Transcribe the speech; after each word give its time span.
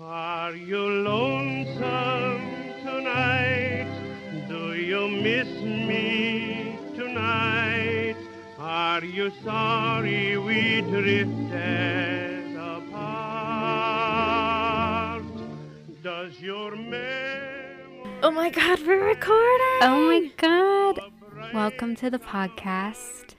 Are 0.00 0.54
you 0.54 0.78
lonesome 0.78 2.40
tonight? 2.84 3.88
Do 4.48 4.74
you 4.74 5.08
miss 5.08 5.48
me 5.60 6.78
tonight? 6.94 8.14
Are 8.60 9.04
you 9.04 9.32
sorry 9.42 10.38
we 10.38 10.82
drifted 10.82 12.54
apart? 13.88 14.04
Does 16.04 16.38
your 16.40 16.76
memory 16.76 17.74
Oh 18.22 18.30
my 18.30 18.50
god, 18.50 18.78
we're 18.86 19.04
recording! 19.04 19.82
Oh 19.82 20.06
my 20.06 20.30
god. 20.36 21.00
Welcome 21.52 21.96
to 21.96 22.08
the 22.08 22.20
podcast. 22.20 23.34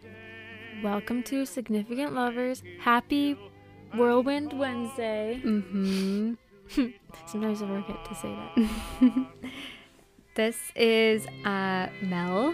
Welcome 0.83 1.23
to 1.23 1.45
Significant 1.45 2.13
Lovers. 2.13 2.63
Happy 2.81 3.37
Whirlwind 3.95 4.51
Wednesday. 4.53 5.41
Mhm. 5.43 6.37
Sometimes 7.27 7.61
I 7.61 7.67
forget 7.67 8.05
to 8.05 8.15
say 8.15 8.35
that. 8.35 9.25
This 10.35 10.57
is 10.75 11.25
uh 11.43 11.87
Mel 12.01 12.53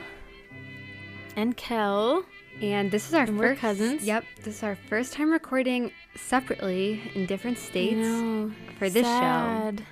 And 1.35 1.55
Kel. 1.55 2.23
and 2.61 2.89
this 2.89 3.07
is 3.07 3.13
our 3.13 3.23
And 3.25 3.37
first 3.37 3.61
cousins. 3.61 4.03
Yep, 4.03 4.23
this 4.43 4.55
is 4.57 4.63
our 4.63 4.75
first 4.89 5.13
time 5.13 5.31
recording 5.31 5.91
separately 6.15 7.01
in 7.13 7.25
different 7.27 7.57
states. 7.59 7.97
know, 7.97 8.51
for 8.79 8.89
this 8.89 9.05
show. 9.05 9.11
sad. 9.19 9.85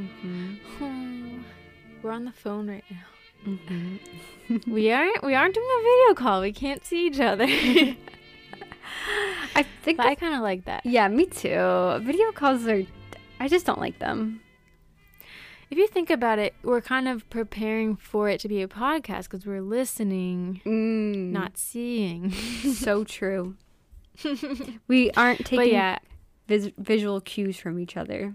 Mhm. 0.00 0.58
Oh, 0.80 1.44
we're 2.02 2.12
on 2.12 2.24
the 2.24 2.32
phone 2.32 2.68
right 2.70 2.84
now. 2.90 3.04
Mhm. 3.52 3.98
We 4.66 4.90
aren't. 4.92 5.22
We 5.24 5.34
aren't 5.34 5.54
doing 5.54 5.66
a 5.66 5.82
video 5.82 6.14
call. 6.14 6.40
We 6.40 6.52
can't 6.52 6.84
see 6.84 7.06
each 7.08 7.20
other. 7.20 7.44
I 9.56 9.62
think 9.82 10.00
I 10.00 10.14
kind 10.14 10.34
of 10.34 10.40
like 10.40 10.64
that. 10.64 10.84
Yeah, 10.86 11.08
me 11.08 11.26
too. 11.26 11.98
Video 12.02 12.32
calls 12.32 12.66
are 12.66 12.82
I 13.40 13.48
just 13.48 13.66
don't 13.66 13.80
like 13.80 13.98
them. 13.98 14.40
If 15.70 15.78
you 15.78 15.86
think 15.88 16.10
about 16.10 16.38
it, 16.38 16.54
we're 16.62 16.80
kind 16.82 17.08
of 17.08 17.28
preparing 17.30 17.96
for 17.96 18.28
it 18.28 18.38
to 18.40 18.48
be 18.48 18.62
a 18.62 18.68
podcast 18.68 19.24
because 19.24 19.44
we're 19.46 19.62
listening, 19.62 20.60
Mm, 20.64 21.30
not 21.32 21.56
seeing. 21.56 22.30
so 22.74 23.02
true. 23.04 23.56
We 24.86 25.10
aren't 25.12 25.44
taking 25.44 25.72
yeah, 25.74 25.98
vis- 26.46 26.70
visual 26.78 27.20
cues 27.20 27.56
from 27.56 27.78
each 27.80 27.96
other. 27.96 28.34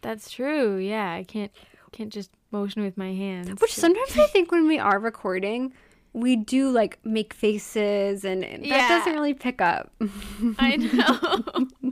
That's 0.00 0.30
true. 0.30 0.76
Yeah, 0.76 1.12
I 1.12 1.24
can't 1.24 1.52
can't 1.92 2.12
just 2.12 2.30
motion 2.50 2.82
with 2.82 2.96
my 2.96 3.12
hands. 3.12 3.60
Which 3.60 3.74
sometimes 3.74 4.16
I 4.18 4.26
think 4.26 4.50
when 4.52 4.66
we 4.66 4.78
are 4.78 4.98
recording, 4.98 5.72
we 6.14 6.36
do 6.36 6.70
like 6.70 6.98
make 7.04 7.34
faces 7.34 8.24
and 8.24 8.42
and 8.44 8.62
that 8.62 8.68
Yeah. 8.68 8.88
doesn't 8.88 9.12
really 9.12 9.34
pick 9.34 9.60
up. 9.60 9.92
I 10.58 10.76
know. 11.82 11.90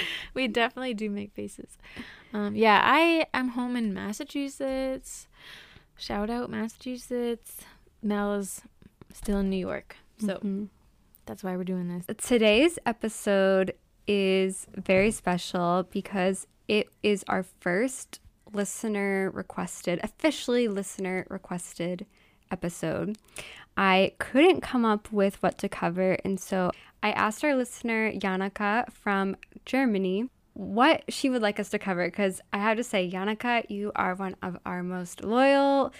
we 0.34 0.48
definitely 0.48 0.94
do 0.94 1.10
make 1.10 1.32
faces. 1.32 1.76
Um, 2.32 2.54
yeah, 2.54 2.80
I 2.84 3.26
am 3.34 3.48
home 3.48 3.76
in 3.76 3.94
Massachusetts. 3.94 5.28
Shout 5.96 6.30
out 6.30 6.50
Massachusetts. 6.50 7.58
Mel 8.02 8.34
is 8.34 8.62
still 9.12 9.38
in 9.38 9.50
New 9.50 9.56
York, 9.56 9.96
so 10.18 10.38
Mhm. 10.38 10.68
that's 11.26 11.42
why 11.42 11.56
we're 11.56 11.64
doing 11.64 11.88
this. 11.88 12.06
Today's 12.18 12.78
episode 12.86 13.74
is 14.06 14.66
very 14.76 15.10
special 15.10 15.84
because 15.90 16.46
it 16.68 16.88
is 17.02 17.24
our 17.28 17.42
first 17.42 18.20
listener 18.52 19.30
requested, 19.34 20.00
officially 20.02 20.68
listener 20.68 21.26
requested 21.28 22.06
episode. 22.50 23.16
I 23.76 24.12
couldn't 24.18 24.60
come 24.60 24.84
up 24.84 25.12
with 25.12 25.42
what 25.42 25.58
to 25.58 25.68
cover, 25.68 26.12
and 26.24 26.38
so 26.40 26.70
I 27.02 27.12
asked 27.12 27.44
our 27.44 27.54
listener, 27.54 28.12
Janika 28.12 28.90
from 28.92 29.36
Germany, 29.64 30.28
what 30.54 31.04
she 31.08 31.30
would 31.30 31.42
like 31.42 31.60
us 31.60 31.68
to 31.70 31.78
cover. 31.78 32.06
Because 32.06 32.40
I 32.52 32.58
have 32.58 32.76
to 32.76 32.84
say, 32.84 33.10
Janika, 33.10 33.68
you 33.70 33.92
are 33.94 34.14
one 34.14 34.36
of 34.42 34.58
our 34.66 34.82
most 34.82 35.22
loyal, 35.22 35.92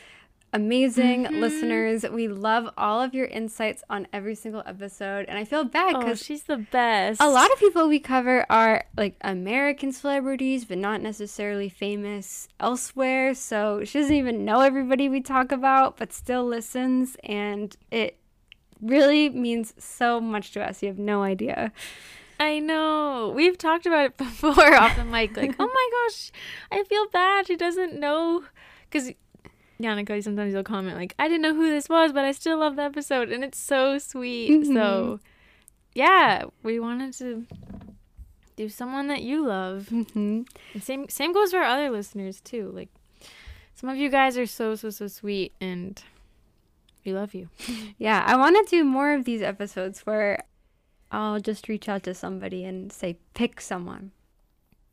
amazing 0.53 1.25
mm-hmm. 1.25 1.41
listeners. 1.41 2.05
We 2.11 2.27
love 2.27 2.71
all 2.77 3.01
of 3.01 3.15
your 3.15 3.27
insights 3.27 3.85
on 3.89 4.09
every 4.13 4.35
single 4.35 4.63
episode, 4.67 5.27
and 5.29 5.39
I 5.39 5.45
feel 5.45 5.65
bad 5.65 5.95
Oh, 5.95 6.01
because 6.01 6.25
she's 6.25 6.45
the 6.45 6.57
best. 6.57 7.21
a 7.21 7.29
lot 7.29 7.53
of 7.53 7.59
people 7.59 7.87
we 7.87 8.01
cover 8.01 8.45
are 8.51 8.85
like 8.97 9.17
American 9.21 9.93
celebrities, 9.93 10.65
but 10.65 10.79
not 10.79 11.03
necessarily 11.03 11.69
famous 11.69 12.49
elsewhere. 12.59 13.35
So 13.35 13.85
she 13.85 14.01
doesn't 14.01 14.15
even 14.15 14.45
know 14.45 14.61
everybody 14.61 15.09
we 15.09 15.21
talk 15.21 15.53
about, 15.53 15.97
but 15.97 16.13
still 16.13 16.45
listens. 16.45 17.17
And 17.23 17.77
it 17.91 18.19
really 18.81 19.29
means 19.31 19.75
so 19.79 20.21
much 20.21 20.53
to 20.53 20.67
us. 20.67 20.83
You 20.83 20.89
have 20.89 20.99
no 20.99 21.23
idea. 21.23 21.73
I 22.41 22.61
know. 22.61 23.33
We've 23.35 23.59
talked 23.59 23.87
about 23.87 24.07
it 24.07 24.17
before 24.17 24.75
off 24.75 24.97
the 24.97 25.05
mic. 25.05 25.37
Like, 25.37 25.55
oh 25.59 25.67
my 25.67 25.91
gosh, 26.09 26.31
I 26.71 26.85
feel 26.85 27.07
bad. 27.09 27.47
She 27.47 27.57
doesn't 27.57 27.99
know. 27.99 28.45
Because 28.91 29.13
Janika 29.81 30.23
sometimes 30.23 30.55
will 30.55 30.63
comment, 30.63 30.97
like, 30.97 31.15
I 31.19 31.29
didn't 31.29 31.43
know 31.43 31.55
who 31.55 31.71
this 31.71 31.89
was, 31.89 32.13
but 32.13 32.25
I 32.25 32.33
still 32.33 32.59
love 32.59 32.77
the 32.77 32.83
episode. 32.83 33.31
And 33.31 33.45
it's 33.45 33.59
so 33.59 33.99
sweet. 33.99 34.67
So, 34.67 35.21
yeah, 35.95 36.45
we 36.63 36.81
wanted 36.81 37.13
to 37.15 37.47
do 38.57 38.69
someone 38.69 39.09
that 39.09 39.23
you 39.23 39.47
love. 39.47 39.89
hmm 39.89 40.43
same, 40.81 41.09
same 41.09 41.33
goes 41.33 41.51
for 41.51 41.59
our 41.59 41.65
other 41.65 41.91
listeners, 41.91 42.41
too. 42.41 42.71
Like, 42.75 42.89
some 43.75 43.91
of 43.91 43.97
you 43.97 44.09
guys 44.09 44.37
are 44.39 44.47
so, 44.47 44.75
so, 44.75 44.91
so 44.91 45.07
sweet. 45.07 45.53
And 45.61 46.03
we 47.09 47.15
love 47.15 47.35
you. 47.35 47.49
Yeah, 47.97 48.23
I 48.27 48.37
want 48.37 48.55
to 48.57 48.77
do 48.77 48.85
more 48.85 49.15
of 49.15 49.25
these 49.25 49.41
episodes 49.41 50.01
where 50.01 50.45
I'll 51.11 51.41
just 51.41 51.69
reach 51.69 51.89
out 51.89 52.03
to 52.03 52.13
somebody 52.15 52.65
and 52.65 52.93
say, 52.93 53.17
pick 53.35 53.61
someone. 53.63 54.13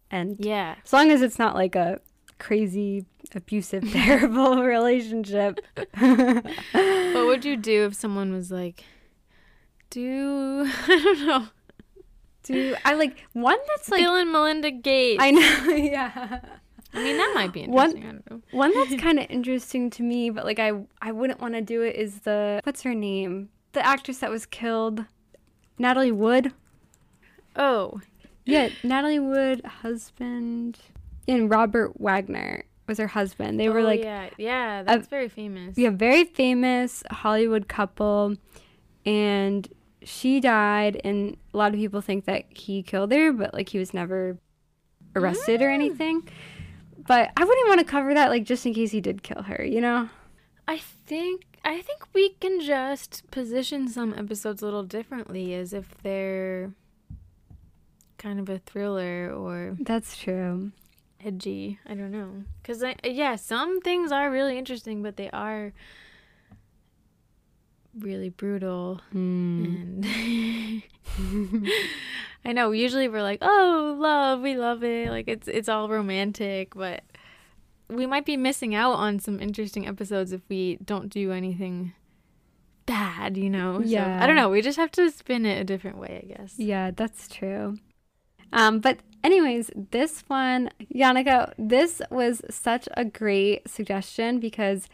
And 0.09 0.37
Yeah. 0.39 0.75
as 0.85 0.93
long 0.93 1.11
as 1.11 1.21
it's 1.21 1.37
not 1.37 1.55
like 1.55 1.75
a 1.75 1.99
crazy, 2.39 3.05
abusive, 3.33 3.83
terrible 3.91 4.63
relationship. 4.63 5.59
What 7.15 7.25
would 7.27 7.45
you 7.45 7.57
do 7.57 7.85
if 7.85 7.95
someone 7.95 8.31
was 8.33 8.49
like, 8.51 8.83
do, 9.89 10.65
I 10.87 10.99
don't 11.03 11.27
know. 11.27 11.47
Do 12.43 12.75
I 12.85 12.93
like 12.93 13.17
one 13.33 13.57
that's 13.69 13.89
like 13.89 14.01
Bill 14.01 14.15
and 14.15 14.31
Melinda 14.31 14.69
Gates. 14.71 15.21
I 15.23 15.31
know, 15.31 15.75
yeah. 15.75 16.39
I 16.95 17.03
mean, 17.03 17.17
that 17.17 17.31
might 17.35 17.51
be 17.51 17.67
One- 17.67 17.89
interesting. 17.89 18.03
I 18.03 18.11
don't 18.13 18.31
know. 18.31 18.41
One 18.51 18.73
that's 18.73 19.01
kind 19.01 19.19
of 19.19 19.25
interesting 19.29 19.89
to 19.91 20.03
me, 20.03 20.29
but 20.29 20.45
like 20.45 20.59
I 20.59 20.71
I 21.01 21.11
wouldn't 21.11 21.41
want 21.41 21.53
to 21.55 21.61
do 21.61 21.81
it 21.81 21.95
is 21.95 22.21
the 22.21 22.61
what's 22.63 22.83
her 22.83 22.95
name? 22.95 23.49
The 23.73 23.85
actress 23.85 24.19
that 24.19 24.31
was 24.31 24.45
killed, 24.45 25.05
Natalie 25.77 26.11
Wood. 26.11 26.53
Oh, 27.57 28.01
Yeah, 28.45 28.69
Natalie 28.83 29.19
Wood 29.19 29.63
husband 29.65 30.79
and 31.27 31.49
Robert 31.49 31.99
Wagner 31.99 32.65
was 32.87 32.97
her 32.97 33.07
husband. 33.07 33.59
They 33.59 33.69
were 33.69 33.79
oh, 33.79 33.83
like 33.83 34.03
yeah, 34.03 34.29
yeah, 34.37 34.83
that's 34.83 35.07
very 35.07 35.29
famous. 35.29 35.77
yeah, 35.77 35.89
very 35.89 36.23
famous 36.23 37.03
Hollywood 37.11 37.67
couple 37.67 38.35
and 39.05 39.67
she 40.03 40.39
died 40.39 41.01
and 41.03 41.35
a 41.53 41.57
lot 41.57 41.73
of 41.73 41.79
people 41.79 42.01
think 42.01 42.25
that 42.25 42.45
he 42.49 42.83
killed 42.83 43.11
her, 43.11 43.33
but 43.33 43.53
like 43.53 43.69
he 43.69 43.79
was 43.79 43.93
never 43.93 44.37
arrested 45.15 45.61
or 45.61 45.69
mm. 45.69 45.73
anything. 45.73 46.29
But 47.07 47.31
I 47.37 47.43
wouldn't 47.43 47.67
want 47.69 47.79
to 47.79 47.85
cover 47.85 48.13
that 48.13 48.29
like 48.29 48.43
just 48.45 48.65
in 48.65 48.73
case 48.73 48.91
he 48.91 49.01
did 49.01 49.21
kill 49.23 49.43
her, 49.43 49.63
you 49.63 49.79
know? 49.81 50.09
I 50.67 50.77
think 50.77 51.45
I 51.63 51.81
think 51.81 52.07
we 52.13 52.29
can 52.39 52.59
just 52.61 53.29
position 53.31 53.87
some 53.87 54.13
episodes 54.13 54.61
a 54.61 54.65
little 54.65 54.83
differently, 54.83 55.53
as 55.53 55.73
if 55.73 55.95
they're 56.03 56.71
kind 58.17 58.39
of 58.39 58.49
a 58.49 58.57
thriller 58.59 59.31
or 59.31 59.77
That's 59.79 60.17
true. 60.17 60.71
edgy. 61.23 61.79
I 61.85 61.93
don't 61.93 62.11
know, 62.11 62.43
because 62.61 62.83
I 62.83 62.95
yeah, 63.03 63.35
some 63.35 63.81
things 63.81 64.11
are 64.11 64.31
really 64.31 64.57
interesting, 64.57 65.03
but 65.03 65.17
they 65.17 65.29
are 65.31 65.73
really 67.97 68.29
brutal 68.29 68.99
Mm. 69.13 70.03
and 70.05 70.83
I 72.45 72.51
know 72.53 72.71
usually 72.71 73.07
we're 73.07 73.23
like, 73.23 73.39
"Oh, 73.41 73.95
love, 73.99 74.41
we 74.41 74.55
love 74.55 74.83
it." 74.83 75.09
Like 75.09 75.27
it's 75.27 75.47
it's 75.47 75.67
all 75.67 75.89
romantic, 75.89 76.75
but 76.75 77.03
we 77.89 78.05
might 78.05 78.25
be 78.25 78.37
missing 78.37 78.73
out 78.75 78.93
on 78.93 79.19
some 79.19 79.39
interesting 79.39 79.87
episodes 79.87 80.31
if 80.31 80.41
we 80.49 80.77
don't 80.83 81.09
do 81.09 81.31
anything 81.31 81.93
bad, 82.85 83.37
you 83.37 83.49
know. 83.49 83.81
So, 83.81 83.87
Yeah. 83.87 84.23
I 84.23 84.27
don't 84.27 84.35
know, 84.35 84.49
we 84.49 84.61
just 84.61 84.77
have 84.77 84.91
to 84.91 85.09
spin 85.11 85.45
it 85.45 85.59
a 85.59 85.63
different 85.63 85.97
way, 85.97 86.21
I 86.23 86.27
guess. 86.35 86.53
Yeah, 86.57 86.91
that's 86.91 87.27
true. 87.27 87.77
Um, 88.53 88.79
but 88.79 88.99
anyways, 89.23 89.71
this 89.91 90.23
one, 90.27 90.69
Janika, 90.93 91.53
this 91.57 92.01
was 92.09 92.41
such 92.49 92.87
a 92.95 93.05
great 93.05 93.67
suggestion 93.69 94.39
because 94.39 94.87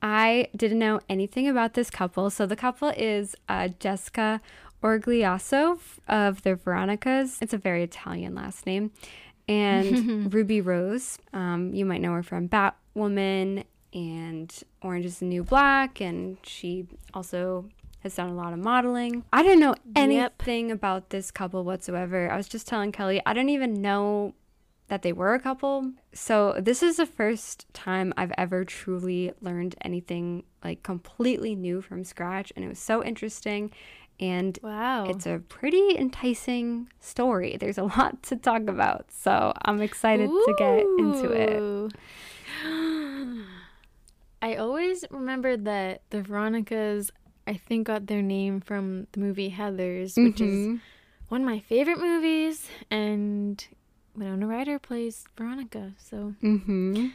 I 0.00 0.48
didn't 0.56 0.78
know 0.78 1.00
anything 1.08 1.48
about 1.48 1.74
this 1.74 1.90
couple. 1.90 2.30
So 2.30 2.46
the 2.46 2.56
couple 2.56 2.90
is 2.96 3.34
uh, 3.48 3.68
Jessica 3.80 4.40
Origliasso 4.82 5.78
of 6.08 6.42
the 6.42 6.54
Veronicas. 6.54 7.38
It's 7.40 7.52
a 7.52 7.58
very 7.58 7.82
Italian 7.82 8.34
last 8.34 8.66
name. 8.66 8.90
And 9.48 10.32
Ruby 10.34 10.60
Rose. 10.60 11.18
Um, 11.32 11.72
you 11.74 11.84
might 11.84 12.00
know 12.00 12.12
her 12.12 12.22
from 12.22 12.48
Batwoman 12.48 13.64
and 13.94 14.54
Orange 14.82 15.06
is 15.06 15.18
the 15.20 15.24
New 15.26 15.42
Black. 15.44 16.00
And 16.00 16.36
she 16.42 16.86
also 17.14 17.66
has 18.00 18.14
done 18.14 18.28
a 18.28 18.34
lot 18.34 18.52
of 18.52 18.58
modeling. 18.58 19.24
I 19.32 19.42
didn't 19.42 19.60
know 19.60 19.74
Yep. 19.96 19.96
anything 19.96 20.70
about 20.70 21.10
this 21.10 21.30
couple 21.30 21.64
whatsoever. 21.64 22.30
I 22.30 22.36
was 22.36 22.46
just 22.48 22.66
telling 22.68 22.92
Kelly, 22.92 23.20
I 23.26 23.32
don't 23.32 23.48
even 23.48 23.80
know 23.82 24.34
that 24.88 25.02
they 25.02 25.12
were 25.12 25.34
a 25.34 25.40
couple. 25.40 25.92
So 26.14 26.54
this 26.58 26.82
is 26.82 26.96
the 26.96 27.04
first 27.06 27.66
time 27.74 28.14
I've 28.16 28.32
ever 28.38 28.64
truly 28.64 29.32
learned 29.40 29.74
anything 29.82 30.44
like 30.64 30.82
completely 30.82 31.54
new 31.54 31.82
from 31.82 32.04
scratch, 32.04 32.52
and 32.56 32.64
it 32.64 32.68
was 32.68 32.78
so 32.78 33.04
interesting. 33.04 33.70
And 34.20 34.58
Wow. 34.62 35.04
it's 35.08 35.26
a 35.26 35.38
pretty 35.48 35.96
enticing 35.96 36.88
story. 37.00 37.56
There's 37.58 37.78
a 37.78 37.84
lot 37.98 38.22
to 38.24 38.36
talk 38.36 38.62
about, 38.68 39.10
so 39.12 39.52
I'm 39.62 39.80
excited 39.80 40.28
to 40.28 40.54
get 40.58 40.84
into 40.98 41.30
it. 41.30 41.92
I 44.42 44.54
always 44.56 45.04
remembered 45.10 45.64
that 45.64 46.02
the 46.10 46.22
Veronicas, 46.22 47.10
I 47.46 47.54
think, 47.54 47.86
got 47.88 48.06
their 48.06 48.22
name 48.22 48.60
from 48.60 49.06
the 49.12 49.20
movie 49.20 49.50
Heathers, 49.50 50.16
which 50.22 50.40
is 50.40 50.66
Mhm. 50.68 50.80
one 51.28 51.40
of 51.42 51.46
my 51.46 51.58
favorite 51.60 51.98
movies, 51.98 52.68
and 52.90 53.66
Winona 54.14 54.46
Ryder 54.46 54.78
plays 54.78 55.24
Veronica. 55.36 55.94
So 55.98 56.34
Mhm. 56.42 57.12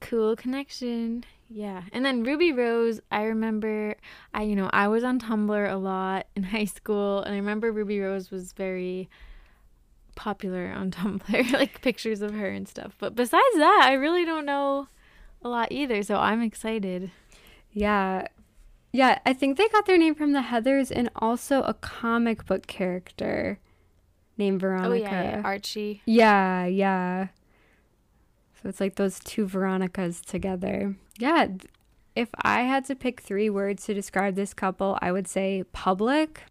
cool 0.00 0.34
connection. 0.36 1.24
Yeah. 1.54 1.82
And 1.92 2.04
then 2.04 2.24
Ruby 2.24 2.50
Rose, 2.50 3.00
I 3.12 3.22
remember 3.22 3.94
I 4.34 4.42
you 4.42 4.56
know, 4.56 4.68
I 4.72 4.88
was 4.88 5.04
on 5.04 5.20
Tumblr 5.20 5.72
a 5.72 5.76
lot 5.76 6.26
in 6.36 6.42
high 6.42 6.64
school 6.64 7.22
and 7.22 7.32
I 7.32 7.38
remember 7.38 7.70
Ruby 7.70 8.00
Rose 8.00 8.30
was 8.30 8.52
very 8.52 9.08
popular 10.16 10.72
on 10.76 10.90
Tumblr, 10.90 11.52
like 11.52 11.80
pictures 11.80 12.22
of 12.22 12.34
her 12.34 12.48
and 12.48 12.66
stuff. 12.66 12.96
But 12.98 13.14
besides 13.14 13.54
that, 13.54 13.82
I 13.84 13.92
really 13.92 14.24
don't 14.24 14.44
know 14.44 14.88
a 15.42 15.48
lot 15.48 15.70
either, 15.70 16.02
so 16.02 16.16
I'm 16.16 16.42
excited. 16.42 17.12
Yeah. 17.70 18.26
Yeah, 18.92 19.18
I 19.24 19.32
think 19.32 19.56
they 19.56 19.68
got 19.68 19.86
their 19.86 19.98
name 19.98 20.14
from 20.14 20.32
the 20.32 20.40
Heathers 20.40 20.90
and 20.90 21.08
also 21.16 21.62
a 21.62 21.74
comic 21.74 22.46
book 22.46 22.66
character 22.66 23.60
named 24.36 24.60
Veronica. 24.60 24.88
Oh 24.88 24.94
yeah, 24.94 25.22
yeah, 25.22 25.42
Archie. 25.44 26.02
Yeah, 26.04 26.66
yeah. 26.66 27.28
So 28.64 28.70
it's 28.70 28.80
like 28.80 28.94
those 28.94 29.18
two 29.20 29.46
Veronicas 29.46 30.22
together. 30.22 30.96
Yeah. 31.18 31.48
If 32.16 32.30
I 32.42 32.62
had 32.62 32.86
to 32.86 32.94
pick 32.94 33.20
three 33.20 33.50
words 33.50 33.84
to 33.84 33.92
describe 33.92 34.36
this 34.36 34.54
couple, 34.54 34.96
I 35.02 35.12
would 35.12 35.28
say 35.28 35.64
public, 35.74 36.44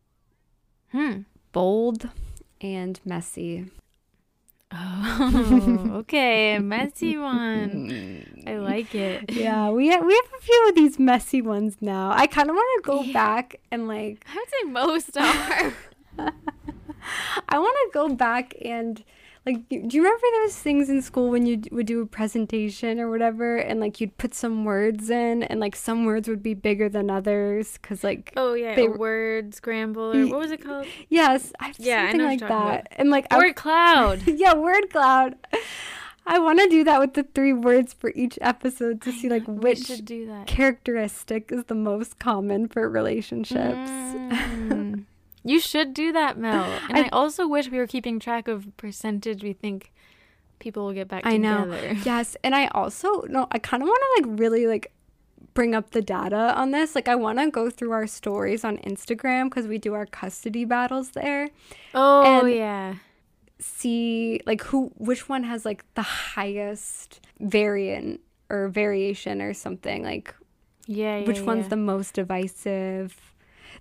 Hmm. 0.91 1.21
bold, 1.53 2.09
and 2.61 2.99
messy. 3.03 3.65
Oh, 4.71 5.89
okay, 6.01 6.59
messy 6.59 7.17
one. 7.17 8.43
I 8.45 8.57
like 8.57 8.93
it. 8.93 9.31
Yeah, 9.31 9.71
we 9.71 9.87
have, 9.87 10.05
we 10.05 10.13
have 10.13 10.25
a 10.37 10.41
few 10.41 10.69
of 10.69 10.75
these 10.75 10.99
messy 10.99 11.41
ones 11.41 11.77
now. 11.81 12.11
I 12.15 12.27
kind 12.27 12.47
of 12.49 12.55
want 12.55 12.83
to 12.83 12.87
go 12.91 13.01
Yeah. 13.01 13.13
back 13.13 13.55
and 13.71 13.87
like 13.87 14.23
I 14.31 14.35
would 14.35 14.49
say 14.49 14.69
most 14.69 15.17
are. 15.17 15.73
I 17.49 17.57
want 17.59 17.75
to 17.75 17.89
go 17.91 18.09
back 18.15 18.53
and 18.63 19.03
like, 19.45 19.67
do 19.67 19.75
you 19.91 20.03
remember 20.03 20.25
those 20.43 20.55
things 20.57 20.89
in 20.89 21.01
school 21.01 21.29
when 21.29 21.45
you 21.45 21.61
would 21.71 21.85
do 21.85 22.01
a 22.01 22.05
presentation 22.05 22.99
or 22.99 23.09
whatever, 23.09 23.57
and 23.57 23.79
like 23.81 23.99
you'd 23.99 24.17
put 24.17 24.33
some 24.33 24.63
words 24.63 25.09
in, 25.09 25.43
and 25.43 25.59
like 25.59 25.75
some 25.75 26.05
words 26.05 26.29
would 26.29 26.41
be 26.41 26.53
bigger 26.53 26.87
than 26.87 27.09
others, 27.09 27.77
cause 27.81 28.03
like 28.03 28.31
Oh 28.37 28.53
yeah, 28.53 28.75
They 28.75 28.85
a 28.85 28.89
word 28.89 29.53
scramble 29.53 30.15
or 30.15 30.27
what 30.27 30.39
was 30.39 30.51
it 30.51 30.63
called? 30.63 30.85
yes, 31.09 31.51
I 31.59 31.73
Yeah, 31.77 32.03
I 32.03 32.03
something 32.03 32.17
know 32.19 32.25
like 32.27 32.39
that, 32.39 32.47
about. 32.47 32.87
and 32.91 33.09
like 33.09 33.27
I- 33.31 33.37
Word 33.37 33.55
cloud. 33.55 34.21
yeah, 34.27 34.53
word 34.55 34.89
cloud. 34.89 35.35
I 36.25 36.39
want 36.39 36.59
to 36.59 36.69
do 36.69 36.85
that 36.85 37.01
with 37.01 37.15
the 37.15 37.23
three 37.35 37.51
words 37.51 37.91
for 37.91 38.13
each 38.15 38.39
episode 38.39 39.01
to 39.01 39.09
I 39.09 39.13
see 39.13 39.27
like 39.27 39.45
know, 39.45 39.55
which 39.55 39.87
do 40.05 40.25
that. 40.27 40.47
characteristic 40.47 41.51
is 41.51 41.65
the 41.65 41.75
most 41.75 42.17
common 42.17 42.69
for 42.69 42.89
relationships. 42.89 43.59
Mm. 43.89 44.82
You 45.43 45.59
should 45.59 45.93
do 45.93 46.11
that, 46.13 46.37
Mel. 46.37 46.63
And 46.89 46.97
I, 46.97 47.03
I- 47.05 47.09
also 47.09 47.47
wish 47.47 47.69
we 47.69 47.77
were 47.77 47.87
keeping 47.87 48.19
track 48.19 48.47
of 48.47 48.75
percentage 48.77 49.43
we 49.43 49.53
think 49.53 49.91
people 50.59 50.85
will 50.85 50.93
get 50.93 51.07
back 51.09 51.23
together. 51.23 51.35
I 51.35 51.37
know. 51.37 51.95
Yes, 52.05 52.37
and 52.43 52.55
I 52.55 52.67
also 52.67 53.21
no, 53.29 53.47
I 53.51 53.59
kind 53.59 53.83
of 53.83 53.87
want 53.89 54.01
to 54.01 54.29
like 54.29 54.39
really 54.39 54.65
like 54.67 54.91
bring 55.53 55.75
up 55.75 55.91
the 55.91 56.01
data 56.01 56.53
on 56.55 56.71
this. 56.71 56.95
Like 56.95 57.07
I 57.07 57.15
want 57.15 57.37
to 57.39 57.51
go 57.51 57.69
through 57.69 57.91
our 57.91 58.07
stories 58.07 58.63
on 58.63 58.77
Instagram 58.77 59.49
because 59.49 59.67
we 59.67 59.77
do 59.77 59.93
our 59.93 60.05
custody 60.05 60.65
battles 60.65 61.09
there. 61.11 61.49
Oh 61.93 62.45
yeah. 62.45 62.95
See 63.59 64.41
like 64.45 64.61
who 64.63 64.91
which 64.97 65.29
one 65.29 65.43
has 65.43 65.63
like 65.65 65.85
the 65.95 66.01
highest 66.01 67.21
variant 67.39 68.19
or 68.49 68.67
variation 68.67 69.41
or 69.41 69.53
something 69.53 70.03
like 70.03 70.33
Yeah, 70.87 71.17
yeah. 71.19 71.27
which 71.27 71.41
one's 71.41 71.67
the 71.69 71.77
most 71.77 72.13
divisive. 72.15 73.32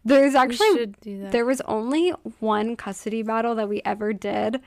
There's 0.04 0.34
actually 0.34 0.66
should 0.76 1.00
do 1.00 1.20
that. 1.20 1.32
there 1.32 1.44
was 1.46 1.60
only 1.62 2.10
one 2.40 2.74
custody 2.76 3.22
battle 3.22 3.54
that 3.54 3.68
we 3.68 3.80
ever 3.84 4.12
did 4.12 4.60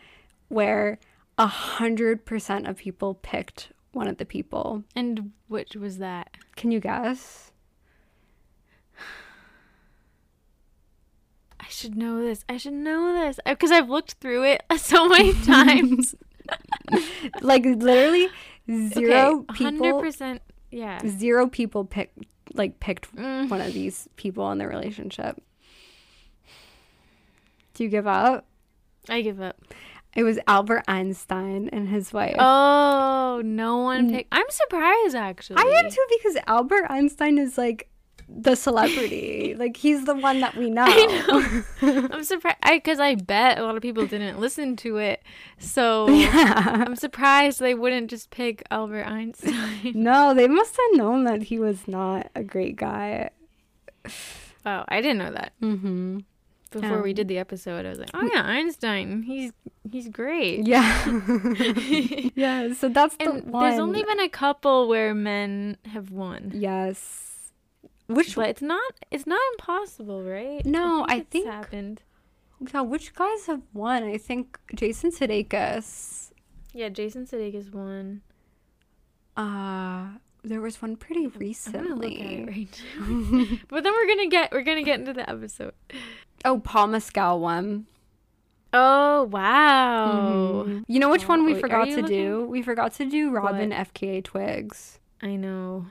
where 0.48 0.98
a 1.38 1.48
hundred 1.48 2.26
percent 2.26 2.68
of 2.68 2.78
people 2.78 3.16
picked 3.16 3.72
one 3.92 4.08
of 4.08 4.18
the 4.18 4.26
people. 4.26 4.84
and 4.96 5.32
which 5.48 5.76
was 5.76 5.98
that? 5.98 6.30
Can 6.56 6.72
you 6.72 6.80
guess? 6.80 7.52
I 11.60 11.68
should 11.70 11.96
know 11.96 12.22
this. 12.22 12.44
I 12.48 12.58
should 12.58 12.74
know 12.74 13.14
this 13.14 13.40
because 13.46 13.72
I've 13.72 13.90
looked 13.90 14.14
through 14.14 14.44
it 14.44 14.64
so 14.78 15.08
many 15.10 15.34
times. 15.46 16.16
Like 17.42 17.66
literally 17.66 18.30
zero 18.70 19.46
Hundred 19.50 19.82
people. 19.82 20.00
percent. 20.02 20.42
Yeah. 20.72 21.00
Zero 21.08 21.48
people 21.48 21.84
picked 21.86 22.20
like 22.54 22.80
picked 22.80 23.14
Mm. 23.16 23.50
one 23.50 23.62
of 23.62 23.74
these 23.74 24.08
people 24.16 24.52
in 24.52 24.58
the 24.60 24.68
relationship. 24.68 25.42
Do 27.74 27.84
you 27.84 27.90
give 27.90 28.08
up? 28.08 28.46
I 29.10 29.22
give 29.22 29.42
up. 29.42 29.58
It 30.16 30.24
was 30.24 30.40
Albert 30.48 30.84
Einstein 30.88 31.70
and 31.74 31.90
his 31.90 32.14
wife. 32.14 32.36
Oh, 32.40 33.42
no 33.44 33.78
one 33.80 34.10
picked. 34.12 34.30
I'm 34.32 34.50
surprised 34.50 35.16
actually. 35.16 35.58
I 35.58 35.82
am 35.84 35.90
too 35.92 36.06
because 36.18 36.38
Albert 36.48 36.86
Einstein 36.90 37.38
is 37.38 37.58
like 37.58 37.90
the 38.28 38.56
celebrity. 38.56 39.56
like 39.60 39.78
he's 39.78 40.06
the 40.06 40.16
one 40.16 40.40
that 40.42 40.56
we 40.56 40.70
know. 40.70 40.86
I'm 41.82 42.24
surprised 42.24 42.58
because 42.64 43.00
I, 43.00 43.16
bet 43.16 43.60
a 43.60 43.64
lot 43.64 43.76
of 43.76 43.82
people 43.82 44.06
didn't 44.08 44.40
listen 44.40 44.76
to 44.78 44.98
it, 44.98 45.22
so 45.60 46.10
yeah. 46.10 46.84
I'm 46.88 46.96
surprised 46.96 47.60
they 47.60 47.76
wouldn't 47.76 48.10
just 48.10 48.30
pick 48.32 48.64
Albert 48.72 49.06
Einstein. 49.06 49.54
No, 49.96 50.34
they 50.34 50.48
must 50.48 50.76
have 50.76 50.98
known 50.98 51.24
that 51.26 51.44
he 51.44 51.60
was 51.60 51.88
not 51.88 52.30
a 52.36 52.44
great 52.44 52.76
guy. 52.76 53.30
wow, 54.66 54.86
I 54.88 55.02
didn't 55.02 55.20
know 55.20 55.32
that 55.32 55.54
Mm-hmm. 55.62 56.20
before 56.72 57.02
we 57.02 57.14
did 57.14 57.28
the 57.28 57.38
episode. 57.38 57.86
I 57.86 57.90
was 57.90 58.00
like, 58.00 58.10
oh 58.14 58.28
yeah, 58.34 58.42
Einstein, 58.44 59.24
he's 59.24 59.52
he's 59.90 60.10
great. 60.10 60.66
Yeah. 60.68 61.22
yeah. 62.36 62.74
So 62.74 62.90
that's 62.90 63.16
the 63.18 63.32
one. 63.46 63.64
there's 63.64 63.80
only 63.80 64.04
been 64.04 64.20
a 64.20 64.30
couple 64.30 64.88
where 64.88 65.14
men 65.14 65.78
have 65.86 66.12
won, 66.12 66.52
yes. 66.54 67.22
Which 68.08 68.36
but 68.36 68.50
it's 68.50 68.62
not 68.62 68.94
it's 69.12 69.26
not 69.26 69.40
impossible, 69.54 70.22
right? 70.24 70.66
No, 70.66 71.06
I 71.10 71.18
it's 71.18 71.30
think- 71.30 71.48
happened. 71.48 72.02
yeah, 72.74 72.82
which 72.82 73.14
guys 73.16 73.48
have 73.48 73.62
won? 73.74 74.04
I 74.04 74.18
think 74.18 74.60
Jason 74.76 75.12
Sudeikis. 75.12 76.32
Yeah, 76.74 76.90
Jason 76.90 77.26
Sudeikis 77.26 77.72
won. 77.74 78.22
Uh 79.38 80.08
there 80.44 80.62
was 80.62 80.80
one 80.82 80.96
pretty 80.96 81.22
I'm 81.22 81.32
look 81.32 81.36
at 81.36 81.40
recently. 81.42 82.46
right 82.48 82.82
but 83.70 83.84
then 83.84 83.94
we're 83.94 84.08
gonna 84.08 84.30
get 84.30 84.52
we're 84.52 84.62
gonna 84.62 84.84
get 84.84 85.00
into 85.00 85.14
the 85.14 85.28
episode. 85.30 85.74
Oh, 86.44 86.60
Paul 86.60 86.88
Mescal 86.88 87.40
won. 87.40 87.88
Oh 88.72 89.24
wow! 89.24 90.66
Mhm. 90.68 90.84
You 90.88 91.00
know 91.00 91.10
which 91.10 91.24
Oh, 91.26 91.30
one 91.30 91.46
we 91.46 91.54
wait, 91.54 91.62
forgot 91.62 91.86
to 91.86 92.02
looking? 92.02 92.06
do? 92.08 92.46
We 92.46 92.62
forgot 92.62 92.94
to 92.96 93.06
do 93.06 93.32
Robin 93.32 93.70
What? 93.72 93.94
FKA 93.94 94.24
Twigs. 94.24 95.00
I 95.24 95.36
know. 95.38 95.88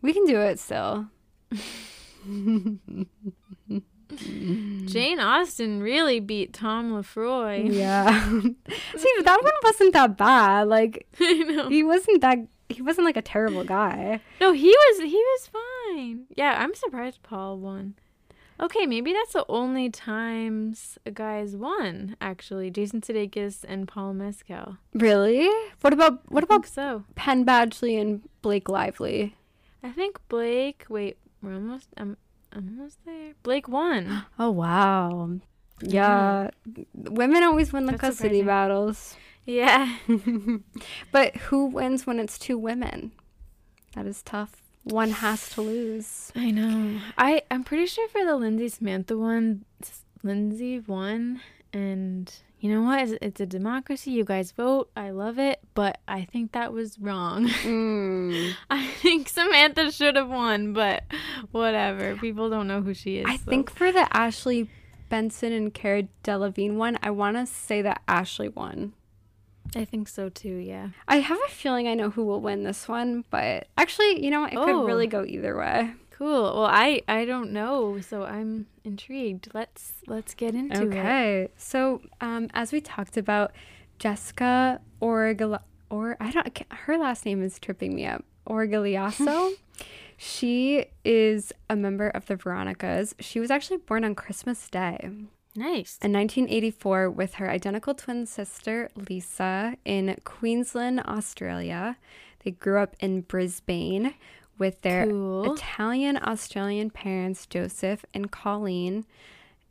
We 0.00 0.12
can 0.14 0.24
do 0.24 0.40
it 0.40 0.58
still. 0.58 1.08
Jane 4.86 5.20
Austen 5.20 5.82
really 5.82 6.20
beat 6.20 6.52
Tom 6.52 6.92
Lefroy. 6.92 7.72
Yeah. 7.72 8.28
See, 8.96 9.14
that 9.24 9.42
one 9.42 9.52
wasn't 9.62 9.92
that 9.92 10.16
bad. 10.16 10.68
Like 10.68 11.06
he 11.18 11.82
wasn't 11.82 12.20
that 12.20 12.38
he 12.68 12.82
wasn't 12.82 13.04
like 13.04 13.16
a 13.16 13.22
terrible 13.22 13.64
guy. 13.64 14.20
No, 14.40 14.52
he 14.52 14.68
was 14.68 15.00
he 15.00 15.16
was 15.16 15.48
fine. 15.48 16.26
Yeah, 16.36 16.56
I'm 16.58 16.74
surprised 16.74 17.22
Paul 17.22 17.58
won. 17.58 17.94
Okay, 18.60 18.84
maybe 18.84 19.14
that's 19.14 19.32
the 19.32 19.46
only 19.48 19.88
times 19.88 20.98
a 21.06 21.10
guy's 21.10 21.56
won. 21.56 22.16
Actually, 22.20 22.70
Jason 22.70 23.00
Sudeikis 23.00 23.64
and 23.66 23.88
Paul 23.88 24.12
Mescal. 24.12 24.76
Really? 24.92 25.48
What 25.80 25.94
about 25.94 26.30
what 26.30 26.44
about 26.44 26.66
so? 26.66 27.04
Penn 27.14 27.46
Badgley 27.46 28.00
and 28.00 28.20
Blake 28.42 28.68
Lively? 28.68 29.36
I 29.82 29.90
think 29.90 30.20
Blake. 30.28 30.84
Wait, 30.90 31.16
we're 31.42 31.54
almost. 31.54 31.88
I'm. 31.96 32.16
I'm 32.52 32.76
almost 32.76 32.98
there. 33.04 33.32
Blake 33.42 33.68
won. 33.68 34.24
Oh 34.38 34.50
wow. 34.50 35.30
Yeah. 35.82 36.50
Mm-hmm. 36.68 37.14
Women 37.14 37.42
always 37.42 37.72
win 37.72 37.86
the 37.86 37.92
That's 37.92 38.00
custody 38.00 38.40
surprising. 38.40 38.46
battles. 38.46 39.16
Yeah. 39.46 39.96
but 41.12 41.36
who 41.36 41.66
wins 41.66 42.06
when 42.06 42.18
it's 42.18 42.38
two 42.38 42.58
women? 42.58 43.12
That 43.94 44.06
is 44.06 44.22
tough. 44.22 44.62
One 44.84 45.10
has 45.10 45.48
to 45.50 45.62
lose. 45.62 46.32
I 46.34 46.50
know. 46.50 47.00
I 47.16 47.42
I'm 47.50 47.64
pretty 47.64 47.86
sure 47.86 48.08
for 48.08 48.24
the 48.24 48.36
Lindsay 48.36 48.68
Samantha 48.68 49.16
one, 49.16 49.64
Lindsay 50.22 50.80
won, 50.80 51.40
and 51.72 52.32
you 52.60 52.72
know 52.72 52.82
what? 52.82 53.00
It's, 53.00 53.12
it's 53.22 53.40
a 53.40 53.46
democracy. 53.46 54.10
You 54.12 54.24
guys 54.24 54.52
vote. 54.52 54.90
I 54.96 55.10
love 55.10 55.38
it. 55.38 55.60
But 55.74 55.98
I 56.06 56.24
think 56.24 56.52
that 56.52 56.72
was 56.72 56.98
wrong. 56.98 57.48
Mm. 57.64 58.52
I 58.70 58.86
think 58.86 59.28
Samantha 59.28 59.90
should 59.92 60.16
have 60.16 60.28
won, 60.28 60.72
but 60.72 61.04
whatever. 61.50 62.16
People 62.16 62.50
don't 62.50 62.68
know 62.68 62.82
who 62.82 62.94
she 62.94 63.18
is. 63.18 63.26
I 63.28 63.36
so- 63.36 63.44
think 63.50 63.70
for 63.70 63.90
the 63.92 64.06
Ashley 64.16 64.68
Benson 65.08 65.52
and 65.52 65.72
Cara 65.74 66.04
Delevingne 66.24 66.76
one, 66.76 66.98
I 67.02 67.10
want 67.10 67.36
to 67.36 67.46
say 67.46 67.82
that 67.82 68.02
Ashley 68.06 68.48
won. 68.48 68.92
I 69.76 69.84
think 69.84 70.08
so 70.08 70.28
too. 70.28 70.54
Yeah. 70.56 70.88
I 71.06 71.16
have 71.20 71.38
a 71.46 71.50
feeling 71.50 71.86
I 71.88 71.94
know 71.94 72.10
who 72.10 72.24
will 72.24 72.40
win 72.40 72.64
this 72.64 72.88
one, 72.88 73.24
but 73.30 73.68
actually, 73.78 74.24
you 74.24 74.30
know, 74.30 74.44
it 74.44 74.54
Oh. 74.56 74.64
could 74.64 74.86
really 74.86 75.06
go 75.06 75.24
either 75.24 75.56
way. 75.56 75.92
Cool. 76.20 76.42
Well, 76.42 76.66
I 76.66 77.00
I 77.08 77.24
don't 77.24 77.50
know, 77.50 77.98
so 78.02 78.24
I'm 78.24 78.66
intrigued. 78.84 79.48
Let's 79.54 79.94
let's 80.06 80.34
get 80.34 80.54
into 80.54 80.82
it. 80.82 80.88
Okay. 80.88 81.48
So, 81.56 82.02
um, 82.20 82.50
as 82.52 82.72
we 82.72 82.82
talked 82.82 83.16
about, 83.16 83.52
Jessica 83.98 84.82
Orgala, 85.00 85.60
or 85.88 86.18
I 86.20 86.30
don't, 86.30 86.62
her 86.70 86.98
last 86.98 87.24
name 87.24 87.42
is 87.42 87.58
tripping 87.58 87.94
me 87.94 88.04
up. 88.04 88.22
Orgaliaso. 88.46 89.54
she 90.18 90.84
is 91.06 91.54
a 91.70 91.76
member 91.76 92.08
of 92.08 92.26
the 92.26 92.36
Veronicas. 92.36 93.14
She 93.18 93.40
was 93.40 93.50
actually 93.50 93.78
born 93.78 94.04
on 94.04 94.14
Christmas 94.14 94.68
Day 94.68 94.98
Nice. 95.56 95.98
in 96.02 96.12
1984 96.12 97.08
with 97.08 97.36
her 97.36 97.50
identical 97.50 97.94
twin 97.94 98.26
sister 98.26 98.90
Lisa 99.08 99.78
in 99.86 100.14
Queensland, 100.24 101.00
Australia. 101.00 101.96
They 102.44 102.50
grew 102.50 102.78
up 102.78 102.94
in 103.00 103.22
Brisbane 103.22 104.12
with 104.60 104.80
their 104.82 105.06
Cool. 105.06 105.54
Italian 105.54 106.18
Australian 106.18 106.90
parents, 106.90 107.46
Joseph 107.46 108.04
and 108.14 108.30
Colleen. 108.30 109.04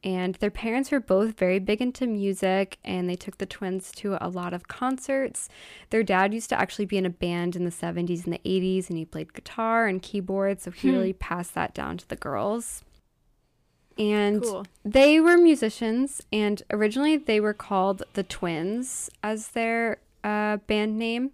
And 0.02 0.36
their 0.36 0.50
parents 0.52 0.92
were 0.92 1.02
both 1.02 1.38
very 1.38 1.60
big 1.60 1.82
into 1.82 2.08
music, 2.08 2.78
and 2.86 3.10
they 3.10 3.18
took 3.18 3.38
the 3.38 3.46
twins 3.46 3.92
to 3.98 4.18
a 4.22 4.30
lot 4.30 4.54
of 4.54 4.68
concerts. 4.70 5.50
Their 5.90 6.04
dad 6.04 6.34
used 6.34 6.50
to 6.50 6.60
actually 6.60 6.86
be 6.86 6.98
in 6.98 7.06
a 7.06 7.10
band 7.10 7.56
in 7.58 7.66
the 7.66 7.70
70s 7.72 8.24
and 8.24 8.34
the 8.34 8.42
80s, 8.46 8.90
and 8.90 8.98
he 8.98 9.04
played 9.04 9.34
guitar 9.34 9.88
and 9.88 10.02
keyboard, 10.02 10.62
so 10.62 10.72
he 10.72 10.90
really 10.90 11.12
passed 11.12 11.54
that 11.56 11.74
down 11.74 11.98
to 11.98 12.08
the 12.08 12.16
girls. 12.16 12.84
And 13.98 14.42
Cool. 14.42 14.66
they 14.86 15.20
were 15.20 15.38
musicians, 15.38 16.22
and 16.32 16.64
originally 16.72 17.18
they 17.18 17.42
were 17.42 17.54
called 17.54 18.04
the 18.14 18.24
Twins 18.24 19.10
as 19.22 19.50
their 19.50 19.98
uh, 20.24 20.58
band 20.68 20.98
name. 20.98 21.32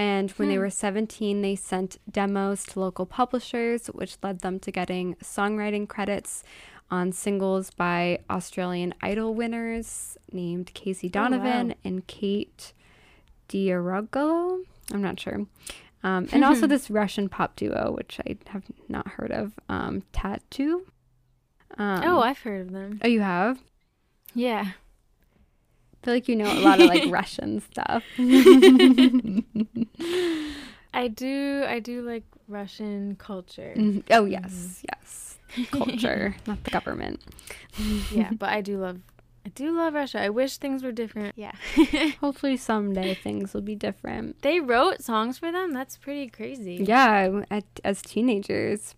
And 0.00 0.30
when 0.30 0.48
they 0.48 0.56
were 0.56 0.70
17, 0.70 1.42
they 1.42 1.54
sent 1.54 1.98
demos 2.10 2.64
to 2.68 2.80
local 2.80 3.04
publishers, 3.04 3.88
which 3.88 4.16
led 4.22 4.40
them 4.40 4.58
to 4.60 4.72
getting 4.72 5.14
songwriting 5.16 5.86
credits 5.86 6.42
on 6.90 7.12
singles 7.12 7.70
by 7.70 8.20
Australian 8.30 8.94
Idol 9.02 9.34
winners 9.34 10.16
named 10.32 10.72
Casey 10.72 11.10
Donovan 11.10 11.68
wow. 11.68 11.74
and 11.84 12.06
Kate 12.06 12.72
DeAraugo. 13.50 14.64
I'm 14.90 15.02
not 15.02 15.20
sure. 15.20 15.46
Um, 16.02 16.28
and 16.32 16.46
also 16.46 16.66
this 16.66 16.88
Russian 16.90 17.28
pop 17.28 17.54
duo, 17.54 17.92
which 17.94 18.18
I 18.26 18.38
have 18.46 18.64
not 18.88 19.06
heard 19.06 19.30
of, 19.30 19.52
um, 19.68 20.02
Tattoo. 20.14 20.86
Um, 21.76 22.02
oh, 22.06 22.20
I've 22.22 22.38
heard 22.38 22.62
of 22.62 22.72
them. 22.72 23.00
oh, 23.04 23.06
you 23.06 23.20
have? 23.20 23.58
Yeah. 24.34 24.70
I 26.02 26.04
feel 26.06 26.14
like 26.14 26.28
you 26.28 26.36
know 26.36 26.50
a 26.50 26.60
lot 26.60 26.80
of 26.80 26.86
like 26.86 27.04
Russian 27.10 27.60
stuff. 27.60 28.02
I 30.92 31.08
do. 31.08 31.64
I 31.68 31.78
do 31.78 32.02
like 32.02 32.24
Russian 32.48 33.16
culture. 33.16 33.74
Mhm. 33.76 34.02
Oh 34.10 34.24
yes, 34.24 34.82
yes. 34.88 35.38
Culture, 35.70 36.36
not 36.46 36.62
the 36.64 36.70
government. 36.70 37.20
yeah, 38.12 38.30
but 38.32 38.48
I 38.50 38.60
do 38.60 38.78
love. 38.78 39.00
I 39.44 39.48
do 39.50 39.72
love 39.76 39.94
Russia. 39.94 40.20
I 40.20 40.28
wish 40.28 40.58
things 40.58 40.82
were 40.82 40.92
different. 40.92 41.34
Yeah. 41.36 41.52
Hopefully 42.20 42.56
someday 42.58 43.14
things 43.14 43.54
will 43.54 43.62
be 43.62 43.74
different. 43.74 44.42
they 44.42 44.60
wrote 44.60 45.02
songs 45.02 45.38
for 45.38 45.50
them. 45.50 45.72
That's 45.72 45.96
pretty 45.96 46.28
crazy. 46.28 46.74
Yeah, 46.84 47.40
at, 47.50 47.64
as 47.82 48.02
teenagers. 48.02 48.94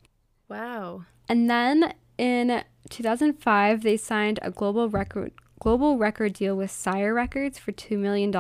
Wow. 0.49 1.05
And 1.29 1.49
then 1.49 1.95
in 2.19 2.65
2005, 2.91 3.83
they 3.85 3.97
signed 3.97 4.41
a 4.43 4.51
global 4.51 4.89
record 4.89 5.31
global 5.63 5.97
record 5.97 6.33
deal 6.33 6.57
with 6.57 6.73
Sire 6.73 7.15
Records 7.15 7.57
for 7.57 7.71
$2 7.71 7.97
million 7.97 8.35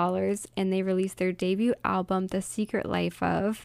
and 0.57 0.73
they 0.73 0.83
released 0.83 1.19
their 1.19 1.31
debut 1.31 1.73
album 1.85 2.27
The 2.27 2.43
Secret 2.43 2.85
Life 2.85 3.23
of 3.23 3.65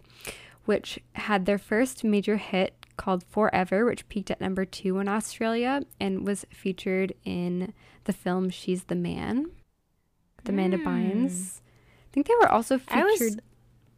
which 0.66 1.00
had 1.14 1.48
their 1.48 1.58
first 1.58 2.04
major 2.04 2.38
hit 2.38 2.86
called 2.98 3.24
Forever 3.24 3.84
which 3.84 4.08
peaked 4.10 4.30
at 4.30 4.40
number 4.40 4.64
2 4.64 5.00
in 5.00 5.08
Australia 5.08 5.82
and 6.00 6.24
was 6.24 6.46
featured 6.52 7.14
in 7.26 7.74
the 8.04 8.14
film 8.14 8.52
She's 8.52 8.84
the 8.84 8.96
Man 8.96 9.50
with 10.36 10.48
Amanda 10.48 10.78
hmm. 10.78 10.88
Bynes. 10.88 11.62
I 11.62 12.14
think 12.14 12.28
they 12.28 12.36
were 12.40 12.52
also 12.52 12.80
I 12.90 13.06
was- 13.06 13.40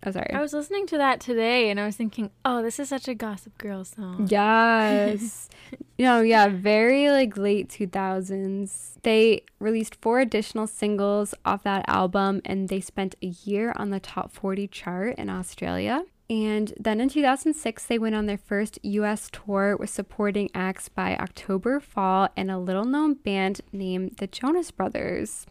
featured 0.02 0.06
Oh 0.06 0.12
sorry. 0.12 0.32
I 0.34 0.42
was 0.42 0.54
listening 0.54 0.88
to 0.88 0.98
that 0.98 1.20
today 1.20 1.70
and 1.70 1.80
I 1.80 1.86
was 1.86 1.96
thinking, 1.96 2.32
oh, 2.46 2.62
this 2.62 2.80
is 2.80 2.90
such 2.90 3.08
a 3.08 3.16
Gossip 3.16 3.58
Girl 3.58 3.84
song. 3.84 4.28
Yes. 4.30 5.50
know, 6.06 6.22
yeah, 6.22 6.48
very 6.48 7.10
like 7.10 7.38
late 7.38 7.70
2000s. 7.70 8.94
They 9.04 9.44
released 9.60 9.98
four 10.02 10.20
additional 10.20 10.68
singles 10.68 11.34
off 11.46 11.64
that 11.64 11.86
album 11.88 12.42
and 12.46 12.70
they 12.70 12.80
spent 12.80 13.16
a 13.22 13.28
year 13.28 13.74
on 13.76 13.90
the 13.90 14.00
top 14.00 14.32
40 14.32 14.68
chart 14.68 15.16
in 15.18 15.30
Australia. 15.30 16.04
And 16.30 16.74
then 16.80 17.02
in 17.02 17.10
2006, 17.10 17.86
they 17.88 17.98
went 17.98 18.16
on 18.16 18.28
their 18.28 18.38
first 18.38 18.78
US 18.84 19.30
tour 19.32 19.76
with 19.76 19.90
supporting 19.90 20.50
acts 20.54 20.88
by 20.88 21.18
October 21.18 21.80
Fall 21.80 22.30
and 22.38 22.52
a 22.52 22.60
little 22.60 22.86
known 22.86 23.16
band 23.16 23.62
named 23.72 24.18
the 24.18 24.28
Jonas 24.28 24.70
Brothers 24.70 25.48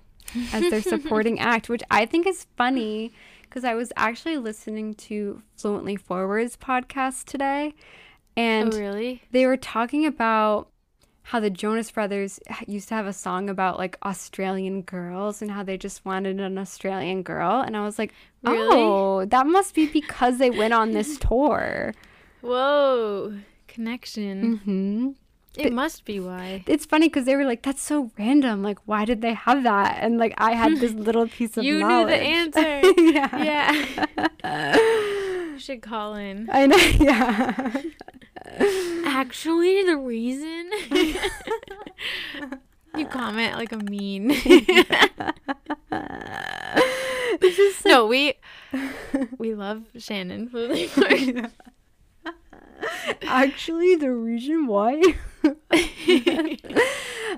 as 0.52 0.70
their 0.70 0.82
supporting 0.96 1.40
act, 1.40 1.68
which 1.68 1.82
I 1.90 2.06
think 2.06 2.26
is 2.26 2.46
funny 2.56 3.12
because 3.58 3.68
I 3.68 3.74
was 3.74 3.92
actually 3.96 4.36
listening 4.38 4.94
to 4.94 5.42
Fluently 5.56 5.96
Forwards 5.96 6.56
podcast 6.56 7.24
today. 7.24 7.74
And 8.36 8.72
oh, 8.72 8.78
really? 8.78 9.20
they 9.32 9.46
were 9.46 9.56
talking 9.56 10.06
about 10.06 10.68
how 11.22 11.40
the 11.40 11.50
Jonas 11.50 11.90
Brothers 11.90 12.38
used 12.68 12.86
to 12.90 12.94
have 12.94 13.08
a 13.08 13.12
song 13.12 13.50
about 13.50 13.76
like 13.76 13.98
Australian 14.04 14.82
girls 14.82 15.42
and 15.42 15.50
how 15.50 15.64
they 15.64 15.76
just 15.76 16.04
wanted 16.04 16.38
an 16.38 16.56
Australian 16.56 17.24
girl. 17.24 17.60
And 17.60 17.76
I 17.76 17.84
was 17.84 17.98
like, 17.98 18.14
Really? 18.44 18.76
oh, 18.80 19.24
that 19.24 19.44
must 19.48 19.74
be 19.74 19.86
because 19.86 20.38
they 20.38 20.50
went 20.50 20.72
on 20.72 20.92
this 20.92 21.18
tour. 21.18 21.94
Whoa. 22.40 23.40
Connection. 23.66 24.58
hmm 24.58 25.10
It 25.58 25.72
must 25.72 26.04
be 26.04 26.20
why. 26.20 26.62
It's 26.66 26.86
funny 26.86 27.08
because 27.08 27.24
they 27.24 27.34
were 27.36 27.44
like, 27.44 27.62
that's 27.62 27.82
so 27.82 28.10
random. 28.18 28.62
Like, 28.62 28.78
why 28.86 29.04
did 29.04 29.20
they 29.22 29.34
have 29.34 29.62
that? 29.64 29.98
And 30.00 30.18
like, 30.18 30.34
I 30.38 30.52
had 30.52 30.78
this 30.78 30.92
little 31.08 31.26
piece 31.28 31.56
of 31.56 31.64
You 31.64 31.80
knowledge. 31.80 32.20
knew 32.20 32.50
the 32.52 32.62
answer. 32.62 32.80
yeah. 33.12 34.06
yeah. 34.44 34.76
you 35.52 35.58
should 35.58 35.82
call 35.82 36.14
in. 36.14 36.48
I 36.52 36.66
know. 36.66 36.76
Yeah. 36.76 37.82
Actually, 39.04 39.82
the 39.84 39.96
reason 39.96 40.70
you 42.96 43.06
comment 43.06 43.56
like 43.56 43.72
a 43.72 43.78
mean. 43.78 44.28
This 47.40 47.58
is 47.58 47.76
so 47.76 47.88
No, 47.88 48.06
we 48.06 48.34
we 49.38 49.54
love 49.54 49.82
Shannon 49.98 50.48
Flutie. 50.48 51.50
Actually, 53.22 53.96
the 53.96 54.12
reason 54.12 54.66
why. 54.66 55.00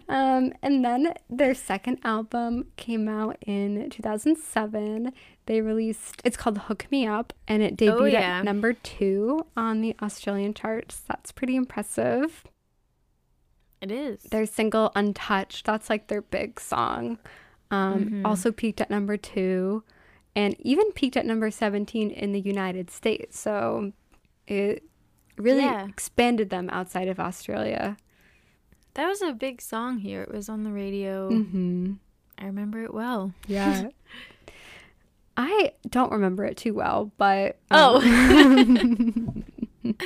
um, 0.09 0.53
and 0.63 0.85
then 0.85 1.13
their 1.29 1.55
second 1.55 1.99
album 2.05 2.67
came 2.77 3.09
out 3.09 3.37
in 3.47 3.89
2007. 3.91 5.13
They 5.47 5.61
released, 5.61 6.21
it's 6.25 6.37
called 6.37 6.59
Hook 6.59 6.87
Me 6.91 7.07
Up, 7.07 7.33
and 7.49 7.63
it 7.63 7.77
debuted 7.77 8.01
Oh, 8.01 8.05
yeah. 8.05 8.39
at 8.39 8.45
number 8.45 8.73
two 8.73 9.47
on 9.57 9.81
the 9.81 9.95
Australian 10.03 10.55
charts. 10.55 11.03
That's 11.09 11.33
pretty 11.33 11.57
impressive. 11.57 12.45
It 13.81 13.91
is. 13.91 14.23
Their 14.25 14.47
single 14.47 14.93
Untouched, 14.95 15.65
that's 15.65 15.89
like 15.89 16.09
their 16.09 16.23
big 16.23 16.61
song, 16.61 17.19
um, 17.71 18.05
Mm-hmm. 18.05 18.27
also 18.27 18.53
peaked 18.53 18.81
at 18.81 18.91
number 18.91 19.17
two 19.17 19.83
and 20.37 20.55
even 20.61 20.93
peaked 20.93 21.17
at 21.17 21.27
number 21.27 21.51
17 21.51 22.11
in 22.11 22.33
the 22.33 22.41
United 22.41 22.91
States. 22.91 23.39
So 23.39 23.93
it 24.47 24.85
really 25.41 25.63
Yeah. 25.63 25.87
expanded 25.87 26.51
them 26.51 26.69
outside 26.71 27.09
of 27.09 27.19
Australia. 27.21 27.97
That 28.95 29.07
was 29.09 29.23
a 29.23 29.33
big 29.33 29.61
song 29.63 29.99
here. 29.99 30.23
It 30.23 30.33
was 30.33 30.49
on 30.49 30.65
the 30.65 30.73
radio. 30.73 31.31
Mm-hmm. 31.31 31.93
I 32.39 32.45
remember 32.47 32.83
it 32.83 32.93
well. 32.95 33.33
Yeah. 33.47 33.89
I 35.37 35.73
don't 35.89 36.13
remember 36.13 36.45
it 36.45 36.57
too 36.57 36.75
well, 36.75 37.13
but 37.17 37.59
Oh. 37.71 38.01
um, 38.03 39.45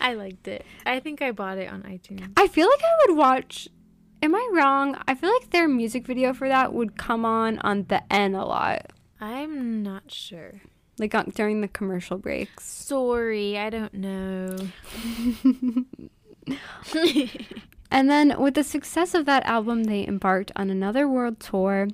I 0.00 0.14
liked 0.14 0.46
it. 0.46 0.64
I 0.86 1.00
think 1.00 1.20
I 1.22 1.32
bought 1.32 1.58
it 1.58 1.70
on 1.72 1.82
iTunes. 1.82 2.30
I 2.36 2.46
feel 2.48 2.68
like 2.68 2.80
I 2.82 3.06
would 3.08 3.16
watch. 3.16 3.68
Am 4.22 4.34
I 4.34 4.50
wrong? 4.52 4.96
I 5.08 5.14
feel 5.14 5.32
like 5.32 5.50
their 5.50 5.68
music 5.68 6.06
video 6.06 6.32
for 6.32 6.48
that 6.48 6.72
would 6.72 6.96
come 6.96 7.24
on 7.24 7.58
on 7.60 7.84
the 7.88 8.02
N 8.12 8.34
a 8.34 8.44
lot, 8.46 8.90
I'm 9.20 9.82
not 9.82 10.10
sure. 10.10 10.62
Like 10.98 11.14
on, 11.14 11.32
during 11.34 11.60
the 11.60 11.68
commercial 11.68 12.18
breaks. 12.18 12.64
Sorry, 12.64 13.58
I 13.58 13.70
don't 13.70 13.94
know. 13.94 14.56
And 17.90 18.10
then 18.10 18.40
with 18.40 18.54
the 18.54 18.64
success 18.64 19.14
of 19.14 19.24
that 19.26 19.46
album, 19.46 19.84
they 19.84 20.04
embarked 20.06 20.50
on 20.56 20.68
another 20.68 21.08
world 21.08 21.38
tour. 21.38 21.88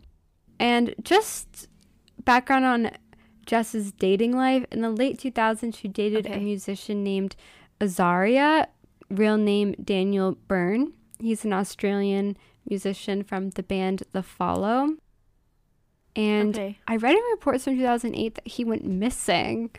and 0.58 0.94
just 1.02 1.68
background 2.24 2.64
on 2.64 2.90
Jess's 3.46 3.92
dating 3.92 4.36
life. 4.36 4.64
In 4.70 4.80
the 4.80 4.90
late 4.90 5.18
2000s, 5.18 5.76
she 5.76 5.88
dated 5.88 6.26
a 6.26 6.38
musician 6.38 7.02
named 7.02 7.36
Azaria, 7.80 8.66
real 9.10 9.36
name 9.36 9.74
Daniel 9.82 10.38
Byrne. 10.48 10.92
He's 11.18 11.44
an 11.44 11.52
Australian 11.52 12.36
musician 12.68 13.22
from 13.22 13.50
the 13.50 13.62
band 13.62 14.02
The 14.12 14.22
Follow. 14.22 14.96
And 16.16 16.54
Okay. 16.56 16.78
I 16.88 16.96
read 16.96 17.14
in 17.14 17.22
reports 17.30 17.64
from 17.64 17.76
2008 17.76 18.34
that 18.34 18.46
he 18.46 18.64
went 18.64 18.84
missing 18.84 19.70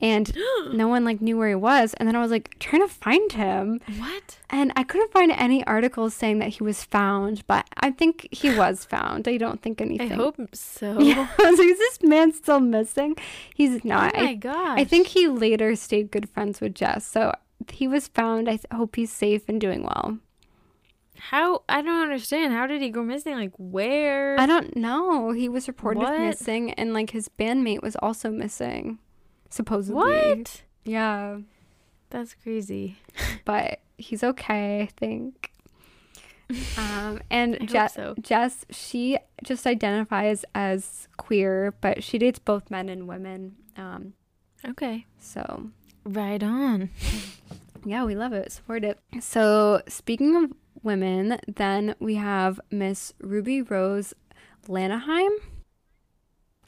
and 0.00 0.32
no 0.72 0.88
one 0.88 1.04
like 1.04 1.20
knew 1.20 1.36
where 1.36 1.48
he 1.48 1.54
was. 1.54 1.94
And 1.94 2.06
then 2.08 2.14
I 2.16 2.20
was 2.20 2.30
like 2.30 2.58
trying 2.58 2.82
to 2.86 2.92
find 2.92 3.30
him. 3.32 3.80
What? 3.98 4.38
And 4.50 4.72
I 4.76 4.82
couldn't 4.84 5.12
find 5.12 5.30
any 5.32 5.64
articles 5.66 6.14
saying 6.14 6.38
that 6.40 6.48
he 6.50 6.62
was 6.62 6.84
found, 6.84 7.46
but 7.46 7.66
I 7.76 7.90
think 7.90 8.28
he 8.30 8.54
was 8.56 8.84
found. 8.94 9.26
I 9.28 9.36
don't 9.36 9.62
think 9.62 9.80
anything 9.80 10.12
I 10.12 10.16
hope 10.16 10.36
so. 10.54 10.98
Yeah, 11.00 11.28
I 11.38 11.50
was 11.50 11.58
like, 11.58 11.68
is 11.68 11.78
this 11.78 12.02
man 12.02 12.32
still 12.32 12.60
missing? 12.60 13.16
He's 13.54 13.84
not 13.84 14.14
Oh 14.16 14.20
my 14.22 14.30
I, 14.30 14.34
gosh. 14.34 14.78
I 14.80 14.84
think 14.84 15.08
he 15.08 15.28
later 15.28 15.74
stayed 15.76 16.10
good 16.10 16.28
friends 16.28 16.60
with 16.60 16.74
Jess. 16.74 17.06
So 17.06 17.32
he 17.72 17.88
was 17.88 18.08
found. 18.08 18.48
I 18.48 18.58
hope 18.72 18.96
he's 18.96 19.12
safe 19.12 19.48
and 19.48 19.60
doing 19.60 19.82
well. 19.84 20.18
How 21.18 21.62
I 21.68 21.80
don't 21.82 22.02
understand. 22.02 22.52
How 22.52 22.66
did 22.66 22.82
he 22.82 22.90
go 22.90 23.02
missing? 23.02 23.34
Like 23.34 23.52
where? 23.56 24.38
I 24.38 24.46
don't 24.46 24.76
know. 24.76 25.30
He 25.32 25.48
was 25.48 25.68
reported 25.68 26.00
What? 26.00 26.18
missing, 26.20 26.72
and 26.72 26.92
like 26.92 27.10
his 27.10 27.28
bandmate 27.28 27.82
was 27.82 27.96
also 27.96 28.30
missing, 28.30 28.98
supposedly. 29.50 29.94
what? 29.96 30.62
Yeah, 30.84 31.38
That's 32.10 32.34
crazy. 32.34 32.98
but 33.44 33.80
he's 33.96 34.22
okay, 34.24 34.82
I 34.82 34.86
think. 34.86 35.50
Um, 36.76 37.20
and 37.30 37.66
Jess, 37.66 37.94
so. 37.94 38.14
Jess, 38.20 38.66
she 38.68 39.16
just 39.42 39.66
identifies 39.66 40.44
as 40.54 41.08
queer, 41.16 41.72
but 41.80 42.04
she 42.04 42.18
dates 42.18 42.38
both 42.38 42.70
men 42.70 42.90
and 42.90 43.08
women. 43.08 43.56
Um, 43.78 44.12
Okay. 44.68 45.06
so 45.18 45.70
Right 46.04 46.42
on. 46.42 46.90
yeah, 47.84 48.04
we 48.04 48.14
love 48.14 48.34
it, 48.34 48.52
support 48.52 48.84
it. 48.84 48.98
So 49.20 49.80
speaking 49.88 50.36
of 50.36 50.52
women, 50.84 51.38
then 51.48 51.94
we 51.98 52.16
have 52.16 52.60
Miss 52.70 53.14
Ruby 53.20 53.62
Rose 53.62 54.14
Langenheim. 54.68 55.30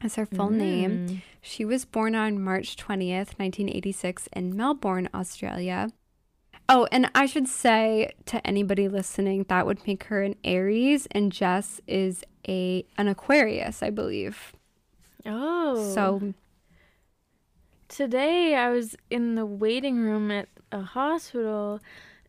That's 0.01 0.17
her 0.17 0.27
full 0.27 0.51
name. 0.51 1.09
Mm. 1.09 1.23
She 1.41 1.65
was 1.65 1.85
born 1.85 2.15
on 2.15 2.43
March 2.43 2.77
20th, 2.77 3.39
1986, 3.39 4.29
in 4.33 4.57
Melbourne, 4.57 5.09
Australia. 5.15 5.89
Oh, 6.69 6.89
and 6.91 7.11
I 7.15 7.27
should 7.27 7.49
say 7.49 8.13
to 8.27 8.45
anybody 8.47 8.89
listening, 8.89 9.47
that 9.49 9.67
would 9.67 9.87
make 9.87 10.05
her 10.05 10.23
an 10.23 10.35
Aries, 10.45 11.07
and 11.13 11.31
Jess 11.31 11.81
is 11.87 12.25
a 12.49 12.85
an 12.99 13.09
Aquarius, 13.09 13.83
I 13.83 13.91
believe. 13.91 14.53
Oh. 15.25 15.93
So 15.95 16.35
today 17.89 18.55
I 18.55 18.71
was 18.71 18.97
in 19.11 19.37
the 19.37 19.47
waiting 19.47 19.99
room 19.99 20.31
at 20.31 20.49
a 20.73 20.83
hospital 20.83 21.81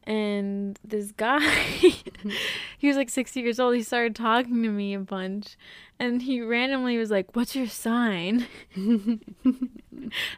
and 0.08 0.80
this 0.84 1.12
guy 1.12 1.40
he 2.78 2.88
was 2.88 2.96
like 2.96 3.10
60 3.10 3.42
years 3.42 3.60
old 3.60 3.76
he 3.76 3.84
started 3.84 4.16
talking 4.16 4.64
to 4.64 4.70
me 4.70 4.94
a 4.94 5.00
bunch 5.00 5.58
and 6.00 6.22
he 6.22 6.42
randomly 6.42 6.98
was 6.98 7.12
like 7.12 7.36
what's 7.36 7.56
your 7.56 7.68
sign? 7.68 8.48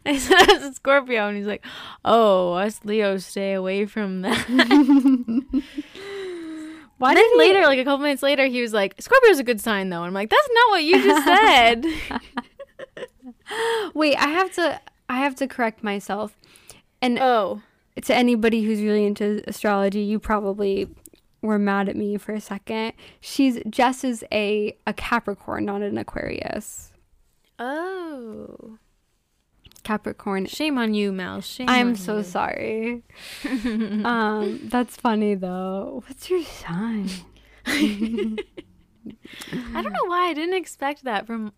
I 0.06 0.18
said 0.18 0.38
i 0.38 0.54
was 0.54 0.64
a 0.64 0.74
scorpio 0.74 1.28
and 1.28 1.38
he's 1.38 1.46
like 1.46 1.64
oh 2.04 2.54
us 2.54 2.82
leos 2.84 3.26
stay 3.26 3.54
away 3.54 3.86
from 3.86 4.22
that. 4.24 4.46
Why 6.98 7.14
then 7.14 7.24
he- 7.32 7.38
later 7.38 7.62
like 7.62 7.80
a 7.80 7.84
couple 7.86 8.00
minutes 8.00 8.24
later 8.24 8.48
he 8.48 8.62
was 8.62 8.74
like 8.74 8.96
scorpio's 9.00 9.40
a 9.40 9.44
good 9.44 9.62
sign 9.62 9.90
though 9.90 9.98
and 9.98 10.08
i'm 10.08 10.14
like 10.14 10.30
that's 10.30 10.50
not 10.52 10.70
what 10.72 10.84
you 10.84 11.02
just 11.04 11.26
said. 11.26 11.86
Wait, 13.94 14.16
I 14.18 14.28
have 14.28 14.52
to 14.54 14.82
I 15.08 15.20
have 15.20 15.36
to 15.36 15.48
correct 15.48 15.84
myself. 15.84 16.36
And 17.02 17.18
oh 17.20 17.62
to 18.04 18.16
anybody 18.16 18.64
who's 18.64 18.82
really 18.82 19.06
into 19.06 19.42
astrology, 19.48 20.02
you 20.02 20.20
probably 20.20 20.88
were 21.42 21.60
mad 21.60 21.90
at 21.90 21.96
me 21.96 22.18
for 22.18 22.34
a 22.34 22.42
second. 22.42 22.94
She's 23.22 23.60
Jess 23.70 24.04
is 24.04 24.24
a 24.32 24.76
a 24.86 24.94
Capricorn, 24.94 25.66
not 25.66 25.82
an 25.82 25.98
Aquarius. 25.98 26.92
oh 27.58 28.78
Capricorn. 29.84 30.46
shame 30.46 30.78
on 30.78 30.94
you 30.94 31.12
mel 31.12 31.42
shame 31.42 31.70
I'm 31.70 31.96
so 31.96 32.18
you. 32.18 32.24
sorry. 32.24 33.04
um, 33.46 34.60
that's 34.66 34.98
funny 34.98 35.36
though. 35.36 36.04
What's 36.08 36.30
your 36.30 36.44
sign? 36.44 37.10
I 37.66 38.36
don't 39.82 39.94
know 39.94 40.06
why 40.06 40.28
I 40.30 40.34
didn't 40.34 40.56
expect 40.56 41.04
that 41.06 41.26
from 41.26 41.54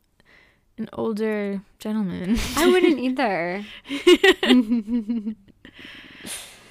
an 0.77 0.87
older 0.93 1.61
gentleman. 1.79 2.37
I 2.55 2.67
wouldn't 2.67 2.99
either. 3.07 3.65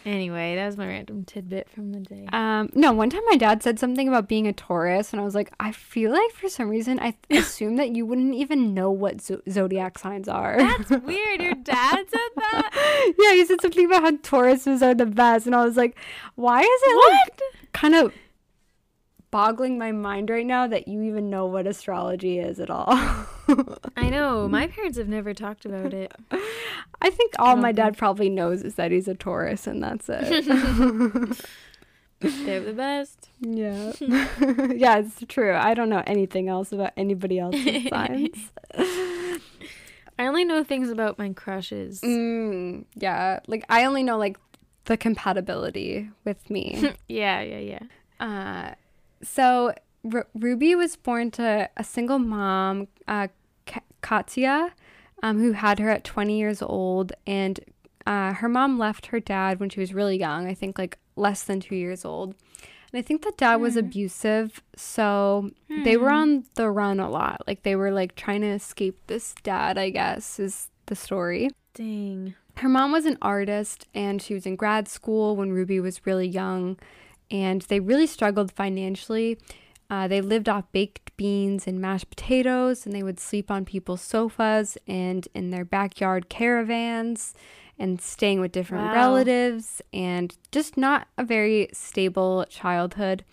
Anyway, 0.05 0.57
that 0.57 0.67
was 0.67 0.77
my 0.77 0.87
random 0.87 1.25
tidbit 1.25 1.69
from 1.69 1.93
the 1.93 2.01
day. 2.01 2.27
Um, 2.33 2.71
no, 2.75 2.93
one 2.93 3.11
time 3.11 3.23
my 3.31 3.37
dad 3.37 3.63
said 3.63 3.79
something 3.79 4.09
about 4.09 4.29
being 4.29 4.47
a 4.47 4.53
Taurus, 4.53 5.13
and 5.13 5.21
I 5.21 5.25
was 5.25 5.35
like, 5.35 5.53
I 5.61 5.73
feel 5.73 6.11
like 6.13 6.31
for 6.33 6.49
some 6.49 6.69
reason 6.69 6.99
I 7.01 7.15
assume 7.31 7.77
that 7.77 7.95
you 7.95 8.07
wouldn't 8.07 8.35
even 8.35 8.75
know 8.75 8.91
what 8.91 9.21
zo- 9.21 9.43
zodiac 9.49 9.99
signs 9.99 10.29
are. 10.29 10.59
That's 10.59 10.91
weird. 11.05 11.41
Your 11.43 11.55
dad 11.55 11.97
said 12.09 12.31
that? 12.37 13.15
yeah, 13.19 13.35
he 13.35 13.45
said 13.45 13.61
something 13.61 13.87
about 13.87 14.03
how 14.03 14.11
Tauruses 14.13 14.83
are 14.83 14.95
the 14.95 15.07
best, 15.07 15.47
and 15.47 15.55
I 15.55 15.65
was 15.65 15.77
like, 15.77 15.97
why 16.35 16.61
is 16.61 16.69
it 16.85 17.11
like 17.13 17.41
kind 17.73 17.95
of 17.95 18.13
boggling 19.31 19.79
my 19.79 19.93
mind 19.93 20.31
right 20.31 20.47
now 20.47 20.67
that 20.67 20.89
you 20.89 21.03
even 21.03 21.31
know 21.31 21.47
what 21.47 21.67
astrology 21.67 22.39
is 22.39 22.59
at 22.61 22.71
all? 22.71 22.87
I 23.97 24.11
know. 24.11 24.49
My 24.51 24.67
parents 24.67 24.99
have 24.99 25.09
never 25.09 25.35
talked 25.35 25.65
about 25.65 25.95
it. 25.95 26.13
I 27.03 27.11
think 27.11 27.35
all 27.39 27.55
don't 27.55 27.63
my 27.63 27.73
dad 27.73 27.97
probably 27.97 28.29
knows 28.29 28.63
is 28.63 28.75
that 28.75 28.91
he's 28.91 29.09
a 29.09 29.15
Taurus, 29.15 29.67
and 29.67 29.83
that's 29.83 30.09
it. 30.09 30.47
They're 32.21 32.61
the 32.61 32.75
best. 32.75 33.31
yeah, 33.41 33.93
yeah, 34.75 34.99
it's 34.99 35.25
true. 35.29 35.55
I 35.55 35.73
don't 35.73 35.89
know 35.89 36.03
anything 36.07 36.49
else 36.49 36.71
about 36.73 36.93
anybody 36.97 37.39
else's 37.39 37.89
signs. 37.89 38.53
I 38.77 40.27
only 40.27 40.45
know 40.45 40.63
things 40.63 40.91
about 40.91 41.19
my 41.19 41.33
crushes. 41.33 42.03
Mm, 42.03 42.85
yeah, 42.95 43.41
like 43.47 43.65
I 43.71 43.87
only 43.87 44.03
know 44.03 44.19
like 44.19 44.37
the 44.85 44.99
compatibility 44.99 46.11
with 46.25 46.51
me. 46.51 46.93
yeah, 47.09 47.41
yeah, 47.41 47.59
yeah. 47.59 47.83
uh, 48.21 48.75
so 49.23 49.75
R- 50.13 50.27
Ruby 50.35 50.75
was 50.75 50.97
born 50.97 51.31
to 51.33 51.69
a 51.77 51.85
single 51.85 52.19
mom, 52.19 52.89
uh, 53.07 53.29
Ka- 53.67 53.81
Katya, 54.01 54.73
um, 55.23 55.39
who 55.41 55.53
had 55.53 55.79
her 55.79 55.91
at 55.91 56.05
20 56.05 56.39
years 56.39 56.63
old, 56.63 57.13
and 57.27 57.61
uh, 58.07 58.33
her 58.35 58.49
mom 58.49 58.79
left 58.79 59.07
her 59.07 59.21
dad 59.21 59.61
when 59.61 59.69
she 59.69 59.81
was 59.81 59.93
really 59.93 60.19
young. 60.19 60.47
I 60.47 60.55
think 60.55 60.79
like 60.79 60.99
less 61.17 61.43
than 61.43 61.61
two 61.61 61.77
years 61.77 62.05
old. 62.05 62.35
And 62.93 62.99
I 62.99 63.03
think 63.03 63.23
the 63.23 63.33
dad 63.37 63.57
was 63.57 63.77
abusive, 63.77 64.61
so 64.75 65.51
they 65.85 65.97
were 65.97 66.11
on 66.11 66.45
the 66.57 66.69
run 66.71 66.99
a 66.99 67.09
lot. 67.09 67.43
Like 67.47 67.63
they 67.63 67.77
were 67.77 67.93
like 67.93 68.17
trying 68.17 68.41
to 68.41 68.49
escape 68.49 68.99
this 69.07 69.33
dad, 69.45 69.79
I 69.79 69.91
guess, 69.91 70.41
is 70.41 70.69
the 70.87 70.97
story. 70.97 71.51
Dang. 71.75 72.35
Her 72.57 72.69
mom 72.69 72.91
was 72.91 73.07
an 73.07 73.17
artist 73.23 73.87
and 73.95 74.21
she 74.21 74.35
was 74.35 74.45
in 74.45 74.57
grad 74.57 74.89
school 74.89 75.37
when 75.37 75.53
Ruby 75.53 75.79
was 75.79 76.05
really 76.05 76.27
young, 76.27 76.79
and 77.31 77.63
they 77.63 77.81
really 77.81 78.07
struggled 78.07 78.53
financially. 78.53 79.39
Uh, 79.89 80.07
they 80.07 80.21
lived 80.21 80.49
off 80.49 80.71
baked 80.73 81.15
beans 81.17 81.67
and 81.67 81.81
mashed 81.81 82.11
potatoes, 82.11 82.87
and 82.87 82.95
they 82.95 83.03
would 83.03 83.19
sleep 83.19 83.51
on 83.51 83.65
people's 83.65 84.01
sofas 84.03 84.79
and 84.87 85.27
in 85.35 85.51
their 85.51 85.65
backyard 85.65 86.29
caravans 86.29 87.35
and 87.79 88.01
staying 88.01 88.41
with 88.41 88.53
different 88.53 88.93
Wow. 88.93 88.93
relatives, 88.93 89.81
and 89.93 90.37
just 90.53 90.77
not 90.77 91.09
a 91.19 91.25
very 91.25 91.69
stable 91.73 92.45
childhood. 92.49 93.25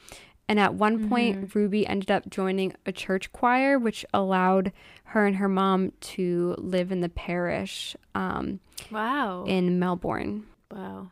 And 0.49 0.57
at 0.59 0.73
one 0.73 1.09
point, 1.09 1.53
Ruby 1.53 1.85
ended 1.85 2.09
up 2.09 2.29
joining 2.29 2.73
a 2.85 2.93
church 2.93 3.33
choir, 3.33 3.77
which 3.77 4.05
allowed 4.13 4.71
her 5.03 5.25
and 5.25 5.35
her 5.35 5.49
mom 5.49 5.91
to 5.99 6.55
live 6.57 6.91
in 6.91 7.01
the 7.01 7.09
parish. 7.09 7.95
Um, 8.15 8.61
Wow. 8.89 9.43
in 9.45 9.77
Melbourne. 9.79 10.45
wow. 10.71 11.09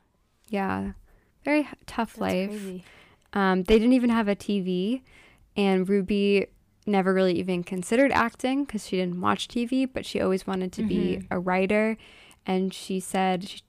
Yeah, 0.49 0.93
very 1.45 1.67
tough 1.86 2.15
That's 2.15 2.21
life. 2.21 2.49
Um, 3.34 3.63
they 3.63 3.77
didn't 3.79 3.93
even 3.93 4.10
have 4.10 4.27
a 4.27 4.36
TV, 4.36 5.01
and 5.55 5.88
Ruby 5.88 6.47
never 6.86 7.13
really 7.13 7.38
even 7.39 7.63
considered 7.63 8.12
acting 8.12 8.63
because 8.65 8.88
she 8.88 8.97
didn't 8.97 9.19
watch 9.21 9.47
TV, 9.47 9.86
but 9.91 10.05
she 10.05 10.21
always 10.21 10.45
wanted 10.47 10.71
to 10.73 10.84
be 10.84 11.19
a 11.31 11.39
writer. 11.39 11.97
And 12.45 12.73
she 12.73 12.99
said 12.99 13.47
sh- 13.49 13.62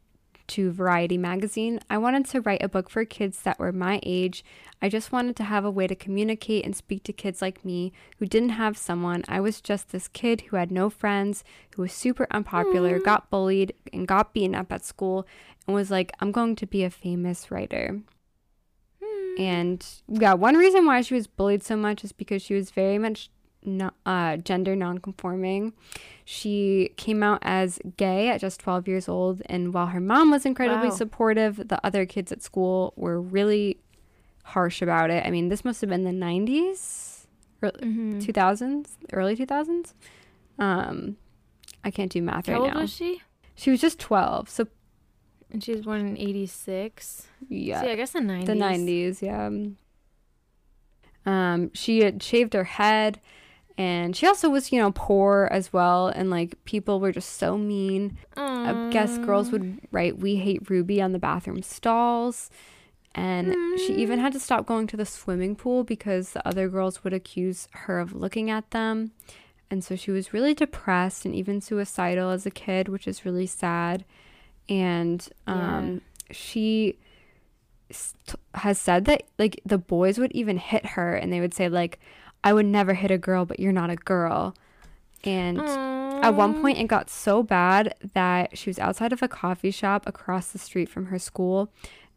to 0.48 0.70
Variety 0.70 1.18
magazine, 1.18 1.80
I 1.88 1.98
wanted 1.98 2.26
to 2.26 2.40
write 2.40 2.62
a 2.62 2.68
book 2.68 2.88
for 2.88 3.04
kids 3.04 3.40
that 3.42 3.58
were 3.58 3.72
my 3.72 4.00
age. 4.02 4.44
I 4.80 4.88
just 4.88 5.12
wanted 5.12 5.36
to 5.36 5.44
have 5.44 5.64
a 5.64 5.70
way 5.70 5.86
to 5.86 5.94
communicate 5.94 6.64
and 6.64 6.76
speak 6.76 7.02
to 7.04 7.12
kids 7.12 7.40
like 7.40 7.64
me 7.64 7.92
who 8.18 8.26
didn't 8.26 8.50
have 8.50 8.76
someone. 8.76 9.24
I 9.28 9.40
was 9.40 9.60
just 9.60 9.90
this 9.90 10.08
kid 10.08 10.42
who 10.42 10.56
had 10.56 10.70
no 10.70 10.90
friends, 10.90 11.44
who 11.74 11.82
was 11.82 11.92
super 11.92 12.26
unpopular, 12.30 12.98
got 12.98 13.30
bullied, 13.30 13.72
and 13.92 14.06
got 14.06 14.34
beaten 14.34 14.54
up 14.54 14.72
at 14.72 14.84
school, 14.84 15.26
and 15.66 15.74
was 15.74 15.90
like, 15.90 16.12
I'm 16.20 16.32
going 16.32 16.56
to 16.56 16.66
be 16.66 16.84
a 16.84 16.90
famous 16.90 17.50
writer. 17.50 18.00
Hmm. 19.02 19.40
And 19.40 19.86
yeah, 20.08 20.34
one 20.34 20.56
reason 20.56 20.86
why 20.86 21.00
she 21.00 21.14
was 21.14 21.26
bullied 21.26 21.62
so 21.62 21.76
much 21.76 22.04
is 22.04 22.12
because 22.12 22.42
she 22.42 22.54
was 22.54 22.70
very 22.70 22.98
much 22.98 23.30
no, 23.66 23.90
uh, 24.06 24.36
gender 24.38 24.74
nonconforming. 24.76 25.72
She 26.24 26.90
came 26.96 27.22
out 27.22 27.40
as 27.42 27.78
gay 27.96 28.28
at 28.28 28.40
just 28.40 28.60
12 28.60 28.88
years 28.88 29.08
old, 29.08 29.42
and 29.46 29.74
while 29.74 29.86
her 29.88 30.00
mom 30.00 30.30
was 30.30 30.46
incredibly 30.46 30.88
Wow. 30.88 30.94
supportive, 30.94 31.68
the 31.68 31.84
other 31.84 32.06
kids 32.06 32.32
at 32.32 32.42
school 32.42 32.92
were 32.96 33.20
really 33.20 33.78
harsh 34.44 34.80
about 34.82 35.10
it. 35.10 35.26
I 35.26 35.30
mean, 35.30 35.48
this 35.48 35.64
must 35.64 35.80
have 35.80 35.90
been 35.90 36.04
the 36.04 36.12
90s, 36.12 37.26
or 37.62 37.70
Mhm. 37.72 38.20
2000s, 38.24 38.96
early 39.12 39.34
2000s. 39.36 39.94
Um, 40.58 41.16
I 41.84 41.90
can't 41.90 42.10
do 42.10 42.22
math 42.22 42.46
How 42.46 42.54
right 42.54 42.62
old 42.62 42.74
now. 42.74 42.80
was 42.82 42.90
she? 42.92 43.20
She 43.54 43.70
was 43.70 43.80
just 43.80 43.98
12, 43.98 44.48
so 44.48 44.66
And 45.50 45.62
she 45.62 45.72
was 45.72 45.82
born 45.82 46.00
in 46.06 46.16
'86. 46.18 47.28
yeah, 47.48 47.80
See, 47.82 47.88
I 47.90 47.94
guess 47.96 48.10
the 48.12 48.20
'90s. 48.20 48.46
the 48.46 48.54
90s 48.54 49.22
yeah 49.22 49.48
um 51.24 51.70
she 51.74 52.00
had 52.00 52.22
shaved 52.22 52.54
her 52.54 52.64
head 52.64 53.20
and 53.78 54.16
she 54.16 54.26
also 54.26 54.48
was 54.48 54.72
you 54.72 54.78
know 54.80 54.92
poor 54.92 55.48
as 55.50 55.72
well. 55.72 56.08
And 56.08 56.30
like 56.30 56.62
people 56.64 57.00
were 57.00 57.12
just 57.12 57.34
so 57.36 57.58
mean. 57.58 58.16
I 58.36 58.90
guess 58.90 59.18
girls 59.18 59.50
would 59.52 59.80
write 59.92 60.18
we 60.18 60.36
hate 60.36 60.70
ruby 60.70 61.00
on 61.02 61.12
the 61.12 61.18
bathroom 61.18 61.62
stalls. 61.62 62.50
And 63.14 63.54
she 63.78 63.94
even 63.94 64.18
had 64.18 64.34
to 64.34 64.40
stop 64.40 64.66
going 64.66 64.86
to 64.88 64.96
the 64.96 65.06
swimming 65.06 65.56
pool 65.56 65.84
because 65.84 66.32
the 66.32 66.46
other 66.46 66.68
girls 66.68 67.02
would 67.02 67.14
accuse 67.14 67.66
her 67.72 67.98
of 67.98 68.14
looking 68.14 68.50
at 68.50 68.72
them. 68.72 69.12
And 69.70 69.82
so 69.82 69.96
she 69.96 70.10
was 70.10 70.34
really 70.34 70.52
depressed 70.52 71.24
and 71.24 71.34
even 71.34 71.62
suicidal 71.62 72.30
as 72.30 72.44
a 72.44 72.50
kid 72.50 72.88
which 72.88 73.08
is 73.08 73.24
really 73.24 73.46
sad. 73.46 74.04
And 74.68 75.26
um 75.46 76.00
she 76.30 76.98
st- 77.90 78.40
has 78.54 78.78
said 78.78 79.04
that 79.06 79.22
like 79.38 79.60
the 79.64 79.78
boys 79.78 80.18
would 80.18 80.32
even 80.32 80.58
hit 80.58 80.84
her 80.86 81.14
and 81.14 81.32
they 81.32 81.40
would 81.40 81.54
say 81.54 81.68
like 81.68 81.98
I 82.46 82.52
would 82.52 82.66
never 82.66 82.94
hit 82.94 83.10
a 83.10 83.18
girl 83.18 83.44
but 83.44 83.58
you're 83.58 83.72
not 83.72 83.90
a 83.90 83.96
girl. 83.96 84.54
And 85.24 85.60
at 85.60 86.36
one 86.36 86.60
point 86.62 86.78
it 86.78 86.86
got 86.86 87.10
so 87.10 87.42
bad 87.42 87.92
that 88.14 88.56
she 88.56 88.70
was 88.70 88.78
outside 88.78 89.12
of 89.12 89.20
a 89.20 89.26
coffee 89.26 89.72
shop 89.72 90.06
across 90.06 90.52
the 90.52 90.58
street 90.60 90.88
from 90.88 91.06
her 91.06 91.18
school 91.18 91.72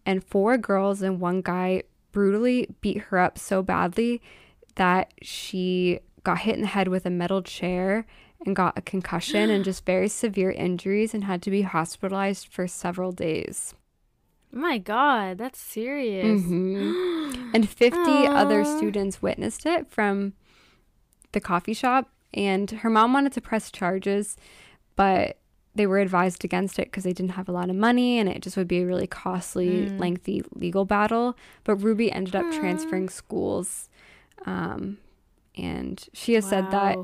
and 0.05 0.23
four 0.23 0.55
girls 0.55 1.01
and 1.01 1.19
one 1.19 1.41
guy 1.41 1.81
brutally 2.11 2.67
beat 2.79 2.99
her 3.05 3.17
up 3.17 3.39
so 3.39 3.63
badly 3.63 4.21
that 4.75 5.11
she 5.23 5.99
got 6.23 6.41
hit 6.41 6.53
in 6.53 6.61
the 6.61 6.67
head 6.67 6.89
with 6.89 7.07
a 7.07 7.09
metal 7.09 7.41
chair 7.41 8.05
and 8.45 8.55
got 8.55 8.77
a 8.77 8.83
concussion 8.83 9.49
and 9.49 9.65
just 9.71 9.83
very 9.83 10.07
severe 10.07 10.51
injuries 10.51 11.15
and 11.15 11.23
had 11.23 11.41
to 11.41 11.49
be 11.49 11.63
hospitalized 11.63 12.47
for 12.47 12.67
several 12.67 13.11
days. 13.11 13.73
My 14.51 14.77
God, 14.77 15.37
that's 15.37 15.59
serious. 15.59 16.41
Mhm. 16.41 17.51
and 17.53 17.67
50 17.83 17.99
other 18.27 18.63
students 18.65 19.21
witnessed 19.21 19.65
it 19.65 19.87
from 19.89 20.33
the 21.31 21.39
coffee 21.39 21.73
shop. 21.73 22.09
And 22.33 22.69
her 22.69 22.89
mom 22.89 23.13
wanted 23.13 23.31
to 23.33 23.41
press 23.41 23.71
charges, 23.71 24.37
but 24.95 25.37
they 25.75 25.85
were 25.87 25.99
advised 25.99 26.43
against 26.43 26.77
it 26.79 26.85
because 26.87 27.03
they 27.03 27.13
didn't 27.13 27.31
have 27.33 27.47
a 27.49 27.51
lot 27.51 27.69
of 27.69 27.75
money 27.75 28.19
and 28.19 28.27
it 28.29 28.41
just 28.41 28.57
would 28.57 28.67
be 28.67 28.79
a 28.81 28.85
really 28.85 29.07
costly, 29.07 29.87
lengthy 29.89 30.43
legal 30.53 30.85
battle. 30.85 31.35
But 31.63 31.75
Ruby 31.77 32.11
ended 32.11 32.35
up 32.35 32.51
transferring 32.51 33.09
schools. 33.09 33.89
Um, 34.45 34.97
and 35.55 36.03
she 36.13 36.33
has 36.33 36.45
said 36.45 36.69
that 36.71 36.97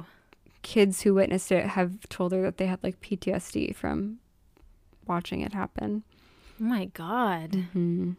kids 0.62 1.02
who 1.02 1.14
witnessed 1.14 1.52
it 1.52 1.66
have 1.68 2.08
told 2.10 2.32
her 2.32 2.42
that 2.44 2.58
they 2.58 2.66
had 2.68 2.84
like 2.84 3.02
PTSD 3.02 3.76
from 3.76 4.18
watching 5.08 5.42
it 5.42 5.54
happen. 5.54 6.04
Oh 6.60 6.64
my 6.64 6.86
God. 6.86 7.52
Mm-hmm. 7.52 8.12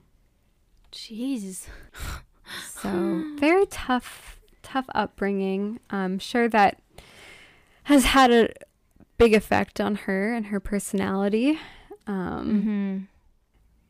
Jeez. 0.92 1.66
So 2.68 3.24
very 3.38 3.66
tough, 3.66 4.38
tough 4.62 4.86
upbringing. 4.94 5.80
I'm 5.90 6.18
sure 6.18 6.48
that 6.48 6.80
has 7.84 8.04
had 8.04 8.30
a 8.30 8.48
big 9.18 9.34
effect 9.34 9.80
on 9.80 9.94
her 9.96 10.32
and 10.32 10.46
her 10.46 10.60
personality. 10.60 11.58
Um, 12.06 12.46
Mm-hmm. 12.62 12.98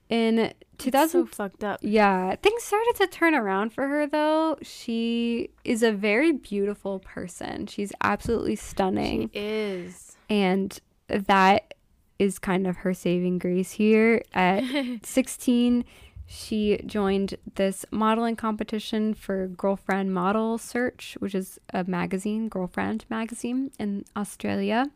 In 0.09 0.53
2000, 0.79 1.11
so 1.11 1.27
fucked 1.27 1.65
up. 1.65 1.81
yeah, 1.83 2.37
things 2.37 2.63
started 2.63 2.95
to 2.99 3.09
turn 3.09 3.35
around 3.35 3.73
for 3.73 3.89
her 3.89 4.07
though. 4.07 4.57
She 4.63 5.51
is 5.65 5.83
a 5.83 5.91
very 5.91 6.31
beautiful 6.31 7.01
person. 7.01 7.67
She's 7.67 7.93
absolutely 8.01 8.55
stunning. 8.55 9.29
She 9.35 9.39
is. 9.41 10.17
And 10.31 10.79
that 11.09 11.75
is 12.19 12.39
kind 12.39 12.67
of 12.67 12.79
her 12.79 12.95
saving 12.95 13.39
grace 13.39 13.73
here. 13.73 14.23
At 14.35 14.65
16, 15.03 15.85
she 16.27 16.81
joined 16.85 17.37
this 17.55 17.85
modeling 17.91 18.37
competition 18.37 19.15
for 19.15 19.47
Girlfriend 19.47 20.13
Model 20.13 20.59
Search, 20.59 21.17
which 21.21 21.35
is 21.35 21.59
a 21.73 21.85
magazine, 21.85 22.49
Girlfriend 22.49 23.05
magazine 23.09 23.71
in 23.79 24.05
Australia. 24.17 24.91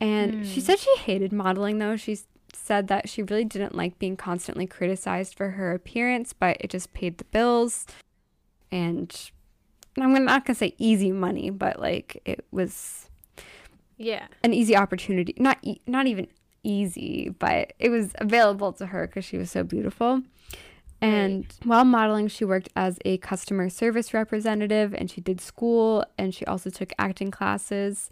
And 0.00 0.44
she 0.46 0.60
hmm. 0.60 0.66
said 0.66 0.78
she 0.80 0.96
hated 0.96 1.32
modeling 1.32 1.78
though. 1.78 1.96
She 1.96 2.18
said 2.52 2.88
that 2.88 3.08
she 3.08 3.22
really 3.22 3.44
didn't 3.44 3.74
like 3.74 3.98
being 3.98 4.16
constantly 4.16 4.66
criticized 4.66 5.36
for 5.36 5.50
her 5.50 5.72
appearance, 5.72 6.32
but 6.32 6.56
it 6.60 6.70
just 6.70 6.92
paid 6.92 7.18
the 7.18 7.24
bills. 7.24 7.86
And 8.72 9.30
I'm 9.96 10.12
not 10.24 10.44
going 10.44 10.54
to 10.54 10.58
say 10.58 10.74
easy 10.78 11.12
money, 11.12 11.50
but 11.50 11.78
like 11.78 12.20
it 12.24 12.44
was 12.50 13.08
Yeah. 13.98 14.26
an 14.42 14.52
easy 14.54 14.76
opportunity. 14.76 15.34
Not 15.38 15.58
e- 15.62 15.80
not 15.86 16.06
even 16.06 16.26
easy 16.64 17.28
but 17.40 17.72
it 17.80 17.88
was 17.88 18.12
available 18.16 18.72
to 18.74 18.86
her 18.86 19.06
because 19.06 19.24
she 19.24 19.36
was 19.36 19.50
so 19.50 19.64
beautiful. 19.64 20.22
And 21.00 21.44
while 21.64 21.84
modeling 21.84 22.28
she 22.28 22.44
worked 22.44 22.68
as 22.76 22.98
a 23.04 23.18
customer 23.18 23.68
service 23.68 24.14
representative 24.14 24.94
and 24.94 25.10
she 25.10 25.20
did 25.20 25.40
school 25.40 26.04
and 26.16 26.32
she 26.34 26.44
also 26.46 26.70
took 26.70 26.92
acting 26.98 27.32
classes. 27.32 28.08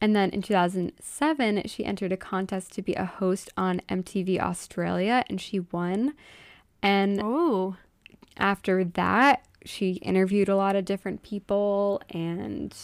And 0.00 0.16
then 0.16 0.30
in 0.30 0.40
2007 0.40 1.62
she 1.66 1.84
entered 1.84 2.12
a 2.12 2.16
contest 2.16 2.72
to 2.72 2.82
be 2.82 2.94
a 2.94 3.04
host 3.04 3.50
on 3.58 3.82
MTV 3.90 4.40
Australia 4.40 5.22
and 5.28 5.38
she 5.40 5.60
won. 5.60 6.14
And 6.82 7.20
Oh. 7.22 7.76
after 8.38 8.84
that, 8.84 9.44
she 9.66 9.92
interviewed 9.96 10.48
a 10.48 10.56
lot 10.56 10.74
of 10.76 10.86
different 10.86 11.22
people 11.22 12.00
and 12.08 12.74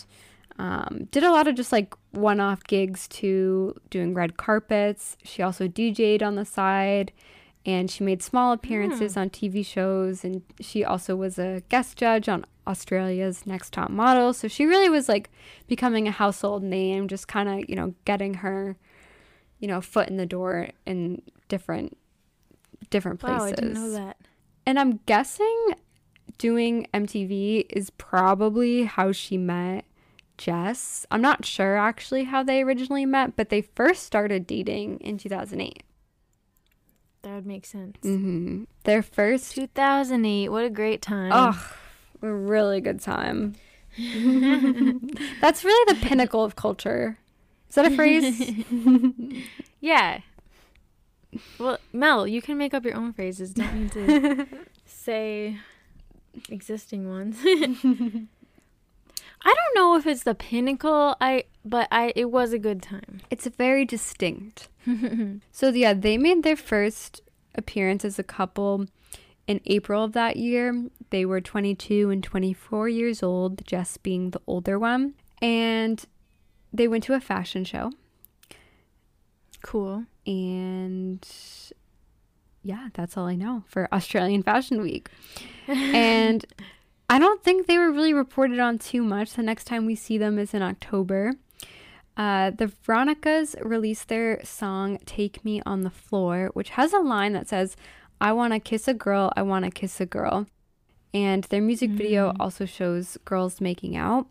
um, 0.58 1.08
did 1.10 1.22
a 1.22 1.30
lot 1.30 1.46
of 1.48 1.54
just 1.54 1.72
like 1.72 1.94
one 2.12 2.40
off 2.40 2.64
gigs 2.64 3.06
too, 3.08 3.74
doing 3.90 4.14
red 4.14 4.36
carpets. 4.36 5.16
She 5.22 5.42
also 5.42 5.68
DJ'd 5.68 6.22
on 6.22 6.34
the 6.36 6.44
side 6.44 7.12
and 7.64 7.90
she 7.90 8.04
made 8.04 8.22
small 8.22 8.52
appearances 8.52 9.16
on 9.16 9.30
TV 9.30 9.64
shows. 9.66 10.24
And 10.24 10.42
she 10.60 10.84
also 10.84 11.16
was 11.16 11.38
a 11.38 11.62
guest 11.68 11.96
judge 11.98 12.28
on 12.28 12.46
Australia's 12.66 13.44
Next 13.46 13.72
Top 13.72 13.90
Model. 13.90 14.32
So 14.32 14.48
she 14.48 14.66
really 14.66 14.88
was 14.88 15.08
like 15.08 15.30
becoming 15.66 16.06
a 16.08 16.12
household 16.12 16.62
name, 16.62 17.08
just 17.08 17.26
kind 17.28 17.48
of, 17.48 17.68
you 17.68 17.74
know, 17.76 17.94
getting 18.04 18.34
her, 18.34 18.76
you 19.58 19.68
know, 19.68 19.80
foot 19.80 20.08
in 20.08 20.16
the 20.16 20.26
door 20.26 20.68
in 20.86 21.22
different 21.48 21.96
different 22.90 23.18
places 23.18 23.40
Wow, 23.40 23.46
I 23.46 23.52
didn't 23.52 23.72
know 23.74 23.90
that. 23.90 24.16
and 24.64 24.78
I'm 24.78 25.00
guessing 25.06 25.74
doing 26.38 26.86
MTV 26.94 27.66
is 27.70 27.90
probably 27.90 28.84
how 28.84 29.10
she 29.10 29.36
met 29.38 29.85
Jess. 30.38 31.06
I'm 31.10 31.20
not 31.20 31.44
sure 31.44 31.76
actually 31.76 32.24
how 32.24 32.42
they 32.42 32.62
originally 32.62 33.06
met, 33.06 33.36
but 33.36 33.48
they 33.48 33.62
first 33.62 34.02
started 34.04 34.46
dating 34.46 34.98
in 35.00 35.18
2008. 35.18 35.82
That 37.22 37.34
would 37.34 37.46
make 37.46 37.66
sense. 37.66 37.96
Mm-hmm. 38.02 38.64
Their 38.84 39.02
first, 39.02 39.54
2008. 39.54 40.48
What 40.48 40.64
a 40.64 40.70
great 40.70 41.02
time. 41.02 41.30
oh, 41.34 41.72
a 42.22 42.32
really 42.32 42.80
good 42.80 43.00
time. 43.00 43.54
That's 45.40 45.64
really 45.64 45.94
the 45.94 45.98
pinnacle 46.06 46.44
of 46.44 46.54
culture. 46.56 47.18
Is 47.68 47.74
that 47.74 47.86
a 47.86 47.90
phrase? 47.90 48.64
Yeah. 49.80 50.20
Well, 51.60 51.78
Mel, 51.92 52.26
you 52.26 52.42
can 52.42 52.58
make 52.58 52.74
up 52.74 52.84
your 52.84 52.96
own 52.96 53.12
phrases. 53.12 53.52
Don't 53.54 53.74
need 53.74 53.92
to 53.92 54.46
say 54.84 55.58
existing 56.48 57.08
ones. 57.08 57.36
I 59.48 59.54
don't 59.54 59.74
know 59.76 59.96
if 59.96 60.06
it's 60.06 60.24
the 60.24 60.34
pinnacle. 60.34 61.14
I 61.20 61.44
but 61.64 61.86
I 61.92 62.12
it 62.16 62.30
was 62.32 62.52
a 62.52 62.58
good 62.58 62.82
time. 62.82 63.20
It's 63.30 63.46
very 63.46 63.84
distinct. 63.84 64.68
so 65.52 65.68
yeah, 65.68 65.94
they 65.94 66.18
made 66.18 66.42
their 66.42 66.56
first 66.56 67.20
appearance 67.54 68.04
as 68.04 68.18
a 68.18 68.24
couple 68.24 68.86
in 69.46 69.60
April 69.66 70.02
of 70.02 70.12
that 70.14 70.36
year. 70.36 70.86
They 71.10 71.24
were 71.24 71.40
22 71.40 72.10
and 72.10 72.24
24 72.24 72.88
years 72.88 73.22
old, 73.22 73.64
Jess 73.64 73.96
being 73.96 74.30
the 74.30 74.40
older 74.48 74.78
one, 74.78 75.14
and 75.40 76.04
they 76.72 76.88
went 76.88 77.04
to 77.04 77.14
a 77.14 77.20
fashion 77.20 77.64
show 77.64 77.92
Cool. 79.62 80.04
and 80.26 81.26
yeah, 82.62 82.88
that's 82.94 83.16
all 83.16 83.26
I 83.26 83.36
know 83.36 83.62
for 83.68 83.88
Australian 83.94 84.42
Fashion 84.42 84.80
Week. 84.82 85.08
and 85.68 86.44
I 87.08 87.18
don't 87.18 87.42
think 87.42 87.66
they 87.66 87.78
were 87.78 87.92
really 87.92 88.12
reported 88.12 88.58
on 88.58 88.78
too 88.78 89.02
much. 89.02 89.34
The 89.34 89.42
next 89.42 89.64
time 89.64 89.86
we 89.86 89.94
see 89.94 90.18
them 90.18 90.38
is 90.38 90.54
in 90.54 90.62
October. 90.62 91.34
Uh, 92.16 92.50
the 92.50 92.72
Veronicas 92.84 93.54
released 93.62 94.08
their 94.08 94.42
song 94.44 94.98
Take 95.06 95.44
Me 95.44 95.62
on 95.66 95.82
the 95.82 95.90
Floor, 95.90 96.50
which 96.54 96.70
has 96.70 96.92
a 96.92 96.98
line 96.98 97.34
that 97.34 97.48
says, 97.48 97.76
I 98.20 98.32
want 98.32 98.54
to 98.54 98.58
kiss 98.60 98.88
a 98.88 98.94
girl, 98.94 99.32
I 99.36 99.42
want 99.42 99.64
to 99.66 99.70
kiss 99.70 100.00
a 100.00 100.06
girl. 100.06 100.46
And 101.12 101.44
their 101.44 101.62
music 101.62 101.90
video 101.90 102.34
also 102.40 102.64
shows 102.64 103.18
girls 103.24 103.60
making 103.60 103.96
out. 103.96 104.26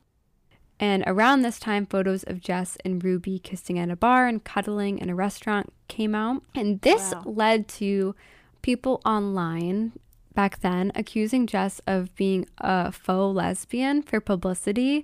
And 0.79 1.03
around 1.07 1.41
this 1.41 1.59
time, 1.59 1.85
photos 1.85 2.23
of 2.23 2.41
Jess 2.41 2.77
and 2.83 3.03
Ruby 3.03 3.39
kissing 3.39 3.79
at 3.79 3.89
a 3.89 3.95
bar 3.95 4.27
and 4.27 4.43
cuddling 4.43 4.99
in 4.99 5.09
a 5.09 5.15
restaurant 5.15 5.71
came 5.87 6.13
out. 6.13 6.43
And 6.53 6.81
this 6.81 7.13
Wow. 7.13 7.23
led 7.25 7.67
to 7.69 8.15
people 8.61 9.01
online 9.05 9.93
back 10.35 10.59
then 10.59 10.91
accusing 10.95 11.47
Jess 11.47 11.81
of 11.87 12.13
being 12.15 12.45
a 12.59 12.91
faux 12.91 13.35
lesbian 13.35 14.01
for 14.01 14.19
publicity 14.19 15.03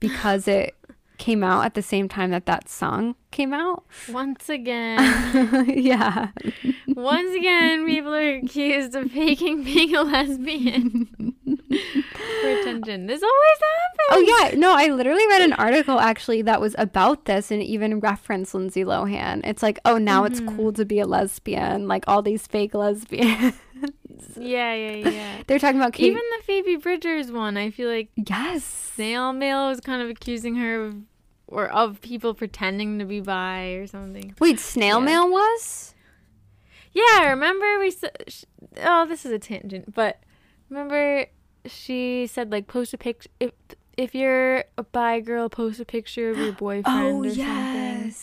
because 0.00 0.46
it 0.48 0.76
came 1.18 1.44
out 1.44 1.64
at 1.64 1.74
the 1.74 1.82
same 1.82 2.08
time 2.08 2.30
that 2.30 2.46
that 2.46 2.68
song 2.68 3.14
came 3.30 3.54
out. 3.54 3.84
Once 4.08 4.48
again, 4.48 4.98
yeah. 5.68 6.28
once 6.88 7.34
again, 7.34 7.86
people 7.86 8.12
are 8.12 8.36
accused 8.36 8.94
of 8.94 9.10
faking 9.12 9.62
being 9.62 9.94
a 9.94 10.02
lesbian 10.02 11.32
for 12.42 12.48
attention. 12.48 13.06
This 13.06 13.22
always 13.22 13.58
happens. 13.60 14.08
Oh 14.10 14.50
yeah, 14.50 14.58
no, 14.58 14.74
I 14.76 14.88
literally 14.88 15.26
read 15.28 15.42
an 15.42 15.52
article 15.54 16.00
actually 16.00 16.42
that 16.42 16.60
was 16.60 16.74
about 16.78 17.26
this 17.26 17.50
and 17.50 17.62
even 17.62 18.00
referenced 18.00 18.54
Lindsay 18.54 18.84
Lohan. 18.84 19.42
It's 19.44 19.62
like, 19.62 19.78
oh, 19.84 19.98
now 19.98 20.24
it's 20.24 20.40
cool 20.40 20.72
mm-hmm. 20.72 20.72
to 20.72 20.84
be 20.84 20.98
a 20.98 21.06
lesbian, 21.06 21.88
like 21.88 22.04
all 22.06 22.22
these 22.22 22.46
fake 22.46 22.74
lesbians. 22.74 23.54
Yeah, 24.36 24.74
yeah, 24.74 25.08
yeah. 25.10 25.42
They're 25.46 25.58
talking 25.58 25.80
about 25.80 25.92
Kate. 25.92 26.06
Even 26.06 26.22
the 26.38 26.44
Phoebe 26.44 26.76
Bridgers 26.76 27.30
one, 27.32 27.56
I 27.56 27.70
feel 27.70 27.88
like 27.88 28.10
yes. 28.16 28.64
Snail 28.64 29.32
Mail 29.32 29.68
was 29.68 29.80
kind 29.80 30.02
of 30.02 30.10
accusing 30.10 30.56
her 30.56 30.84
of, 30.86 30.96
or 31.46 31.68
of 31.68 32.00
people 32.00 32.34
pretending 32.34 32.98
to 32.98 33.04
be 33.04 33.20
bi 33.20 33.64
or 33.72 33.86
something. 33.86 34.34
Wait, 34.38 34.58
snail 34.58 34.98
Yeah. 34.98 35.04
mail 35.04 35.30
was? 35.30 35.94
Yeah, 36.92 37.30
remember 37.30 37.78
we 37.78 37.90
said, 37.90 38.16
oh, 38.84 39.06
this 39.06 39.24
is 39.24 39.32
a 39.32 39.38
tangent, 39.38 39.94
but 39.94 40.20
remember 40.68 41.26
she 41.64 42.26
said 42.26 42.50
like 42.52 42.66
post 42.66 42.92
a 42.92 42.98
picture 42.98 43.30
if 43.40 43.52
if 43.96 44.14
you're 44.14 44.64
a 44.78 44.82
bi 44.82 45.20
girl, 45.20 45.48
post 45.48 45.80
a 45.80 45.84
picture 45.84 46.30
of 46.30 46.38
your 46.38 46.48
oh, 46.48 46.52
boyfriend 46.52 47.26
or 47.26 47.34
something. 47.34 48.14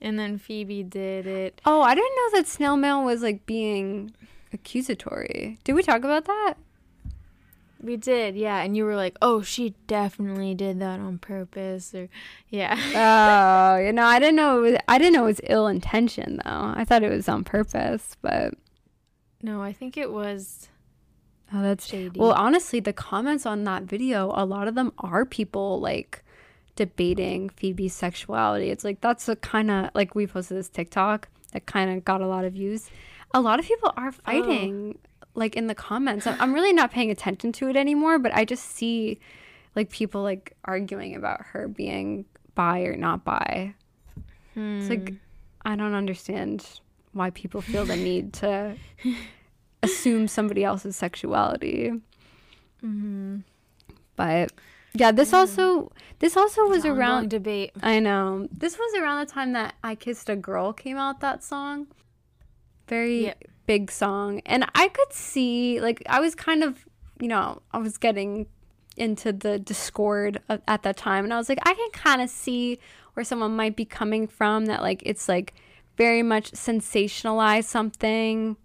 And 0.00 0.18
then 0.18 0.38
Phoebe 0.38 0.82
did 0.84 1.26
it. 1.26 1.60
Oh, 1.64 1.80
I 1.82 1.94
didn't 1.94 2.14
know 2.14 2.38
that 2.38 2.46
snail 2.46 2.76
mail 2.76 3.02
was 3.02 3.22
like 3.22 3.46
being 3.46 4.14
accusatory. 4.52 5.58
Did 5.64 5.74
we 5.74 5.82
talk 5.82 5.98
about 5.98 6.24
that? 6.26 6.54
We 7.80 7.96
did, 7.96 8.34
yeah. 8.34 8.60
And 8.62 8.76
you 8.76 8.84
were 8.84 8.96
like, 8.96 9.16
"Oh, 9.22 9.42
she 9.42 9.74
definitely 9.86 10.54
did 10.54 10.80
that 10.80 10.98
on 10.98 11.18
purpose," 11.18 11.94
or 11.94 12.08
yeah. 12.48 12.74
oh, 12.76 13.76
you 13.84 13.92
know, 13.92 14.04
I 14.04 14.18
didn't 14.18 14.36
know 14.36 14.58
it 14.58 14.72
was. 14.72 14.80
I 14.88 14.98
didn't 14.98 15.12
know 15.12 15.24
it 15.24 15.26
was 15.26 15.40
ill 15.44 15.68
intention 15.68 16.40
though. 16.44 16.72
I 16.74 16.84
thought 16.84 17.04
it 17.04 17.10
was 17.10 17.28
on 17.28 17.44
purpose, 17.44 18.16
but 18.20 18.54
no, 19.42 19.62
I 19.62 19.72
think 19.72 19.96
it 19.96 20.10
was 20.10 20.68
oh, 21.54 21.62
that's 21.62 21.86
shady. 21.86 22.18
Well, 22.18 22.32
honestly, 22.32 22.80
the 22.80 22.92
comments 22.92 23.46
on 23.46 23.62
that 23.64 23.84
video, 23.84 24.32
a 24.34 24.44
lot 24.44 24.66
of 24.66 24.74
them 24.74 24.92
are 24.98 25.24
people 25.24 25.80
like 25.80 26.24
debating 26.74 27.48
Phoebe's 27.48 27.94
sexuality. 27.94 28.70
It's 28.70 28.84
like 28.84 29.00
that's 29.00 29.28
a 29.28 29.36
kind 29.36 29.70
of 29.70 29.90
like 29.94 30.14
we 30.14 30.26
posted 30.26 30.56
this 30.56 30.68
TikTok 30.68 31.28
that 31.52 31.66
kind 31.66 31.90
of 31.96 32.04
got 32.04 32.20
a 32.20 32.26
lot 32.26 32.44
of 32.44 32.54
views. 32.54 32.90
A 33.34 33.40
lot 33.40 33.58
of 33.58 33.66
people 33.66 33.92
are 33.96 34.12
fighting 34.12 34.98
like 35.34 35.54
in 35.56 35.66
the 35.66 35.74
comments. 35.74 36.26
I'm- 36.26 36.54
really 36.54 36.72
not 36.72 36.90
paying 36.90 37.10
attention 37.10 37.52
to 37.52 37.68
it 37.68 37.76
anymore, 37.76 38.18
but 38.18 38.34
I 38.34 38.44
just 38.44 38.64
see 38.76 39.20
like 39.76 39.90
people 39.90 40.22
like 40.22 40.56
arguing 40.64 41.14
about 41.14 41.42
her 41.46 41.68
being 41.68 42.24
bi 42.54 42.80
or 42.80 42.96
not 42.96 43.24
bi. 43.24 43.74
It's 44.56 44.88
like 44.88 45.14
I 45.64 45.76
don't 45.76 45.94
understand 45.94 46.66
why 47.12 47.30
people 47.30 47.60
feel 47.60 47.84
the 47.84 47.96
need 47.96 48.32
to 48.42 48.76
assume 49.82 50.26
somebody 50.26 50.64
else's 50.64 50.96
sexuality. 50.96 51.92
mm-hmm. 52.84 53.38
But 54.16 54.50
yeah, 54.94 55.12
this 55.12 55.32
also 55.32 55.92
this 56.18 56.36
also 56.36 56.66
was 56.66 56.84
around 56.84 57.30
debate. 57.30 57.70
I 57.82 58.00
know. 58.00 58.48
This 58.50 58.76
was 58.76 59.00
around 59.00 59.24
the 59.24 59.32
time 59.32 59.52
that 59.52 59.74
I 59.84 59.94
Kissed 59.94 60.28
a 60.28 60.34
Girl 60.34 60.72
came 60.72 60.96
out 60.96 61.20
that 61.20 61.44
song. 61.44 61.86
Very 62.88 63.24
Yep. 63.24 63.44
big 63.66 63.90
song. 63.90 64.40
And 64.46 64.64
I 64.74 64.88
could 64.88 65.12
see 65.12 65.80
like 65.80 66.02
I 66.08 66.20
was 66.20 66.34
kind 66.34 66.62
of, 66.64 66.84
you 67.20 67.28
know, 67.28 67.62
I 67.72 67.78
was 67.78 67.96
getting 67.98 68.46
into 68.96 69.32
the 69.32 69.58
discord 69.58 70.40
at 70.48 70.62
at 70.66 70.82
that 70.82 70.96
time 70.96 71.22
and 71.24 71.32
I 71.32 71.36
was 71.36 71.48
like 71.48 71.60
I 71.62 71.72
can 71.72 71.90
kind 71.92 72.20
of 72.20 72.28
see 72.30 72.78
where 73.14 73.22
someone 73.24 73.54
might 73.54 73.76
be 73.76 73.84
coming 73.84 74.26
from 74.26 74.66
that 74.66 74.82
like 74.82 75.02
it's 75.06 75.28
like 75.28 75.54
very 75.96 76.22
much 76.22 76.50
sensationalize 76.52 77.64
something 77.64 78.56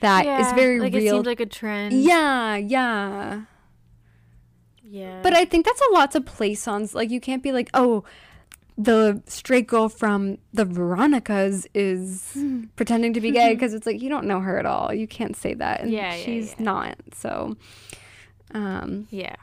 that 0.00 0.20
is 0.22 0.26
Yeah, 0.26 0.54
very 0.54 0.78
like 0.80 0.94
it 0.94 1.08
seems 1.08 1.26
like 1.26 1.40
a 1.40 1.46
trend. 1.46 1.92
yeah, 1.94 2.56
yeah. 2.56 3.42
yeah. 4.82 5.20
But 5.22 5.34
I 5.34 5.44
think 5.44 5.66
that's 5.66 5.80
a 5.80 5.92
lot 5.92 6.10
to 6.12 6.20
place 6.20 6.66
on. 6.68 6.88
Like 6.92 7.10
you 7.10 7.20
can't 7.20 7.42
be 7.42 7.52
like, 7.52 7.70
oh, 7.74 8.04
the 8.78 9.20
straight 9.26 9.66
girl 9.66 9.88
from 9.88 10.38
the 10.54 10.64
Veronicas 10.64 11.66
is 11.74 12.32
pretending 12.76 13.12
to 13.14 13.20
be 13.20 13.32
gay 13.32 13.52
because 13.54 13.74
it's 13.74 13.86
like 13.86 14.00
you 14.00 14.08
don't 14.08 14.26
know 14.26 14.40
her 14.40 14.56
at 14.56 14.64
all. 14.64 14.94
You 14.94 15.08
can't 15.08 15.36
say 15.36 15.52
that, 15.54 15.80
and 15.82 15.90
Yeah, 15.90 16.14
yeah, 16.14 16.24
she's 16.24 16.54
yeah. 16.56 16.64
not. 16.64 16.96
So, 17.12 17.56
um, 18.54 19.08
yeah. 19.10 19.34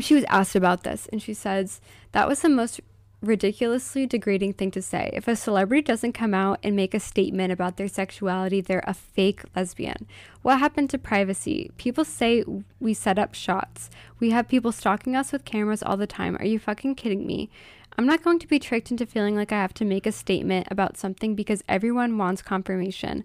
she 0.00 0.14
was 0.14 0.24
asked 0.28 0.56
about 0.56 0.82
this, 0.82 1.06
and 1.12 1.22
she 1.22 1.34
says 1.34 1.82
that 2.12 2.26
was 2.26 2.40
the 2.40 2.48
most 2.48 2.80
ridiculously 3.20 4.06
degrading 4.06 4.54
thing 4.54 4.70
to 4.70 4.82
say. 4.82 5.10
If 5.12 5.28
a 5.28 5.36
celebrity 5.36 5.82
doesn't 5.82 6.12
come 6.12 6.34
out 6.34 6.58
and 6.62 6.76
make 6.76 6.94
a 6.94 7.00
statement 7.00 7.52
about 7.52 7.76
their 7.76 7.88
sexuality, 7.88 8.60
they're 8.60 8.84
a 8.86 8.94
fake 8.94 9.42
lesbian. 9.54 10.06
What 10.42 10.58
happened 10.58 10.90
to 10.90 10.98
privacy? 10.98 11.70
People 11.76 12.04
say 12.04 12.44
we 12.80 12.94
set 12.94 13.18
up 13.18 13.34
shots. 13.34 13.90
We 14.20 14.30
have 14.30 14.48
people 14.48 14.72
stalking 14.72 15.16
us 15.16 15.32
with 15.32 15.44
cameras 15.44 15.82
all 15.82 15.96
the 15.96 16.06
time. 16.06 16.36
Are 16.36 16.46
you 16.46 16.58
fucking 16.58 16.94
kidding 16.96 17.26
me? 17.26 17.50
I'm 17.96 18.06
not 18.06 18.22
going 18.22 18.38
to 18.40 18.48
be 18.48 18.58
tricked 18.58 18.90
into 18.90 19.06
feeling 19.06 19.36
like 19.36 19.52
I 19.52 19.60
have 19.60 19.74
to 19.74 19.84
make 19.84 20.06
a 20.06 20.12
statement 20.12 20.68
about 20.70 20.96
something 20.96 21.34
because 21.34 21.62
everyone 21.68 22.18
wants 22.18 22.42
confirmation. 22.42 23.24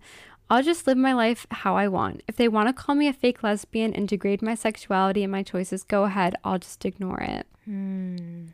I'll 0.49 0.63
just 0.63 0.87
live 0.87 0.97
my 0.97 1.13
life 1.13 1.45
how 1.51 1.75
I 1.75 1.87
want. 1.87 2.23
If 2.27 2.35
they 2.35 2.47
want 2.47 2.69
to 2.69 2.73
call 2.73 2.95
me 2.95 3.07
a 3.07 3.13
fake 3.13 3.43
lesbian 3.43 3.93
and 3.93 4.07
degrade 4.07 4.41
my 4.41 4.55
sexuality 4.55 5.23
and 5.23 5.31
my 5.31 5.43
choices, 5.43 5.83
go 5.83 6.05
ahead. 6.05 6.35
I'll 6.43 6.59
just 6.59 6.85
ignore 6.85 7.19
it. 7.19 7.45
Hmm. 7.65 8.45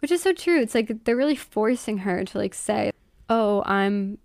Which 0.00 0.10
is 0.10 0.22
so 0.22 0.32
true. 0.32 0.60
It's 0.60 0.74
like 0.74 1.04
they're 1.04 1.16
really 1.16 1.36
forcing 1.36 1.98
her 1.98 2.24
to 2.24 2.38
like 2.38 2.52
say, 2.52 2.92
"Oh, 3.30 3.62
I'm 3.64 4.18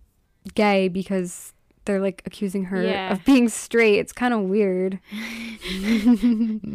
gay" 0.53 0.89
because 0.89 1.53
they're 1.85 1.99
like 1.99 2.21
accusing 2.25 2.65
her 2.65 2.83
Yeah. 2.83 3.13
of 3.13 3.25
being 3.25 3.49
straight. 3.49 3.99
It's 3.99 4.13
kind 4.13 4.33
of 4.33 4.41
weird. 4.41 4.99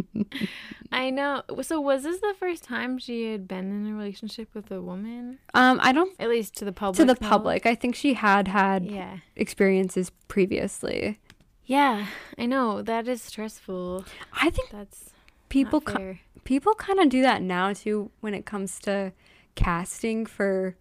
I 0.93 1.11
know. 1.11 1.43
So 1.63 1.81
was 1.81 2.05
this 2.05 2.21
the 2.21 2.35
first 2.39 2.65
time 2.65 2.99
she 2.99 3.31
had 3.33 3.49
been 3.49 3.71
in 3.71 3.93
a 3.93 3.97
relationship 3.97 4.49
with 4.55 4.71
a 4.71 4.81
woman? 4.81 5.39
Um, 5.55 5.79
I 5.83 5.93
don't 5.93 6.15
At 6.21 6.29
least 6.29 6.55
to 6.57 6.65
the 6.65 6.73
public. 6.73 6.97
to 6.97 7.05
the 7.05 7.17
public. 7.21 7.67
I 7.67 7.75
think 7.75 7.95
she 7.95 8.15
had 8.15 8.49
had 8.49 8.85
Yeah. 8.85 9.19
experiences 9.35 10.11
previously. 10.29 11.19
Yeah, 11.65 12.07
I 12.39 12.47
know. 12.47 12.83
That 12.83 13.09
is 13.09 13.23
stressful. 13.23 14.05
I 14.33 14.51
think 14.51 14.71
That's 14.71 15.11
people 15.49 15.81
fair. 15.81 16.21
people 16.45 16.75
kind 16.75 17.01
of 17.01 17.09
do 17.09 17.23
that 17.23 17.43
now 17.43 17.73
too 17.73 18.11
when 18.21 18.35
it 18.35 18.47
comes 18.47 18.79
to 18.81 19.13
casting 19.57 20.27
for 20.27 20.77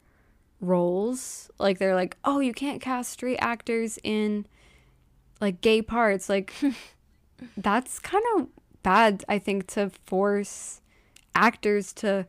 roles. 0.62 1.50
Like 1.60 1.80
they're 1.80 1.96
like, 1.96 2.18
"Oh, 2.24 2.40
you 2.40 2.54
can't 2.54 2.82
cast 2.82 3.12
straight 3.12 3.38
actors 3.38 3.98
in 4.04 4.46
like 5.42 5.62
gay 5.62 5.82
parts." 5.82 6.30
Like 6.30 6.54
that's 7.58 8.00
kind 8.00 8.24
of 8.38 8.48
bad, 8.84 9.24
I 9.28 9.40
think, 9.40 9.68
to 9.68 9.92
force 10.06 10.82
actors 11.34 11.92
to 11.94 12.26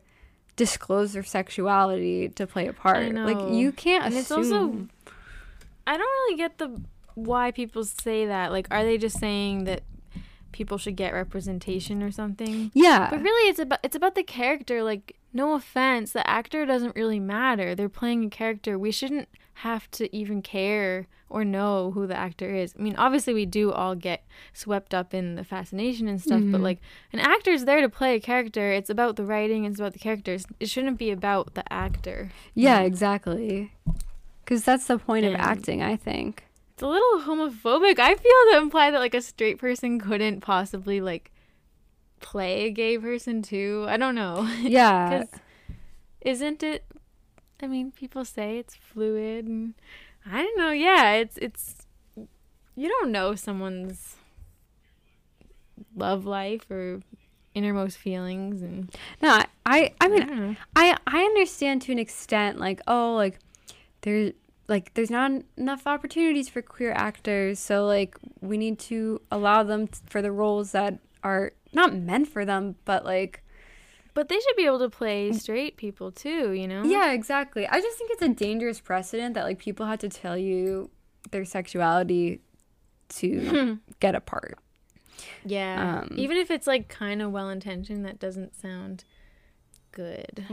disclose 0.55 1.13
their 1.13 1.23
sexuality 1.23 2.29
to 2.29 2.47
play 2.47 2.67
a 2.67 2.73
part. 2.73 3.13
Like 3.13 3.53
you 3.53 3.71
can't 3.71 4.05
And 4.05 4.13
it's 4.15 4.31
assume. 4.31 4.37
also 4.37 4.87
I 5.85 5.95
don't 5.97 5.99
really 6.07 6.35
get 6.37 6.57
the 6.57 6.81
why 7.13 7.51
people 7.51 7.83
say 7.85 8.25
that. 8.25 8.51
Like 8.51 8.67
are 8.71 8.83
they 8.83 8.97
just 8.97 9.19
saying 9.19 9.65
that 9.65 9.83
people 10.51 10.77
should 10.79 10.95
get 10.95 11.13
representation 11.13 12.01
or 12.01 12.11
something? 12.11 12.71
yeah. 12.73 13.09
But 13.09 13.21
really 13.21 13.49
it's 13.49 13.59
about 13.59 13.79
it's 13.83 13.95
about 13.95 14.15
the 14.15 14.23
character. 14.23 14.83
Like 14.83 15.15
no 15.33 15.53
offense, 15.53 16.13
the 16.13 16.27
actor 16.27 16.65
doesn't 16.65 16.95
really 16.95 17.19
matter. 17.19 17.75
They're 17.75 17.89
playing 17.89 18.25
a 18.25 18.29
character. 18.29 18.77
We 18.77 18.91
shouldn't 18.91 19.29
have 19.61 19.89
to 19.91 20.15
even 20.15 20.41
care 20.41 21.07
or 21.29 21.43
know 21.43 21.91
who 21.91 22.07
the 22.07 22.15
actor 22.15 22.53
is. 22.53 22.73
I 22.77 22.81
mean, 22.81 22.95
obviously 22.95 23.33
we 23.33 23.45
do 23.45 23.71
all 23.71 23.95
get 23.95 24.23
swept 24.53 24.93
up 24.93 25.13
in 25.13 25.35
the 25.35 25.43
fascination 25.43 26.07
and 26.07 26.21
stuff, 26.21 26.39
but 26.39 26.45
mm-hmm. 26.45 26.63
like 26.63 26.79
an 27.11 27.19
actor's 27.19 27.65
there 27.65 27.81
to 27.81 27.89
play 27.89 28.15
a 28.15 28.19
character. 28.19 28.71
It's 28.71 28.89
about 28.89 29.15
the 29.15 29.25
writing, 29.25 29.65
it's 29.65 29.79
about 29.79 29.93
the 29.93 29.99
characters. 29.99 30.45
It 30.59 30.69
shouldn't 30.69 30.97
be 30.97 31.11
about 31.11 31.53
the 31.55 31.71
actor. 31.71 32.31
yeah, 32.53 32.81
exactly. 32.81 33.73
Cuz 34.45 34.63
that's 34.63 34.87
the 34.87 34.97
point 34.97 35.25
of 35.25 35.35
acting, 35.35 35.81
I 35.81 35.95
think. 35.95 36.45
It's 36.73 36.83
a 36.83 36.87
little 36.87 37.21
homophobic. 37.21 37.99
I 37.99 38.13
feel 38.13 38.51
to 38.51 38.57
imply 38.57 38.91
that 38.91 38.99
like 38.99 39.15
a 39.15 39.21
straight 39.21 39.57
person 39.57 39.99
couldn't 39.99 40.41
possibly 40.41 41.01
like 41.01 41.31
play 42.19 42.65
a 42.65 42.71
gay 42.71 42.97
person 42.97 43.41
too. 43.41 43.85
I 43.87 43.97
don't 43.97 44.15
know. 44.15 44.47
Yeah. 44.61 45.25
Isn't 46.21 46.63
it? 46.63 46.83
I 47.61 47.67
mean, 47.67 47.91
people 47.91 48.25
say 48.25 48.57
it's 48.57 48.75
fluid, 48.75 49.45
and 49.45 49.73
I 50.25 50.41
don't 50.41 50.57
know. 50.57 50.71
Yeah, 50.71 51.13
it's 51.13 51.37
it's. 51.37 51.87
You 52.75 52.89
don't 52.89 53.11
know 53.11 53.33
someone's 53.33 54.17
love 55.95 56.25
life 56.25 56.69
or 56.69 57.01
innermost 57.57 57.97
feelings 57.97 58.61
and 58.61 58.95
No, 59.21 59.41
I, 59.65 59.93
I, 59.99 60.07
mean, 60.07 60.57
I. 60.75 60.91
I, 60.91 60.97
I 61.07 61.23
understand 61.23 61.81
to 61.83 61.91
an 61.91 61.99
extent, 61.99 62.59
like, 62.59 62.81
oh, 62.87 63.15
like, 63.15 63.39
there's, 64.01 64.33
like, 64.67 64.93
there's 64.93 65.09
not 65.09 65.31
enough 65.57 65.87
opportunities 65.87 66.49
for 66.49 66.61
queer 66.61 66.91
actors, 66.91 67.59
so, 67.59 67.85
like, 67.85 68.15
we 68.41 68.57
need 68.57 68.77
to 68.79 69.21
allow 69.31 69.63
them 69.63 69.87
t- 69.87 69.99
for 70.05 70.21
the 70.21 70.31
roles 70.31 70.71
that 70.73 70.99
are 71.23 71.53
not 71.73 71.93
meant 71.95 72.27
for 72.27 72.45
them, 72.45 72.75
but, 72.85 73.03
like, 73.05 73.43
But 74.13 74.29
they 74.29 74.39
should 74.39 74.55
be 74.55 74.65
able 74.65 74.79
to 74.79 74.89
play 74.89 75.31
straight 75.33 75.77
people 75.77 76.11
too, 76.11 76.51
you 76.53 76.67
know? 76.67 76.83
yeah, 76.83 77.11
exactly. 77.11 77.67
I 77.67 77.79
just 77.81 77.97
think 77.97 78.11
it's 78.11 78.21
a 78.21 78.29
dangerous 78.29 78.79
precedent 78.79 79.33
that, 79.35 79.43
like, 79.43 79.59
people 79.59 79.85
have 79.85 79.99
to 79.99 80.09
tell 80.09 80.37
you 80.37 80.89
their 81.31 81.45
sexuality 81.45 82.41
to 83.09 83.79
get 83.99 84.15
a 84.15 84.21
part. 84.21 84.57
Yeah. 85.45 86.01
Um, 86.01 86.13
Even 86.17 86.37
if 86.37 86.51
it's 86.51 86.67
like 86.67 86.89
kind 86.89 87.21
of 87.21 87.31
well 87.31 87.49
intentioned, 87.49 88.05
that 88.05 88.19
doesn't 88.19 88.55
sound 88.55 89.03
good. 89.91 90.45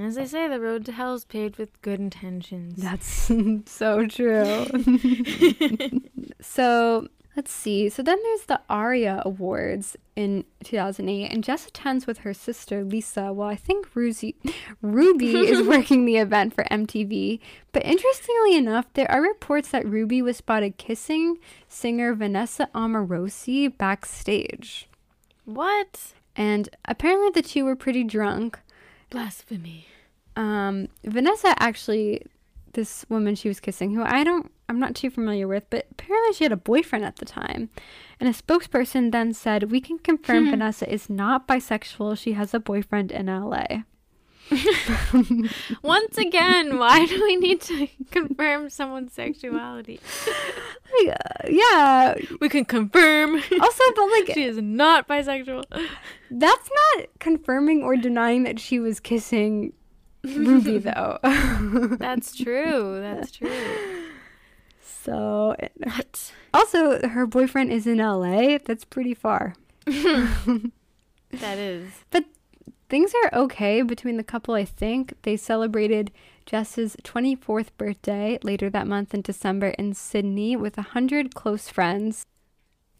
As 0.00 0.16
they 0.16 0.26
say, 0.26 0.48
the 0.48 0.60
road 0.60 0.84
to 0.86 0.92
hell 0.92 1.14
is 1.14 1.24
paved 1.24 1.56
with 1.58 1.80
good 1.82 2.00
intentions. 2.00 2.76
That's 2.82 3.06
so 3.66 4.06
true. 4.06 4.66
so 6.40 7.08
let's 7.36 7.52
see. 7.52 7.88
So 7.90 8.02
then 8.02 8.18
there's 8.22 8.46
the 8.46 8.60
ARIA 8.70 9.22
Awards 9.24 9.96
in 10.16 10.44
2008, 10.64 11.30
and 11.30 11.44
Jess 11.44 11.66
attends 11.66 12.06
with 12.06 12.18
her 12.18 12.32
sister 12.32 12.82
Lisa. 12.82 13.32
Well, 13.32 13.48
I 13.48 13.56
think 13.56 13.94
Ruby, 13.94 14.34
Ruby 14.82 15.36
is 15.36 15.66
working 15.68 16.04
the 16.06 16.16
event 16.16 16.54
for 16.54 16.64
MTV. 16.64 17.38
But 17.72 17.84
interestingly 17.84 18.56
enough, 18.56 18.86
there 18.94 19.10
are 19.10 19.20
reports 19.20 19.68
that 19.70 19.86
Ruby 19.86 20.22
was 20.22 20.38
spotted 20.38 20.78
kissing 20.78 21.38
singer 21.68 22.14
Vanessa 22.14 22.68
Amorosi 22.74 23.76
backstage. 23.76 24.88
What? 25.44 26.14
And 26.34 26.68
apparently 26.86 27.30
the 27.30 27.46
two 27.46 27.64
were 27.64 27.76
pretty 27.76 28.02
drunk. 28.04 28.58
Blasphemy. 29.10 29.86
um, 30.34 30.88
Vanessa 31.04 31.54
actually, 31.62 32.22
this 32.72 33.06
woman 33.08 33.34
she 33.34 33.48
was 33.48 33.60
kissing, 33.60 33.94
who 33.94 34.02
I 34.02 34.24
don't, 34.24 34.50
I'm 34.68 34.78
not 34.80 34.94
too 34.94 35.10
familiar 35.10 35.46
with, 35.46 35.64
but 35.70 35.86
apparently 35.92 36.32
she 36.34 36.44
had 36.44 36.52
a 36.52 36.56
boyfriend 36.56 37.04
at 37.04 37.16
the 37.16 37.24
time. 37.24 37.70
And 38.18 38.28
a 38.28 38.32
spokesperson 38.32 39.12
then 39.12 39.32
said, 39.32 39.70
We 39.70 39.80
can 39.80 39.98
confirm 39.98 40.50
Vanessa 40.50 40.90
is 40.92 41.08
not 41.10 41.46
bisexual. 41.46 42.18
She 42.18 42.32
has 42.32 42.52
a 42.54 42.58
boyfriend 42.60 43.12
in 43.12 43.26
LA. 43.26 43.82
Once 45.82 46.18
again, 46.18 46.78
why 46.78 47.04
do 47.06 47.20
we 47.22 47.36
need 47.36 47.60
to 47.62 47.88
confirm 48.10 48.70
someone's 48.70 49.12
sexuality? 49.12 50.00
Like, 51.04 51.16
uh, 51.16 51.48
yeah. 51.48 52.14
We 52.40 52.48
can 52.48 52.64
confirm 52.64 53.34
Also, 53.34 53.82
but 53.96 54.06
like, 54.12 54.30
she 54.32 54.44
is 54.44 54.58
not 54.58 55.08
bisexual. 55.08 55.64
that's 56.30 56.70
not 56.96 57.06
confirming 57.18 57.82
or 57.82 57.96
denying 57.96 58.44
that 58.44 58.60
she 58.60 58.78
was 58.78 59.00
kissing 59.00 59.72
Ruby, 60.22 60.78
though. 60.78 61.18
That's 61.98 62.36
true. 62.36 63.00
That's 63.00 63.32
true. 63.32 63.50
So, 65.06 65.56
What? 65.78 66.32
also, 66.54 67.06
her 67.08 67.26
boyfriend 67.26 67.72
is 67.72 67.86
in 67.86 67.98
LA. 67.98 68.58
That's 68.64 68.84
pretty 68.84 69.14
far. 69.14 69.54
That 71.30 71.58
is. 71.58 71.90
But 72.10 72.24
things 72.88 73.12
are 73.24 73.38
okay 73.40 73.82
between 73.82 74.16
the 74.16 74.22
couple, 74.24 74.54
I 74.54 74.64
think. 74.64 75.14
They 75.22 75.36
celebrated 75.36 76.12
Jess's 76.46 76.96
24th 77.02 77.68
birthday 77.76 78.38
later 78.42 78.70
that 78.70 78.86
month 78.86 79.12
in 79.12 79.22
December 79.22 79.68
in 79.70 79.92
Sydney 79.94 80.56
with 80.56 80.76
100 80.76 81.34
close 81.34 81.68
friends. 81.68 82.24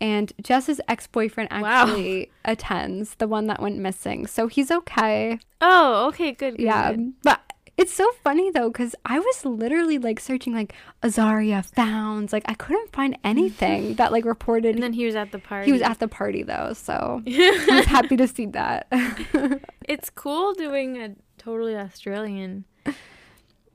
And 0.00 0.32
Jess's 0.42 0.80
ex 0.88 1.06
boyfriend 1.06 1.48
Wow. 1.52 1.84
actually 1.84 2.30
attends, 2.44 3.14
the 3.14 3.28
one 3.28 3.46
that 3.46 3.62
went 3.62 3.78
missing. 3.78 4.26
So 4.26 4.48
he's 4.48 4.70
okay. 4.70 5.38
Oh, 5.62 6.08
okay, 6.08 6.32
good. 6.32 6.56
good, 6.56 6.62
Yeah. 6.64 6.90
good. 6.92 7.12
But 7.22 7.45
it's 7.76 7.92
so 7.92 8.10
funny 8.24 8.50
though, 8.50 8.70
because 8.70 8.94
I 9.04 9.18
was 9.18 9.44
literally 9.44 9.98
like 9.98 10.18
searching 10.20 10.54
like 10.54 10.72
Azaria 11.02 11.64
founds. 11.64 12.32
Like 12.32 12.44
I 12.46 12.54
couldn't 12.54 12.92
find 12.92 13.18
anything 13.24 13.94
that 13.98 14.12
like 14.12 14.24
reported 14.24 14.74
And 14.74 14.82
then 14.82 14.92
he 14.94 15.04
was 15.06 15.14
at 15.14 15.32
the 15.32 15.38
party. 15.38 15.66
he 15.66 15.72
was 15.72 15.82
at 15.82 15.98
the 16.00 16.08
party 16.08 16.42
though. 16.42 16.72
So 16.74 17.22
I 17.26 17.66
was 17.70 17.86
happy 17.86 18.16
to 18.16 18.26
see 18.28 18.46
that. 18.46 18.86
It's 19.88 20.10
cool 20.10 20.52
doing 20.54 20.96
a 21.00 21.14
totally 21.38 21.76
Australian 21.76 22.64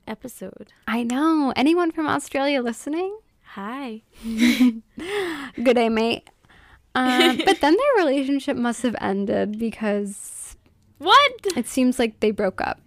episode. 0.08 0.74
I 0.88 1.04
know. 1.04 1.54
Anyone 1.56 1.92
from 1.92 2.06
Australia 2.08 2.62
listening? 2.62 3.18
Hi. 3.56 4.02
Good 4.26 5.76
day, 5.76 5.88
mate. 5.90 6.30
Um, 6.96 7.38
but 7.46 7.62
then 7.62 7.78
their 7.78 8.06
relationship 8.06 8.58
must 8.58 8.82
have 8.84 8.96
ended 9.00 9.58
because 9.58 10.58
What? 10.98 11.32
it 11.56 11.68
seems 11.68 11.98
like 11.98 12.20
they 12.20 12.32
broke 12.32 12.60
up. 12.60 12.82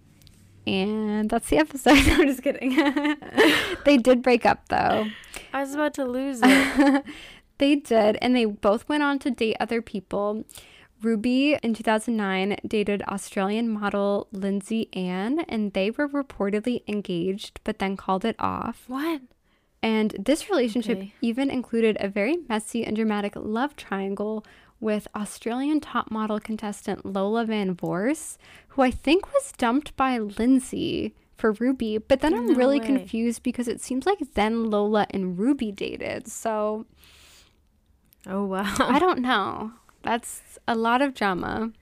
And 0.67 1.29
that's 1.31 1.49
the 1.51 1.59
episode. 1.59 1.99
No, 2.07 2.15
I'm 2.15 2.27
just 2.27 2.43
kidding. 2.43 2.75
they 3.85 3.97
did 3.99 4.23
break 4.23 4.47
up 4.47 4.69
though. 4.69 5.07
I 5.53 5.61
was 5.61 5.75
about 5.75 5.95
to 5.95 6.05
lose 6.05 6.41
it. 6.43 7.05
They 7.59 7.77
did, 7.77 8.19
and 8.21 8.35
they 8.35 8.47
both 8.47 8.89
went 8.89 9.05
on 9.05 9.21
to 9.21 9.31
date 9.31 9.57
other 9.61 9.81
people. 9.81 10.45
Ruby 11.01 11.57
in 11.63 11.73
2009 11.73 12.57
dated 12.67 13.01
Australian 13.03 13.69
model 13.71 14.27
Lindsay 14.33 14.89
Ann, 14.93 15.41
and 15.49 15.73
they 15.73 15.93
were 15.93 16.09
reportedly 16.09 16.83
engaged, 16.89 17.61
but 17.63 17.79
then 17.79 17.97
called 17.97 18.25
it 18.25 18.35
off. 18.41 18.85
what? 18.89 19.21
And 19.85 20.17
this 20.19 20.51
relationship 20.51 20.99
Okay. 20.99 21.15
even 21.21 21.49
included 21.49 21.97
a 22.01 22.09
very 22.09 22.39
messy 22.49 22.85
and 22.85 22.97
dramatic 22.97 23.35
love 23.37 23.77
triangle 23.77 24.45
with 24.81 25.09
Australian 25.15 25.81
top 25.81 26.11
model 26.11 26.39
contestant 26.41 27.07
Lola 27.07 27.45
Van 27.45 27.75
Vorst, 27.75 28.37
who 28.69 28.83
I 28.83 28.91
think 28.91 29.33
was 29.33 29.53
dumped 29.57 29.97
by 29.97 30.19
Lindsay 30.19 31.15
for 31.37 31.53
Ruby. 31.53 31.99
But 31.99 32.21
then 32.21 32.35
I'm 32.35 32.55
really 32.55 32.81
way. 32.81 32.87
confused 32.87 33.43
because 33.43 33.67
it 33.69 33.81
seems 33.81 34.07
like 34.07 34.19
then 34.35 34.71
Lola 34.71 35.07
and 35.11 35.39
Ruby 35.39 35.73
dated. 35.73 36.29
So 36.29 36.87
Oh 38.27 38.45
wow. 38.45 38.75
I 38.79 38.99
don't 38.99 39.21
know. 39.21 39.73
That's 40.03 40.59
a 40.67 40.75
lot 40.75 41.03
of 41.03 41.15
drama. 41.15 41.73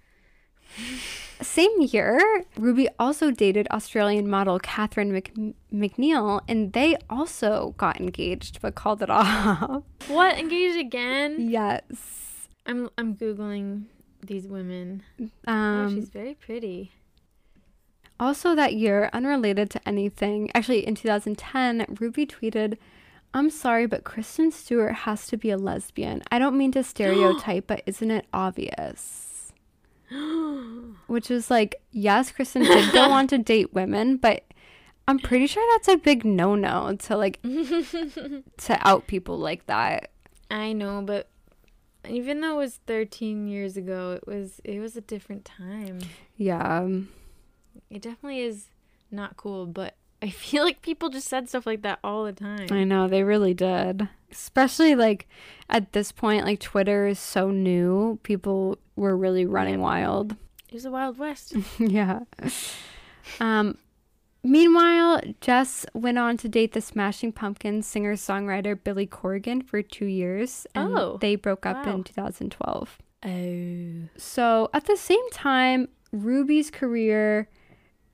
Same 1.40 1.80
year, 1.80 2.44
Ruby 2.56 2.88
also 2.98 3.30
dated 3.30 3.66
Australian 3.72 4.28
model 4.30 4.58
Catherine 4.60 5.12
Mc- 5.12 5.54
McNeil, 5.72 6.40
and 6.48 6.72
they 6.72 6.96
also 7.10 7.74
got 7.78 8.00
engaged 8.00 8.60
but 8.62 8.74
called 8.76 9.02
it 9.02 9.10
off. 9.10 9.82
What? 10.08 10.38
Engaged 10.38 10.78
again? 10.78 11.50
yes. 11.50 12.31
I'm 12.66 12.88
I'm 12.96 13.14
googling 13.16 13.84
these 14.24 14.46
women. 14.46 15.02
oh, 15.46 15.52
Um, 15.52 15.94
she's 15.94 16.08
very 16.08 16.34
pretty. 16.34 16.92
also, 18.20 18.54
that 18.54 18.74
year, 18.74 19.10
unrelated 19.12 19.68
to 19.70 19.88
anything, 19.88 20.50
actually 20.54 20.86
in 20.86 20.94
2010, 20.94 21.96
Ruby 22.00 22.24
tweeted, 22.26 22.78
I'm 23.34 23.50
sorry, 23.50 23.86
but 23.86 24.04
Kristen 24.04 24.50
Stewart 24.52 24.94
has 24.94 25.26
to 25.28 25.36
be 25.36 25.50
a 25.50 25.56
lesbian. 25.56 26.22
I 26.30 26.38
don't 26.38 26.56
mean 26.56 26.70
to 26.72 26.84
stereotype, 26.94 27.66
but 27.66 27.82
isn't 27.86 28.10
it 28.10 28.26
obvious? 28.32 29.52
Which 31.06 31.30
is 31.30 31.50
like, 31.50 31.76
yes, 31.90 32.30
Kristen 32.30 32.62
did 32.62 32.92
go 32.92 33.10
on 33.10 33.26
to 33.28 33.38
date 33.52 33.72
women, 33.72 34.18
but 34.18 34.44
I'm 35.08 35.18
pretty 35.18 35.46
sure 35.48 35.64
that's 35.74 35.88
a 35.88 35.96
big 35.96 36.24
no 36.24 36.54
no 36.54 36.94
to 36.94 37.16
like 37.16 37.40
to 37.42 38.78
out 38.86 39.06
people 39.08 39.36
like 39.38 39.66
that. 39.66 40.10
I 40.50 40.72
know, 40.74 41.02
but 41.02 41.28
even 42.08 42.40
though 42.40 42.54
it 42.54 42.58
was 42.64 42.80
13 42.86 43.46
years 43.46 43.76
ago, 43.76 44.12
it 44.12 44.26
was 44.26 44.60
it 44.64 44.80
was 44.80 44.96
a 44.96 45.00
different 45.00 45.44
time. 45.44 46.00
Yeah. 46.36 46.78
um, 46.80 47.08
It 47.90 48.02
definitely 48.02 48.40
is 48.40 48.66
not 49.10 49.36
cool, 49.36 49.66
but 49.66 49.94
I 50.20 50.30
feel 50.30 50.64
like 50.64 50.82
people 50.82 51.08
just 51.08 51.28
said 51.28 51.48
stuff 51.48 51.66
like 51.66 51.82
that 51.82 51.98
all 52.02 52.24
the 52.24 52.32
time. 52.32 52.68
I 52.70 52.84
know 52.84 53.08
they 53.08 53.22
really 53.22 53.54
did. 53.54 54.08
Especially 54.30 54.94
like 54.94 55.28
at 55.68 55.92
this 55.92 56.10
point, 56.12 56.44
like 56.44 56.60
Twitter 56.60 57.06
is 57.06 57.18
so 57.18 57.50
new. 57.50 58.18
People 58.22 58.78
were 58.96 59.16
really 59.16 59.44
running 59.46 59.80
wild. 59.80 60.32
It 60.68 60.74
was 60.74 60.84
the 60.84 60.90
Wild 60.90 61.18
West. 61.18 61.54
yeah. 61.78 62.20
Um 63.40 63.76
meanwhile, 64.42 65.20
Jess 65.40 65.86
went 65.94 66.18
on 66.18 66.36
to 66.38 66.48
date 66.48 66.72
the 66.72 66.80
Smashing 66.80 67.32
Pumpkins 67.32 67.86
singer-songwriter 67.86 68.82
Billy 68.82 69.06
Corgan 69.06 69.64
for 69.64 69.82
2 69.82 70.06
years 70.06 70.66
and 70.74 70.96
Oh, 70.96 71.18
they 71.20 71.36
broke 71.36 71.66
up 71.66 71.86
wow. 71.86 71.94
in 71.94 72.04
2012. 72.04 72.98
Oh. 73.24 74.08
So 74.16 74.70
at 74.74 74.86
the 74.86 74.96
same 74.96 75.30
time, 75.30 75.88
Ruby's 76.12 76.70
career 76.70 77.48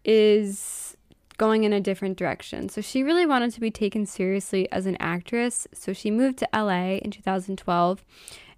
is 0.04 0.96
going 1.38 1.64
in 1.64 1.72
a 1.72 1.80
different 1.80 2.18
direction. 2.18 2.68
So 2.68 2.80
she 2.80 3.02
really 3.02 3.24
wanted 3.24 3.52
to 3.52 3.60
be 3.60 3.70
taken 3.70 4.06
seriously 4.06 4.70
as 4.72 4.86
an 4.86 4.96
actress. 5.00 5.66
So 5.72 5.92
she 5.92 6.10
moved 6.10 6.38
to 6.38 6.48
LA 6.52 6.96
in 6.96 7.10
2012. 7.10 8.04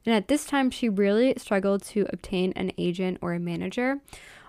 And 0.07 0.15
at 0.15 0.29
this 0.29 0.47
time, 0.47 0.71
she 0.71 0.89
really 0.89 1.35
struggled 1.37 1.83
to 1.85 2.07
obtain 2.11 2.53
an 2.57 2.73
agent 2.79 3.19
or 3.21 3.35
a 3.35 3.39
manager. 3.39 4.01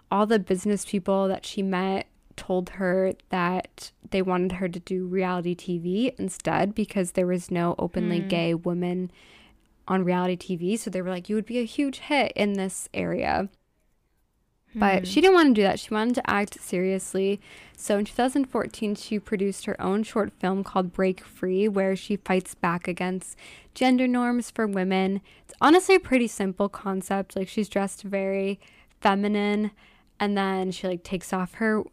All 0.10 0.26
the 0.26 0.40
business 0.40 0.86
people 0.86 1.28
that 1.28 1.46
she 1.46 1.62
met 1.62 2.08
told 2.36 2.72
her 2.72 3.14
that 3.30 3.92
they 4.12 4.22
wanted 4.22 4.54
her 4.54 4.70
to 4.70 4.80
do 4.80 5.06
reality 5.06 5.56
TV 5.56 6.18
instead 6.18 6.76
because 6.76 7.12
there 7.12 7.28
was 7.28 7.52
no 7.52 7.76
openly 7.78 8.20
hmm. 8.20 8.28
gay 8.28 8.54
woman 8.54 9.12
on 9.88 10.04
reality 10.04 10.38
TV. 10.38 10.78
So 10.78 10.90
they 10.90 11.02
were 11.02 11.10
like, 11.10 11.30
you 11.30 11.36
would 11.36 11.46
be 11.46 11.60
a 11.60 11.66
huge 11.66 12.00
hit 12.00 12.32
in 12.36 12.54
this 12.54 12.88
area. 12.94 13.50
But 14.74 15.06
she 15.06 15.20
hmm. 15.20 15.22
didn't 15.22 15.34
want 15.34 15.50
to 15.50 15.62
do 15.62 15.64
that. 15.64 15.80
She 15.80 15.94
wanted 15.94 16.16
to 16.16 16.30
act 16.30 16.62
seriously. 16.62 17.42
So 17.76 17.98
in 17.98 18.06
2014, 18.06 18.96
she 18.96 19.20
produced 19.20 19.66
her 19.66 19.80
own 19.82 20.04
short 20.04 20.32
film 20.40 20.64
called 20.64 20.94
Break 20.94 21.22
Free, 21.22 21.68
where 21.68 21.96
she 21.96 22.16
fights 22.16 22.56
back 22.56 22.88
against 22.88 23.38
gender 23.74 24.08
norms 24.08 24.50
for 24.50 24.68
women. 24.68 25.22
It's 25.44 25.58
honestly 25.60 25.96
a 25.96 26.00
pretty 26.00 26.28
simple 26.28 26.70
concept. 26.70 27.36
Like 27.36 27.50
she's 27.50 27.68
dressed 27.68 28.04
very 28.04 28.60
feminine, 29.02 29.72
and 30.20 30.38
then 30.38 30.72
she 30.72 30.88
like 30.88 31.04
takes 31.04 31.34
off 31.34 31.56
her 31.56 31.84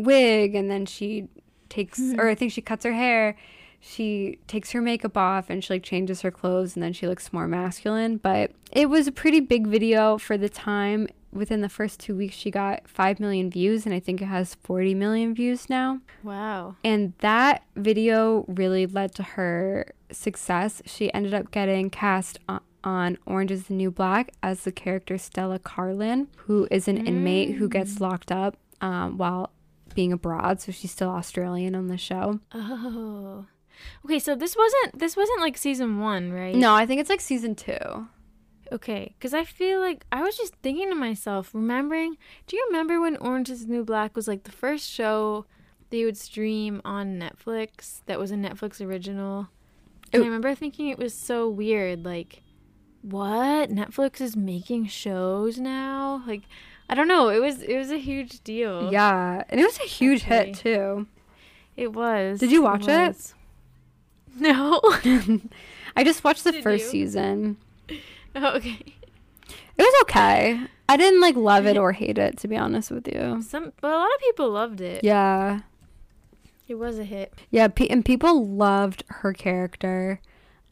wig, 0.00 0.54
and 0.54 0.70
then 0.70 0.86
she 0.86 1.28
takes, 1.68 2.00
or 2.18 2.28
I 2.28 2.34
think 2.34 2.52
she 2.52 2.60
cuts 2.60 2.84
her 2.84 2.92
hair. 2.92 3.36
She 3.82 4.38
takes 4.46 4.72
her 4.72 4.82
makeup 4.82 5.16
off 5.16 5.48
and 5.48 5.64
she 5.64 5.72
like 5.72 5.82
changes 5.82 6.20
her 6.20 6.30
clothes 6.30 6.76
and 6.76 6.82
then 6.82 6.92
she 6.92 7.06
looks 7.06 7.32
more 7.32 7.48
masculine. 7.48 8.18
But 8.18 8.50
it 8.70 8.90
was 8.90 9.06
a 9.06 9.12
pretty 9.12 9.40
big 9.40 9.66
video 9.66 10.18
for 10.18 10.36
the 10.36 10.50
time 10.50 11.08
within 11.32 11.60
the 11.60 11.68
first 11.68 12.00
two 12.00 12.16
weeks, 12.16 12.34
she 12.34 12.50
got 12.50 12.88
5 12.88 13.20
million 13.20 13.50
views, 13.50 13.86
and 13.86 13.94
I 13.94 14.00
think 14.00 14.20
it 14.20 14.26
has 14.26 14.54
40 14.56 14.94
million 14.94 15.34
views 15.34 15.70
now. 15.70 16.00
Wow. 16.22 16.76
And 16.84 17.12
that 17.18 17.62
video 17.76 18.44
really 18.48 18.86
led 18.86 19.14
to 19.16 19.22
her 19.22 19.92
success. 20.10 20.82
She 20.86 21.12
ended 21.14 21.34
up 21.34 21.50
getting 21.50 21.90
cast 21.90 22.38
on, 22.48 22.60
on 22.82 23.18
Orange 23.26 23.50
is 23.50 23.64
the 23.64 23.74
New 23.74 23.90
Black 23.90 24.32
as 24.42 24.64
the 24.64 24.72
character 24.72 25.18
Stella 25.18 25.58
Carlin, 25.58 26.28
who 26.36 26.66
is 26.70 26.88
an 26.88 27.06
inmate 27.06 27.56
who 27.56 27.68
gets 27.68 28.00
locked 28.00 28.32
up 28.32 28.56
um, 28.80 29.16
while 29.18 29.50
being 29.94 30.12
abroad. 30.12 30.60
So 30.60 30.72
she's 30.72 30.90
still 30.90 31.10
Australian 31.10 31.74
on 31.74 31.88
the 31.88 31.98
show. 31.98 32.40
Oh. 32.52 33.46
Okay, 34.04 34.18
so 34.18 34.34
this 34.34 34.56
wasn't 34.56 34.98
this 34.98 35.16
wasn't 35.16 35.40
like 35.40 35.56
season 35.56 36.00
one, 36.00 36.32
right? 36.32 36.54
No, 36.54 36.74
I 36.74 36.86
think 36.86 37.00
it's 37.00 37.10
like 37.10 37.20
season 37.20 37.54
two. 37.54 38.08
Okay, 38.72 39.14
because 39.18 39.34
I 39.34 39.44
feel 39.44 39.80
like 39.80 40.04
I 40.12 40.22
was 40.22 40.36
just 40.36 40.54
thinking 40.56 40.90
to 40.90 40.94
myself, 40.94 41.54
remembering. 41.54 42.16
Do 42.46 42.56
you 42.56 42.64
remember 42.68 43.00
when 43.00 43.16
Orange 43.16 43.50
is 43.50 43.66
the 43.66 43.72
New 43.72 43.84
Black 43.84 44.14
was 44.14 44.28
like 44.28 44.44
the 44.44 44.52
first 44.52 44.88
show 44.88 45.46
they 45.90 46.04
would 46.04 46.16
stream 46.16 46.80
on 46.84 47.18
Netflix 47.18 48.02
that 48.06 48.18
was 48.18 48.30
a 48.30 48.36
Netflix 48.36 48.84
original? 48.84 49.48
And. 50.12 50.22
I 50.22 50.26
remember 50.26 50.54
thinking 50.54 50.88
it 50.88 50.98
was 50.98 51.14
so 51.14 51.48
weird. 51.48 52.04
Like, 52.04 52.42
what? 53.02 53.70
Netflix 53.70 54.20
is 54.20 54.36
making 54.36 54.86
shows 54.86 55.58
now? 55.58 56.22
Like, 56.26 56.42
I 56.90 56.94
don't 56.94 57.08
know. 57.08 57.28
It 57.30 57.38
was 57.40 57.62
it 57.62 57.76
was 57.78 57.90
a 57.90 57.96
huge 57.98 58.42
deal. 58.44 58.92
Yeah, 58.92 59.44
and 59.48 59.60
it 59.60 59.64
was 59.64 59.78
a 59.78 59.84
huge 59.86 60.22
hit 60.24 60.54
too. 60.56 61.06
it 61.76 61.92
was. 61.94 62.40
Did 62.40 62.50
you 62.52 62.62
watch 62.62 62.82
it? 62.88 63.08
was. 63.08 63.34
No. 64.38 64.80
I 65.96 66.04
just 66.04 66.22
watched 66.24 66.44
the 66.44 66.52
Did 66.52 66.62
first 66.62 66.84
you? 66.86 66.90
season. 66.90 67.56
Oh, 68.36 68.54
okay. 68.56 68.78
It 69.48 69.82
was 69.82 70.02
okay. 70.02 70.60
I 70.88 70.96
didn't 70.96 71.20
like 71.20 71.34
love 71.34 71.66
it 71.66 71.76
or 71.76 71.90
hate 71.92 72.16
it, 72.18 72.38
to 72.38 72.46
be 72.48 72.56
honest 72.56 72.90
with 72.92 73.08
you. 73.08 73.42
Some, 73.42 73.72
but 73.80 73.90
a 73.90 73.96
lot 73.96 74.04
of 74.14 74.20
people 74.20 74.50
loved 74.50 74.80
it. 74.80 75.02
Yeah. 75.02 75.60
It 76.68 76.76
was 76.76 77.00
a 77.00 77.04
hit. 77.04 77.34
Yeah, 77.50 77.66
pe- 77.66 77.88
and 77.88 78.04
people 78.04 78.46
loved 78.46 79.02
her 79.08 79.32
character. 79.32 80.20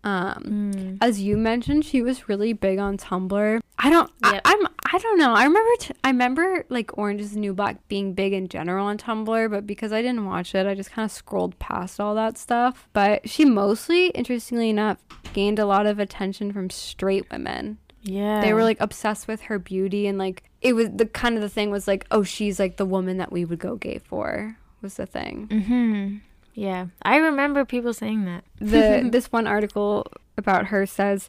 Um, 0.05 0.71
Mm. 0.73 0.99
as 1.01 1.21
you 1.21 1.37
mentioned, 1.37 1.85
she 1.85 2.01
was 2.01 2.29
really 2.29 2.53
big 2.53 2.79
on 2.79 2.97
Tumblr. 2.97 3.61
I 3.81 3.91
don't, 3.91 4.11
Yep. 4.25 4.41
I, 4.45 4.53
I'm, 4.53 4.67
I 4.91 4.99
don't 4.99 5.19
know. 5.19 5.35
I 5.35 5.45
remember, 5.45 5.71
t- 5.79 5.95
I 6.03 6.09
remember 6.09 6.65
like 6.69 6.97
Orange 6.97 7.21
is 7.21 7.33
the 7.33 7.41
New 7.41 7.53
Black 7.53 7.87
being 7.89 8.15
big 8.15 8.33
in 8.33 8.49
general 8.49 8.87
on 8.87 8.97
Tumblr, 8.97 9.51
but 9.51 9.67
because 9.67 9.93
I 9.93 10.01
didn't 10.01 10.25
watch 10.25 10.55
it, 10.55 10.67
I 10.67 10.75
just 10.75 10.91
kind 10.91 11.05
of 11.05 11.13
scrolled 11.13 11.59
past 11.59 12.01
all 12.01 12.15
that 12.15 12.39
stuff. 12.39 12.89
But 12.93 13.29
she 13.29 13.45
mostly, 13.45 14.09
interestingly 14.09 14.71
enough, 14.71 14.99
gained 15.33 15.59
a 15.59 15.67
lot 15.67 15.87
of 15.87 15.99
attention 15.99 16.53
from 16.53 16.71
straight 16.71 17.31
women. 17.31 17.79
Yeah. 18.03 18.41
They 18.41 18.55
were 18.55 18.63
like 18.63 18.81
obsessed 18.81 19.29
with 19.29 19.43
her 19.43 19.59
beauty, 19.59 20.07
and 20.07 20.17
like 20.17 20.45
it 20.63 20.73
was 20.73 20.89
the 20.95 21.07
kind 21.07 21.35
of 21.35 21.43
the 21.43 21.49
thing 21.51 21.71
was 21.71 21.87
like, 21.87 22.07
oh, 22.11 22.23
she's 22.23 22.59
like 22.59 22.77
the 22.77 22.87
woman 22.87 23.19
that 23.19 23.31
we 23.31 23.45
would 23.45 23.59
go 23.59 23.77
gay 23.77 23.99
for. 23.99 24.57
Was 24.81 24.95
the 24.95 25.07
thing. 25.07 25.49
Mm-hmm. 25.49 26.17
Yeah. 26.55 26.87
I 27.03 27.17
remember 27.17 27.65
people 27.65 27.93
saying 27.93 28.25
that. 28.25 28.45
the 28.59 29.09
this 29.13 29.31
one 29.31 29.47
article 29.47 30.07
about 30.37 30.67
her 30.67 30.87
says 30.87 31.29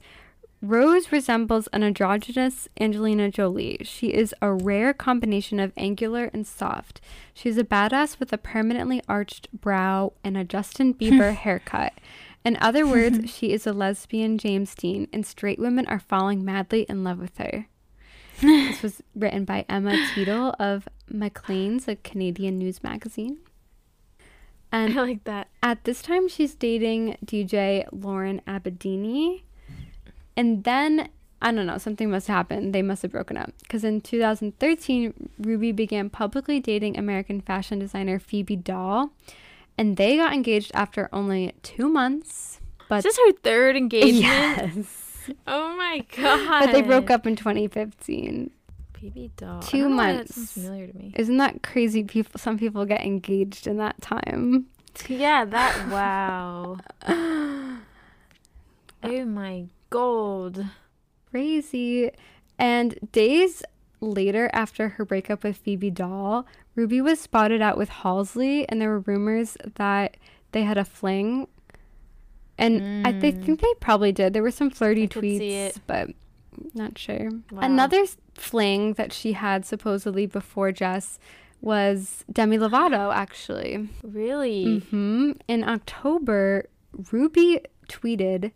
Rose 0.62 1.12
resembles 1.14 1.68
an 1.68 1.84
androgynous 1.84 2.68
Angelina 2.80 3.32
Jolie. 3.32 3.78
She 3.84 4.07
is 4.07 4.36
a 4.41 4.51
rare 4.51 4.93
combination 4.93 5.57
of 5.57 5.72
angular 5.78 6.30
and 6.34 6.45
soft. 6.45 6.99
She's 7.34 7.57
a 7.57 7.64
badass 7.64 8.20
with 8.20 8.34
a 8.34 8.38
permanently 8.38 9.01
arched 9.07 9.47
brow 9.53 10.12
and 10.22 10.36
a 10.36 10.43
Justin 10.43 10.93
Bieber 10.93 11.34
haircut. 11.36 11.93
In 12.43 12.57
other 12.60 12.86
words, 12.86 13.30
she 13.34 13.53
is 13.53 13.66
a 13.66 13.72
lesbian 13.72 14.38
James 14.38 14.76
Dean, 14.76 15.07
and 15.14 15.26
straight 15.26 15.60
women 15.60 15.86
are 15.88 15.99
falling 15.99 16.43
madly 16.43 16.86
in 16.89 17.05
love 17.05 17.20
with 17.20 17.38
her. 17.38 17.68
this 18.41 18.82
was 18.82 19.01
written 19.16 19.45
by 19.45 19.66
Emma 19.70 19.91
Teitel 19.91 20.55
of 20.60 20.89
Maclean's, 21.10 21.88
a 21.88 21.95
Canadian 21.95 22.57
news 22.57 22.84
magazine. 22.84 23.38
And 24.72 24.99
I 24.99 25.01
like 25.01 25.24
that. 25.24 25.47
at 25.64 25.86
this 25.86 26.01
time, 26.01 26.28
she's 26.28 26.53
dating 26.53 27.18
DJ 27.26 27.88
Lauren 27.91 28.41
Abedini. 28.45 29.41
And 30.40 30.64
then, 30.64 31.10
I 31.42 31.52
don't 31.52 31.66
know, 31.66 31.78
something 31.78 32.10
must 32.10 32.28
happen. 32.28 32.72
They 32.72 32.82
must 32.82 33.02
have 33.02 33.12
broken 33.12 33.36
up. 33.36 33.52
Because 33.62 33.84
in 33.84 34.00
2013, 34.00 35.32
Ruby 35.38 35.74
began 35.74 36.10
publicly 36.10 36.62
dating 36.62 36.98
American 36.98 37.42
fashion 37.42 37.78
designer 37.80 38.20
Phoebe 38.20 38.56
Dahl. 38.56 39.12
And 39.78 39.98
they 39.98 40.16
got 40.16 40.32
engaged 40.32 40.72
after 40.74 41.10
only 41.12 41.52
two 41.62 41.90
months. 41.90 42.62
But 42.88 43.04
this 43.04 43.14
Is 43.14 43.18
this 43.18 43.26
her 43.36 43.40
third 43.44 43.76
engagement? 43.76 44.24
yes. 44.24 45.30
Oh 45.46 45.76
my 45.76 46.06
god. 46.16 46.66
But 46.66 46.72
they 46.72 46.84
broke 46.84 47.10
up 47.12 47.28
in 47.28 47.36
2015. 47.36 48.50
Baby 49.02 49.32
doll. 49.36 49.62
Two 49.62 49.78
I 49.78 49.82
don't 49.82 49.92
know 49.92 49.98
why 49.98 50.12
That 50.14 50.18
months. 50.20 50.54
familiar 50.54 50.88
to 50.88 50.98
me. 50.98 51.14
Isn't 51.18 51.38
that 51.38 51.64
crazy? 51.64 52.04
People, 52.06 52.40
some 52.40 52.58
people 52.58 52.86
get 52.86 53.02
engaged 53.02 53.68
in 53.68 53.76
that 53.78 54.02
time. 54.02 54.68
Yeah, 55.10 55.44
that 55.46 55.90
wow. 55.90 56.78
oh 59.04 59.26
my 59.26 59.66
gold. 59.90 60.66
crazy. 61.30 62.12
And 62.58 62.98
days 63.12 63.64
later, 64.02 64.50
after 64.54 64.90
her 64.90 65.06
breakup 65.06 65.44
with 65.44 65.58
Phoebe 65.58 65.90
Dahl, 65.92 66.46
Ruby 66.76 67.02
was 67.02 67.20
spotted 67.20 67.62
out 67.62 67.78
with 67.78 67.90
Halsey, 67.90 68.68
and 68.68 68.82
there 68.82 68.90
were 68.90 69.00
rumors 69.00 69.58
that 69.76 70.18
they 70.52 70.64
had 70.64 70.78
a 70.78 70.86
fling. 70.86 71.48
And 72.58 73.08
I 73.08 73.14
they 73.14 73.32
think 73.32 73.62
they 73.62 73.74
probably 73.80 74.12
did. 74.12 74.34
There 74.34 74.44
were 74.44 74.52
some 74.52 74.70
flirty 74.70 75.08
Mm. 75.08 75.18
I 75.18 75.22
tweets, 75.22 75.78
but 75.88 76.10
not 76.74 76.98
sure. 76.98 77.30
Wow. 77.52 77.62
Another 77.62 78.06
fling 78.34 78.94
that 78.94 79.14
she 79.14 79.34
had 79.34 79.66
supposedly 79.66 80.26
before 80.26 80.72
Jess 80.74 81.20
was 81.62 82.26
Demi 82.32 82.58
Lovato, 82.58 83.14
actually. 83.14 83.88
Really? 84.04 84.80
hmm 84.80 85.32
In 85.48 85.64
October, 85.64 86.68
Ruby 87.12 87.62
tweeted, 87.88 88.52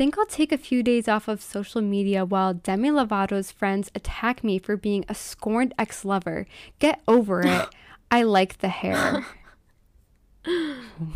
I 0.00 0.02
think 0.02 0.16
I'll 0.16 0.24
take 0.24 0.50
a 0.50 0.56
few 0.56 0.82
days 0.82 1.08
off 1.08 1.28
of 1.28 1.42
social 1.42 1.82
media 1.82 2.24
while 2.24 2.54
Demi 2.54 2.88
Lovato's 2.88 3.50
friends 3.52 3.90
attack 3.94 4.42
me 4.42 4.58
for 4.58 4.74
being 4.74 5.04
a 5.10 5.14
scorned 5.14 5.74
ex 5.78 6.06
lover. 6.06 6.46
Get 6.78 7.02
over 7.06 7.42
it. 7.46 7.68
I 8.10 8.22
like 8.22 8.60
the 8.60 8.70
hair. 8.70 9.26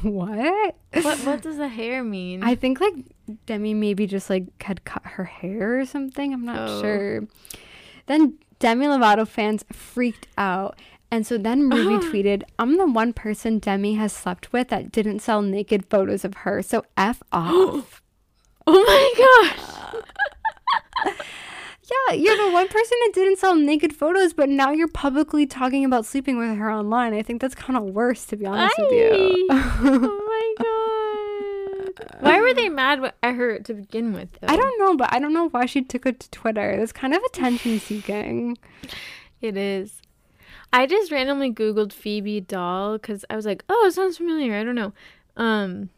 what? 0.03 0.76
What 1.01 1.18
what 1.20 1.41
does 1.41 1.57
the 1.57 1.68
hair 1.68 2.05
mean? 2.05 2.43
I 2.45 2.55
think 2.57 2.78
like 2.78 2.93
Demi 3.47 3.72
maybe 3.72 4.07
just 4.07 4.28
like 4.28 4.45
had 4.62 4.85
cut 4.85 5.03
her 5.07 5.24
hair 5.24 5.80
or 5.80 5.87
something. 5.87 6.35
I'm 6.35 6.45
not 6.45 6.68
Oh. 6.68 6.80
sure. 6.82 7.20
Then 8.05 8.35
Demi 8.59 8.85
Lovato 8.85 9.26
fans 9.26 9.64
freaked 9.72 10.26
out. 10.37 10.78
And 11.11 11.26
so 11.26 11.39
then 11.39 11.70
Ruby 11.70 12.05
tweeted, 12.07 12.43
I'm 12.59 12.76
the 12.76 12.85
one 12.87 13.14
person 13.14 13.61
Demi 13.61 13.95
has 13.95 14.12
slept 14.12 14.53
with 14.53 14.68
that 14.68 14.93
didn't 14.93 15.20
sell 15.20 15.41
naked 15.41 15.87
photos 15.89 16.22
of 16.22 16.35
her. 16.45 16.61
So 16.61 16.85
F 16.99 17.22
off. 17.32 18.03
Oh 18.67 18.85
my 18.85 19.53
gosh. 19.53 20.05
yeah, 21.83 22.15
you're 22.15 22.37
the 22.37 22.51
one 22.53 22.69
person 22.69 22.99
that 23.05 23.11
didn't 23.15 23.39
sell 23.39 23.55
naked 23.55 23.95
photos, 23.95 24.33
but 24.33 24.49
now 24.49 24.73
you're 24.73 24.89
publicly 24.89 25.47
talking 25.47 25.85
about 25.85 26.07
sleeping 26.07 26.39
with 26.39 26.57
her 26.57 26.71
online. 26.71 27.15
I 27.15 27.23
think 27.23 27.41
that's 27.41 27.55
kind 27.55 27.77
of 27.77 27.85
worse, 27.85 28.25
to 28.27 28.37
be 28.37 28.47
honest 28.47 28.77
with 28.79 28.93
you. 28.93 29.47
oh 29.51 30.55
my 30.59 30.65
god. 30.65 32.21
Why 32.21 32.41
were 32.41 32.55
they 32.55 32.69
mad 32.69 33.12
at 33.23 33.35
her 33.35 33.59
to 33.59 33.75
begin 33.75 34.12
with? 34.12 34.29
Though? 34.41 34.49
I 34.49 34.57
don't 34.57 34.79
know, 34.79 34.97
but 34.97 35.12
I 35.12 35.19
don't 35.19 35.35
know 35.35 35.49
why 35.49 35.67
she 35.67 35.83
took 35.83 36.07
it 36.07 36.21
to 36.21 36.31
Twitter. 36.31 36.71
It's 36.71 36.93
kind 36.93 37.15
of 37.15 37.23
attention 37.23 37.79
seeking. 37.79 38.59
It 39.41 39.57
is. 39.57 40.01
I 40.73 40.87
just 40.87 41.12
randomly 41.12 41.53
googled 41.53 41.93
Phoebe 41.93 42.41
Dahl 42.41 42.95
because 42.95 43.25
I 43.31 43.37
was 43.37 43.47
like, 43.47 43.65
"Oh, 43.69 43.87
it 43.87 43.93
sounds 43.95 44.17
familiar." 44.17 44.57
I 44.57 44.65
don't 44.65 44.75
know, 44.75 44.93
um, 45.37 45.91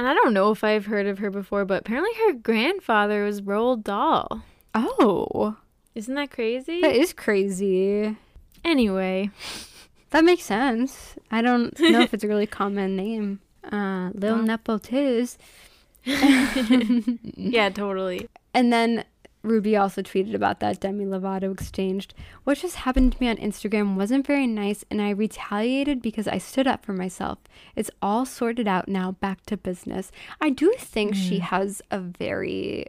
and 0.00 0.08
I 0.08 0.14
don't 0.14 0.32
know 0.32 0.50
if 0.50 0.64
I've 0.64 0.86
heard 0.86 1.06
of 1.06 1.18
her 1.18 1.30
before, 1.30 1.66
but 1.66 1.80
apparently 1.82 2.10
her 2.26 2.32
grandfather 2.32 3.22
was 3.24 3.42
Roald 3.42 3.84
Dahl. 3.84 4.42
Oh, 4.74 5.56
Isn't 5.94 6.14
that 6.14 6.30
crazy? 6.30 6.80
that 6.80 6.96
is 6.96 7.12
crazy. 7.12 8.16
anyway, 8.64 9.30
That 10.10 10.24
makes 10.24 10.44
sense. 10.44 11.16
I 11.30 11.42
don't 11.42 11.78
know 11.78 12.00
if 12.00 12.14
it's 12.14 12.24
a 12.24 12.28
really 12.28 12.46
common 12.60 12.96
name. 12.96 13.40
Uh, 13.70 14.08
Lil 14.14 14.36
Wow. 14.36 14.40
Nepo 14.42 14.78
Tiz. 14.78 15.36
yeah, 16.04 17.68
totally. 17.68 18.26
And 18.54 18.72
then 18.72 19.04
Ruby 19.42 19.76
also 19.76 20.02
tweeted 20.02 20.34
about 20.34 20.60
that 20.60 20.80
Demi 20.80 21.04
Lovato 21.04 21.52
exchanged. 21.52 22.14
What 22.44 22.58
just 22.58 22.76
happened 22.76 23.12
to 23.12 23.22
me 23.22 23.28
on 23.28 23.36
Instagram 23.36 23.96
wasn't 23.96 24.26
very 24.26 24.46
nice, 24.46 24.84
and 24.90 25.00
I 25.00 25.10
retaliated 25.10 26.02
because 26.02 26.28
I 26.28 26.38
stood 26.38 26.66
up 26.66 26.84
for 26.84 26.92
myself. 26.92 27.38
It's 27.74 27.90
all 28.02 28.26
sorted 28.26 28.68
out 28.68 28.88
now, 28.88 29.12
back 29.12 29.46
to 29.46 29.56
business. 29.56 30.12
I 30.40 30.50
do 30.50 30.74
think 30.76 31.14
she 31.14 31.38
mm. 31.38 31.42
has 31.42 31.80
a 31.90 31.98
very. 31.98 32.86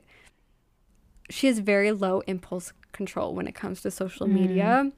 She 1.30 1.48
has 1.48 1.60
very 1.60 1.94
low 1.94 2.20
impulse 2.28 2.74
control 2.92 3.34
when 3.34 3.48
it 3.48 3.56
comes 3.56 3.82
to 3.82 3.92
social 3.92 4.28
media 4.28 4.84
mm. 4.86 4.92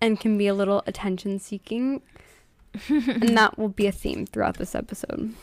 and 0.00 0.18
can 0.18 0.38
be 0.38 0.46
a 0.46 0.54
little 0.54 0.82
attention 0.86 1.38
seeking. 1.38 2.00
and 2.88 3.36
that 3.36 3.58
will 3.58 3.68
be 3.68 3.86
a 3.86 3.92
theme 3.92 4.24
throughout 4.24 4.56
this 4.56 4.74
episode. 4.74 5.34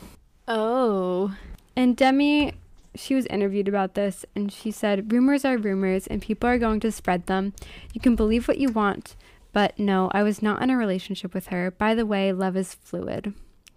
Oh. 0.47 1.35
And 1.75 1.95
Demi, 1.95 2.53
she 2.95 3.15
was 3.15 3.25
interviewed 3.27 3.67
about 3.67 3.93
this 3.95 4.25
and 4.35 4.51
she 4.51 4.71
said, 4.71 5.11
Rumors 5.11 5.45
are 5.45 5.57
rumors 5.57 6.07
and 6.07 6.21
people 6.21 6.49
are 6.49 6.57
going 6.59 6.79
to 6.81 6.91
spread 6.91 7.25
them. 7.27 7.53
You 7.93 8.01
can 8.01 8.15
believe 8.15 8.47
what 8.47 8.57
you 8.59 8.69
want, 8.69 9.15
but 9.51 9.77
no, 9.79 10.09
I 10.13 10.23
was 10.23 10.41
not 10.41 10.61
in 10.61 10.69
a 10.69 10.77
relationship 10.77 11.33
with 11.33 11.47
her. 11.47 11.71
By 11.71 11.95
the 11.95 12.05
way, 12.05 12.31
love 12.31 12.55
is 12.57 12.73
fluid. 12.75 13.33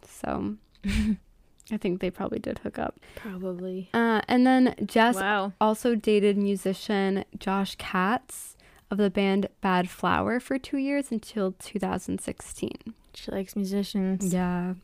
So 0.06 0.56
I 1.70 1.76
think 1.78 2.00
they 2.00 2.10
probably 2.10 2.38
did 2.38 2.60
hook 2.60 2.78
up. 2.78 2.98
Probably. 3.16 3.88
Uh, 3.92 4.20
and 4.28 4.46
then 4.46 4.74
Jess 4.84 5.16
Wow. 5.16 5.52
also 5.60 5.94
dated 5.94 6.36
musician 6.36 7.24
Josh 7.38 7.74
Katz 7.76 8.56
of 8.90 8.98
the 8.98 9.10
band 9.10 9.48
Badflower 9.62 10.40
for 10.40 10.58
two 10.58 10.76
years 10.78 11.10
until 11.10 11.52
2016. 11.58 12.70
She 13.14 13.30
likes 13.32 13.56
musicians. 13.56 14.32
Yeah. 14.32 14.74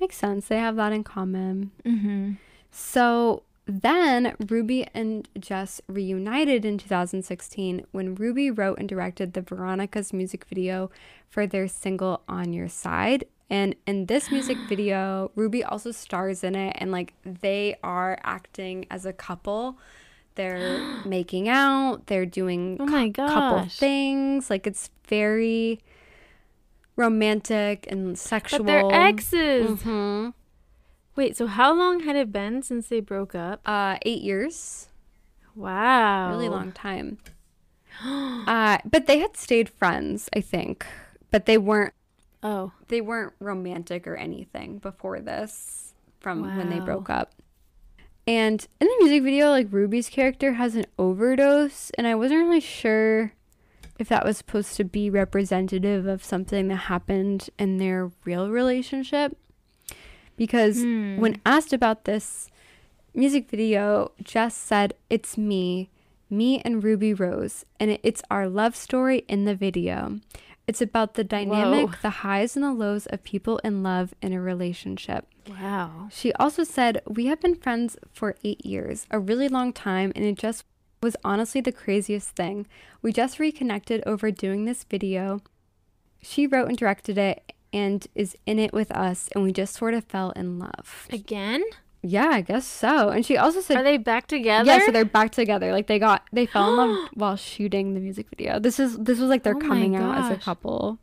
Makes 0.00 0.16
sense. 0.16 0.46
They 0.48 0.58
have 0.58 0.76
that 0.76 0.92
in 0.92 1.02
common. 1.02 1.70
Mm-hmm. 1.84 2.32
So 2.72 3.42
then 3.66 4.34
Ruby 4.48 4.86
and 4.92 5.28
Jess 5.38 5.80
reunited 5.88 6.64
in 6.64 6.78
2016 6.78 7.86
when 7.92 8.14
Ruby 8.16 8.50
wrote 8.50 8.78
and 8.78 8.88
directed 8.88 9.34
the 9.34 9.42
Veronica's 9.42 10.12
music 10.12 10.46
video 10.46 10.90
for 11.28 11.46
their 11.46 11.68
single 11.68 12.22
On 12.28 12.52
Your 12.52 12.68
Side. 12.68 13.24
And 13.50 13.76
in 13.86 14.06
this 14.06 14.30
music 14.30 14.56
video, 14.68 15.30
Ruby 15.36 15.62
also 15.62 15.92
stars 15.92 16.42
in 16.42 16.54
it, 16.56 16.74
and 16.78 16.90
like 16.90 17.12
they 17.24 17.76
are 17.84 18.18
acting 18.24 18.86
as 18.90 19.04
a 19.06 19.12
couple. 19.12 19.78
They're 20.34 20.80
making 21.04 21.48
out, 21.50 22.06
they're 22.06 22.26
doing 22.26 22.78
Oh 22.80 22.86
my 22.86 23.10
cou- 23.10 23.28
couple 23.28 23.68
things. 23.68 24.48
Like 24.50 24.66
it's 24.66 24.88
very 25.06 25.80
romantic 26.96 27.86
and 27.90 28.18
sexual. 28.18 28.60
But 28.60 28.66
they're 28.66 28.92
exes. 28.92 29.82
Mhm. 29.82 30.32
Wait, 31.14 31.36
so 31.36 31.46
how 31.46 31.74
long 31.74 32.00
had 32.00 32.16
it 32.16 32.32
been 32.32 32.62
since 32.62 32.88
they 32.88 33.00
broke 33.00 33.34
up? 33.34 33.60
Uh, 33.66 33.98
eight 34.02 34.22
years. 34.22 34.88
Wow. 35.54 36.30
really 36.30 36.48
long 36.48 36.72
time. 36.72 37.18
Uh, 38.04 38.78
but 38.84 39.06
they 39.06 39.18
had 39.18 39.36
stayed 39.36 39.68
friends, 39.68 40.28
I 40.34 40.40
think. 40.40 40.86
But 41.30 41.44
they 41.46 41.58
weren't 41.58 41.92
Oh. 42.42 42.72
they 42.88 43.00
weren't 43.00 43.34
romantic 43.38 44.06
or 44.06 44.16
anything 44.16 44.78
before 44.78 45.20
this 45.20 45.92
from 46.18 46.56
when 46.56 46.70
they 46.70 46.80
broke 46.80 47.08
up. 47.10 47.34
And 48.26 48.66
in 48.80 48.88
the 48.88 48.96
music 49.00 49.22
video, 49.22 49.50
like 49.50 49.68
Ruby's 49.70 50.08
character 50.08 50.54
has 50.54 50.74
an 50.74 50.86
overdose, 50.98 51.90
and 51.90 52.06
I 52.06 52.14
wasn't 52.14 52.40
really 52.40 52.60
sure 52.60 53.34
if 53.98 54.08
that 54.08 54.24
was 54.24 54.38
supposed 54.38 54.74
to 54.78 54.84
be 54.84 55.10
representative 55.10 56.06
of 56.06 56.24
something 56.24 56.68
that 56.68 56.76
happened 56.76 57.50
in 57.58 57.76
their 57.76 58.10
real 58.24 58.48
relationship. 58.50 59.36
Because 60.36 60.82
Hmm. 60.82 61.18
when 61.18 61.40
asked 61.44 61.72
about 61.72 62.04
this 62.04 62.48
music 63.14 63.48
video, 63.50 64.12
Jess 64.22 64.54
said, 64.56 64.94
It's 65.10 65.36
me, 65.36 65.90
me 66.30 66.60
and 66.64 66.82
Ruby 66.82 67.12
Rose, 67.14 67.64
and 67.78 67.98
it's 68.02 68.22
our 68.30 68.48
love 68.48 68.74
story 68.74 69.24
in 69.28 69.44
the 69.44 69.54
video. 69.54 70.20
It's 70.66 70.80
about 70.80 71.14
the 71.14 71.24
dynamic, 71.24 71.88
Whoa. 71.88 71.96
the 72.02 72.10
highs 72.10 72.56
and 72.56 72.64
the 72.64 72.72
lows 72.72 73.06
of 73.06 73.24
people 73.24 73.58
in 73.58 73.82
love 73.82 74.14
in 74.22 74.32
a 74.32 74.40
relationship. 74.40 75.26
Wow. 75.48 76.08
She 76.10 76.32
also 76.34 76.62
said, 76.64 77.02
We 77.06 77.26
have 77.26 77.40
been 77.40 77.56
friends 77.56 77.96
for 78.12 78.36
eight 78.44 78.64
years, 78.64 79.06
a 79.10 79.18
really 79.18 79.48
long 79.48 79.72
time, 79.72 80.12
and 80.14 80.24
it 80.24 80.36
just 80.38 80.64
was 81.02 81.16
honestly 81.24 81.60
the 81.60 81.72
craziest 81.72 82.30
thing. 82.36 82.66
We 83.02 83.12
just 83.12 83.40
reconnected 83.40 84.02
over 84.06 84.30
doing 84.30 84.64
this 84.64 84.84
video. 84.84 85.40
She 86.22 86.46
wrote 86.46 86.68
and 86.68 86.78
directed 86.78 87.18
it 87.18 87.52
and 87.72 88.06
is 88.14 88.36
in 88.46 88.58
it 88.58 88.72
with 88.72 88.90
us, 88.92 89.28
and 89.34 89.44
we 89.44 89.52
just 89.52 89.74
sort 89.74 89.94
of 89.94 90.04
fell 90.04 90.30
in 90.32 90.58
love. 90.58 91.06
Again? 91.10 91.62
Yeah, 92.02 92.30
I 92.30 92.40
guess 92.40 92.66
so. 92.66 93.10
And 93.10 93.24
she 93.24 93.36
also 93.36 93.60
said, 93.60 93.76
Are 93.76 93.84
they 93.84 93.96
back 93.96 94.26
together? 94.26 94.66
Yeah, 94.66 94.84
so 94.84 94.90
they're 94.90 95.04
back 95.04 95.30
together. 95.30 95.72
Like 95.72 95.86
they 95.86 96.00
got 96.00 96.26
they 96.32 96.46
fell 96.46 96.70
in 96.70 96.76
love 96.76 97.08
while 97.14 97.36
shooting 97.36 97.94
the 97.94 98.00
music 98.00 98.26
video. 98.28 98.58
This 98.58 98.80
is 98.80 98.98
this 98.98 99.20
was 99.20 99.28
like 99.28 99.44
their 99.44 99.56
Oh 99.56 99.60
coming 99.60 99.94
out 99.94 100.18
as 100.18 100.30
a 100.36 100.40
couple. 100.40 100.98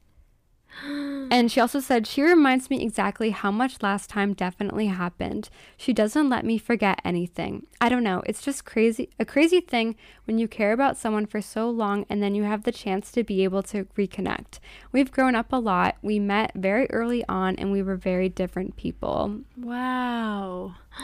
And 1.31 1.51
she 1.51 1.61
also 1.61 1.79
said 1.79 2.07
she 2.07 2.23
reminds 2.23 2.71
me 2.71 2.81
exactly 2.81 3.29
how 3.29 3.51
much 3.51 3.83
last 3.83 4.09
time 4.09 4.33
definitely 4.33 4.87
happened. 4.87 5.49
She 5.77 5.93
doesn't 5.93 6.27
let 6.27 6.43
me 6.43 6.57
forget 6.57 6.99
anything. 7.05 7.67
I 7.79 7.87
don't 7.87 8.03
know. 8.03 8.23
It's 8.25 8.41
just 8.41 8.65
crazy 8.65 9.09
a 9.19 9.25
crazy 9.25 9.61
thing 9.61 9.95
when 10.25 10.39
you 10.39 10.47
care 10.47 10.73
about 10.73 10.97
someone 10.97 11.27
for 11.27 11.39
so 11.39 11.69
long 11.69 12.05
and 12.09 12.23
then 12.23 12.33
you 12.33 12.43
have 12.43 12.63
the 12.63 12.71
chance 12.71 13.11
to 13.11 13.23
be 13.23 13.43
able 13.43 13.61
to 13.63 13.85
reconnect. 13.95 14.57
We've 14.91 15.11
grown 15.11 15.35
up 15.35 15.53
a 15.53 15.57
lot. 15.57 15.97
We 16.01 16.17
met 16.17 16.51
very 16.55 16.89
early 16.89 17.23
on 17.29 17.57
and 17.57 17.71
we 17.71 17.83
were 17.83 17.95
very 17.95 18.29
different 18.29 18.75
people. 18.75 19.41
Wow. 19.55 20.73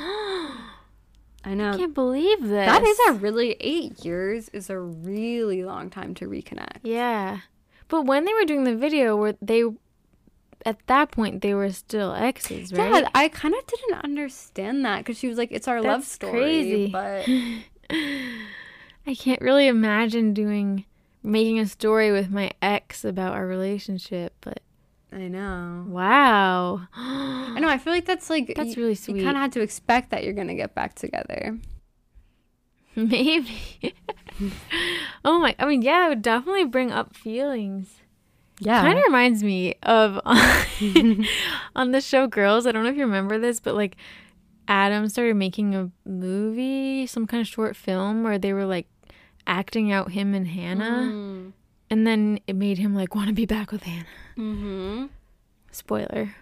I 1.45 1.53
know. 1.53 1.73
I 1.73 1.77
can't 1.77 1.93
believe 1.93 2.41
this. 2.41 2.65
That 2.65 2.83
is 2.83 2.99
a 3.09 3.13
really 3.13 3.55
eight 3.59 4.03
years 4.03 4.49
is 4.49 4.71
a 4.71 4.79
really 4.79 5.63
long 5.63 5.91
time 5.91 6.15
to 6.15 6.27
reconnect. 6.27 6.79
Yeah. 6.81 7.41
But 7.87 8.03
when 8.05 8.25
they 8.25 8.33
were 8.33 8.45
doing 8.45 8.63
the 8.63 8.75
video, 8.75 9.15
where 9.15 9.35
they 9.41 9.63
at 10.65 10.79
that 10.87 11.11
point 11.11 11.41
they 11.41 11.53
were 11.53 11.71
still 11.71 12.13
exes, 12.13 12.73
right? 12.73 13.03
Yeah, 13.03 13.09
I 13.13 13.27
kind 13.29 13.53
of 13.53 13.65
didn't 13.67 14.03
understand 14.03 14.83
that 14.85 14.99
because 14.99 15.17
she 15.19 15.27
was 15.27 15.37
like, 15.37 15.51
"It's 15.51 15.67
our 15.67 15.81
love 15.81 16.01
That's 16.01 16.11
story," 16.11 16.31
crazy. 16.31 16.87
but 16.91 17.27
I 19.07 19.13
can't 19.15 19.41
really 19.41 19.67
imagine 19.67 20.33
doing 20.33 20.85
making 21.21 21.59
a 21.59 21.65
story 21.67 22.11
with 22.11 22.29
my 22.31 22.51
ex 22.61 23.03
about 23.05 23.33
our 23.33 23.45
relationship, 23.45 24.33
but 24.41 24.61
I 25.11 25.27
know. 25.27 25.85
wow. 25.87 26.81
I 26.95 27.59
know. 27.59 27.69
I 27.69 27.77
feel 27.77 27.93
like 27.93 28.05
that's 28.05 28.29
like 28.29 28.53
That's 28.55 28.69
you- 28.75 28.81
really 28.81 28.89
You 28.91 28.95
sweet. 28.95 29.23
kind 29.23 29.37
of 29.37 29.41
had 29.41 29.51
to 29.53 29.61
expect 29.61 30.09
that 30.09 30.23
you're 30.23 30.33
gonna 30.33 30.55
get 30.55 30.73
back 30.75 30.95
together. 30.95 31.57
Maybe. 33.09 33.93
oh 35.25 35.39
my, 35.39 35.55
I 35.59 35.65
mean, 35.65 35.81
yeah, 35.81 36.05
it 36.05 36.09
would 36.09 36.21
definitely 36.21 36.65
bring 36.65 36.91
up 36.91 37.15
feelings. 37.15 38.01
Yeah. 38.59 38.81
Kind 38.81 38.97
of 38.97 39.03
reminds 39.05 39.43
me 39.43 39.75
of 39.83 40.19
on 41.75 41.91
the 41.91 41.99
show 42.01 42.27
Girls. 42.27 42.65
I 42.65 42.71
don't 42.71 42.83
know 42.83 42.89
if 42.89 42.95
you 42.95 43.03
remember 43.05 43.37
this, 43.37 43.59
but 43.59 43.75
like 43.75 43.97
Adam 44.67 45.09
started 45.09 45.35
making 45.35 45.75
a 45.75 45.91
movie, 46.07 47.05
some 47.05 47.27
kind 47.27 47.41
of 47.41 47.47
short 47.47 47.75
film 47.75 48.23
where 48.23 48.37
they 48.37 48.53
were 48.53 48.65
like 48.65 48.87
acting 49.45 49.91
out 49.91 50.11
him 50.11 50.33
and 50.33 50.47
Hannah, 50.47 51.11
Mm. 51.11 51.51
and 51.89 52.07
then 52.07 52.39
it 52.47 52.55
made 52.55 52.77
him 52.77 52.95
like 52.95 53.13
want 53.13 53.27
to 53.27 53.33
be 53.33 53.45
back 53.45 53.71
with 53.71 53.83
Hannah. 53.83 54.05
Mm-hmm. 54.37 55.05
Spoiler. 55.71 56.35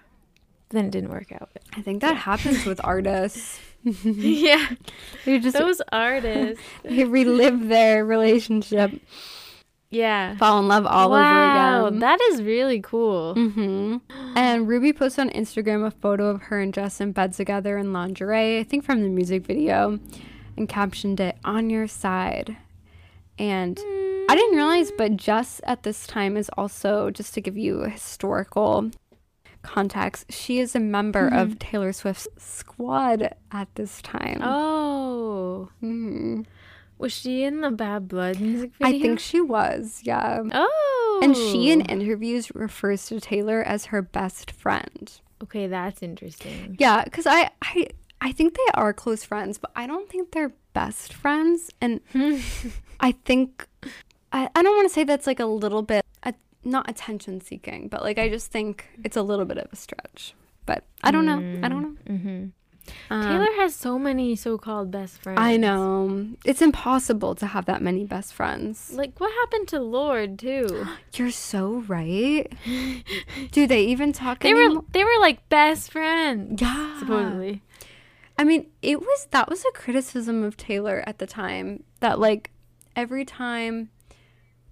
Then 0.70 0.86
it 0.86 0.92
didn't 0.92 1.10
work 1.10 1.32
out. 1.32 1.50
I 1.76 1.82
think 1.82 2.02
that 2.02 2.16
happens 2.16 2.66
with 2.66 2.80
artists. 2.84 3.60
yeah, 4.06 4.70
They 5.26 5.40
just 5.40 5.58
those 5.58 5.82
artists. 5.92 6.64
they 6.84 7.04
relive 7.04 7.68
their 7.68 8.06
relationship, 8.06 8.92
Yeah. 9.90 10.38
fall 10.38 10.60
in 10.60 10.68
love 10.68 10.86
all 10.86 11.10
wow, 11.12 11.86
over 11.86 11.88
again. 11.90 12.00
that 12.00 12.20
is 12.32 12.42
really 12.42 12.82
cool. 12.82 13.34
hmm 13.36 13.98
And 14.36 14.68
Ruby 14.68 14.94
posted 14.94 15.28
on 15.28 15.30
Instagram 15.32 15.86
a 15.86 15.92
photo 15.92 16.28
of 16.28 16.44
her 16.44 16.60
and 16.62 16.74
Jess 16.74 17.02
in 17.02 17.12
bed 17.12 17.34
together 17.34 17.78
in 17.78 17.94
lingerie, 17.94 18.60
I 18.60 18.64
think 18.64 18.84
from 18.84 19.02
the 19.04 19.10
music 19.10 19.46
video, 19.46 20.00
and 20.58 20.68
captioned 20.70 21.20
it 21.20 21.38
on 21.44 21.70
your 21.70 21.88
side. 21.88 22.56
And 23.40 23.78
I 24.30 24.36
didn't 24.36 24.56
realize, 24.56 24.92
but 24.98 25.18
Jess 25.18 25.60
at 25.66 25.84
this 25.84 26.06
time 26.08 26.38
is 26.38 26.50
also, 26.58 27.10
just 27.12 27.34
to 27.34 27.42
give 27.42 27.58
you 27.58 27.82
a 27.82 27.90
historical 27.90 28.92
context, 29.64 30.32
she 30.32 30.60
is 30.60 30.76
a 30.76 30.80
member 30.80 31.28
of 31.28 31.58
Taylor 31.60 31.92
Swift's 31.94 32.28
squad 32.38 33.34
at 33.52 33.74
this 33.76 34.02
time. 34.02 34.40
Oh, 34.44 35.70
Mhm. 35.82 36.46
was 36.98 37.12
she 37.12 37.44
in 37.44 37.62
the 37.62 37.72
Bad 37.72 38.08
Blood 38.08 38.40
music 38.40 38.72
video? 38.80 38.98
I 38.98 39.02
think 39.02 39.20
she 39.20 39.42
was, 39.42 40.02
yeah. 40.04 40.44
Oh, 40.54 41.20
And 41.24 41.36
she, 41.36 41.72
in 41.72 41.82
interviews, 41.82 42.54
refers 42.56 43.06
to 43.08 43.20
Taylor 43.20 43.62
as 43.64 43.86
her 43.86 44.02
best 44.02 44.52
friend. 44.52 45.12
Okay, 45.42 45.68
that's 45.68 46.02
interesting. 46.04 46.76
Yeah, 46.80 47.04
because 47.04 47.26
I, 47.28 47.50
I 47.62 47.88
I 48.22 48.32
think 48.32 48.54
they 48.56 48.72
are 48.76 48.94
close 48.94 49.24
friends, 49.26 49.58
but 49.58 49.72
I 49.76 49.86
don't 49.88 50.10
think 50.10 50.32
they're 50.32 50.54
best 50.72 51.12
friends. 51.12 51.70
And 51.82 52.00
I 53.02 53.12
think 53.26 53.68
I, 54.32 54.50
I 54.56 54.64
don't 54.64 54.76
want 54.78 54.88
to 54.88 54.94
say 54.94 55.04
that's 55.04 55.28
like 55.28 55.42
a 55.42 55.46
little 55.46 55.82
bit 55.82 56.06
uh, 56.24 56.32
not 56.64 56.90
attention 56.90 57.42
seeking, 57.42 57.88
but 57.88 58.02
like 58.02 58.18
I 58.18 58.30
just 58.30 58.52
think 58.52 58.88
it's 59.04 59.18
a 59.18 59.22
little 59.22 59.46
bit 59.46 59.58
of 59.58 59.68
a 59.72 59.76
stretch. 59.76 60.34
But 60.66 60.84
I 61.04 61.12
don't 61.12 61.26
know. 61.26 61.66
I 61.66 61.70
don't 61.70 61.82
know. 61.84 61.96
Mm-hmm. 62.10 62.46
Um, 63.10 63.24
Taylor 63.24 63.48
has 63.58 63.76
so 63.76 63.98
many 63.98 64.36
so-called 64.36 64.92
best 64.92 65.18
friends. 65.22 65.40
I 65.40 65.58
know. 65.58 66.28
It's 66.44 66.62
impossible 66.62 67.36
to 67.36 67.48
have 67.48 67.66
that 67.66 67.82
many 67.82 68.06
best 68.06 68.34
friends. 68.34 68.92
Like, 68.94 69.20
what 69.20 69.32
happened 69.32 69.70
to 69.70 69.80
Lorde 69.80 70.38
too? 70.40 70.86
You're 71.16 71.32
so 71.32 71.84
right. 71.88 72.52
Do 73.52 73.68
they 73.68 73.86
even 73.86 74.12
talk 74.12 74.40
They 74.40 74.54
were 74.54 74.82
they 74.92 75.04
were 75.04 75.20
like 75.20 75.48
best 75.50 75.92
friends. 75.92 76.62
Yeah. 76.62 77.00
supposedly. 77.00 77.62
I 78.38 78.44
mean, 78.44 78.68
it 78.82 79.00
was 79.00 79.28
that 79.32 79.50
was 79.50 79.64
a 79.64 79.72
criticism 79.72 80.44
of 80.44 80.58
Taylor 80.58 81.04
at 81.06 81.20
the 81.20 81.28
time 81.28 81.84
that 82.00 82.20
like 82.20 82.52
every 82.96 83.26
time 83.26 83.90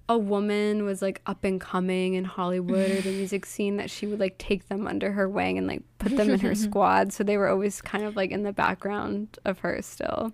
a 0.09 0.17
woman 0.17 0.83
was 0.83 1.01
like 1.01 1.21
up 1.25 1.43
and 1.43 1.59
coming 1.59 2.15
in 2.15 2.25
Hollywood 2.25 2.91
or 2.91 3.01
the 3.01 3.11
music 3.17 3.45
scene 3.45 3.77
that 3.77 3.89
she 3.89 4.07
would 4.07 4.19
like 4.19 4.37
take 4.37 4.67
them 4.67 4.87
under 4.87 5.11
her 5.11 5.29
wing 5.29 5.57
and 5.57 5.67
like 5.67 5.83
put 5.99 6.15
them 6.15 6.29
in 6.29 6.39
her 6.39 6.55
squad 6.55 7.13
so 7.13 7.23
they 7.23 7.37
were 7.37 7.47
always 7.47 7.81
kind 7.81 8.03
of 8.03 8.15
like 8.15 8.31
in 8.31 8.43
the 8.43 8.53
background 8.53 9.37
of 9.45 9.59
her 9.59 9.81
still. 9.81 10.33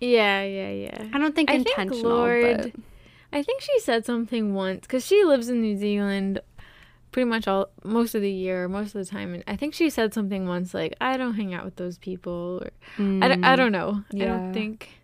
Yeah, 0.00 0.42
yeah, 0.42 0.70
yeah. 0.70 1.04
I 1.12 1.18
don't 1.18 1.34
think 1.34 1.50
I 1.50 1.54
think 1.54 1.68
intentional, 1.68 2.10
Lorde- 2.10 2.72
but 2.72 2.82
I 3.32 3.42
think 3.42 3.60
she 3.60 3.78
said 3.80 4.06
something 4.06 4.54
once 4.54 4.82
because 4.82 5.04
she 5.04 5.24
lives 5.24 5.48
in 5.48 5.60
New 5.60 5.76
Zealand 5.76 6.40
pretty 7.12 7.28
much 7.28 7.48
all 7.48 7.68
most 7.84 8.14
of 8.14 8.22
the 8.22 8.30
year, 8.30 8.68
most 8.68 8.94
of 8.94 9.04
the 9.04 9.10
time, 9.10 9.34
and 9.34 9.44
I 9.46 9.56
think 9.56 9.74
she 9.74 9.90
said 9.90 10.14
something 10.14 10.46
once 10.48 10.74
like, 10.74 10.94
"I 11.00 11.16
don't 11.16 11.34
hang 11.34 11.54
out 11.54 11.64
with 11.64 11.76
those 11.76 11.98
people," 11.98 12.62
or 12.62 12.70
I, 12.98 13.28
don't, 13.28 13.44
I 13.44 13.54
mm. 13.54 13.56
don't 13.56 13.72
know. 13.72 14.02
I 14.14 14.24
don't 14.24 14.52
think. 14.52 14.99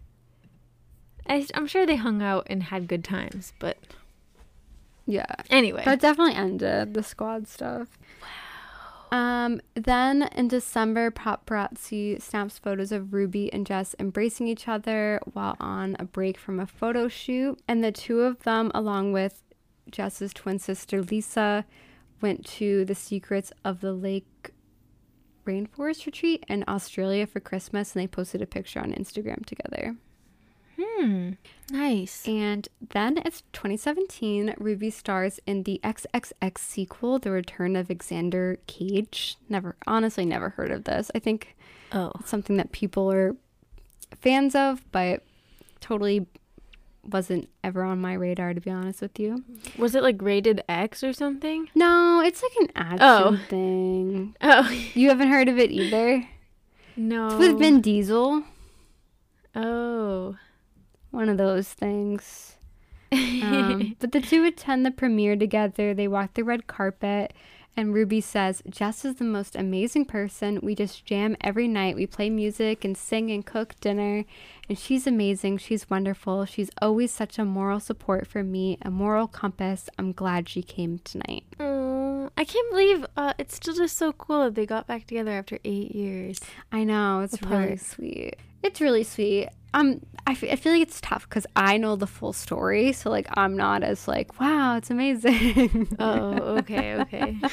I, 1.28 1.46
I'm 1.54 1.66
sure 1.66 1.86
they 1.86 1.96
hung 1.96 2.22
out 2.22 2.46
and 2.48 2.64
had 2.64 2.88
good 2.88 3.04
times, 3.04 3.52
but 3.58 3.78
yeah. 5.06 5.26
anyway. 5.50 5.82
That 5.84 6.00
definitely 6.00 6.34
ended 6.34 6.94
the 6.94 7.02
squad 7.02 7.48
stuff. 7.48 7.98
Wow. 8.20 8.28
Um, 9.12 9.60
then 9.74 10.28
in 10.34 10.48
December, 10.48 11.10
paparazzi 11.10 12.20
snaps 12.20 12.58
photos 12.58 12.90
of 12.90 13.12
Ruby 13.12 13.52
and 13.52 13.66
Jess 13.66 13.94
embracing 13.98 14.48
each 14.48 14.66
other 14.66 15.20
while 15.32 15.56
on 15.60 15.96
a 15.98 16.04
break 16.04 16.38
from 16.38 16.58
a 16.58 16.66
photo 16.66 17.08
shoot. 17.08 17.60
And 17.68 17.84
the 17.84 17.92
two 17.92 18.20
of 18.20 18.42
them, 18.42 18.70
along 18.74 19.12
with 19.12 19.42
Jess's 19.90 20.32
twin 20.32 20.58
sister 20.58 21.02
Lisa, 21.02 21.64
went 22.20 22.44
to 22.46 22.84
the 22.84 22.94
Secrets 22.94 23.52
of 23.64 23.80
the 23.80 23.92
Lake 23.92 24.50
Rainforest 25.46 26.06
Retreat 26.06 26.44
in 26.48 26.64
Australia 26.66 27.26
for 27.26 27.38
Christmas. 27.38 27.94
And 27.94 28.02
they 28.02 28.08
posted 28.08 28.42
a 28.42 28.46
picture 28.46 28.80
on 28.80 28.92
Instagram 28.92 29.46
together. 29.46 29.94
Hmm. 30.80 31.30
Nice. 31.70 32.26
And 32.28 32.68
then 32.90 33.18
it's 33.24 33.42
2017. 33.52 34.54
Ruby 34.58 34.90
stars 34.90 35.40
in 35.46 35.64
the 35.64 35.80
XXX 35.82 36.58
sequel, 36.58 37.18
The 37.18 37.30
Return 37.30 37.74
of 37.76 37.88
Xander 37.88 38.58
Cage. 38.66 39.36
Never, 39.48 39.76
honestly, 39.86 40.24
never 40.24 40.50
heard 40.50 40.70
of 40.70 40.84
this. 40.84 41.10
I 41.14 41.18
think 41.18 41.56
Oh. 41.92 42.12
it's 42.20 42.30
something 42.30 42.56
that 42.56 42.72
people 42.72 43.10
are 43.10 43.36
fans 44.20 44.54
of, 44.54 44.84
but 44.92 45.22
totally 45.80 46.26
wasn't 47.04 47.48
ever 47.62 47.82
on 47.84 48.00
my 48.00 48.12
radar, 48.14 48.52
to 48.52 48.60
be 48.60 48.70
honest 48.70 49.00
with 49.00 49.18
you. 49.20 49.44
Was 49.78 49.94
it 49.94 50.02
like 50.02 50.20
rated 50.20 50.62
X 50.68 51.04
or 51.04 51.12
something? 51.12 51.68
No, 51.74 52.20
it's 52.24 52.42
like 52.42 52.52
an 52.60 52.70
action 52.74 52.98
Oh. 53.02 53.40
thing. 53.48 54.36
Oh. 54.42 54.68
You 54.94 55.08
haven't 55.08 55.28
heard 55.30 55.48
of 55.48 55.58
it 55.58 55.70
either? 55.70 56.28
No. 56.96 57.26
It's 57.28 57.36
with 57.36 57.58
Vin 57.58 57.80
Diesel. 57.80 58.42
Oh. 59.54 60.36
One 61.16 61.30
of 61.30 61.38
those 61.38 61.68
things. 61.68 62.56
Um, 63.10 63.96
but 64.00 64.12
the 64.12 64.20
two 64.20 64.44
attend 64.44 64.84
the 64.84 64.90
premiere 64.90 65.34
together. 65.34 65.94
They 65.94 66.06
walk 66.06 66.34
the 66.34 66.44
red 66.44 66.66
carpet, 66.66 67.32
and 67.74 67.94
Ruby 67.94 68.20
says, 68.20 68.62
Jess 68.68 69.02
is 69.02 69.14
the 69.14 69.24
most 69.24 69.56
amazing 69.56 70.04
person. 70.04 70.60
We 70.62 70.74
just 70.74 71.06
jam 71.06 71.34
every 71.40 71.68
night. 71.68 71.96
We 71.96 72.06
play 72.06 72.28
music 72.28 72.84
and 72.84 72.98
sing 72.98 73.30
and 73.30 73.46
cook 73.46 73.80
dinner. 73.80 74.26
And 74.68 74.78
she's 74.78 75.06
amazing. 75.06 75.56
She's 75.56 75.88
wonderful. 75.88 76.44
She's 76.44 76.70
always 76.82 77.14
such 77.14 77.38
a 77.38 77.46
moral 77.46 77.80
support 77.80 78.26
for 78.26 78.44
me, 78.44 78.76
a 78.82 78.90
moral 78.90 79.26
compass. 79.26 79.88
I'm 79.98 80.12
glad 80.12 80.50
she 80.50 80.60
came 80.60 80.98
tonight. 80.98 81.44
Oh, 81.58 82.28
I 82.36 82.44
can't 82.44 82.70
believe 82.70 83.06
uh, 83.16 83.32
it's 83.38 83.56
still 83.56 83.74
just 83.74 83.96
so 83.96 84.12
cool 84.12 84.44
that 84.44 84.54
they 84.54 84.66
got 84.66 84.86
back 84.86 85.06
together 85.06 85.30
after 85.30 85.58
eight 85.64 85.94
years. 85.94 86.40
I 86.70 86.84
know. 86.84 87.20
It's 87.20 87.40
really 87.40 87.78
sweet. 87.78 88.36
It's 88.62 88.82
really 88.82 89.04
sweet. 89.04 89.48
Um, 89.76 90.00
I, 90.26 90.32
f- 90.32 90.44
I 90.44 90.56
feel 90.56 90.72
like 90.72 90.82
it's 90.82 91.00
tough 91.00 91.28
because 91.28 91.46
I 91.54 91.76
know 91.76 91.96
the 91.96 92.06
full 92.06 92.32
story. 92.32 92.92
So, 92.92 93.10
like, 93.10 93.26
I'm 93.36 93.56
not 93.56 93.82
as 93.82 94.08
like, 94.08 94.40
wow, 94.40 94.76
it's 94.76 94.90
amazing. 94.90 95.94
Oh, 95.98 96.32
okay, 96.58 96.94
okay. 97.00 97.36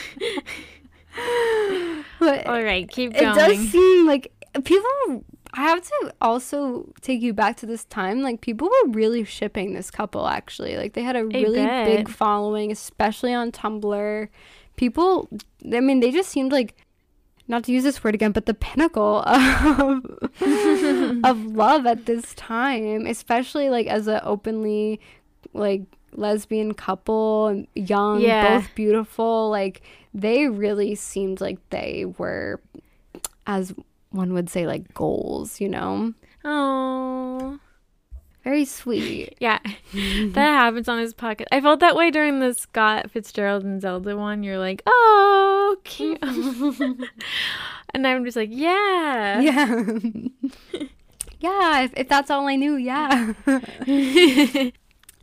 But 2.19 2.47
All 2.47 2.63
right, 2.63 2.89
keep 2.89 3.13
going. 3.13 3.31
it 3.31 3.35
does 3.35 3.69
seem 3.69 4.07
like 4.07 4.31
people 4.63 5.23
i 5.53 5.61
have 5.61 5.81
to 5.81 6.13
also 6.21 6.87
take 7.01 7.21
you 7.21 7.33
back 7.33 7.57
to 7.57 7.65
this 7.65 7.85
time 7.85 8.21
like 8.21 8.41
people 8.41 8.67
were 8.67 8.91
really 8.91 9.23
shipping 9.23 9.73
this 9.73 9.89
couple 9.91 10.27
actually 10.27 10.77
like 10.77 10.93
they 10.93 11.01
had 11.01 11.15
a 11.15 11.25
really 11.25 11.63
bet. 11.63 11.85
big 11.85 12.09
following 12.09 12.71
especially 12.71 13.33
on 13.33 13.51
tumblr 13.51 14.27
people 14.75 15.27
i 15.73 15.79
mean 15.79 15.99
they 15.99 16.11
just 16.11 16.29
seemed 16.29 16.51
like 16.51 16.75
not 17.47 17.63
to 17.65 17.71
use 17.71 17.83
this 17.83 18.03
word 18.03 18.15
again 18.15 18.31
but 18.31 18.45
the 18.45 18.53
pinnacle 18.53 19.21
of 19.25 20.05
of 21.23 21.45
love 21.55 21.85
at 21.85 22.05
this 22.05 22.33
time 22.35 23.05
especially 23.05 23.69
like 23.69 23.87
as 23.87 24.07
an 24.07 24.19
openly 24.23 24.99
like 25.53 25.81
lesbian 26.15 26.73
couple 26.73 27.47
and 27.47 27.67
young 27.75 28.21
Yeah. 28.21 28.57
both 28.59 28.73
beautiful 28.75 29.49
like 29.49 29.81
they 30.13 30.47
really 30.47 30.95
seemed 30.95 31.41
like 31.41 31.57
they 31.69 32.05
were 32.17 32.61
as 33.47 33.73
one 34.11 34.33
would 34.33 34.49
say 34.49 34.67
like 34.67 34.93
goals 34.93 35.59
you 35.59 35.67
know 35.69 36.13
Oh, 36.45 37.57
very 38.43 38.65
sweet. 38.65 39.35
Yeah, 39.39 39.59
that 39.93 40.35
happens 40.35 40.87
on 40.87 40.99
his 40.99 41.13
podcast. 41.13 41.47
I 41.51 41.59
felt 41.61 41.79
that 41.81 41.95
way 41.95 42.11
during 42.11 42.39
the 42.39 42.53
Scott 42.53 43.11
Fitzgerald 43.11 43.63
and 43.63 43.81
Zelda 43.81 44.15
one. 44.15 44.43
You're 44.43 44.59
like, 44.59 44.81
oh, 44.85 45.77
cute, 45.83 46.19
and 46.21 48.07
I'm 48.07 48.23
just 48.23 48.37
like, 48.37 48.49
yeah, 48.51 49.39
yeah. 49.41 49.83
Yeah 51.39 51.81
if, 51.81 51.93
if 51.97 52.07
that's 52.07 52.31
all 52.31 52.47
i 52.47 52.55
knew 52.55 52.75
yeah. 52.77 53.33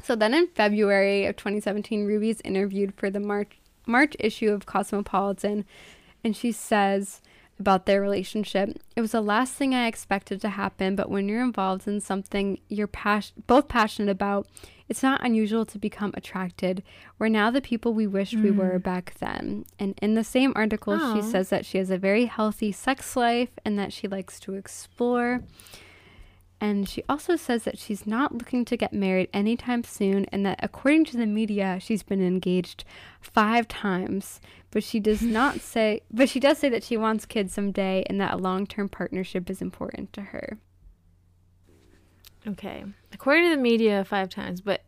So 0.02 0.16
then 0.16 0.34
in 0.34 0.48
february 0.48 1.24
of 1.24 1.36
2017 1.36 2.04
ruby's 2.04 2.40
interviewed 2.42 2.94
for 2.94 3.08
the 3.10 3.20
march 3.20 3.58
march 3.86 4.16
issue 4.18 4.50
of 4.50 4.66
cosmopolitan 4.66 5.64
and 6.22 6.36
she 6.36 6.52
says 6.52 7.22
about 7.60 7.86
their 7.86 8.00
relationship. 8.00 8.70
It 8.96 9.00
was 9.00 9.12
the 9.12 9.20
last 9.20 9.52
thing 9.54 9.74
i 9.74 9.86
expected 9.86 10.40
to 10.40 10.48
happen 10.48 10.96
but 10.96 11.10
when 11.10 11.28
you're 11.28 11.42
involved 11.42 11.86
in 11.86 12.00
something 12.00 12.58
you're 12.68 12.86
pas- 12.86 13.32
both 13.46 13.68
passionate 13.68 14.10
about 14.10 14.46
it's 14.90 15.04
not 15.04 15.24
unusual 15.24 15.64
to 15.66 15.78
become 15.78 16.10
attracted. 16.14 16.82
We're 17.16 17.28
now 17.28 17.52
the 17.52 17.60
people 17.60 17.94
we 17.94 18.08
wished 18.08 18.34
we 18.34 18.50
were 18.50 18.80
mm. 18.80 18.82
back 18.82 19.14
then. 19.20 19.64
And 19.78 19.96
in 20.02 20.14
the 20.14 20.24
same 20.24 20.52
article 20.56 21.14
she 21.14 21.22
says 21.22 21.48
that 21.50 21.64
she 21.64 21.78
has 21.78 21.90
a 21.90 21.96
very 21.96 22.24
healthy 22.24 22.72
sex 22.72 23.14
life 23.14 23.50
and 23.64 23.78
that 23.78 23.92
she 23.92 24.08
likes 24.08 24.40
to 24.40 24.54
explore 24.54 25.44
and 26.60 26.88
she 26.88 27.02
also 27.08 27.36
says 27.36 27.64
that 27.64 27.78
she's 27.78 28.06
not 28.06 28.34
looking 28.34 28.64
to 28.66 28.76
get 28.76 28.92
married 28.92 29.30
anytime 29.32 29.82
soon, 29.82 30.26
and 30.26 30.44
that 30.44 30.60
according 30.62 31.06
to 31.06 31.16
the 31.16 31.26
media, 31.26 31.78
she's 31.80 32.02
been 32.02 32.22
engaged 32.22 32.84
five 33.20 33.66
times. 33.66 34.40
But 34.70 34.84
she 34.84 35.00
does 35.00 35.22
not 35.40 35.60
say, 35.60 36.02
but 36.10 36.28
she 36.28 36.38
does 36.38 36.58
say 36.58 36.68
that 36.68 36.84
she 36.84 36.96
wants 36.96 37.24
kids 37.24 37.54
someday, 37.54 38.04
and 38.08 38.20
that 38.20 38.34
a 38.34 38.36
long-term 38.36 38.90
partnership 38.90 39.48
is 39.48 39.62
important 39.62 40.12
to 40.12 40.20
her. 40.20 40.58
Okay, 42.46 42.84
according 43.12 43.44
to 43.44 43.56
the 43.56 43.62
media, 43.62 44.04
five 44.04 44.28
times, 44.28 44.60
but 44.60 44.82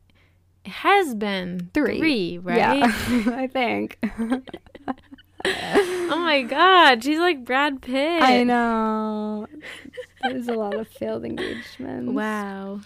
it 0.64 0.70
has 0.70 1.14
been 1.14 1.70
Three. 1.74 1.98
three 1.98 2.38
right? 2.42 2.56
Yeah, 2.58 2.92
I 3.34 3.46
think. 3.46 3.98
oh 5.44 6.18
my 6.24 6.42
God, 6.42 7.02
she's 7.02 7.18
like 7.18 7.44
Brad 7.44 7.82
Pitt. 7.82 8.22
I 8.22 8.42
know. 8.44 9.46
There's 10.22 10.48
a 10.48 10.54
lot 10.54 10.74
of 10.74 10.88
failed 10.88 11.24
engagements. 11.24 12.12
Wow. 12.12 12.80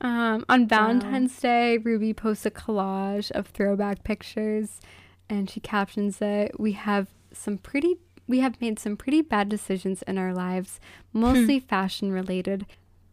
Um, 0.00 0.44
on 0.48 0.68
Valentine's 0.68 1.38
Day, 1.40 1.78
Ruby 1.78 2.14
posts 2.14 2.46
a 2.46 2.50
collage 2.50 3.30
of 3.32 3.48
throwback 3.48 4.04
pictures, 4.04 4.80
and 5.28 5.50
she 5.50 5.60
captions 5.60 6.18
it. 6.20 6.58
We 6.58 6.72
have 6.72 7.08
some 7.32 7.58
pretty. 7.58 7.96
We 8.26 8.40
have 8.40 8.60
made 8.60 8.78
some 8.78 8.96
pretty 8.96 9.22
bad 9.22 9.48
decisions 9.48 10.02
in 10.02 10.18
our 10.18 10.34
lives, 10.34 10.78
mostly 11.12 11.58
fashion 11.58 12.12
related, 12.12 12.66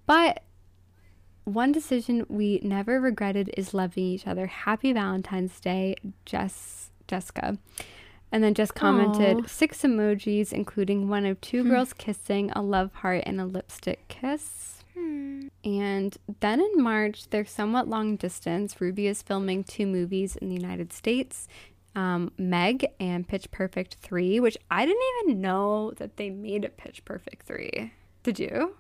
but 0.06 0.44
one 1.46 1.72
decision 1.72 2.26
we 2.28 2.60
never 2.64 3.00
regretted 3.00 3.52
is 3.56 3.74
loving 3.74 4.04
each 4.04 4.28
other. 4.28 4.48
Happy 4.48 4.92
Valentine's 4.92 5.60
Day, 5.60 5.96
Jess, 6.26 6.90
Jessica. 7.08 7.58
And 8.32 8.44
then 8.44 8.54
just 8.54 8.76
commented 8.76 9.38
Aw. 9.38 9.48
six 9.48 9.82
emojis, 9.84 10.52
including 10.52 11.08
one 11.08 11.26
of 11.26 11.40
two 11.42 11.64
girls 11.64 11.94
kissing, 11.94 12.52
a 12.52 12.62
love 12.62 12.94
heart, 12.96 13.24
and 13.26 13.40
a 13.40 13.46
lipstick 13.46 14.08
kiss. 14.08 14.84
And 15.64 16.16
then 16.42 16.62
in 16.62 16.82
March, 16.84 17.30
they're 17.30 17.46
somewhat 17.46 17.88
long 17.88 18.18
distance. 18.18 18.80
Ruby 18.80 19.08
is 19.08 19.22
filming 19.24 19.64
two 19.64 19.88
movies 19.88 20.36
in 20.36 20.50
the 20.50 20.54
United 20.56 20.94
States. 20.94 21.48
um, 21.96 22.32
Meg 22.38 22.86
and 23.00 23.26
Pitch 23.28 23.50
Perfect 23.52 23.96
3, 23.96 24.40
which 24.42 24.58
I 24.70 24.86
didn't 24.86 25.02
even 25.24 25.40
know 25.42 25.94
that 25.98 26.18
they 26.18 26.30
made 26.30 26.66
a 26.66 26.70
Pitch 26.70 27.06
Perfect 27.06 27.48
3. 27.48 27.94
Did 28.22 28.38
you? 28.38 28.76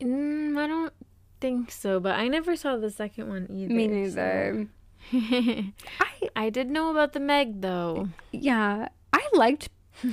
Mm, 0.00 0.58
I 0.58 0.66
don't 0.66 0.92
think 1.40 1.70
so, 1.70 2.00
but 2.00 2.16
I 2.18 2.26
never 2.28 2.56
saw 2.56 2.76
the 2.76 2.90
second 2.90 3.28
one 3.28 3.46
either. 3.50 3.72
Me 3.72 3.86
neither. 3.86 4.52
so- 4.54 4.66
I 6.00 6.28
I 6.36 6.50
did 6.50 6.70
know 6.70 6.90
about 6.90 7.12
the 7.12 7.20
Meg 7.20 7.60
though. 7.62 8.08
yeah, 8.32 8.88
I 9.12 9.28
liked 9.34 9.68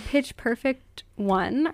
Pitch 0.08 0.36
Perfect 0.38 1.04
1, 1.16 1.74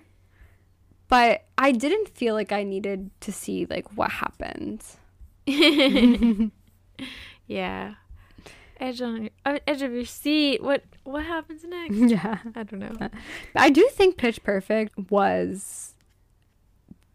but 1.08 1.46
I 1.58 1.72
didn't 1.72 2.10
feel 2.10 2.34
like 2.36 2.52
I 2.52 2.64
needed 2.64 3.10
to 3.22 3.32
see 3.32 3.66
like 3.66 3.88
what 3.98 4.12
happened. 4.12 4.84
Yeah. 7.48 7.96
Edge 8.80 9.02
on 9.02 9.24
your 9.24 9.32
uh, 9.46 9.60
edge 9.68 9.82
of 9.82 9.92
your 9.92 10.06
seat. 10.06 10.64
What 10.64 10.84
what 11.04 11.26
happens 11.26 11.64
next? 11.64 11.96
Yeah. 12.10 12.38
I 12.56 12.64
don't 12.64 12.80
know. 12.80 13.10
I 13.56 13.70
do 13.70 13.88
think 13.92 14.18
Pitch 14.18 14.42
Perfect 14.44 14.98
was 15.12 15.94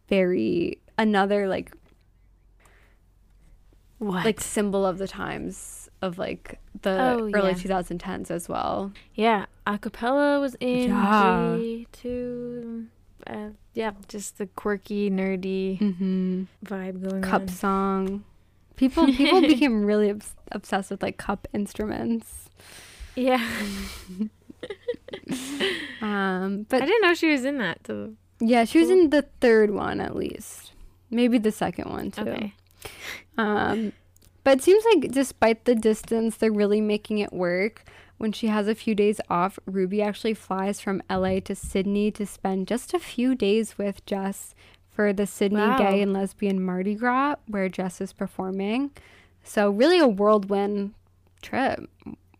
very 0.08 0.80
another 0.98 1.48
like 1.48 1.72
What? 3.98 4.24
like 4.24 4.40
symbol 4.40 4.84
of 4.86 4.98
the 4.98 5.08
times 5.08 5.77
of 6.02 6.18
like 6.18 6.58
the 6.82 6.90
Oh, 6.90 7.30
early 7.34 7.50
yeah. 7.52 7.54
2010s 7.82 8.30
as 8.30 8.48
well. 8.48 8.92
yeah, 9.14 9.46
acapella 9.66 10.40
was 10.40 10.54
in 10.60 10.90
Yeah. 10.90 11.56
G 11.58 11.86
too. 11.92 12.86
Uh, 13.26 13.48
yeah, 13.74 13.92
just 14.08 14.38
the 14.38 14.46
quirky, 14.46 15.10
nerdy 15.10 15.78
Mm-hmm. 15.80 16.42
vibe 16.64 17.08
going 17.08 17.22
Cup 17.22 17.42
on. 17.42 17.48
song. 17.48 18.24
People 18.76 19.06
people 19.06 19.40
became 19.52 19.84
really 19.84 20.08
obs- 20.10 20.36
obsessed 20.52 20.90
with 20.90 21.02
like 21.02 21.16
cup 21.18 21.48
instruments. 21.52 22.48
Yeah, 23.16 23.44
Um, 26.00 26.66
but 26.68 26.82
I 26.82 26.86
didn't 26.86 27.02
know 27.02 27.14
she 27.14 27.30
was 27.30 27.44
in 27.44 27.58
that 27.58 27.80
though. 27.84 28.14
yeah, 28.40 28.64
she 28.64 28.78
was 28.78 28.88
in 28.90 29.10
the 29.10 29.22
third 29.40 29.70
one 29.72 30.00
at 30.00 30.14
least, 30.14 30.72
maybe 31.10 31.38
the 31.38 31.50
second 31.52 31.90
one 31.90 32.10
too. 32.12 32.22
Okay. 32.22 32.54
Um, 33.36 33.92
but 34.48 34.60
it 34.60 34.62
seems 34.62 34.82
like 34.86 35.12
despite 35.12 35.66
the 35.66 35.74
distance, 35.74 36.38
they're 36.38 36.50
really 36.50 36.80
making 36.80 37.18
it 37.18 37.34
work. 37.34 37.84
When 38.16 38.32
she 38.32 38.46
has 38.46 38.66
a 38.66 38.74
few 38.74 38.94
days 38.94 39.20
off, 39.28 39.58
Ruby 39.66 40.00
actually 40.00 40.32
flies 40.32 40.80
from 40.80 41.02
LA 41.10 41.40
to 41.40 41.54
Sydney 41.54 42.10
to 42.12 42.24
spend 42.24 42.66
just 42.66 42.94
a 42.94 42.98
few 42.98 43.34
days 43.34 43.76
with 43.76 44.06
Jess 44.06 44.54
for 44.90 45.12
the 45.12 45.26
Sydney 45.26 45.58
Wow. 45.58 45.76
Gay 45.76 46.00
and 46.00 46.14
Lesbian 46.14 46.64
Mardi 46.64 46.94
Gras, 46.94 47.34
where 47.46 47.68
Jess 47.68 48.00
is 48.00 48.14
performing. 48.14 48.90
So, 49.44 49.68
really, 49.68 49.98
a 49.98 50.08
whirlwind 50.08 50.94
trip 51.42 51.86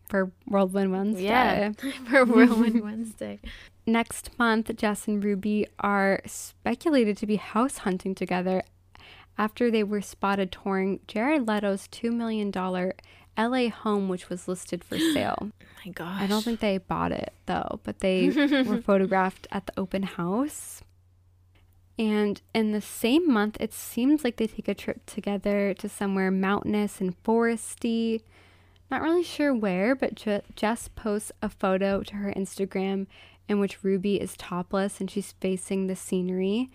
for 0.07 0.31
Whirlwind 0.47 0.91
Wednesday. 0.91 1.25
Yeah, 1.25 1.73
for 2.09 2.25
Whirlwind 2.25 2.81
Wednesday. 2.83 3.39
Next 3.85 4.31
month, 4.39 4.75
Jess 4.75 5.07
and 5.07 5.23
Ruby 5.23 5.67
are 5.79 6.21
speculated 6.25 7.17
to 7.17 7.27
be 7.27 7.35
house 7.35 7.77
hunting 7.77 8.15
together 8.15 8.63
after 9.39 9.71
they 9.71 9.83
were 9.83 10.01
spotted 10.01 10.51
touring 10.51 10.99
Jared 11.07 11.47
Leto's 11.47 11.87
$2 11.87 12.11
million 12.13 12.51
LA 13.37 13.69
home, 13.69 14.09
which 14.09 14.29
was 14.29 14.49
listed 14.49 14.83
for 14.83 14.99
sale. 15.13 15.37
Oh 15.41 15.65
my 15.85 15.91
gosh. 15.93 16.21
I 16.21 16.27
don't 16.27 16.43
think 16.43 16.59
they 16.59 16.77
bought 16.77 17.13
it 17.13 17.33
though, 17.45 17.79
but 17.83 17.99
they 17.99 18.29
were 18.67 18.81
photographed 18.81 19.47
at 19.49 19.65
the 19.65 19.79
open 19.79 20.03
house. 20.03 20.81
And 21.97 22.41
in 22.53 22.73
the 22.73 22.81
same 22.81 23.31
month, 23.31 23.57
it 23.59 23.73
seems 23.73 24.23
like 24.23 24.35
they 24.37 24.47
take 24.47 24.67
a 24.67 24.73
trip 24.73 25.05
together 25.05 25.73
to 25.75 25.89
somewhere 25.89 26.31
mountainous 26.31 27.01
and 27.01 27.21
foresty. 27.23 28.21
Not 28.91 29.01
really 29.01 29.23
sure 29.23 29.53
where, 29.53 29.95
but 29.95 30.15
Je- 30.15 30.41
Jess 30.55 30.89
posts 30.89 31.31
a 31.41 31.49
photo 31.49 32.01
to 32.03 32.15
her 32.15 32.33
Instagram 32.35 33.07
in 33.47 33.59
which 33.59 33.83
Ruby 33.83 34.19
is 34.19 34.37
topless 34.37 34.99
and 34.99 35.09
she's 35.09 35.33
facing 35.39 35.87
the 35.87 35.95
scenery. 35.95 36.69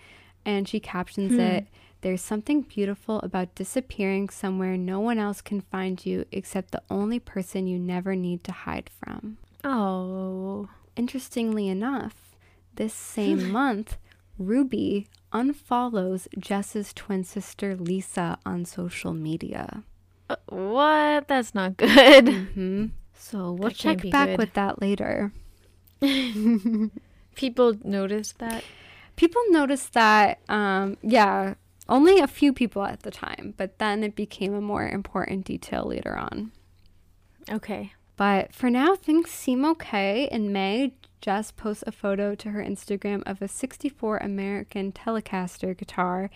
And 0.47 0.69
she 0.69 0.79
captions 0.79 1.33
hmm. 1.33 1.41
it 1.41 1.67
There's 2.05 2.21
something 2.21 2.61
beautiful 2.61 3.19
about 3.21 3.55
disappearing 3.55 4.29
somewhere 4.29 4.77
no 4.77 5.01
one 5.01 5.17
else 5.19 5.41
can 5.41 5.63
find 5.63 6.05
you 6.05 6.27
except 6.31 6.73
the 6.73 6.83
only 6.91 7.19
person 7.19 7.67
you 7.67 7.79
never 7.79 8.15
need 8.15 8.45
to 8.45 8.53
hide 8.53 8.91
from. 9.01 9.39
Oh. 9.65 10.69
Interestingly 10.97 11.67
enough, 11.67 12.37
this 12.75 12.93
same 13.17 13.51
month, 13.51 13.97
Ruby 14.39 15.09
unfollows 15.33 16.29
Jess's 16.39 16.93
twin 16.93 17.25
sister 17.25 17.75
Lisa 17.75 18.37
on 18.45 18.67
social 18.67 19.15
media. 19.15 19.83
Uh, 20.29 20.37
what? 20.51 21.27
That's 21.27 21.55
not 21.55 21.79
good. 21.79 22.29
hmm 22.53 22.87
So 23.17 23.53
we'll 23.53 23.71
That 23.71 23.77
check 23.77 24.11
back 24.11 24.29
good. 24.29 24.39
with 24.39 24.53
that 24.53 24.83
later. 24.83 25.33
People 27.35 27.79
noticed 27.83 28.39
that. 28.41 28.63
People 29.17 29.41
noticed 29.49 29.95
that, 29.95 30.41
um, 30.51 30.99
yeah, 31.03 31.55
only 31.89 32.19
a 32.19 32.27
few 32.27 32.53
people 32.53 32.85
at 32.85 33.03
the 33.03 33.11
time, 33.11 33.55
but 33.57 33.79
then 33.79 34.03
it 34.03 34.17
became 34.17 34.55
a 34.55 34.61
more 34.61 34.87
important 34.87 35.45
detail 35.45 35.85
later 35.85 36.17
on. 36.17 36.53
Okay. 37.51 37.93
But 38.17 38.55
for 38.55 38.71
now, 38.71 38.95
things 38.95 39.31
seem 39.31 39.65
okay. 39.65 40.29
In 40.31 40.53
May, 40.53 40.95
Jess 41.21 41.51
posts 41.51 41.85
a 41.87 41.93
photo 41.93 42.35
to 42.35 42.51
her 42.51 42.63
Instagram 42.63 43.23
of 43.27 43.43
a 43.43 43.49
64 43.49 44.19
American 44.19 44.93
Telecaster 44.93 45.77
guitar 45.77 46.31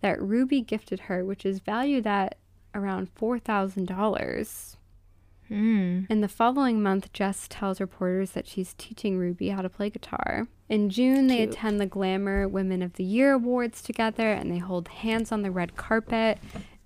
that 0.00 0.22
Ruby 0.22 0.60
gifted 0.60 1.00
her, 1.00 1.24
which 1.24 1.44
is 1.44 1.60
valued 1.60 2.06
at 2.06 2.38
around 2.74 3.14
$4,000. 3.14 4.76
Hmm. 5.48 6.04
In 6.08 6.20
the 6.20 6.28
following 6.28 6.82
month, 6.82 7.12
Jess 7.12 7.46
tells 7.48 7.80
reporters 7.80 8.30
that 8.30 8.46
she's 8.46 8.74
teaching 8.74 9.18
Ruby 9.18 9.50
how 9.50 9.62
to 9.62 9.68
play 9.68 9.90
guitar. 9.90 10.46
In 10.68 10.88
June, 10.88 11.26
they 11.26 11.38
Cute. 11.38 11.50
attend 11.50 11.80
the 11.80 11.86
Glamour 11.86 12.48
Women 12.48 12.82
of 12.82 12.94
the 12.94 13.04
Year 13.04 13.34
Awards 13.34 13.82
together 13.82 14.32
and 14.32 14.50
they 14.50 14.58
hold 14.58 14.88
hands 14.88 15.30
on 15.30 15.42
the 15.42 15.50
red 15.50 15.76
carpet. 15.76 16.38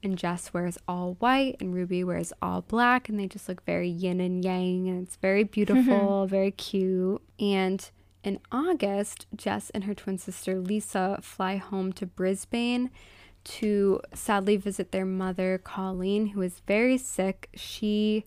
And 0.03 0.17
Jess 0.17 0.55
wears 0.55 0.79
all 0.87 1.15
white 1.19 1.57
and 1.61 1.75
Ruby 1.75 2.05
wears 2.05 2.33
all 2.41 2.63
black, 2.63 3.09
and 3.09 3.19
they 3.19 3.27
just 3.27 3.49
look 3.49 3.65
very 3.65 3.89
yin 3.89 4.21
and 4.21 4.45
yang, 4.45 4.89
and 4.89 5.05
it's 5.05 5.17
very 5.17 5.43
beautiful, 5.57 6.27
very 6.27 6.53
cute. 6.53 7.21
And 7.41 7.89
in 8.23 8.39
August, 8.53 9.27
Jess 9.35 9.71
and 9.71 9.85
her 9.85 9.95
twin 9.95 10.19
sister 10.19 10.61
Lisa 10.61 11.19
fly 11.21 11.57
home 11.57 11.93
to 11.95 12.07
Brisbane 12.07 12.91
to 13.45 14.01
sadly 14.15 14.57
visit 14.57 14.93
their 14.93 15.07
mother 15.07 15.59
Colleen 15.59 16.29
who 16.29 16.43
is 16.43 16.61
very 16.67 16.99
sick. 16.99 17.49
She 17.55 18.25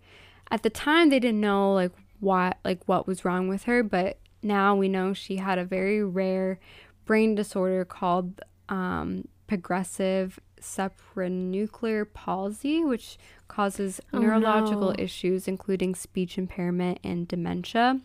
at 0.50 0.64
the 0.64 0.70
time 0.70 1.10
they 1.10 1.20
didn't 1.20 1.40
know 1.40 1.74
like 1.74 1.92
what 2.20 2.58
like 2.66 2.82
what 2.86 3.08
was 3.08 3.24
wrong 3.24 3.48
with 3.48 3.64
her, 3.64 3.84
but 3.84 4.18
now 4.44 4.76
we 4.76 4.88
know 4.90 5.14
she 5.14 5.38
had 5.38 5.58
a 5.60 5.66
very 5.66 6.04
rare 6.04 6.60
brain 7.06 7.36
disorder 7.36 7.86
called 7.86 8.42
um, 8.70 9.28
progressive 9.48 10.40
supranuclear 10.60 12.06
palsy, 12.14 12.84
which 12.84 13.18
causes 13.48 14.00
Oh, 14.14 14.20
neurological 14.20 14.90
no. 14.90 14.96
issues 14.98 15.48
including 15.48 15.96
speech 15.96 16.38
impairment 16.38 17.00
and 17.04 17.28
dementia. 17.28 18.00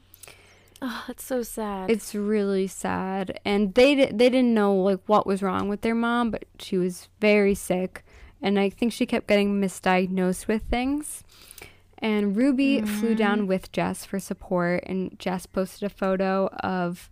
Oh, 0.82 1.04
that's 1.06 1.24
so 1.24 1.42
sad. 1.42 1.90
It's 1.90 2.14
really 2.14 2.66
sad, 2.66 3.40
and 3.46 3.72
they 3.74 3.94
they 3.94 4.28
didn't 4.28 4.52
know 4.52 4.74
like 4.74 5.00
what 5.06 5.26
was 5.26 5.42
wrong 5.42 5.68
with 5.68 5.80
their 5.80 5.94
mom, 5.94 6.30
but 6.30 6.44
she 6.58 6.76
was 6.76 7.08
very 7.20 7.54
sick, 7.54 8.04
and 8.42 8.58
I 8.58 8.68
think 8.68 8.92
she 8.92 9.06
kept 9.06 9.26
getting 9.26 9.58
misdiagnosed 9.60 10.46
with 10.48 10.62
things. 10.64 11.24
And 11.98 12.36
Ruby 12.36 12.82
flew 12.82 13.14
down 13.14 13.46
with 13.46 13.72
Jess 13.72 14.04
for 14.04 14.18
support, 14.20 14.84
and 14.86 15.18
Jess 15.18 15.46
posted 15.46 15.84
a 15.84 15.88
photo 15.94 16.48
of 16.60 17.10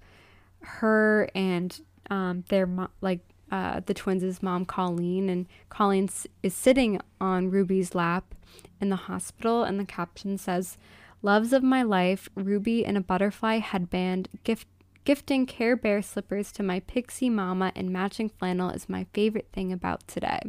her 0.61 1.29
and 1.35 1.81
um, 2.11 2.45
their 2.49 2.67
mo- 2.67 2.91
like 3.01 3.21
uh, 3.51 3.81
the 3.87 3.95
twins' 3.95 4.43
mom, 4.43 4.65
Colleen, 4.65 5.29
and 5.31 5.47
Colleen 5.69 6.05
s- 6.05 6.27
is 6.43 6.55
sitting 6.55 7.01
on 7.21 7.51
Ruby's 7.51 7.95
lap 7.95 8.35
in 8.81 8.91
the 8.91 8.97
hospital, 8.97 9.63
and 9.65 9.81
the 9.81 9.85
caption 9.87 10.37
says, 10.37 10.77
"Loves 11.23 11.53
of 11.53 11.63
my 11.63 11.83
life, 11.83 12.29
Ruby 12.35 12.85
in 12.85 12.97
a 12.97 13.01
butterfly 13.01 13.59
headband, 13.59 14.29
gift." 14.45 14.67
Gifting 15.05 15.45
Care 15.45 15.77
Bear 15.77 16.01
slippers 16.01 16.51
to 16.53 16.63
my 16.63 16.81
pixie 16.81 17.29
mama 17.29 17.73
and 17.77 17.91
matching 17.91 18.31
flannel 18.31 18.71
is 18.71 18.89
my 18.89 19.05
favorite 19.13 19.49
thing 19.53 19.71
about 19.71 20.09
today. 20.09 20.41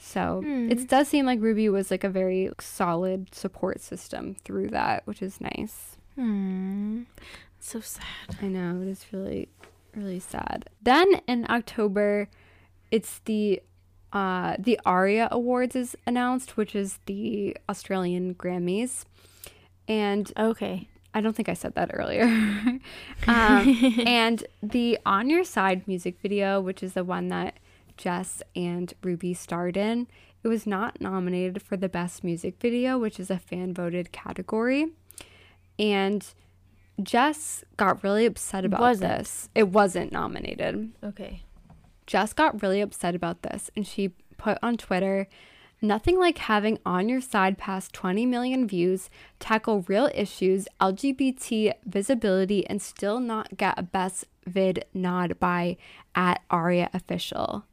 So 0.00 0.42
it 0.44 0.88
does 0.88 1.08
seem 1.08 1.26
like 1.26 1.40
Ruby 1.40 1.68
was 1.68 1.90
like 1.90 2.04
a 2.04 2.08
very 2.08 2.50
solid 2.60 3.34
support 3.34 3.80
system 3.80 4.36
through 4.44 4.68
that, 4.68 5.06
which 5.06 5.20
is 5.20 5.40
nice. 5.40 5.96
Hmm. 6.14 7.02
So 7.60 7.80
sad. 7.80 8.04
I 8.40 8.46
know 8.46 8.80
it 8.80 8.88
is 8.88 9.04
really, 9.12 9.48
really 9.94 10.20
sad. 10.20 10.70
Then 10.80 11.20
in 11.26 11.46
October, 11.50 12.28
it's 12.90 13.20
the 13.24 13.60
uh, 14.12 14.56
the 14.58 14.80
ARIA 14.86 15.28
Awards 15.30 15.76
is 15.76 15.96
announced, 16.06 16.56
which 16.56 16.74
is 16.74 17.00
the 17.06 17.56
Australian 17.68 18.34
Grammys, 18.34 19.04
and 19.86 20.32
Okay. 20.38 20.88
I 21.14 21.20
don't 21.22 21.34
think 21.34 21.48
I 21.48 21.54
said 21.54 21.74
that 21.74 21.90
earlier. 21.92 22.24
um, 23.26 23.94
and 24.06 24.44
the 24.62 24.98
On 25.06 25.28
Your 25.30 25.42
Side 25.42 25.88
music 25.88 26.18
video, 26.20 26.60
which 26.60 26.82
is 26.82 26.92
the 26.92 27.02
one 27.02 27.28
that 27.28 27.54
Jess 27.98 28.42
and 28.56 28.94
Ruby 29.02 29.34
starred 29.34 29.76
in, 29.76 30.06
it 30.42 30.48
was 30.48 30.66
not 30.66 31.00
nominated 31.00 31.60
for 31.60 31.76
the 31.76 31.88
Best 31.88 32.24
Music 32.24 32.54
Video, 32.60 32.96
which 32.98 33.20
is 33.20 33.30
a 33.30 33.38
fan 33.38 33.74
voted 33.74 34.12
category. 34.12 34.86
and 35.78 36.24
Jess 37.00 37.62
got 37.76 38.02
really 38.02 38.26
upset 38.26 38.64
about 38.64 38.80
Wasn't. 38.80 39.18
this. 39.18 39.48
It 39.54 39.68
wasn't 39.68 40.10
nominated. 40.10 40.90
Okay. 41.04 41.42
Jess 42.08 42.32
got 42.32 42.60
really 42.60 42.80
upset 42.80 43.14
about 43.14 43.42
this 43.42 43.70
and 43.76 43.86
she 43.86 44.08
put 44.36 44.58
on 44.62 44.76
Twitter 44.76 45.28
nothing 45.80 46.18
like 46.18 46.38
having 46.38 46.78
on 46.84 47.08
your 47.08 47.20
side 47.20 47.56
past 47.56 47.92
20 47.92 48.26
million 48.26 48.66
views, 48.66 49.10
tackle 49.38 49.82
real 49.82 50.10
issues, 50.12 50.66
LGBT 50.80 51.72
visibility, 51.86 52.66
and 52.66 52.82
still 52.82 53.20
not 53.20 53.56
get 53.56 53.78
a 53.78 53.82
best 53.84 54.24
vid 54.44 54.84
nod 54.92 55.38
by 55.38 55.76
at 56.16 56.42
Aria 56.50 56.90
Official. 56.92 57.64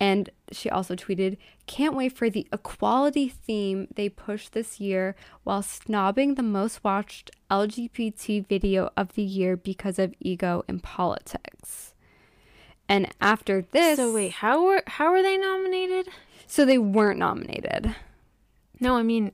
And 0.00 0.30
she 0.52 0.70
also 0.70 0.94
tweeted, 0.94 1.36
Can't 1.66 1.96
wait 1.96 2.12
for 2.12 2.30
the 2.30 2.46
equality 2.52 3.28
theme 3.28 3.88
they 3.96 4.08
pushed 4.08 4.52
this 4.52 4.78
year 4.78 5.16
while 5.42 5.62
snobbing 5.62 6.36
the 6.36 6.42
most 6.44 6.84
watched 6.84 7.30
LGBT 7.50 8.46
video 8.46 8.90
of 8.96 9.14
the 9.14 9.22
year 9.22 9.56
because 9.56 9.98
of 9.98 10.14
ego 10.20 10.64
in 10.68 10.78
politics. 10.80 11.94
And 12.88 13.08
after 13.20 13.62
this, 13.62 13.96
So 13.96 14.12
wait, 14.14 14.32
how 14.34 14.64
were 14.64 14.82
how 14.86 15.10
were 15.10 15.22
they 15.22 15.36
nominated? 15.36 16.08
so 16.46 16.64
they 16.64 16.78
weren't 16.78 17.18
nominated. 17.18 17.94
No, 18.80 18.96
I 18.96 19.02
mean, 19.02 19.32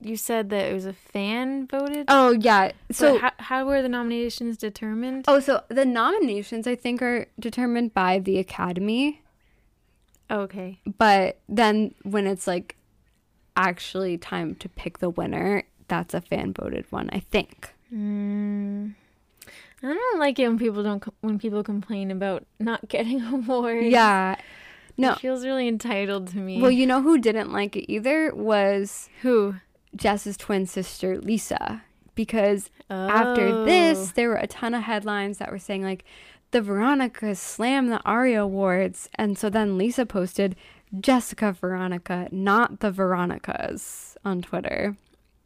you 0.00 0.16
said 0.16 0.48
that 0.50 0.70
it 0.70 0.72
was 0.74 0.86
a 0.86 0.92
fan 0.92 1.66
voted. 1.66 2.04
Oh 2.08 2.30
yeah. 2.30 2.70
so 2.92 3.14
So 3.14 3.18
how, 3.18 3.32
how 3.38 3.66
were 3.66 3.82
the 3.82 3.88
nominations 3.88 4.56
determined? 4.56 5.24
oh, 5.28 5.40
so 5.40 5.64
the 5.68 5.84
nominations 5.84 6.66
I 6.68 6.76
think 6.76 7.02
are 7.02 7.26
determined 7.38 7.92
by 7.92 8.20
the 8.20 8.38
Academy, 8.38 9.21
okay. 10.32 10.78
but 10.98 11.38
then 11.48 11.94
when 12.02 12.26
it's 12.26 12.46
like 12.46 12.76
actually 13.56 14.16
time 14.18 14.54
to 14.56 14.68
pick 14.68 14.98
the 14.98 15.10
winner, 15.10 15.64
that's 15.88 16.14
a 16.14 16.20
fan 16.20 16.52
voted 16.52 16.86
one. 16.90 17.10
I 17.12 17.20
think. 17.20 17.74
Mm, 17.92 18.94
I 19.82 19.86
don't 19.92 20.18
like 20.18 20.38
it 20.38 20.48
when 20.48 20.58
people 20.58 20.82
don't 20.82 21.04
when 21.20 21.38
people 21.38 21.62
complain 21.62 22.10
about 22.10 22.44
not 22.58 22.88
getting 22.88 23.20
awards. 23.22 23.86
Yeah. 23.86 24.36
No. 24.98 25.12
it 25.12 25.20
feels 25.20 25.44
really 25.44 25.68
entitled 25.68 26.28
to 26.28 26.36
me. 26.38 26.60
Well, 26.60 26.70
you 26.70 26.86
know 26.86 27.00
who 27.02 27.18
didn't 27.18 27.50
like 27.52 27.76
it 27.76 27.90
either 27.92 28.34
was 28.34 29.08
who? 29.22 29.56
Jess's 29.96 30.36
twin 30.38 30.66
sister 30.66 31.18
Lisa 31.18 31.82
because 32.14 32.70
after 32.88 33.64
this 33.64 34.08
Oh. 34.08 34.12
there 34.14 34.28
were 34.28 34.36
a 34.36 34.46
ton 34.46 34.74
of 34.74 34.82
headlines 34.82 35.36
that 35.38 35.50
were 35.50 35.58
saying 35.58 35.82
like 35.82 36.04
the 36.52 36.62
Veronicas 36.62 37.40
slammed 37.40 37.90
the 37.90 38.00
Aria 38.04 38.42
Awards 38.42 39.08
and 39.16 39.36
so 39.36 39.50
then 39.50 39.76
Lisa 39.76 40.06
posted 40.06 40.56
Jessica 41.00 41.52
Veronica, 41.52 42.28
not 42.30 42.80
the 42.80 42.90
Veronicas 42.90 44.16
on 44.24 44.42
Twitter. 44.42 44.96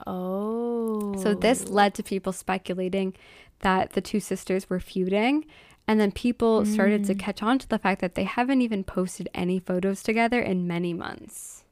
Oh. 0.07 1.15
So 1.23 1.35
this 1.35 1.69
led 1.69 1.95
to 1.95 2.03
people 2.03 2.33
speculating 2.33 3.15
that 3.61 3.93
the 3.93 4.01
two 4.01 4.21
sisters 4.21 4.69
were 4.69 4.81
feuding 4.81 5.47
and 5.89 6.01
then 6.01 6.11
people 6.11 6.65
started 6.67 7.05
to 7.05 7.15
catch 7.15 7.43
on 7.43 7.61
to 7.61 7.69
the 7.69 7.79
fact 7.79 8.01
that 8.01 8.17
they 8.17 8.25
haven't 8.25 8.61
even 8.61 8.83
posted 8.83 9.29
any 9.33 9.61
photos 9.61 10.03
together 10.03 10.41
in 10.41 10.67
many 10.67 10.93
months. 10.93 11.63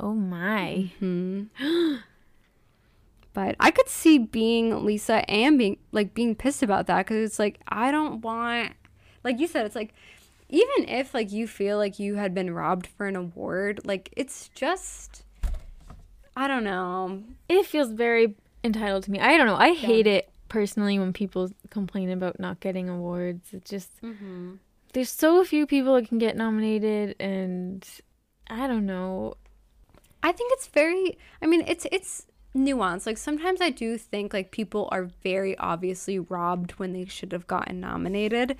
Oh 0.00 0.14
my. 0.14 0.90
Hmm. 0.98 1.96
But 3.34 3.56
I 3.58 3.70
could 3.70 3.88
see 3.88 4.18
being 4.18 4.84
Lisa 4.84 5.28
and 5.30 5.58
being 5.58 5.78
like 5.90 6.14
being 6.14 6.34
pissed 6.34 6.62
about 6.62 6.86
that 6.86 7.06
because 7.06 7.24
it's 7.24 7.38
like 7.38 7.60
I 7.68 7.90
don't 7.90 8.20
want, 8.20 8.72
like 9.24 9.38
you 9.38 9.46
said, 9.46 9.66
it's 9.66 9.76
like 9.76 9.94
even 10.48 10.88
if 10.88 11.14
like 11.14 11.32
you 11.32 11.48
feel 11.48 11.78
like 11.78 11.98
you 11.98 12.16
had 12.16 12.34
been 12.34 12.52
robbed 12.52 12.86
for 12.86 13.06
an 13.06 13.16
award, 13.16 13.80
like 13.84 14.10
it's 14.16 14.50
just 14.54 15.24
I 16.36 16.46
don't 16.46 16.64
know. 16.64 17.22
It 17.48 17.66
feels 17.66 17.90
very 17.90 18.34
entitled 18.64 19.04
to 19.04 19.10
me. 19.10 19.18
I 19.18 19.36
don't 19.36 19.46
know. 19.46 19.56
I 19.56 19.72
hate 19.72 20.06
it 20.06 20.30
personally 20.48 20.98
when 20.98 21.12
people 21.12 21.50
complain 21.70 22.10
about 22.10 22.38
not 22.38 22.60
getting 22.60 22.88
awards. 22.88 23.54
It 23.54 23.64
just 23.64 24.00
mm-hmm. 24.02 24.54
there's 24.92 25.10
so 25.10 25.42
few 25.44 25.66
people 25.66 25.94
that 25.94 26.08
can 26.08 26.18
get 26.18 26.36
nominated, 26.36 27.16
and 27.18 27.86
I 28.48 28.66
don't 28.66 28.86
know. 28.86 29.34
I 30.22 30.32
think 30.32 30.52
it's 30.52 30.66
very. 30.66 31.16
I 31.40 31.46
mean, 31.46 31.64
it's 31.66 31.86
it's 31.90 32.26
nuanced. 32.54 33.06
Like 33.06 33.18
sometimes 33.18 33.60
I 33.60 33.70
do 33.70 33.96
think 33.98 34.32
like 34.32 34.50
people 34.50 34.88
are 34.92 35.04
very 35.22 35.56
obviously 35.58 36.18
robbed 36.18 36.72
when 36.72 36.92
they 36.92 37.04
should 37.06 37.32
have 37.32 37.46
gotten 37.46 37.80
nominated, 37.80 38.56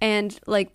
and 0.00 0.38
like, 0.46 0.70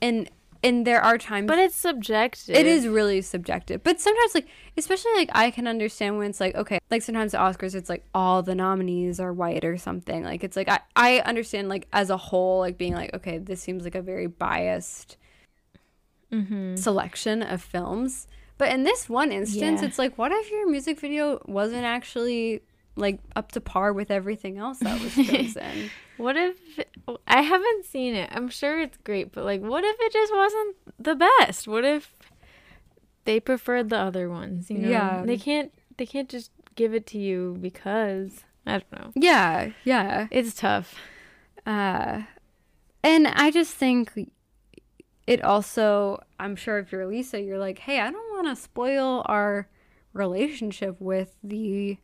and 0.00 0.30
and 0.62 0.86
there 0.86 1.02
are 1.02 1.18
times 1.18 1.46
But 1.46 1.58
it's 1.58 1.76
subjective. 1.76 2.56
It 2.56 2.66
is 2.66 2.88
really 2.88 3.20
subjective. 3.20 3.84
But 3.84 4.00
sometimes, 4.00 4.34
like, 4.34 4.48
especially, 4.78 5.12
like, 5.14 5.28
I 5.34 5.50
can 5.50 5.66
understand 5.66 6.16
when 6.16 6.30
it's 6.30 6.40
like, 6.40 6.54
okay, 6.54 6.78
like, 6.90 7.02
sometimes 7.02 7.32
the 7.32 7.38
Oscars, 7.38 7.74
it's 7.74 7.90
like 7.90 8.02
all 8.14 8.42
the 8.42 8.54
nominees 8.54 9.20
are 9.20 9.30
white 9.30 9.62
or 9.62 9.76
something. 9.76 10.24
Like, 10.24 10.42
it's 10.42 10.56
like, 10.56 10.70
I, 10.70 10.80
I 10.96 11.18
understand, 11.20 11.68
like, 11.68 11.86
as 11.92 12.08
a 12.08 12.16
whole, 12.16 12.60
like, 12.60 12.78
being 12.78 12.94
like, 12.94 13.12
okay, 13.12 13.36
this 13.36 13.60
seems 13.60 13.84
like 13.84 13.94
a 13.94 14.00
very 14.00 14.26
biased 14.26 15.18
Mm-hmm. 16.32 16.76
selection 16.76 17.42
of 17.42 17.62
films. 17.62 18.26
But 18.58 18.70
in 18.72 18.84
this 18.84 19.08
one 19.08 19.32
instance, 19.32 19.80
Yeah. 19.82 19.88
it's 19.88 19.98
like, 19.98 20.16
what 20.16 20.30
if 20.32 20.50
your 20.50 20.68
music 20.70 21.00
video 21.00 21.40
wasn't 21.46 21.84
actually, 21.84 22.62
like, 22.96 23.18
up 23.34 23.50
to 23.52 23.60
par 23.60 23.92
with 23.92 24.10
everything 24.10 24.58
else 24.58 24.78
that 24.80 25.00
was 25.00 25.14
chosen? 25.14 25.90
What 26.16 26.36
if 26.36 26.56
I 27.26 27.42
haven't 27.42 27.86
seen 27.86 28.14
it? 28.14 28.30
I'm 28.32 28.48
sure 28.48 28.80
it's 28.80 28.96
great, 28.98 29.32
but 29.32 29.42
like, 29.44 29.60
what 29.60 29.82
if 29.82 29.96
it 29.98 30.12
just 30.12 30.32
wasn't 30.32 30.76
the 31.00 31.16
best? 31.16 31.66
What 31.66 31.84
if 31.84 32.14
they 33.24 33.40
preferred 33.40 33.90
the 33.90 33.98
other 33.98 34.28
ones? 34.30 34.70
You 34.70 34.78
know, 34.78 34.88
Yeah. 34.90 35.22
they 35.26 35.36
can't. 35.36 35.72
They 35.96 36.06
can't 36.06 36.28
just 36.28 36.52
give 36.76 36.94
it 36.94 37.04
to 37.08 37.18
you 37.18 37.56
because 37.60 38.44
I 38.64 38.78
don't 38.78 38.92
know. 38.92 39.12
yeah, 39.16 39.70
yeah. 39.82 40.28
It's 40.30 40.54
tough. 40.54 40.94
Uh, 41.66 42.22
and 43.02 43.26
I 43.26 43.50
just 43.50 43.74
think 43.74 44.12
it 45.26 45.42
also, 45.42 46.22
I'm 46.38 46.54
sure 46.54 46.78
if 46.78 46.92
you're 46.92 47.06
Lisa, 47.06 47.40
you're 47.40 47.58
like, 47.58 47.78
hey, 47.80 47.98
I 47.98 48.10
don't 48.12 48.23
want 48.34 48.56
to 48.56 48.62
spoil 48.62 49.22
our 49.26 49.68
relationship 50.12 51.00
with 51.00 51.34
the 51.42 51.98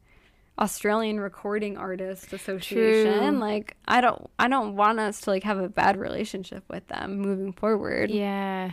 Australian 0.59 1.21
Recording 1.21 1.77
Artists 1.77 2.33
Association. 2.33 3.31
True. 3.31 3.39
Like, 3.39 3.77
I 3.87 4.01
don't, 4.01 4.29
I 4.39 4.49
don't 4.49 4.77
want 4.77 5.01
us 5.01 5.21
to 5.23 5.31
like 5.31 5.45
have 5.45 5.59
a 5.59 5.69
bad 5.69 5.97
relationship 5.97 6.65
with 6.69 6.87
them 6.89 7.19
moving 7.19 7.53
forward. 7.53 8.11
Yeah, 8.11 8.73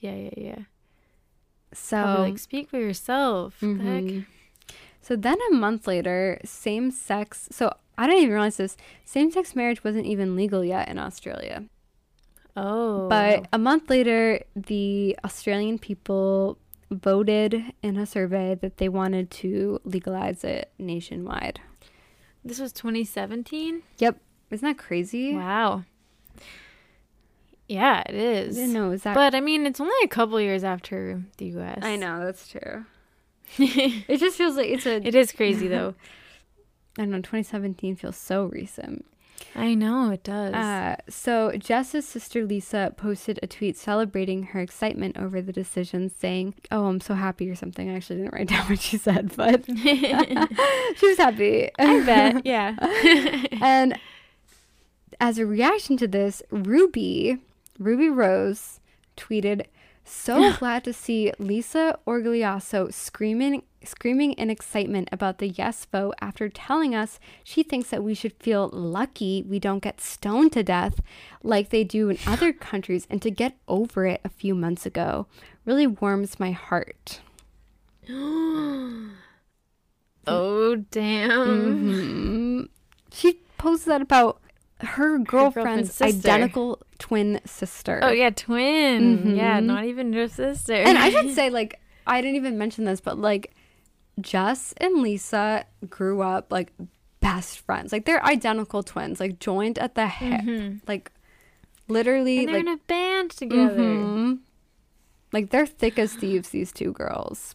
yeah, 0.00 0.14
yeah, 0.14 0.30
yeah. 0.36 0.58
So, 1.74 1.96
I'll 1.98 2.20
like, 2.20 2.38
speak 2.38 2.70
for 2.70 2.78
yourself. 2.78 3.56
What 3.60 3.78
the 3.78 3.84
heck? 3.84 4.04
Mhm. 4.04 4.26
So 5.00 5.16
then 5.16 5.38
a 5.50 5.54
month 5.54 5.86
later, 5.86 6.38
same 6.44 6.90
sex. 6.90 7.48
So 7.50 7.74
I 7.96 8.06
didn't 8.06 8.22
even 8.22 8.34
realize 8.34 8.58
this. 8.58 8.76
Same 9.04 9.30
sex 9.30 9.56
marriage 9.56 9.82
wasn't 9.82 10.06
even 10.06 10.36
legal 10.36 10.64
yet 10.64 10.88
in 10.88 10.98
Australia. 10.98 11.64
Oh, 12.56 13.08
But 13.08 13.46
a 13.52 13.58
month 13.58 13.88
later, 13.88 14.42
the 14.54 15.16
Australian 15.24 15.78
people 15.78 16.58
voted 16.90 17.62
in 17.82 17.96
a 17.96 18.06
survey 18.06 18.54
that 18.56 18.78
they 18.78 18.88
wanted 18.88 19.30
to 19.30 19.80
legalize 19.84 20.44
it 20.44 20.70
nationwide. 20.78 21.60
this 22.44 22.58
was 22.58 22.72
2017. 22.72 23.82
Yep. 23.98 24.18
Isn't 24.50 24.66
that 24.66 24.78
crazy? 24.78 25.34
Wow. 25.34 25.84
Yeah, 27.68 28.02
it 28.06 28.14
is. 28.14 28.56
I 28.56 28.60
didn't 28.62 28.72
know 28.74 28.86
it 28.86 28.90
was 28.90 29.02
that. 29.02 29.14
But 29.14 29.34
I 29.34 29.40
mean, 29.40 29.66
it's 29.66 29.80
only 29.80 29.92
a 30.02 30.08
couple 30.08 30.40
years 30.40 30.64
after 30.64 31.22
the 31.36 31.46
U.S. 31.46 31.80
I 31.82 31.96
know, 31.96 32.24
that's 32.24 32.48
true. 32.48 32.84
It 33.58 34.18
just 34.18 34.36
feels 34.38 34.56
like 34.56 34.68
it's 34.68 34.86
a. 34.86 35.06
It 35.06 35.14
is 35.14 35.32
crazy 35.32 35.68
though. 35.68 35.94
I 36.98 37.02
don't 37.02 37.10
know, 37.10 37.18
2017 37.18 37.96
feels 37.96 38.16
so 38.16 38.46
recent. 38.46 39.04
I 39.54 39.74
know 39.74 40.10
it 40.10 40.22
does. 40.22 40.54
Uh, 40.54 40.96
so 41.08 41.52
Jess's 41.56 42.06
sister 42.06 42.44
Lisa 42.44 42.92
posted 42.96 43.38
a 43.42 43.46
tweet 43.46 43.76
celebrating 43.76 44.44
her 44.44 44.60
excitement 44.60 45.16
over 45.18 45.40
the 45.42 45.52
decision, 45.52 46.10
saying, 46.10 46.54
"Oh, 46.70 46.86
I'm 46.86 47.00
so 47.00 47.14
happy" 47.14 47.50
or 47.50 47.54
something. 47.54 47.90
I 47.90 47.96
actually 47.96 48.16
didn't 48.16 48.34
write 48.34 48.48
down 48.54 48.66
what 48.68 48.80
she 48.80 48.96
said, 48.98 49.34
but 49.36 49.64
she 49.76 51.08
was 51.08 51.18
happy. 51.18 51.70
I 51.78 52.04
bet. 52.04 52.46
Yeah. 52.46 52.76
and 53.60 53.98
as 55.20 55.38
a 55.38 55.46
reaction 55.46 55.96
to 55.98 56.06
this, 56.08 56.42
Ruby, 56.50 57.38
Ruby 57.78 58.08
Rose, 58.08 58.80
tweeted, 59.16 59.66
"So 60.04 60.52
glad 60.58 60.84
to 60.84 60.92
see 60.92 61.32
Lisa 61.38 61.98
Origliasso 62.06 62.92
screaming, 62.92 63.62
screaming 63.84 64.32
in 64.32 64.50
excitement 64.50 65.08
about 65.12 65.38
the 65.38 65.48
yes 65.48 65.84
vote 65.86 66.14
after 66.20 66.48
telling 66.48 66.94
us 66.94 67.18
she 67.44 67.62
thinks 67.62 67.90
that 67.90 68.02
we 68.02 68.14
should 68.14 68.32
feel 68.40 68.68
lucky 68.70 69.42
we 69.48 69.58
don't 69.58 69.82
get 69.82 70.00
stoned 70.00 70.52
to 70.52 70.62
death 70.62 71.00
like 71.42 71.70
they 71.70 71.84
do 71.84 72.08
in 72.10 72.18
other 72.26 72.52
countries, 72.52 73.06
and 73.10 73.22
to 73.22 73.30
get 73.30 73.56
over 73.68 74.06
it 74.06 74.20
a 74.24 74.28
few 74.28 74.54
months 74.54 74.84
ago 74.86 75.26
really 75.64 75.86
warms 75.86 76.38
my 76.40 76.50
heart." 76.50 77.20
oh 80.26 80.76
damn. 80.90 81.30
Mhm. 81.88 82.68
She 83.12 83.40
posted 83.58 83.90
that 83.92 84.02
about 84.02 84.40
her 84.80 85.18
girlfriend's 85.18 85.92
sister. 85.94 86.04
identical 86.04 86.78
twin 86.98 87.40
sister. 87.44 88.00
Oh 88.02 88.10
yeah, 88.10 88.30
twin. 88.30 89.34
Yeah, 89.36 89.60
Mhm. 89.60 89.64
not 89.64 89.84
even 89.84 90.12
your 90.12 90.28
sister. 90.28 90.74
And 90.74 90.96
I 90.98 91.10
should 91.10 91.34
say, 91.34 91.50
like, 91.50 91.80
I 92.06 92.20
didn't 92.20 92.36
even 92.36 92.58
mention 92.58 92.84
this, 92.84 93.00
but 93.00 93.18
like, 93.18 93.52
Jess 94.20 94.74
and 94.78 95.02
Lisa 95.02 95.64
grew 95.88 96.22
up 96.22 96.50
like 96.52 96.72
best 97.20 97.58
friends. 97.60 97.92
Like 97.92 98.04
they're 98.04 98.24
identical 98.24 98.82
twins, 98.82 99.20
like 99.20 99.38
joined 99.38 99.78
at 99.78 99.94
the 99.94 100.06
hip. 100.08 100.40
Mhm. 100.42 100.80
Like 100.86 101.10
literally 101.88 102.40
And 102.40 102.48
they're 102.48 102.54
like 102.56 102.66
in 102.66 102.72
a 102.72 102.76
band 102.86 103.30
together. 103.32 103.80
Mhm. 103.82 104.38
Like 105.32 105.50
they're 105.50 105.66
thick 105.66 105.98
as 105.98 106.14
thieves, 106.14 106.50
these 106.50 106.72
two 106.72 106.92
girls. 106.92 107.54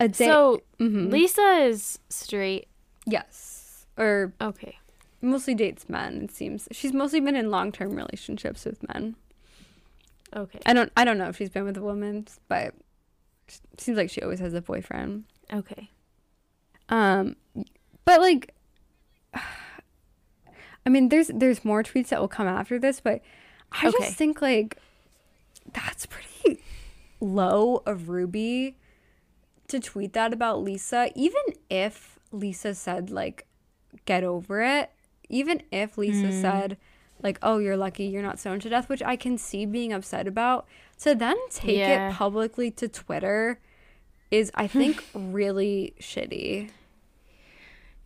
A 0.00 0.08
day 0.08 0.26
So 0.26 0.62
Mhm. 0.78 1.10
Lisa 1.12 1.58
is 1.64 1.98
straight. 2.08 2.68
yes. 3.06 3.86
Or 3.98 4.32
Okay. 4.40 4.78
mostly 5.20 5.54
dates 5.54 5.88
men, 5.88 6.22
it 6.22 6.30
seems. 6.32 6.66
She's 6.72 6.92
mostly 6.92 7.20
been 7.20 7.36
in 7.36 7.50
long 7.50 7.70
term 7.72 7.94
relationships 7.94 8.64
with 8.64 8.82
men. 8.88 9.16
Okay. 10.34 10.60
I 10.64 10.72
don't 10.72 10.90
I 10.96 11.04
don't 11.04 11.18
know 11.18 11.28
if 11.28 11.36
she's 11.36 11.50
been 11.50 11.64
with 11.64 11.76
a 11.76 11.82
woman, 11.82 12.26
but 12.48 12.74
seems 13.78 13.96
like 13.98 14.10
she 14.10 14.20
always 14.22 14.40
has 14.40 14.54
a 14.54 14.60
boyfriend. 14.62 15.24
Okay. 15.52 15.90
Um 16.88 17.36
but 18.04 18.20
like 18.20 18.54
I 19.34 20.88
mean 20.90 21.08
there's 21.08 21.28
there's 21.34 21.64
more 21.64 21.82
tweets 21.82 22.08
that 22.08 22.20
will 22.20 22.28
come 22.28 22.46
after 22.48 22.78
this, 22.78 23.00
but 23.00 23.20
I 23.70 23.88
Okay. 23.88 23.98
just 23.98 24.14
think 24.16 24.42
like 24.42 24.78
that's 25.72 26.06
pretty 26.06 26.60
low 27.20 27.82
of 27.86 28.08
Ruby 28.08 28.76
to 29.68 29.78
tweet 29.80 30.12
that 30.12 30.32
about 30.32 30.62
Lisa, 30.62 31.10
even 31.14 31.42
if 31.70 32.18
Lisa 32.32 32.74
said 32.74 33.10
like 33.10 33.46
get 34.04 34.24
over 34.24 34.62
it, 34.62 34.90
even 35.28 35.62
if 35.70 35.96
Lisa 35.96 36.32
Hmm. 36.32 36.40
said 36.40 36.76
like 37.22 37.38
oh 37.42 37.58
you're 37.58 37.76
lucky 37.76 38.04
you're 38.06 38.22
not 38.22 38.40
stoned 38.40 38.62
to 38.62 38.68
death, 38.68 38.88
which 38.88 39.02
I 39.02 39.14
can 39.16 39.38
see 39.38 39.64
being 39.64 39.92
upset 39.92 40.26
about, 40.26 40.66
to 41.02 41.14
then 41.14 41.36
take 41.50 41.78
Yeah. 41.78 42.10
it 42.10 42.14
publicly 42.14 42.70
to 42.72 42.88
Twitter 42.88 43.60
is 44.30 44.50
I 44.54 44.66
think 44.66 45.04
really 45.14 45.94
shitty. 46.00 46.70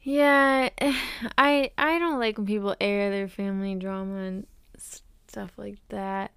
Yeah, 0.02 0.68
I 1.38 1.70
I 1.76 1.98
don't 1.98 2.18
like 2.18 2.38
when 2.38 2.46
people 2.46 2.76
air 2.80 3.10
their 3.10 3.28
family 3.28 3.74
drama 3.74 4.16
and 4.18 4.46
stuff 4.76 5.52
like 5.56 5.78
that. 5.88 6.32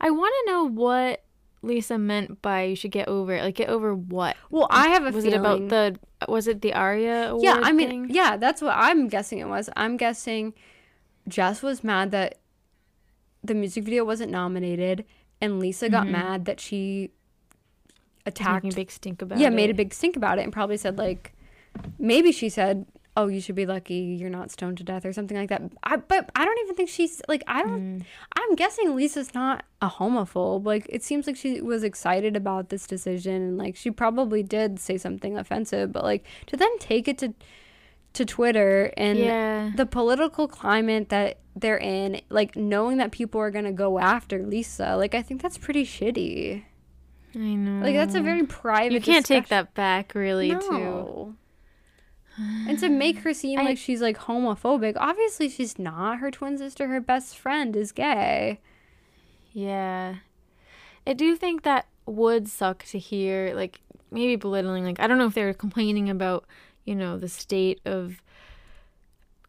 I 0.00 0.10
want 0.10 0.32
to 0.46 0.52
know 0.52 0.64
what 0.64 1.22
Lisa 1.62 1.98
meant 1.98 2.40
by 2.40 2.62
you 2.62 2.76
should 2.76 2.90
get 2.90 3.08
over 3.08 3.34
it. 3.34 3.42
Like 3.42 3.56
get 3.56 3.68
over 3.68 3.94
what? 3.94 4.36
Well, 4.50 4.66
I 4.70 4.88
have 4.88 5.02
a 5.02 5.10
was 5.10 5.24
feeling 5.24 5.32
it 5.36 5.40
about 5.40 5.68
the 5.68 5.98
was 6.28 6.46
it 6.48 6.62
the 6.62 6.72
Aria 6.74 7.30
award 7.30 7.44
Yeah, 7.44 7.60
I 7.62 7.72
mean, 7.72 7.88
thing? 7.88 8.06
yeah, 8.10 8.36
that's 8.36 8.62
what 8.62 8.74
I'm 8.76 9.08
guessing 9.08 9.38
it 9.38 9.48
was. 9.48 9.68
I'm 9.76 9.96
guessing 9.96 10.54
Jess 11.28 11.62
was 11.62 11.82
mad 11.84 12.10
that 12.12 12.38
the 13.42 13.54
music 13.54 13.84
video 13.84 14.04
wasn't 14.04 14.30
nominated, 14.30 15.04
and 15.40 15.58
Lisa 15.58 15.88
got 15.88 16.04
mm-hmm. 16.04 16.12
mad 16.12 16.44
that 16.44 16.60
she 16.60 17.10
attacked. 18.26 18.64
making 18.64 18.72
a 18.72 18.76
big 18.76 18.90
stink 18.90 19.22
about 19.22 19.38
yeah, 19.38 19.48
it. 19.48 19.54
made 19.54 19.70
a 19.70 19.74
big 19.74 19.94
stink 19.94 20.16
about 20.16 20.38
it, 20.38 20.42
and 20.42 20.52
probably 20.52 20.76
said 20.76 20.98
like, 20.98 21.32
maybe 21.98 22.32
she 22.32 22.48
said, 22.48 22.86
"Oh, 23.16 23.28
you 23.28 23.40
should 23.40 23.54
be 23.54 23.66
lucky 23.66 23.94
you're 23.94 24.30
not 24.30 24.50
stoned 24.50 24.78
to 24.78 24.84
death" 24.84 25.04
or 25.04 25.12
something 25.12 25.36
like 25.36 25.48
that. 25.48 25.62
I, 25.82 25.96
but 25.96 26.30
I 26.34 26.44
don't 26.44 26.58
even 26.64 26.76
think 26.76 26.88
she's 26.88 27.22
like 27.28 27.42
I 27.46 27.62
don't. 27.62 28.00
Mm. 28.00 28.04
I'm 28.36 28.54
guessing 28.54 28.94
Lisa's 28.94 29.34
not 29.34 29.64
a 29.80 29.88
homophobe. 29.88 30.64
Like 30.64 30.86
it 30.88 31.02
seems 31.02 31.26
like 31.26 31.36
she 31.36 31.60
was 31.60 31.82
excited 31.82 32.36
about 32.36 32.68
this 32.68 32.86
decision, 32.86 33.34
and 33.34 33.58
like 33.58 33.76
she 33.76 33.90
probably 33.90 34.42
did 34.42 34.78
say 34.78 34.98
something 34.98 35.36
offensive, 35.36 35.92
but 35.92 36.04
like 36.04 36.24
to 36.46 36.56
then 36.56 36.78
take 36.78 37.08
it 37.08 37.18
to 37.18 37.34
to 38.14 38.24
Twitter 38.24 38.92
and 38.96 39.18
Yeah. 39.18 39.70
the 39.76 39.86
political 39.86 40.48
climate 40.48 41.08
that 41.10 41.38
they're 41.56 41.78
in, 41.78 42.20
like 42.28 42.56
knowing 42.56 42.98
that 42.98 43.10
people 43.12 43.40
are 43.40 43.50
gonna 43.50 43.72
go 43.72 43.98
after 43.98 44.42
Lisa, 44.44 44.96
like 44.96 45.14
I 45.14 45.22
think 45.22 45.42
that's 45.42 45.58
pretty 45.58 45.84
shitty. 45.84 46.64
I 47.34 47.38
know. 47.38 47.84
Like 47.84 47.94
that's 47.94 48.14
a 48.16 48.20
very 48.20 48.44
private. 48.44 48.92
You 48.92 49.00
can't 49.00 49.24
take 49.26 49.48
that 49.48 49.74
back 49.74 50.14
really 50.14 50.50
too. 50.50 51.36
And 52.66 52.78
to 52.78 52.88
make 52.88 53.18
her 53.18 53.34
seem 53.34 53.58
I- 53.60 53.64
like 53.64 53.78
she's 53.78 54.00
like 54.00 54.16
homophobic, 54.18 54.94
obviously 54.96 55.48
she's 55.48 55.78
not. 55.78 56.18
Her 56.18 56.30
twin 56.30 56.56
sister, 56.58 56.88
her 56.88 57.00
best 57.00 57.36
friend, 57.36 57.76
is 57.76 57.92
gay. 57.92 58.60
Yeah. 59.52 60.16
I 61.06 61.12
do 61.12 61.36
think 61.36 61.62
that 61.62 61.86
would 62.06 62.48
suck 62.48 62.84
to 62.86 62.98
hear, 62.98 63.54
like, 63.54 63.80
maybe 64.10 64.36
belittling. 64.36 64.84
Like, 64.84 65.00
I 65.00 65.06
don't 65.06 65.18
know 65.18 65.26
if 65.26 65.34
they 65.34 65.44
were 65.44 65.52
complaining 65.52 66.08
about, 66.08 66.44
you 66.84 66.94
know, 66.94 67.18
the 67.18 67.28
state 67.28 67.80
of 67.84 68.22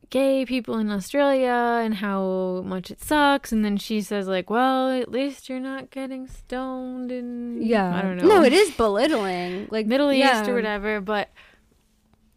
gay 0.10 0.46
people 0.46 0.78
in 0.78 0.92
Australia 0.92 1.80
and 1.84 1.96
how 1.96 2.62
much 2.66 2.92
it 2.92 3.02
sucks. 3.02 3.52
And 3.52 3.64
then 3.64 3.78
she 3.78 4.02
says, 4.02 4.28
like, 4.28 4.50
well, 4.50 4.90
at 4.92 5.10
least 5.10 5.48
you're 5.50 5.60
not 5.60 5.90
getting 5.90 6.28
stoned 6.28 7.12
and. 7.12 7.64
yeah, 7.64 7.96
I 7.98 8.02
don't 8.02 8.18
know. 8.18 8.28
No, 8.28 8.44
it 8.44 8.52
is 8.54 8.72
belittling. 8.72 9.68
Like 9.72 9.86
Middle 9.88 10.12
yeah. 10.12 10.42
East 10.42 10.50
or 10.50 10.56
whatever, 10.56 11.00
but. 11.02 11.30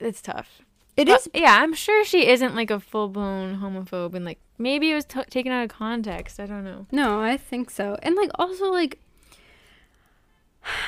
It's 0.00 0.22
tough. 0.22 0.62
It 0.96 1.06
But, 1.06 1.20
is. 1.20 1.28
yeah, 1.34 1.58
I'm 1.60 1.74
sure 1.74 2.04
she 2.04 2.28
isn't 2.28 2.54
like 2.54 2.70
a 2.70 2.80
full 2.80 3.08
blown 3.08 3.58
homophobe, 3.60 4.14
and 4.14 4.24
like 4.24 4.38
maybe 4.58 4.90
it 4.90 4.94
was 4.94 5.04
t- 5.04 5.22
taken 5.30 5.52
out 5.52 5.64
of 5.64 5.70
context. 5.70 6.40
I 6.40 6.46
don't 6.46 6.64
know. 6.64 6.86
No, 6.90 7.20
I 7.20 7.36
think 7.36 7.70
so. 7.70 7.96
And 8.02 8.14
like 8.16 8.30
also 8.36 8.70
like 8.70 8.98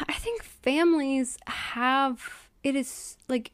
I 0.09 0.13
think 0.15 0.43
families 0.43 1.39
have 1.47 2.49
it 2.63 2.75
is 2.77 3.17
like 3.29 3.53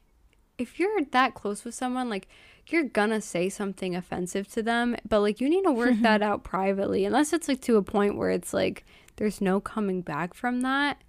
if 0.59 0.79
you're 0.81 1.01
that 1.13 1.35
close 1.35 1.65
with 1.65 1.75
someone 1.75 2.09
like 2.11 2.29
you're 2.69 2.85
gonna 2.85 3.21
say 3.21 3.49
something 3.49 3.95
offensive 3.95 4.49
to 4.49 4.63
them, 4.63 4.97
but 5.09 5.21
like 5.21 5.41
you 5.41 5.49
need 5.49 5.63
to 5.65 5.71
work 5.73 5.95
that 6.01 6.23
out 6.29 6.43
privately 6.43 7.05
unless 7.05 7.33
it's 7.33 7.47
like 7.49 7.61
to 7.63 7.77
a 7.77 7.83
point 7.83 8.17
where 8.17 8.31
it's 8.31 8.53
like 8.53 8.85
there's 9.17 9.41
no 9.41 9.61
coming 9.61 10.01
back 10.03 10.35
from 10.35 10.63
that. 10.63 11.01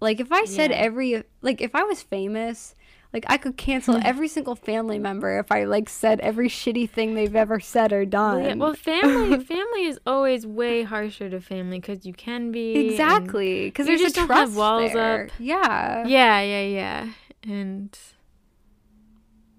Like 0.00 0.18
if 0.20 0.32
I 0.32 0.44
said 0.46 0.70
Yeah. 0.70 0.76
every 0.78 1.22
like 1.42 1.60
if 1.60 1.74
I 1.74 1.84
was 1.84 2.02
famous, 2.02 2.74
like 3.14 3.24
I 3.28 3.38
could 3.38 3.56
cancel 3.56 3.98
every 4.04 4.28
single 4.28 4.56
family 4.56 4.98
member 4.98 5.38
if 5.38 5.50
I 5.52 5.64
like 5.64 5.88
said 5.88 6.20
every 6.20 6.48
shitty 6.48 6.90
thing 6.90 7.14
they've 7.14 7.34
ever 7.34 7.60
said 7.60 7.92
or 7.92 8.04
done. 8.04 8.40
Well, 8.40 8.48
yeah, 8.48 8.54
well, 8.56 8.74
family 8.74 9.38
family 9.44 9.84
is 9.86 9.98
always 10.04 10.44
way 10.46 10.82
harsher 10.82 11.30
to 11.30 11.40
family 11.40 11.78
because 11.78 12.04
you 12.04 12.12
can 12.12 12.50
be 12.50 12.90
Exactly, 12.90 13.66
because 13.66 13.86
there's 13.86 14.00
just 14.00 14.16
a 14.16 14.20
don't 14.20 14.28
have 14.28 14.48
trust 14.48 14.56
walls 14.58 14.92
there. 14.92 15.26
up. 15.26 15.30
Yeah. 15.38 16.06
yeah, 16.06 16.40
yeah, 16.40 16.62
yeah, 16.62 17.08
and 17.44 17.98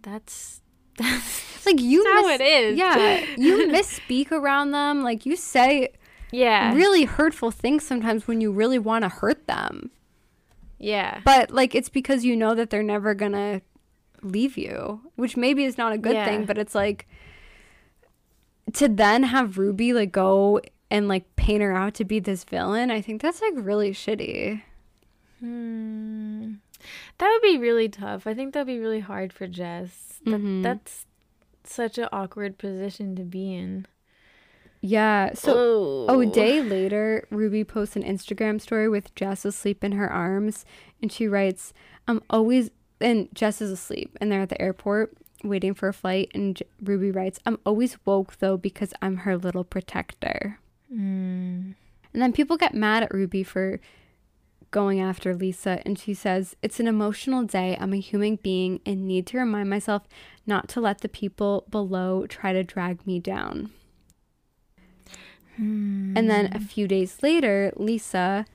that's 0.01 0.61
that's 0.97 1.65
like 1.65 1.79
you 1.81 2.03
how 2.05 2.27
miss- 2.27 2.41
it 2.41 2.43
is. 2.43 2.77
Yeah, 2.77 3.25
you 3.37 3.67
misspeak 3.69 4.31
around 4.31 4.71
them. 4.71 5.01
Like 5.01 5.25
you 5.25 5.35
say 5.37 5.89
yeah, 6.31 6.73
really 6.73 7.05
hurtful 7.05 7.51
things 7.51 7.85
sometimes 7.85 8.27
when 8.27 8.41
you 8.41 8.51
really 8.51 8.79
want 8.79 9.03
to 9.03 9.09
hurt 9.09 9.47
them. 9.47 9.91
Yeah, 10.85 11.21
But 11.25 11.49
like 11.51 11.73
it's 11.75 11.89
because 11.89 12.23
you 12.23 12.35
know 12.35 12.53
that 12.55 12.69
they're 12.69 12.83
never 12.83 13.13
gonna 13.13 13.61
leave 14.21 14.57
you, 14.57 15.01
which 15.15 15.35
maybe 15.35 15.63
is 15.65 15.77
not 15.77 15.91
a 15.93 15.97
good 15.97 16.13
Yeah. 16.13 16.25
thing. 16.25 16.45
But 16.45 16.57
it's 16.57 16.75
like 16.75 17.07
to 18.73 18.87
then 18.87 19.23
have 19.23 19.57
Ruby 19.57 19.93
like 19.93 20.11
go 20.11 20.59
and 20.91 21.07
like 21.07 21.35
paint 21.35 21.61
her 21.61 21.73
out 21.73 21.93
to 21.95 22.05
be 22.05 22.19
this 22.19 22.43
villain. 22.43 22.91
I 22.91 23.01
think 23.01 23.21
that's 23.21 23.41
like 23.41 23.53
really 23.55 23.91
shitty. 23.91 24.61
Hmm. 25.39 26.53
That 27.17 27.29
would 27.29 27.41
be 27.41 27.57
really 27.57 27.89
tough. 27.89 28.27
I 28.27 28.33
think 28.33 28.53
that'd 28.53 28.67
be 28.67 28.79
really 28.79 28.99
hard 28.99 29.33
for 29.33 29.47
Jess. 29.47 30.19
That, 30.25 30.39
Mhm. 30.41 30.63
That's 30.63 31.05
such 31.63 31.97
an 31.97 32.07
awkward 32.11 32.57
position 32.57 33.15
to 33.15 33.23
be 33.23 33.53
in. 33.55 33.85
Yeah. 34.85 35.33
So 35.33 35.53
oh, 35.55 36.05
Oh, 36.09 36.19
a 36.21 36.25
day 36.25 36.61
later, 36.75 37.27
Ruby 37.31 37.63
posts 37.63 37.95
an 37.95 38.03
Instagram 38.03 38.61
story 38.61 38.87
with 38.87 39.15
Jess 39.15 39.43
asleep 39.43 39.83
in 39.83 39.93
her 39.93 40.11
arms, 40.11 40.63
and 41.01 41.11
she 41.11 41.27
writes, 41.27 41.73
"I'm 42.07 42.21
always." 42.29 42.69
And 43.01 43.27
Jess 43.33 43.61
is 43.61 43.71
asleep, 43.71 44.15
and 44.21 44.31
they're 44.31 44.41
at 44.41 44.49
the 44.49 44.61
airport 44.61 45.17
waiting 45.43 45.73
for 45.73 45.89
a 45.89 45.93
flight. 45.93 46.31
And 46.33 46.55
J- 46.55 46.65
Ruby 46.81 47.09
writes, 47.09 47.39
"I'm 47.45 47.59
always 47.65 47.97
woke 48.05 48.37
though 48.37 48.57
because 48.57 48.93
I'm 49.01 49.17
her 49.17 49.35
little 49.37 49.63
protector." 49.63 50.59
Mm. 50.93 51.73
And 52.13 52.21
then 52.21 52.31
people 52.31 52.55
get 52.55 52.75
mad 52.75 53.03
at 53.03 53.13
Ruby 53.13 53.43
for 53.43 53.81
going 54.71 54.99
after 54.99 55.33
Lisa, 55.33 55.81
and 55.85 55.97
she 55.97 56.13
says, 56.13 56.55
It's 56.61 56.79
an 56.79 56.87
emotional 56.87 57.43
day. 57.43 57.75
I'm 57.79 57.93
a 57.93 57.99
human 57.99 58.35
being 58.35 58.81
and 58.85 59.07
need 59.07 59.25
to 59.27 59.37
remind 59.37 59.69
myself 59.69 60.03
not 60.45 60.69
to 60.69 60.79
let 60.79 61.01
the 61.01 61.09
people 61.09 61.65
below 61.69 62.25
try 62.27 62.53
to 62.53 62.63
drag 62.63 63.05
me 63.07 63.19
down. 63.19 63.71
Hmm. 65.57 66.13
And 66.15 66.29
then 66.29 66.51
a 66.53 66.59
few 66.59 66.87
days 66.87 67.17
later, 67.21 67.71
Lisa 67.75 68.45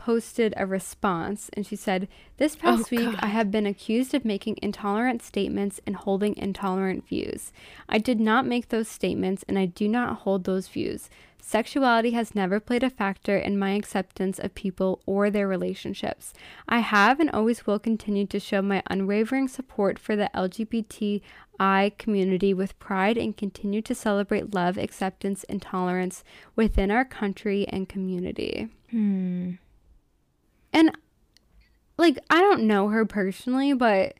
posted 0.00 0.54
a 0.56 0.64
response 0.64 1.50
and 1.52 1.66
she 1.66 1.76
said, 1.76 2.08
This 2.38 2.56
past 2.56 2.90
Oh, 2.90 2.96
week, 2.96 3.10
God. 3.12 3.18
I 3.20 3.26
have 3.26 3.50
been 3.50 3.66
accused 3.66 4.14
of 4.14 4.24
making 4.24 4.58
intolerant 4.62 5.22
statements 5.22 5.78
and 5.86 5.94
holding 5.94 6.34
intolerant 6.38 7.06
views. 7.06 7.52
I 7.86 7.98
did 7.98 8.18
not 8.18 8.46
make 8.46 8.70
those 8.70 8.88
statements 8.88 9.44
and 9.46 9.58
I 9.58 9.66
do 9.66 9.86
not 9.88 10.20
hold 10.20 10.44
those 10.44 10.68
views. 10.68 11.10
Sexuality 11.42 12.12
has 12.12 12.34
never 12.34 12.60
played 12.60 12.82
a 12.82 12.88
factor 12.90 13.36
in 13.36 13.58
my 13.58 13.72
acceptance 13.72 14.38
of 14.38 14.54
people 14.54 15.02
or 15.04 15.28
their 15.28 15.48
relationships. 15.48 16.32
I 16.66 16.78
have 16.78 17.20
and 17.20 17.30
always 17.30 17.66
will 17.66 17.78
continue 17.78 18.26
to 18.26 18.40
show 18.40 18.62
my 18.62 18.82
unwavering 18.88 19.48
support 19.48 19.98
for 19.98 20.16
the 20.16 20.30
LGBTI 20.34 21.98
community 21.98 22.54
with 22.54 22.78
pride 22.78 23.18
and 23.18 23.36
continue 23.36 23.82
to 23.82 23.94
celebrate 23.94 24.54
love, 24.54 24.78
acceptance, 24.78 25.44
and 25.44 25.60
tolerance 25.60 26.24
within 26.56 26.90
our 26.90 27.04
country 27.04 27.66
and 27.68 27.88
community. 27.88 28.68
Hmm. 28.90 29.52
And 30.72 30.96
like 31.96 32.18
I 32.30 32.40
don't 32.40 32.64
know 32.64 32.88
her 32.88 33.04
personally, 33.04 33.72
but 33.72 34.14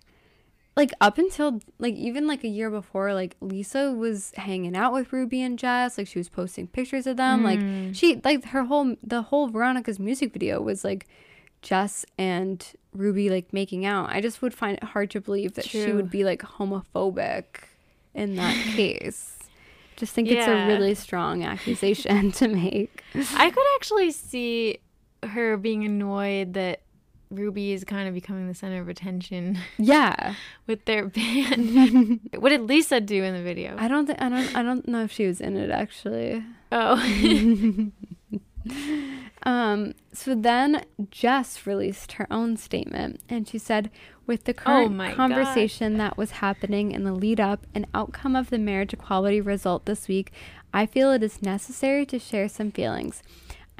like 0.76 0.92
up 1.00 1.18
until 1.18 1.60
like 1.78 1.94
even 1.94 2.26
like 2.26 2.44
a 2.44 2.48
year 2.48 2.70
before, 2.70 3.12
like 3.12 3.36
Lisa 3.40 3.92
was 3.92 4.32
hanging 4.36 4.76
out 4.76 4.92
with 4.92 5.12
Ruby 5.12 5.42
and 5.42 5.58
Jess. 5.58 5.98
Like 5.98 6.06
she 6.06 6.18
was 6.18 6.28
posting 6.28 6.66
pictures 6.66 7.06
of 7.06 7.16
them. 7.16 7.42
Like 7.42 7.58
mm. 7.58 7.94
she 7.94 8.20
like 8.24 8.44
her 8.46 8.64
whole 8.64 8.96
the 9.02 9.22
whole 9.22 9.48
Veronicas' 9.48 9.98
music 9.98 10.32
video 10.32 10.60
was 10.60 10.84
like 10.84 11.06
Jess 11.62 12.06
and 12.16 12.64
Ruby 12.94 13.30
like 13.30 13.52
making 13.52 13.84
out. 13.84 14.10
I 14.10 14.20
just 14.20 14.42
would 14.42 14.54
find 14.54 14.78
it 14.78 14.84
hard 14.84 15.10
to 15.10 15.20
believe 15.20 15.54
that 15.54 15.66
she 15.66 15.92
would 15.92 16.10
be 16.10 16.24
like 16.24 16.40
homophobic 16.42 17.44
in 18.14 18.36
that 18.36 18.54
case. 18.76 19.36
Just 19.96 20.14
think 20.14 20.28
it's 20.28 20.46
a 20.46 20.66
really 20.66 20.94
strong 20.94 21.44
accusation 21.44 22.32
to 22.40 22.48
make. 22.48 23.04
I 23.14 23.50
could 23.50 23.66
actually 23.76 24.12
see 24.12 24.78
her 25.22 25.56
being 25.56 25.84
annoyed 25.84 26.54
that 26.54 26.82
Ruby 27.30 27.72
is 27.72 27.84
kind 27.84 28.08
of 28.08 28.14
becoming 28.14 28.48
the 28.48 28.54
center 28.54 28.80
of 28.80 28.88
attention 28.88 29.58
Yeah. 29.78 30.34
with 30.66 30.84
their 30.84 31.06
band. 31.06 32.20
what 32.38 32.48
did 32.48 32.62
Lisa 32.62 33.00
do 33.00 33.22
in 33.22 33.34
the 33.34 33.42
video? 33.42 33.76
I 33.78 33.86
don't 33.88 34.06
think 34.06 34.20
I 34.20 34.28
don't 34.28 34.56
I 34.56 34.62
don't 34.62 34.88
know 34.88 35.04
if 35.04 35.12
she 35.12 35.26
was 35.26 35.40
in 35.40 35.56
it 35.56 35.70
actually. 35.70 36.44
Oh, 36.72 36.96
Um, 39.42 39.94
so 40.12 40.34
then 40.34 40.84
Jess 41.10 41.66
released 41.66 42.12
her 42.12 42.26
own 42.30 42.58
statement 42.58 43.20
and 43.28 43.48
she 43.48 43.56
said, 43.56 43.90
with 44.26 44.44
the 44.44 44.52
current 44.52 45.00
Oh 45.00 45.14
conversation 45.14 45.96
that 45.96 46.18
was 46.18 46.32
happening 46.32 46.92
in 46.92 47.04
the 47.04 47.12
lead 47.14 47.40
up 47.40 47.66
and 47.74 47.86
outcome 47.94 48.36
of 48.36 48.50
the 48.50 48.58
marriage 48.58 48.92
equality 48.92 49.40
result 49.40 49.86
this 49.86 50.08
week, 50.08 50.30
I 50.74 50.84
feel 50.84 51.10
it 51.10 51.22
is 51.22 51.40
necessary 51.40 52.04
to 52.06 52.18
share 52.18 52.48
some 52.50 52.70
feelings. 52.70 53.22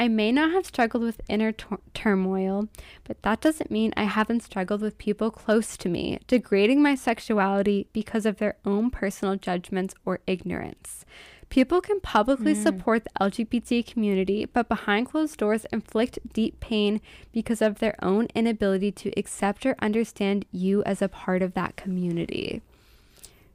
I 0.01 0.09
may 0.09 0.33
not 0.33 0.53
have 0.53 0.65
struggled 0.65 1.03
with 1.03 1.21
inner 1.29 1.53
turmoil, 1.93 2.71
but 3.05 3.21
that 3.21 3.43
doesn't 3.43 3.71
mean 3.71 3.93
I 3.99 4.05
haven't 4.05 4.43
struggled 4.43 4.81
with 4.81 4.97
people 4.97 5.31
close 5.31 5.77
to 5.77 5.91
me, 5.91 6.19
degrading 6.27 6.83
my 6.83 6.95
sexuality 6.95 7.87
because 7.93 8.25
of 8.25 8.39
their 8.39 8.57
own 8.65 8.89
personal 8.89 9.37
judgments 9.37 9.95
or 10.07 10.21
ignorance. 10.27 11.05
People 11.51 11.83
can 11.83 12.01
publicly 12.01 12.55
hmm. 12.55 12.63
support 12.63 13.05
the 13.05 13.11
LGBT 13.21 13.85
community, 13.85 14.47
but 14.47 14.71
behind 14.71 15.11
closed 15.11 15.37
doors 15.37 15.67
inflict 15.71 16.19
deep 16.33 16.61
pain 16.61 17.03
because 17.31 17.61
of 17.61 17.81
their 17.81 18.03
own 18.03 18.29
inability 18.35 18.91
to 18.93 19.13
accept 19.19 19.67
or 19.67 19.77
understand 19.81 20.47
you 20.51 20.83
as 20.85 21.03
a 21.03 21.09
part 21.11 21.43
of 21.43 21.53
that 21.53 21.77
community. 21.77 22.63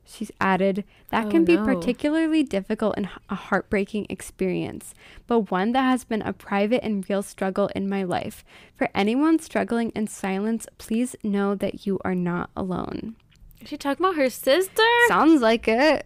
She's 0.07 0.31
added, 0.39 0.83
that 1.09 1.25
Oh, 1.25 1.31
can 1.31 1.45
be 1.45 1.55
no. 1.55 1.65
particularly 1.65 2.43
difficult 2.43 2.93
and 2.95 3.09
a 3.29 3.35
heartbreaking 3.35 4.05
experience, 4.09 4.93
but 5.25 5.49
one 5.51 5.71
that 5.71 5.81
has 5.81 6.03
been 6.03 6.21
a 6.21 6.31
private 6.31 6.83
and 6.85 7.03
real 7.09 7.23
struggle 7.23 7.69
in 7.75 7.89
my 7.89 8.03
life. 8.03 8.45
For 8.75 8.87
anyone 8.93 9.39
struggling 9.39 9.89
in 9.95 10.05
silence, 10.07 10.67
please 10.77 11.15
know 11.23 11.55
that 11.55 11.85
you 11.87 11.99
are 12.05 12.13
not 12.15 12.51
alone. 12.55 13.15
is 13.61 13.69
she 13.69 13.77
talking 13.77 14.05
about 14.05 14.15
her 14.15 14.29
sister? 14.29 14.83
Sounds 15.07 15.41
like 15.41 15.67
it. 15.67 16.05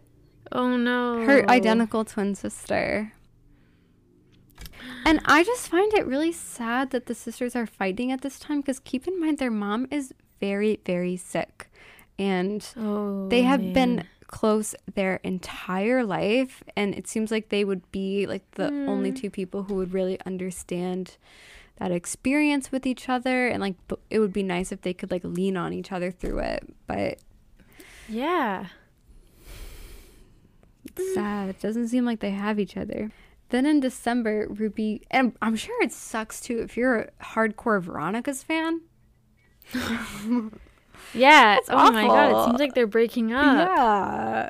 Oh 0.52 0.78
no, 0.78 1.22
her 1.26 1.48
identical 1.50 2.06
twin 2.06 2.34
sister. 2.36 3.12
And 5.06 5.20
I 5.26 5.44
just 5.44 5.68
find 5.70 5.94
it 5.94 6.06
really 6.08 6.32
sad 6.32 6.92
that 6.92 7.06
the 7.06 7.16
sisters 7.16 7.56
are 7.56 7.66
fighting 7.66 8.12
at 8.12 8.22
this 8.22 8.40
time 8.40 8.62
because 8.62 8.80
keep 8.80 9.08
in 9.08 9.20
mind 9.20 9.38
their 9.38 9.52
mom 9.52 9.88
is 9.92 10.14
very, 10.40 10.80
very 10.86 11.18
sick. 11.18 11.70
And 12.20 12.64
Oh, 12.78 13.28
they 13.30 13.42
have 13.44 13.62
man. 13.62 13.74
been 13.74 14.04
close 14.28 14.76
their 14.94 15.16
entire 15.24 16.04
life. 16.06 16.64
And 16.76 16.94
it 16.94 17.08
seems 17.08 17.32
like 17.32 17.50
they 17.50 17.64
would 17.66 17.90
be 17.92 18.28
like 18.28 18.44
the 18.52 18.66
only 18.68 19.10
hmm. 19.10 19.16
two 19.16 19.30
people 19.32 19.64
who 19.64 19.76
would 19.76 19.94
really 19.94 20.20
understand 20.26 21.18
that 21.78 21.92
experience 21.92 22.72
with 22.72 22.86
each 22.86 23.10
other. 23.10 23.48
And 23.48 23.62
like 23.62 23.76
b- 23.88 23.96
it 24.12 24.20
would 24.20 24.34
be 24.34 24.44
nice 24.44 24.72
if 24.72 24.82
they 24.82 24.94
could 24.94 25.10
like 25.10 25.24
lean 25.24 25.58
on 25.58 25.74
each 25.74 25.92
other 25.92 26.12
through 26.12 26.40
it. 26.40 26.64
But 26.86 27.20
Yeah. 28.08 28.68
It's 30.86 31.14
sad. 31.14 31.50
It 31.50 31.60
doesn't 31.62 31.88
seem 31.88 32.06
like 32.06 32.20
they 32.20 32.32
have 32.32 32.60
each 32.60 32.76
other. 32.78 33.12
Then 33.50 33.66
in 33.66 33.80
December, 33.80 34.48
Ruby, 34.50 35.02
and 35.10 35.36
I'm 35.42 35.56
sure 35.56 35.82
it 35.82 35.92
sucks 35.92 36.40
too 36.40 36.60
if 36.60 36.78
you're 36.78 37.00
a 37.00 37.12
hardcore 37.24 37.82
Veronicas 37.82 38.44
fan. 38.44 38.82
Yeah. 41.14 41.58
oh 41.70 41.92
my 41.92 42.06
god, 42.06 42.32
it 42.32 42.46
seems 42.46 42.60
like 42.60 42.74
they're 42.76 42.88
breaking 42.88 43.34
up. 43.34 43.70
Yeah. 43.70 44.50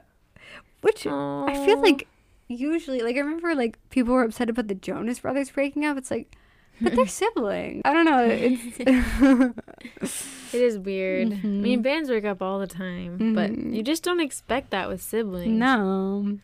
Which 0.81 1.05
I 1.07 1.63
feel 1.65 1.81
like 1.81 2.07
usually, 2.47 3.01
like, 3.01 3.15
I 3.15 3.19
remember 3.19 3.53
like 3.55 3.77
people 3.89 4.13
were 4.13 4.23
upset 4.23 4.49
about 4.49 4.67
the 4.67 4.75
Jonas 4.75 5.19
Brothers 5.19 5.49
breaking 5.51 5.85
up. 5.85 5.97
It's 5.97 6.09
like, 6.11 6.35
but 6.81 6.95
they're 6.95 7.07
siblings. 7.21 7.81
I 7.85 7.93
don't 7.93 8.05
know. 8.05 8.25
It's. 8.29 9.53
It 10.51 10.61
is 10.63 10.79
weird. 10.79 11.31
I 11.31 11.45
mean, 11.45 11.83
bands 11.83 12.09
break 12.09 12.25
up 12.25 12.41
all 12.41 12.57
the 12.57 12.65
time, 12.65 13.35
but 13.35 13.51
Mhm. 13.51 13.75
you 13.75 13.83
just 13.83 14.01
don't 14.01 14.19
expect 14.19 14.71
that 14.71 14.89
with 14.89 14.99
siblings. 14.99 15.51
no. 15.51 16.39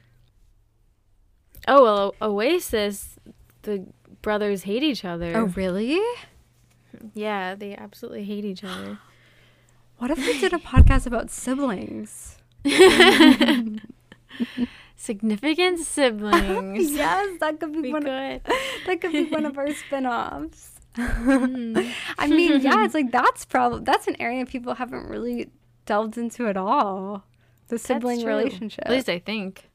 Oh 1.67 1.81
well, 1.83 2.15
Oasis, 2.21 3.15
the 3.63 3.87
brothers 4.21 4.61
hate 4.63 4.83
each 4.83 5.03
other. 5.03 5.33
Oh, 5.35 5.45
really? 5.45 5.99
Yeah, 7.15 7.55
they 7.55 7.75
absolutely 7.75 8.25
hate 8.25 8.45
each 8.45 8.63
other. 8.63 8.99
What 9.97 10.11
if 10.11 10.17
we 10.17 10.39
did 10.39 10.53
a 10.53 10.57
podcast 10.57 11.07
about 11.07 11.29
siblings? 11.29 12.37
Significant 14.95 15.79
siblings. 15.79 16.91
yes, 16.93 17.39
that 17.39 17.59
could 17.59 17.73
be 17.73 17.79
we 17.81 17.93
one. 17.93 18.03
could. 18.03 18.41
That 18.85 19.01
could 19.01 19.11
be 19.11 19.25
one 19.25 19.45
of 19.45 19.57
our 19.57 19.73
spin-offs. 19.85 20.71
Mm. 20.95 21.91
I 22.17 22.27
mean, 22.27 22.61
yeah, 22.61 22.85
it's 22.85 22.93
like 22.93 23.11
that's 23.11 23.45
probably 23.45 23.81
that's 23.83 24.07
an 24.07 24.15
area 24.19 24.45
people 24.45 24.75
haven't 24.75 25.07
really 25.07 25.51
delved 25.85 26.17
into 26.17 26.47
at 26.47 26.57
all. 26.57 27.25
The 27.67 27.77
sibling 27.77 28.25
relationship. 28.25 28.85
At 28.85 28.91
least 28.91 29.09
I 29.09 29.19
think. 29.19 29.69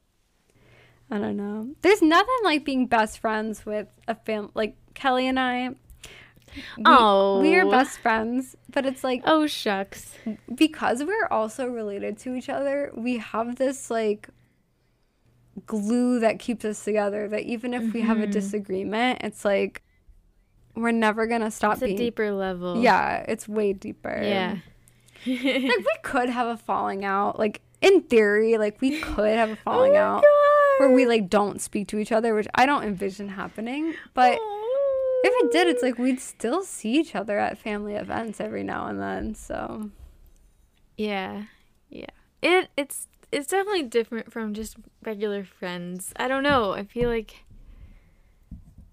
I 1.09 1.17
don't 1.17 1.37
know. 1.37 1.75
There's 1.81 2.01
nothing 2.01 2.37
like 2.43 2.63
being 2.63 2.87
best 2.87 3.19
friends 3.19 3.65
with 3.65 3.87
a 4.07 4.15
fam 4.15 4.49
like 4.53 4.75
Kelly 4.93 5.27
and 5.27 5.39
I. 5.39 5.75
We, 6.77 6.83
Oh. 6.85 7.39
we 7.41 7.55
are 7.55 7.69
best 7.69 7.99
friends, 7.99 8.55
but 8.69 8.85
it's 8.85 9.03
like 9.03 9.21
Oh 9.25 9.47
shucks. 9.47 10.13
because 10.53 11.03
we're 11.03 11.27
also 11.29 11.67
related 11.67 12.17
to 12.19 12.35
each 12.35 12.49
other, 12.49 12.91
we 12.95 13.17
have 13.17 13.55
this 13.55 13.89
like 13.89 14.29
glue 15.65 16.19
that 16.19 16.39
keeps 16.39 16.65
us 16.65 16.83
together. 16.83 17.27
That 17.27 17.43
even 17.43 17.73
if 17.73 17.93
we 17.93 18.01
have 18.01 18.17
a 18.17 18.23
mm-hmm. 18.23 18.31
disagreement, 18.31 19.19
it's 19.23 19.45
like 19.45 19.81
we're 20.75 20.91
never 20.91 21.27
gonna 21.27 21.51
stop 21.51 21.73
It's 21.73 21.83
a 21.83 21.85
being. 21.85 21.97
deeper 21.97 22.31
level. 22.31 22.81
Yeah, 22.81 23.25
it's 23.27 23.47
way 23.47 23.73
deeper. 23.73 24.21
Yeah. 24.21 24.57
like 25.25 25.43
we 25.45 25.95
could 26.03 26.29
have 26.29 26.47
a 26.47 26.57
falling 26.57 27.05
out. 27.05 27.37
Like 27.37 27.61
in 27.81 28.01
theory, 28.01 28.57
like 28.57 28.79
we 28.81 28.99
could 28.99 29.37
have 29.37 29.49
a 29.49 29.53
oh 29.59 29.63
falling 29.63 29.93
Oh 29.97 29.99
out 29.99 30.23
where 30.79 30.91
we 30.91 31.05
like 31.05 31.29
don't 31.29 31.61
speak 31.61 31.87
to 31.89 31.99
each 31.99 32.11
other, 32.11 32.33
which 32.33 32.47
I 32.55 32.65
don't 32.65 32.83
envision 32.83 33.29
happening. 33.29 33.93
But 34.13 34.39
if 35.23 35.33
it 35.45 35.51
did, 35.51 35.67
it's 35.67 35.83
like 35.83 35.97
we'd 35.97 36.19
still 36.19 36.63
see 36.63 36.93
each 36.99 37.15
other 37.15 37.37
at 37.39 37.57
family 37.57 37.95
events 37.95 38.39
every 38.39 38.63
now 38.63 38.87
and 38.87 38.99
then. 39.01 39.35
So 39.35 39.89
Yeah. 40.97 41.43
Yeah. 41.89 42.05
It 42.41 42.69
it's 42.77 43.07
it's 43.31 43.47
definitely 43.47 43.83
different 43.83 44.31
from 44.31 44.53
just 44.53 44.75
regular 45.03 45.43
friends. 45.43 46.11
I 46.17 46.27
don't 46.27 46.43
know. 46.43 46.71
I 46.73 46.83
feel 46.83 47.09
like 47.09 47.43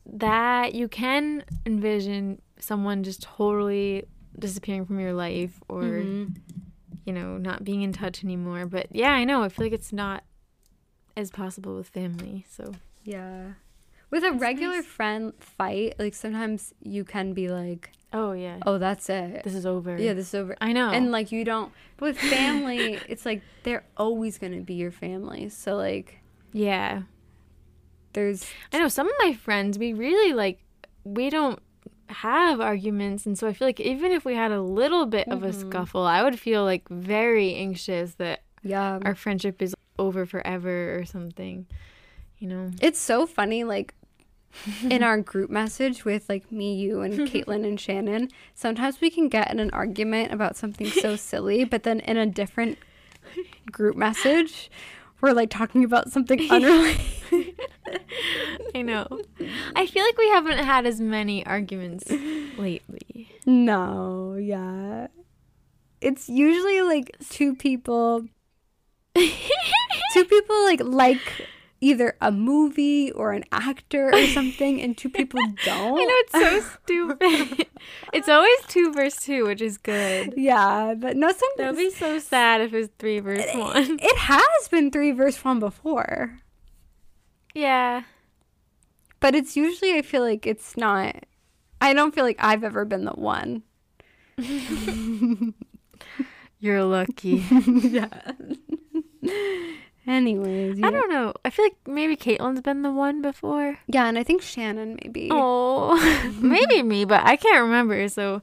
that 0.06 0.74
you 0.74 0.88
can 0.88 1.44
envision 1.66 2.40
someone 2.58 3.02
just 3.02 3.22
totally 3.22 4.04
disappearing 4.38 4.86
from 4.86 5.00
your 5.00 5.12
life 5.12 5.60
or 5.68 5.82
Mm-hmm. 5.82 6.32
you 7.04 7.12
know, 7.12 7.36
not 7.38 7.64
being 7.64 7.82
in 7.82 7.92
touch 7.92 8.22
anymore. 8.24 8.66
But 8.66 8.86
yeah, 8.90 9.10
I 9.12 9.24
know. 9.24 9.42
I 9.42 9.48
feel 9.48 9.66
like 9.66 9.72
it's 9.72 9.92
not 9.92 10.24
as 11.16 11.30
possible 11.30 11.74
with 11.76 11.88
family. 11.88 12.44
So 12.50 12.72
yeah, 13.04 13.52
with 14.10 14.24
a 14.24 14.32
regular 14.32 14.82
friend 14.82 15.32
fight, 15.38 15.94
like 15.98 16.14
sometimes 16.14 16.72
you 16.82 17.04
can 17.04 17.32
be 17.32 17.48
like, 17.48 17.90
Oh 18.12 18.32
yeah. 18.32 18.58
"Oh, 18.64 18.78
that's 18.78 19.10
it." 19.10 19.44
This 19.44 19.54
is 19.54 19.66
over. 19.66 19.96
yeah, 19.98 20.14
this 20.14 20.28
is 20.28 20.34
over. 20.34 20.56
I 20.60 20.72
know. 20.72 20.90
And 20.90 21.10
like 21.10 21.30
you 21.30 21.44
don't. 21.44 21.72
But 21.98 22.06
with 22.06 22.18
family, 22.30 22.98
it's 23.08 23.26
like 23.26 23.42
they're 23.64 23.84
always 23.96 24.38
gonna 24.38 24.60
be 24.60 24.74
your 24.74 24.90
family. 24.90 25.48
So 25.50 25.76
like 25.76 26.20
yeah. 26.52 27.02
there's 28.14 28.46
I 28.72 28.78
know 28.78 28.88
some 28.88 29.06
of 29.06 29.14
my 29.18 29.34
friends, 29.34 29.78
we 29.78 29.92
really 29.92 30.32
like, 30.32 30.60
we 31.04 31.28
don't 31.28 31.60
have 32.08 32.60
arguments. 32.60 33.26
And 33.26 33.38
so 33.38 33.46
I 33.46 33.52
feel 33.52 33.68
like 33.68 33.80
even 33.80 34.12
if 34.12 34.24
we 34.24 34.34
had 34.34 34.52
a 34.52 34.62
little 34.62 35.04
bit 35.04 35.28
of 35.28 35.42
a 35.42 35.48
mm-hmm. 35.48 35.68
scuffle, 35.68 36.02
I 36.02 36.22
would 36.22 36.38
feel 36.38 36.64
like 36.64 36.88
very 36.88 37.54
anxious 37.54 38.14
that 38.14 38.42
yeah. 38.62 38.98
our 39.02 39.14
friendship 39.14 39.60
is 39.60 39.74
over 39.98 40.24
forever 40.24 40.98
or 40.98 41.04
something, 41.04 41.66
you 42.38 42.48
know? 42.48 42.70
It's 42.80 42.98
so 42.98 43.26
funny, 43.26 43.64
like 43.64 43.94
in 44.82 45.02
our 45.02 45.20
group 45.20 45.50
message 45.50 46.04
with 46.04 46.28
like 46.28 46.50
me, 46.50 46.74
you, 46.74 47.00
and 47.00 47.14
Caitlin 47.28 47.66
and 47.66 47.80
Shannon. 47.80 48.28
Sometimes 48.54 49.00
we 49.00 49.10
can 49.10 49.28
get 49.28 49.50
in 49.50 49.60
an 49.60 49.70
argument 49.70 50.32
about 50.32 50.56
something 50.56 50.86
so 50.88 51.16
silly, 51.30 51.64
but 51.64 51.82
then 51.82 52.00
in 52.00 52.16
a 52.16 52.26
different 52.26 52.78
group 53.70 53.96
message, 53.96 54.70
we're 55.20 55.32
like 55.32 55.50
talking 55.50 55.84
about 55.84 56.10
something 56.10 56.40
unrelated. 56.50 57.54
I 58.74 58.82
know. 58.82 59.06
I 59.74 59.86
feel 59.86 60.04
like 60.04 60.18
we 60.18 60.28
haven't 60.28 60.58
had 60.58 60.86
as 60.86 61.00
many 61.00 61.44
arguments 61.46 62.10
lately. 62.58 63.30
No, 63.46 64.34
yeah. 64.34 65.08
It's 66.00 66.28
usually 66.28 66.82
like 66.82 67.16
two 67.28 67.56
people 67.56 68.24
two 70.12 70.24
people 70.24 70.64
like 70.64 70.80
like 70.84 71.46
either 71.80 72.16
a 72.20 72.32
movie 72.32 73.10
or 73.12 73.32
an 73.32 73.44
actor 73.52 74.10
or 74.12 74.26
something 74.26 74.80
and 74.80 74.96
two 74.96 75.08
people 75.08 75.40
don't. 75.64 75.98
I 76.00 76.04
know 76.04 76.14
it's 76.18 76.32
so 76.32 76.60
stupid. 76.82 77.66
it's 78.12 78.28
always 78.28 78.58
two 78.66 78.92
versus 78.92 79.22
two, 79.22 79.44
which 79.46 79.60
is 79.60 79.78
good. 79.78 80.34
Yeah, 80.36 80.94
but 80.98 81.16
no 81.16 81.28
sometimes 81.28 81.38
That 81.56 81.56
sometimes 81.56 81.76
would 81.76 81.82
be 81.82 81.90
so 81.90 82.18
sad 82.18 82.60
if 82.60 82.72
it 82.72 82.76
was 82.76 82.88
three 82.98 83.20
versus 83.20 83.54
one. 83.54 83.98
it 84.02 84.16
has 84.18 84.68
been 84.70 84.90
three 84.90 85.12
versus 85.12 85.44
one 85.44 85.60
before. 85.60 86.40
Yeah. 87.54 88.02
But 89.20 89.34
it's 89.34 89.56
usually 89.56 89.94
I 89.94 90.02
feel 90.02 90.22
like 90.22 90.46
it's 90.46 90.76
not 90.76 91.24
I 91.80 91.92
don't 91.92 92.14
feel 92.14 92.24
like 92.24 92.38
I've 92.40 92.64
ever 92.64 92.84
been 92.84 93.04
the 93.04 93.12
one. 93.12 93.62
You're 96.60 96.84
lucky. 96.84 97.44
yeah. 97.66 98.32
Anyways, 100.08 100.82
I 100.82 100.90
don't 100.90 101.10
know. 101.10 101.34
I 101.44 101.50
feel 101.50 101.66
like 101.66 101.76
maybe 101.86 102.16
Caitlin's 102.16 102.62
been 102.62 102.80
the 102.80 102.90
one 102.90 103.20
before. 103.20 103.76
Yeah, 103.86 104.06
and 104.06 104.18
I 104.18 104.22
think 104.22 104.40
Shannon 104.40 104.98
maybe. 105.02 105.28
Oh, 105.30 106.32
maybe 106.40 106.82
me, 106.82 107.04
but 107.04 107.26
I 107.26 107.36
can't 107.36 107.60
remember. 107.60 108.08
So 108.08 108.40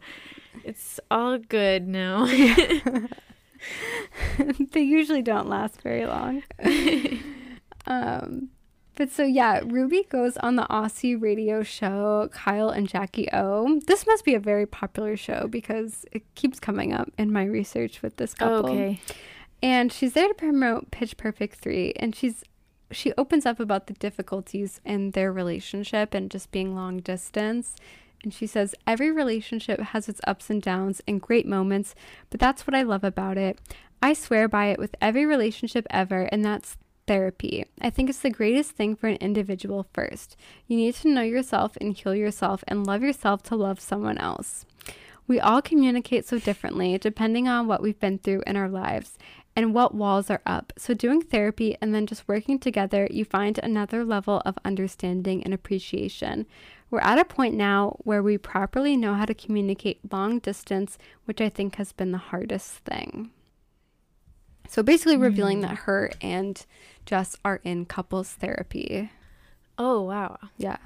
it's 0.64 1.00
all 1.10 1.40
good 1.40 1.88
now. 1.88 2.28
they 4.74 4.82
usually 4.82 5.24
don't 5.24 5.50
last 5.50 5.82
very 5.82 6.06
long. 6.06 6.44
um, 7.88 8.50
but 8.96 9.12
so 9.12 9.24
yeah, 9.24 9.62
Ruby 9.66 10.06
goes 10.08 10.38
on 10.38 10.58
the 10.58 10.68
Aussie 10.70 11.20
radio 11.20 11.64
show 11.64 12.30
Kyle 12.32 12.70
and 12.70 12.88
Jackie 12.88 13.28
O. 13.34 13.80
This 13.88 14.06
must 14.06 14.24
be 14.24 14.36
a 14.36 14.40
very 14.40 14.68
popular 14.68 15.18
show 15.18 15.48
because 15.50 16.06
it 16.12 16.22
keeps 16.36 16.60
coming 16.60 16.94
up 16.94 17.12
in 17.18 17.34
my 17.34 17.44
research 17.44 18.04
with 18.04 18.18
this 18.18 18.36
couple. 18.36 18.70
okay. 18.70 19.00
And 19.66 19.92
she's 19.92 20.14
there 20.14 20.28
to 20.28 20.34
promote 20.36 20.92
Pitch 20.92 21.18
Perfect 21.18 21.56
3 21.56 21.94
and 21.96 22.16
she's 22.16 22.44
she 22.92 23.14
opens 23.18 23.48
up 23.48 23.60
about 23.60 23.88
the 23.88 23.94
difficulties 23.94 24.80
in 24.86 25.10
their 25.10 25.34
relationship 25.34 26.14
and 26.14 26.30
just 26.30 26.52
being 26.52 26.76
long 26.76 27.00
distance. 27.00 27.76
And 28.24 28.32
she 28.32 28.46
says, 28.46 28.76
Every 28.86 29.12
relationship 29.12 29.80
has 29.80 30.08
its 30.08 30.22
ups 30.28 30.52
and 30.52 30.62
downs 30.62 31.02
and 31.08 31.20
great 31.20 31.48
moments, 31.48 31.96
but 32.30 32.40
that's 32.40 32.68
what 32.68 32.76
I 32.76 32.84
love 32.84 33.04
about 33.04 33.40
it. 33.40 33.58
I 34.04 34.14
swear 34.14 34.48
by 34.48 34.68
it 34.68 34.78
with 34.78 34.96
every 35.02 35.26
relationship 35.26 35.88
ever, 35.90 36.30
and 36.32 36.46
that's 36.46 36.78
therapy. 37.08 37.66
I 37.82 37.90
think 37.90 38.12
it's 38.12 38.20
the 38.20 38.30
greatest 38.30 38.74
thing 38.74 38.96
for 38.96 39.08
an 39.08 39.18
individual 39.18 39.88
first. 39.94 40.38
You 40.68 40.78
need 40.78 40.94
to 40.96 41.10
know 41.10 41.24
yourself 41.24 41.76
and 41.82 41.98
heal 41.98 42.14
yourself 42.14 42.64
and 42.68 42.86
love 42.86 43.02
yourself 43.02 43.42
to 43.44 43.56
love 43.56 43.80
someone 43.80 44.20
else. 44.20 44.64
We 45.28 45.40
all 45.40 45.64
communicate 45.64 46.28
so 46.28 46.38
differently 46.38 47.00
depending 47.00 47.48
on 47.48 47.66
what 47.66 47.82
we've 47.82 48.00
been 48.00 48.20
through 48.20 48.44
in 48.46 48.56
our 48.56 48.70
lives 48.70 49.18
and 49.56 49.74
what 49.74 49.96
walls 49.96 50.30
are 50.30 50.42
up. 50.46 50.74
So, 50.78 50.94
doing 50.94 51.22
therapy 51.22 51.78
and 51.82 51.94
then 51.96 52.06
just 52.06 52.28
working 52.28 52.60
together, 52.60 53.08
you 53.10 53.24
find 53.24 53.58
another 53.58 54.04
level 54.04 54.42
of 54.46 54.58
understanding 54.66 55.44
and 55.44 55.54
appreciation. 55.54 56.46
We're 56.92 57.00
at 57.00 57.20
a 57.20 57.26
point 57.26 57.56
now 57.56 57.98
where 58.00 58.22
we 58.22 58.38
properly 58.38 58.96
know 58.98 59.14
how 59.14 59.26
to 59.26 59.34
communicate 59.34 60.12
long 60.12 60.40
distance, 60.40 60.98
which 61.26 61.42
I 61.42 61.50
think 61.50 61.76
has 61.76 61.92
been 61.92 62.12
the 62.12 62.18
hardest 62.18 62.74
thing. 62.80 63.32
So, 64.68 64.84
basically, 64.84 65.18
revealing 65.18 65.62
that 65.62 65.72
mm. 65.72 65.80
her 65.80 66.12
and 66.22 66.66
Jess 67.06 67.38
are 67.46 67.62
in 67.64 67.86
couples 67.86 68.32
therapy. 68.32 69.12
Oh 69.78 70.02
wow. 70.02 70.38
Yeah. 70.58 70.78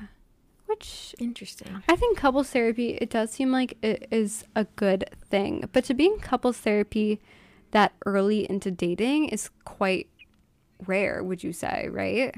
Which 0.65 1.15
Interesting. 1.17 1.81
I 1.87 1.95
think 1.95 2.17
couples 2.17 2.49
therapy, 2.49 2.91
it 2.91 3.09
does 3.09 3.31
seem 3.31 3.51
like 3.51 3.77
it 3.81 4.07
is 4.11 4.43
a 4.55 4.65
good 4.65 5.09
thing. 5.29 5.67
But 5.71 5.83
to 5.85 5.93
be 5.93 6.05
in 6.05 6.19
couples 6.19 6.57
therapy 6.57 7.19
that 7.71 7.93
early 8.05 8.49
into 8.49 8.71
dating 8.71 9.29
is 9.29 9.49
quite 9.65 10.07
rare, 10.87 11.23
would 11.23 11.43
you 11.43 11.53
say, 11.53 11.87
right? 11.91 12.33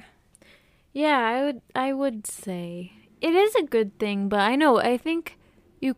Yeah, 0.94 1.18
I 1.20 1.44
would 1.44 1.62
I 1.76 1.94
would 1.94 2.28
say 2.28 2.92
it 3.22 3.34
is 3.34 3.56
a 3.56 3.64
good 3.64 3.98
thing, 4.00 4.28
but 4.30 4.40
I 4.40 4.56
know 4.56 4.78
I 4.80 4.98
think 4.98 5.38
you 5.80 5.96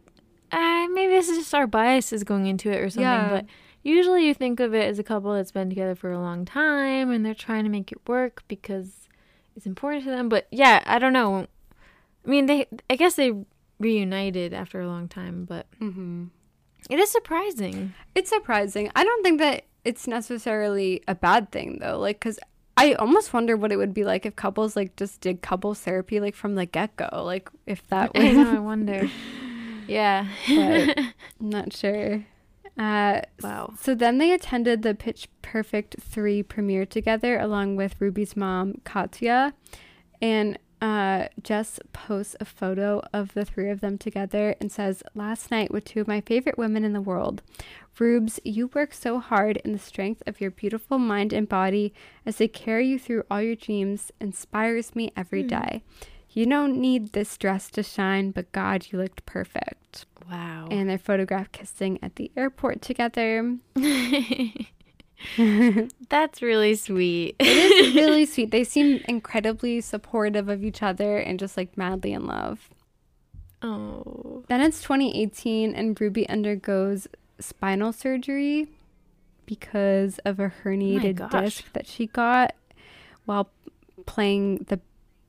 uh, 0.51 0.88
maybe 0.93 1.14
this 1.14 1.30
is 1.30 1.38
just 1.39 1.55
our 1.55 1.65
biases 1.68 2.23
going 2.23 2.45
into 2.45 2.69
it 2.72 2.80
or 2.80 2.89
something, 2.89 3.03
Yeah. 3.03 3.30
but 3.30 3.45
usually 3.81 4.27
you 4.27 4.34
think 4.35 4.60
of 4.60 4.73
it 4.76 4.88
as 4.88 4.99
a 4.99 5.03
couple 5.03 5.34
that's 5.34 5.51
been 5.51 5.69
together 5.69 5.95
for 5.95 6.11
a 6.11 6.19
long 6.19 6.45
time 6.45 7.10
and 7.10 7.26
they're 7.26 7.34
trying 7.34 7.64
to 7.64 7.69
make 7.72 7.91
it 7.91 7.97
work 8.07 8.43
because 8.47 9.07
it's 9.55 9.65
important 9.65 10.03
to 10.03 10.11
them. 10.11 10.30
But 10.30 10.47
yeah, 10.51 10.84
I 10.85 10.99
don't 10.99 11.14
know. 11.14 11.47
I 12.26 12.30
mean, 12.30 12.45
they 12.45 12.68
I 12.89 12.95
guess 12.95 13.15
they 13.15 13.34
reunited 13.80 14.53
after 14.53 14.80
a 14.80 14.88
long 14.88 15.07
time, 15.07 15.45
but 15.45 15.65
Mm-hmm. 15.81 16.26
It 16.89 16.99
is 16.99 17.10
surprising. 17.11 17.93
It's 18.15 18.30
surprising. 18.30 18.91
I 18.95 19.03
don't 19.03 19.23
think 19.23 19.39
that 19.39 19.65
it's 19.85 20.07
necessarily 20.07 21.03
a 21.07 21.15
bad 21.15 21.51
thing, 21.51 21.80
though. 21.80 21.99
Like, 21.99 22.19
because 22.19 22.39
I 22.77 22.93
almost 22.93 23.34
wonder 23.34 23.55
what 23.55 23.72
it 23.72 23.77
would 23.77 23.93
be 23.93 24.03
like 24.03 24.26
if 24.26 24.35
couples, 24.35 24.76
like, 24.76 24.95
just 24.95 25.22
did 25.22 25.41
couples 25.41 25.80
therapy, 25.80 26.19
like, 26.19 26.35
from 26.35 26.55
the 26.55 26.65
get 26.65 26.95
go. 26.95 27.10
Like, 27.23 27.49
if 27.65 27.85
that 27.88 28.14
was. 28.14 28.38
I 28.38 28.60
wonder. 28.60 29.10
Yeah. 29.88 30.27
I'm 30.47 31.14
not 31.39 31.73
sure. 31.73 32.26
Uh, 32.77 33.22
wow. 33.41 33.73
So 33.80 33.93
then 33.93 34.18
they 34.18 34.31
attended 34.31 34.81
the 34.81 34.95
Pitch 34.95 35.27
Perfect 35.41 35.97
3 36.01 36.41
premiere 36.43 36.85
together 36.85 37.38
along 37.38 37.76
with 37.76 37.95
Ruby's 37.99 38.35
mom, 38.35 38.81
Katia. 38.84 39.53
And 40.22 40.57
uh, 40.84 41.30
Jess 41.41 41.80
posts 41.93 42.35
a 42.41 42.45
photo 42.45 43.01
of 43.14 43.34
the 43.34 43.45
three 43.45 43.69
of 43.69 43.80
them 43.80 43.97
together 43.97 44.53
and 44.60 44.69
says, 44.69 45.01
Last 45.15 45.49
night 45.49 45.72
with 45.72 45.85
two 45.85 46.01
of 46.01 46.07
my 46.10 46.19
favorite 46.22 46.57
women 46.57 46.84
in 46.84 46.91
the 46.91 46.99
world. 47.01 47.41
Rubes, 47.97 48.39
you 48.43 48.68
work 48.68 48.93
so 48.93 49.19
hard, 49.19 49.57
in 49.64 49.72
the 49.72 49.80
strength 49.80 50.22
of 50.27 50.41
your 50.41 50.51
beautiful 50.51 50.97
mind 50.99 51.31
and 51.31 51.47
body 51.47 51.93
as 52.26 52.35
they 52.38 52.47
carry 52.49 52.88
you 52.88 52.99
through 52.99 53.23
all 53.31 53.41
your 53.41 53.55
dreams 53.55 54.11
inspires 54.19 54.93
me 54.95 55.11
every 55.15 55.43
day. 55.43 55.84
You 56.31 56.45
don't 56.47 56.81
need 56.81 57.14
this 57.14 57.38
dress 57.38 57.69
to 57.72 57.84
shine, 57.84 58.31
but 58.31 58.51
God, 58.51 58.88
you 58.91 58.97
looked 58.99 59.26
perfect 59.26 60.05
Wow. 60.30 60.68
and 60.69 60.89
they're 60.89 60.97
photographed 60.97 61.51
kissing 61.53 61.97
at 62.01 62.15
the 62.15 62.31
airport 62.35 62.81
together. 62.81 63.57
That's 66.10 66.41
really 66.41 66.76
sweet. 66.76 67.36
It 67.40 67.48
is 67.48 67.95
really 67.95 68.26
sweet. 68.26 68.52
They 68.52 68.64
seem 68.64 69.02
incredibly 69.08 69.82
supportive 69.82 70.50
of 70.50 70.64
each 70.64 70.84
other 70.84 71.18
and 71.18 71.40
just 71.40 71.58
like 71.58 71.78
madly 71.78 72.14
in 72.14 72.26
love. 72.26 72.70
Oh. 73.62 74.44
Then 74.48 74.62
it's 74.62 74.82
2018 74.82 75.74
and 75.74 76.00
Ruby 76.00 76.28
undergoes 76.28 77.08
spinal 77.40 77.94
surgery 77.94 78.68
because 79.45 80.20
of 80.20 80.40
a 80.40 80.52
herniated 80.64 81.16
gosh. 81.16 81.32
disc 81.32 81.74
that 81.74 81.88
she 81.88 82.08
got 82.08 82.56
while 83.26 83.50
playing 84.06 84.66
the 84.68 84.80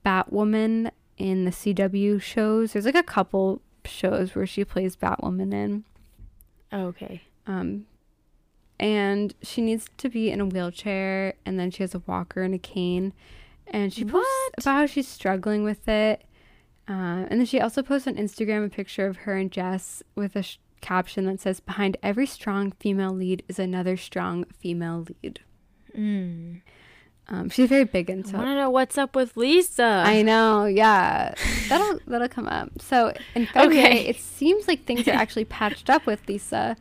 Batwoman 0.05 0.91
in 1.17 1.45
the 1.45 1.51
CW 1.51 2.21
shows. 2.21 2.73
There's 2.73 2.85
like 2.85 2.95
a 2.95 3.03
couple 3.03 3.61
shows 3.85 4.35
where 4.35 4.47
she 4.47 4.65
plays 4.65 4.97
Batwoman 4.97 5.55
in. 5.55 5.85
Okay. 6.73 7.23
Um, 7.47 7.87
and 8.81 9.35
she 9.43 9.61
needs 9.63 9.87
to 9.99 10.09
be 10.09 10.31
in 10.31 10.41
a 10.41 10.47
wheelchair, 10.47 11.35
and 11.47 11.59
then 11.59 11.71
she 11.71 11.83
has 11.83 11.95
a 11.95 12.03
walker 12.07 12.43
and 12.43 12.55
a 12.55 12.59
cane. 12.59 13.13
And 13.67 13.93
she 13.93 14.05
posts 14.05 14.29
What? 14.29 14.53
about 14.59 14.75
how 14.77 14.87
she's 14.87 15.09
struggling 15.09 15.65
with 15.65 15.89
it. 15.89 16.23
Uh, 16.89 17.25
and 17.31 17.41
then 17.41 17.47
she 17.47 17.61
also 17.61 17.83
posts 17.83 18.07
on 18.07 18.17
Instagram 18.17 18.67
a 18.67 18.69
picture 18.69 19.07
of 19.07 19.19
her 19.19 19.37
and 19.37 19.51
Jess 19.51 20.03
with 20.15 20.37
a 20.37 20.43
sh- 20.43 20.59
caption 20.83 21.25
that 21.27 21.41
says, 21.41 21.61
Behind 21.61 21.97
every 22.03 22.27
strong 22.27 22.73
female 22.73 23.13
lead 23.13 23.43
is 23.49 23.59
another 23.59 23.97
strong 23.97 24.45
female 24.59 25.07
lead. 25.23 25.41
Mm. 25.97 26.61
Um, 27.29 27.49
she's 27.49 27.71
very 27.71 27.85
big 27.85 28.11
I 28.11 28.15
into 28.15 28.37
want 28.37 28.49
to 28.49 28.55
know 28.55 28.69
what's 28.69 28.99
up 28.99 29.17
with 29.17 29.35
Lisa. 29.35 30.03
I 30.05 30.21
know, 30.21 30.67
yeah. 30.67 31.33
That'll 31.71 31.99
that'll 32.07 32.29
come 32.29 32.47
up. 32.49 32.69
So 32.83 33.15
in 33.35 33.47
February, 33.47 33.87
Okay. 33.87 34.07
it 34.07 34.17
seems 34.17 34.69
like 34.69 34.85
things 34.85 35.09
are 35.09 35.13
actually 35.23 35.47
patched 35.47 35.89
up 35.89 36.05
with 36.05 36.29
Lisa, 36.29 36.77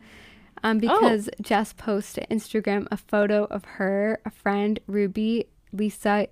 um, 0.64 0.78
because 0.78 1.28
Jess 1.42 1.74
posted 1.74 2.26
to 2.28 2.34
Instagram 2.34 2.88
a 2.90 2.96
photo 2.96 3.44
of 3.44 3.64
her, 3.76 4.18
a 4.24 4.30
friend, 4.30 4.80
Ruby, 4.86 5.46
Lisa, 5.72 6.28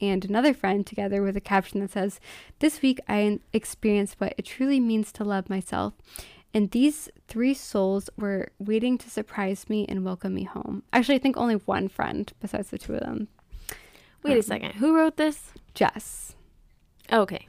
and 0.00 0.24
another 0.24 0.54
friend 0.54 0.86
together 0.86 1.22
with 1.22 1.36
a 1.36 1.40
caption 1.40 1.80
that 1.80 1.92
says, 1.92 2.18
"This 2.58 2.80
week 2.80 2.98
I 3.08 3.38
experienced 3.52 4.18
what 4.18 4.34
it 4.38 4.46
truly 4.46 4.80
means 4.80 5.12
to 5.12 5.24
love 5.24 5.50
myself." 5.50 5.92
And 6.54 6.70
these 6.70 7.10
three 7.28 7.52
souls 7.52 8.08
were 8.16 8.52
waiting 8.58 8.96
to 8.98 9.10
surprise 9.10 9.68
me 9.68 9.84
and 9.88 10.04
welcome 10.04 10.34
me 10.34 10.44
home. 10.44 10.82
Actually, 10.92 11.16
I 11.16 11.18
think 11.18 11.36
only 11.36 11.56
one 11.56 11.88
friend 11.88 12.32
besides 12.40 12.70
the 12.70 12.78
two 12.78 12.94
of 12.94 13.00
them. 13.00 13.28
Wait 14.22 14.38
a 14.38 14.42
second. 14.42 14.72
Who 14.76 14.96
wrote 14.96 15.16
this? 15.16 15.52
Jess. 15.74 16.36
Okay. 17.12 17.48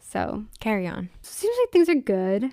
So 0.00 0.44
Carry 0.58 0.86
on. 0.86 1.10
So 1.22 1.28
it 1.28 1.34
seems 1.40 1.56
like 1.60 1.70
things 1.70 1.88
are 1.88 1.94
good. 1.94 2.52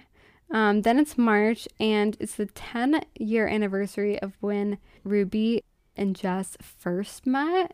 Um, 0.51 0.81
then 0.81 0.99
it's 0.99 1.17
March, 1.17 1.67
and 1.79 2.17
it's 2.19 2.35
the 2.35 2.45
10 2.47 3.03
year 3.17 3.47
anniversary 3.47 4.19
of 4.21 4.33
when 4.41 4.77
Ruby 5.03 5.63
and 5.95 6.15
Jess 6.15 6.57
first 6.61 7.25
met. 7.25 7.73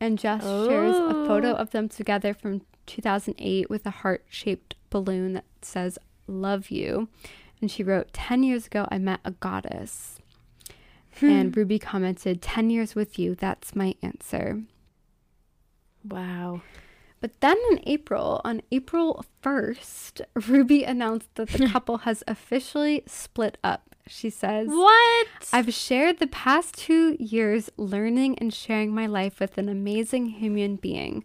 And 0.00 0.18
Jess 0.18 0.42
shares 0.42 0.96
a 0.96 1.26
photo 1.26 1.52
Oh. 1.52 1.56
of 1.56 1.70
them 1.70 1.88
together 1.88 2.34
from 2.34 2.62
2008 2.86 3.68
with 3.70 3.86
a 3.86 3.90
heart 3.90 4.24
shaped 4.28 4.74
balloon 4.90 5.34
that 5.34 5.44
says, 5.62 5.98
Love 6.26 6.70
you. 6.70 7.08
And 7.62 7.70
she 7.70 7.82
wrote, 7.82 8.12
10 8.12 8.42
years 8.42 8.66
ago, 8.66 8.86
I 8.90 8.98
met 8.98 9.20
a 9.24 9.30
goddess. 9.30 10.18
and 11.22 11.56
Ruby 11.56 11.78
commented, 11.78 12.42
10 12.42 12.68
years 12.68 12.94
with 12.94 13.18
you, 13.18 13.34
that's 13.34 13.74
my 13.74 13.94
answer. 14.02 14.62
Wow. 16.06 16.60
But 17.26 17.40
then 17.40 17.58
in 17.72 17.80
April, 17.88 18.40
on 18.44 18.62
April 18.70 19.24
1st, 19.42 20.20
Ruby 20.48 20.84
announced 20.84 21.34
that 21.34 21.48
the 21.48 21.66
couple 21.72 21.98
has 21.98 22.22
officially 22.28 23.02
split 23.08 23.58
up. 23.64 23.96
She 24.06 24.30
says, 24.30 24.68
What? 24.68 25.26
I've 25.52 25.74
shared 25.74 26.20
the 26.20 26.28
past 26.28 26.78
two 26.78 27.16
years 27.18 27.68
learning 27.76 28.38
and 28.38 28.54
sharing 28.54 28.94
my 28.94 29.06
life 29.06 29.40
with 29.40 29.58
an 29.58 29.68
amazing 29.68 30.26
human 30.26 30.76
being, 30.76 31.24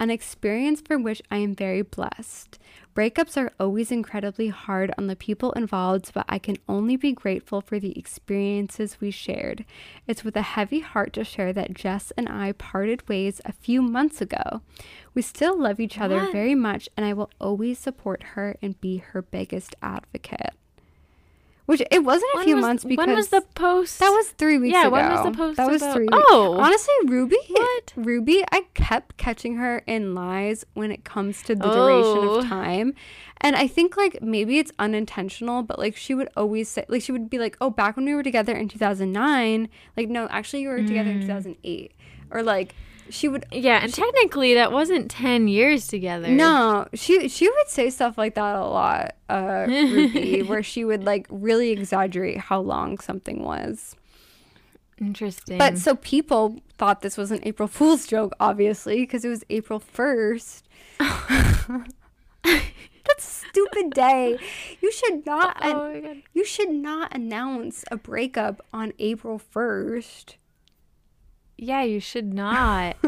an 0.00 0.08
experience 0.08 0.80
for 0.80 0.96
which 0.96 1.20
I 1.30 1.36
am 1.36 1.54
very 1.54 1.82
blessed. 1.82 2.58
Breakups 2.94 3.38
are 3.38 3.52
always 3.58 3.90
incredibly 3.90 4.48
hard 4.48 4.92
on 4.98 5.06
the 5.06 5.16
people 5.16 5.52
involved, 5.52 6.12
but 6.12 6.26
I 6.28 6.38
can 6.38 6.58
only 6.68 6.96
be 6.96 7.12
grateful 7.12 7.62
for 7.62 7.78
the 7.78 7.98
experiences 7.98 9.00
we 9.00 9.10
shared. 9.10 9.64
It's 10.06 10.24
with 10.24 10.36
a 10.36 10.42
heavy 10.42 10.80
heart 10.80 11.14
to 11.14 11.24
share 11.24 11.54
that 11.54 11.72
Jess 11.72 12.12
and 12.18 12.28
I 12.28 12.52
parted 12.52 13.08
ways 13.08 13.40
a 13.46 13.52
few 13.52 13.80
months 13.80 14.20
ago. 14.20 14.60
We 15.14 15.22
still 15.22 15.58
love 15.58 15.80
each 15.80 15.98
other 15.98 16.30
very 16.32 16.54
much, 16.54 16.86
and 16.94 17.06
I 17.06 17.14
will 17.14 17.30
always 17.40 17.78
support 17.78 18.22
her 18.34 18.56
and 18.60 18.78
be 18.78 18.98
her 18.98 19.22
biggest 19.22 19.74
advocate. 19.82 20.52
Which 21.72 21.82
it 21.90 22.04
wasn't 22.04 22.30
a 22.34 22.36
When 22.36 22.44
few 22.44 22.56
was- 22.56 22.62
months 22.62 22.84
because 22.84 23.06
when 23.06 23.16
was 23.16 23.28
the 23.28 23.40
post? 23.54 23.98
that 24.00 24.10
was 24.10 24.28
three 24.28 24.58
weeks 24.58 24.72
ago? 24.76 24.80
Yeah, 24.80 24.86
ago. 24.88 24.92
when 24.96 25.10
was 25.10 25.24
the 25.24 25.30
post 25.36 25.56
That 25.56 25.70
was 25.70 25.80
about- 25.80 25.94
three 25.94 26.04
weeks. 26.04 26.24
Oh. 26.30 26.58
honestly, 26.60 26.94
Ruby. 27.06 27.36
What? 27.48 27.92
Ruby? 27.96 28.44
I 28.52 28.66
kept 28.74 29.16
catching 29.16 29.56
her 29.56 29.82
in 29.86 30.14
lies 30.14 30.66
when 30.74 30.92
it 30.92 31.02
comes 31.04 31.42
to 31.44 31.54
the 31.54 31.64
duration 31.64 32.28
Oh. 32.28 32.38
of 32.40 32.46
time, 32.46 32.92
and 33.40 33.56
I 33.56 33.66
think 33.66 33.96
like 33.96 34.20
maybe 34.20 34.58
it's 34.58 34.70
unintentional, 34.78 35.62
but 35.62 35.78
like 35.78 35.96
she 35.96 36.14
would 36.14 36.28
always 36.36 36.68
say, 36.68 36.84
like 36.88 37.00
she 37.02 37.10
would 37.12 37.30
be 37.30 37.38
like, 37.38 37.56
"Oh, 37.60 37.70
back 37.70 37.96
when 37.96 38.04
we 38.04 38.14
were 38.14 38.22
together 38.22 38.52
in 38.54 38.68
2009." 38.68 39.68
Like, 39.96 40.08
no, 40.10 40.28
actually, 40.30 40.60
you 40.62 40.68
were 40.68 40.78
together 40.82 41.10
Mm. 41.10 41.14
in 41.14 41.20
2008, 41.22 41.92
or 42.30 42.42
like 42.42 42.74
she 43.12 43.28
would. 43.28 43.46
Yeah, 43.52 43.80
and 43.82 43.92
technically 43.92 44.54
that 44.54 44.72
wasn't 44.72 45.10
ten 45.10 45.46
years 45.46 45.86
together. 45.86 46.28
No, 46.28 46.88
she 46.94 47.28
she 47.28 47.48
would 47.48 47.68
say 47.68 47.90
stuff 47.90 48.16
like 48.18 48.34
that 48.34 48.56
a 48.56 48.64
lot, 48.64 49.16
uh, 49.28 49.66
Ruby, 49.68 50.42
where 50.46 50.62
she 50.62 50.84
would 50.84 51.04
like 51.04 51.26
really 51.30 51.70
exaggerate 51.70 52.38
how 52.38 52.60
long 52.60 52.98
something 52.98 53.44
was. 53.44 53.96
Interesting. 54.98 55.58
But 55.58 55.78
so 55.78 55.96
people 55.96 56.60
thought 56.78 57.02
this 57.02 57.16
was 57.16 57.30
an 57.30 57.40
April 57.42 57.68
Fool's 57.68 58.06
joke, 58.06 58.32
obviously, 58.38 59.00
because 59.00 59.24
it 59.24 59.28
was 59.28 59.44
April 59.50 59.80
1st. 59.80 60.62
That's 62.44 63.44
stupid 63.48 63.90
day. 63.94 64.38
You 64.80 64.92
should 64.92 65.26
not 65.26 65.56
oh 65.60 66.00
god. 66.00 66.22
you 66.32 66.44
should 66.44 66.70
not 66.70 67.14
announce 67.14 67.84
a 67.90 67.96
breakup 67.96 68.64
on 68.72 68.92
April 68.98 69.40
1st. 69.54 70.36
Yeah, 71.62 71.82
you 71.82 72.00
should 72.00 72.32
not. 72.34 72.96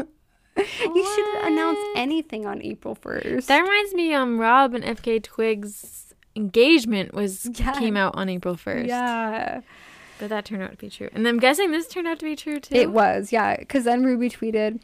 You 0.57 1.05
shouldn't 1.15 1.47
announce 1.47 1.79
anything 1.97 2.45
on 2.45 2.61
April 2.61 2.95
1st. 2.95 3.45
That 3.47 3.59
reminds 3.59 3.93
me, 3.93 4.13
um, 4.13 4.39
Rob 4.39 4.73
and 4.73 4.85
FKA 4.85 5.21
Twigs' 5.21 6.13
engagement 6.33 7.13
was 7.13 7.49
Yeah. 7.59 7.73
came 7.73 7.97
out 7.97 8.15
on 8.15 8.29
April 8.29 8.55
first. 8.55 8.87
yeah. 8.87 9.59
but 10.17 10.29
that 10.29 10.45
turned 10.45 10.63
out 10.63 10.71
to 10.71 10.77
be 10.77 10.89
true. 10.89 11.09
And 11.11 11.27
I'm 11.27 11.39
guessing 11.39 11.71
this 11.71 11.87
turned 11.89 12.07
out 12.07 12.19
to 12.19 12.25
be 12.25 12.37
true 12.37 12.61
too. 12.61 12.73
It 12.73 12.91
was, 12.91 13.33
yeah. 13.33 13.57
Because 13.57 13.83
then 13.83 14.05
Ruby 14.05 14.29
tweeted, 14.29 14.79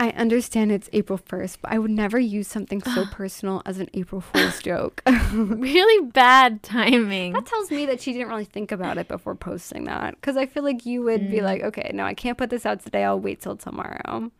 I 0.00 0.08
understand 0.12 0.72
it's 0.72 0.88
April 0.94 1.18
1st, 1.18 1.58
but 1.60 1.72
I 1.72 1.78
would 1.78 1.90
never 1.90 2.18
use 2.18 2.48
something 2.48 2.82
so 2.82 3.04
personal 3.12 3.60
as 3.66 3.78
an 3.78 3.90
April 3.92 4.22
Fool's 4.22 4.62
joke. 4.62 5.02
really 5.34 6.10
bad 6.10 6.62
timing. 6.62 7.34
That 7.34 7.44
tells 7.44 7.70
me 7.70 7.84
that 7.84 8.00
she 8.00 8.14
didn't 8.14 8.28
really 8.28 8.46
think 8.46 8.72
about 8.72 8.96
it 8.96 9.08
before 9.08 9.34
posting 9.34 9.84
that. 9.84 10.14
Because 10.14 10.38
I 10.38 10.46
feel 10.46 10.62
like 10.62 10.86
you 10.86 11.02
would 11.02 11.30
be 11.30 11.40
mm. 11.40 11.42
like, 11.42 11.62
okay, 11.62 11.90
no, 11.92 12.04
I 12.04 12.14
can't 12.14 12.38
put 12.38 12.48
this 12.48 12.64
out 12.64 12.82
today. 12.82 13.04
I'll 13.04 13.20
wait 13.20 13.42
till 13.42 13.56
tomorrow. 13.56 14.32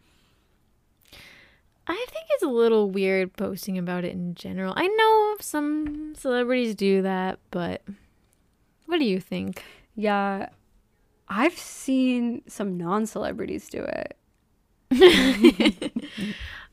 I 1.86 2.06
think 2.08 2.26
it's 2.30 2.42
a 2.42 2.48
little 2.48 2.90
weird 2.90 3.36
posting 3.36 3.76
about 3.76 4.04
it 4.04 4.14
in 4.14 4.34
general. 4.34 4.72
I 4.74 4.86
know 4.86 5.36
some 5.40 6.14
celebrities 6.16 6.74
do 6.74 7.02
that, 7.02 7.38
but 7.50 7.82
what 8.86 8.98
do 8.98 9.04
you 9.04 9.20
think? 9.20 9.62
Yeah. 9.94 10.48
I've 11.28 11.58
seen 11.58 12.40
some 12.48 12.78
non 12.78 13.04
celebrities 13.04 13.68
do 13.68 13.82
it. 13.82 14.16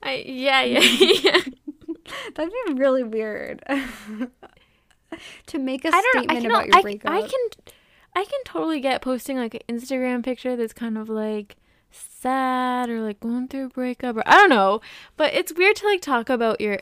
I 0.03 0.23
yeah 0.25 0.63
yeah 0.63 0.79
yeah. 0.79 1.37
That'd 2.35 2.53
be 2.67 2.73
really 2.73 3.03
weird. 3.03 3.63
to 5.47 5.59
make 5.59 5.85
a 5.85 5.89
I 5.89 5.91
know. 5.91 6.01
statement 6.11 6.31
I 6.31 6.41
can, 6.41 6.45
about 6.51 6.65
your 6.67 6.77
I, 6.77 6.81
breakup. 6.81 7.11
I 7.11 7.21
can 7.21 7.73
I 8.15 8.23
can 8.23 8.43
totally 8.45 8.79
get 8.79 9.01
posting 9.01 9.37
like 9.37 9.53
an 9.53 9.61
Instagram 9.69 10.23
picture 10.23 10.55
that's 10.55 10.73
kind 10.73 10.97
of 10.97 11.09
like 11.09 11.55
sad 11.91 12.89
or 12.89 13.01
like 13.01 13.19
going 13.19 13.47
through 13.47 13.65
a 13.65 13.69
breakup 13.69 14.17
or 14.17 14.23
I 14.25 14.33
don't 14.35 14.49
know. 14.49 14.81
But 15.15 15.33
it's 15.33 15.53
weird 15.53 15.75
to 15.77 15.85
like 15.85 16.01
talk 16.01 16.29
about 16.29 16.59
your 16.59 16.79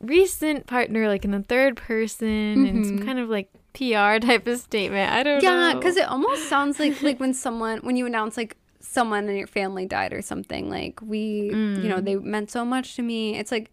recent 0.00 0.66
partner 0.66 1.08
like 1.08 1.24
in 1.24 1.30
the 1.30 1.42
third 1.42 1.76
person 1.76 2.66
and 2.66 2.84
some 2.84 2.98
kind 2.98 3.18
of 3.18 3.28
like 3.28 3.50
PR 3.74 4.18
type 4.18 4.46
of 4.46 4.58
statement. 4.58 5.12
I 5.12 5.22
don't 5.22 5.42
know. 5.42 5.48
Mm-hmm. 5.48 5.68
Yeah, 5.68 5.74
because 5.74 5.96
it 5.96 6.08
almost 6.08 6.48
sounds 6.48 6.80
like 6.80 7.02
like 7.02 7.20
when 7.20 7.34
someone 7.34 7.78
when 7.78 7.96
you 7.96 8.06
announce 8.06 8.36
like 8.36 8.56
someone 8.86 9.28
in 9.28 9.36
your 9.36 9.46
family 9.46 9.86
died 9.86 10.12
or 10.12 10.20
something 10.20 10.68
like 10.68 11.00
we 11.02 11.50
you 11.50 11.88
know 11.88 12.00
they 12.00 12.16
meant 12.16 12.50
so 12.50 12.64
much 12.64 12.96
to 12.96 13.02
me. 13.02 13.36
It's 13.38 13.50
like 13.50 13.70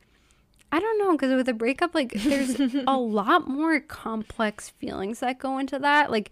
I 0.71 0.79
don't 0.79 0.97
know 0.99 1.11
because 1.11 1.33
with 1.33 1.49
a 1.49 1.53
breakup 1.53 1.93
like 1.93 2.13
there's 2.13 2.57
a 2.87 2.97
lot 2.97 3.47
more 3.49 3.79
complex 3.81 4.69
feelings 4.69 5.19
that 5.19 5.37
go 5.39 5.57
into 5.57 5.77
that. 5.79 6.09
Like 6.11 6.31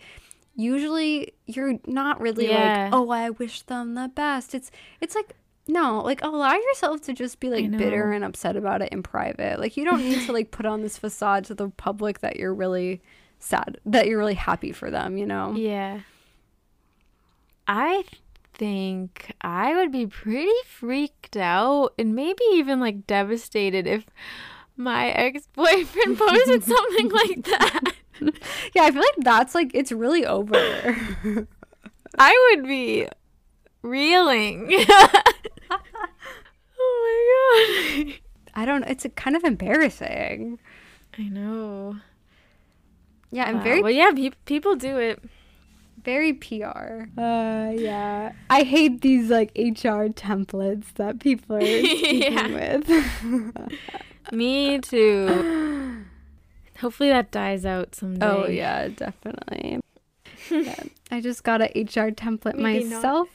usually 0.55 1.33
you're 1.45 1.79
not 1.85 2.21
really 2.21 2.47
Yeah. 2.49 2.85
like 2.85 2.93
oh 2.93 3.09
I 3.09 3.29
wish 3.31 3.63
them 3.63 3.95
the 3.95 4.09
best. 4.15 4.55
It's 4.55 4.71
it's 5.01 5.13
like 5.15 5.35
no, 5.67 6.01
like 6.01 6.23
allow 6.23 6.53
yourself 6.55 7.01
to 7.01 7.13
just 7.13 7.39
be 7.39 7.49
like 7.49 7.69
bitter 7.77 8.11
and 8.11 8.23
upset 8.23 8.55
about 8.55 8.81
it 8.81 8.89
in 8.91 9.03
private. 9.03 9.59
Like 9.59 9.77
you 9.77 9.85
don't 9.85 10.01
need 10.03 10.25
to 10.25 10.31
like 10.31 10.49
put 10.51 10.65
on 10.65 10.81
this 10.81 10.97
facade 10.97 11.43
to 11.45 11.53
the 11.53 11.69
public 11.69 12.19
that 12.21 12.37
you're 12.37 12.55
really 12.55 13.01
sad, 13.39 13.77
that 13.85 14.07
you're 14.07 14.17
really 14.17 14.33
happy 14.33 14.71
for 14.71 14.89
them, 14.89 15.15
you 15.17 15.27
know? 15.27 15.53
Yeah. 15.53 15.99
I 17.67 18.03
think 18.59 19.33
I 19.41 19.73
would 19.75 19.91
be 19.91 20.05
pretty 20.05 20.51
freaked 20.67 21.35
out 21.37 21.93
and 21.97 22.13
maybe 22.13 22.43
even 22.53 22.79
like 22.79 23.07
devastated 23.07 23.87
if 23.87 24.05
my 24.77 25.07
ex 25.09 25.47
boyfriend 25.55 26.17
posted 26.19 26.63
something 26.63 27.09
like 27.09 27.43
that. 27.45 27.81
Yeah, 28.75 28.83
I 28.83 28.91
feel 28.91 28.99
like 29.01 29.15
that's 29.19 29.55
like 29.55 29.71
it's 29.73 29.93
really 29.93 30.25
over. 30.25 30.57
I 32.19 32.51
would 32.55 32.67
be 32.67 33.07
reeling. 33.81 34.67
oh 35.69 35.77
my 36.81 38.03
god. 38.03 38.19
I 38.55 38.65
don't 38.65 38.81
know. 38.81 38.87
it's 38.89 39.05
a 39.05 39.09
kind 39.09 39.37
of 39.37 39.45
embarrassing. 39.45 40.59
I 41.17 41.23
know. 41.29 41.95
Yeah, 43.31 43.45
I'm 43.45 43.57
Wow. 43.57 43.63
very 43.63 43.81
well, 43.83 43.91
yeah, 43.91 44.11
pe- 44.11 44.31
people 44.45 44.75
do 44.75 44.97
it. 44.97 45.23
Very 46.03 46.33
PR. 46.33 47.07
Uh 47.17 47.71
yeah. 47.71 48.33
I 48.49 48.63
hate 48.63 49.01
these 49.01 49.29
like 49.29 49.51
HR 49.55 50.07
templates 50.13 50.93
that 50.95 51.19
people 51.19 51.57
are 51.57 51.61
speaking 51.61 52.53
with. 52.53 53.71
Me 54.31 54.79
too. 54.79 56.03
Hopefully 56.79 57.09
that 57.09 57.31
dies 57.31 57.65
out 57.65 57.95
someday. 57.95 58.25
oh 58.25 58.47
yeah, 58.47 58.87
definitely. 58.89 59.79
Yeah. 60.49 60.75
I 61.11 61.21
just 61.21 61.43
got 61.43 61.61
a 61.61 61.65
HR 61.65 62.11
template 62.11 62.55
Maybe 62.55 62.85
myself 62.85 63.29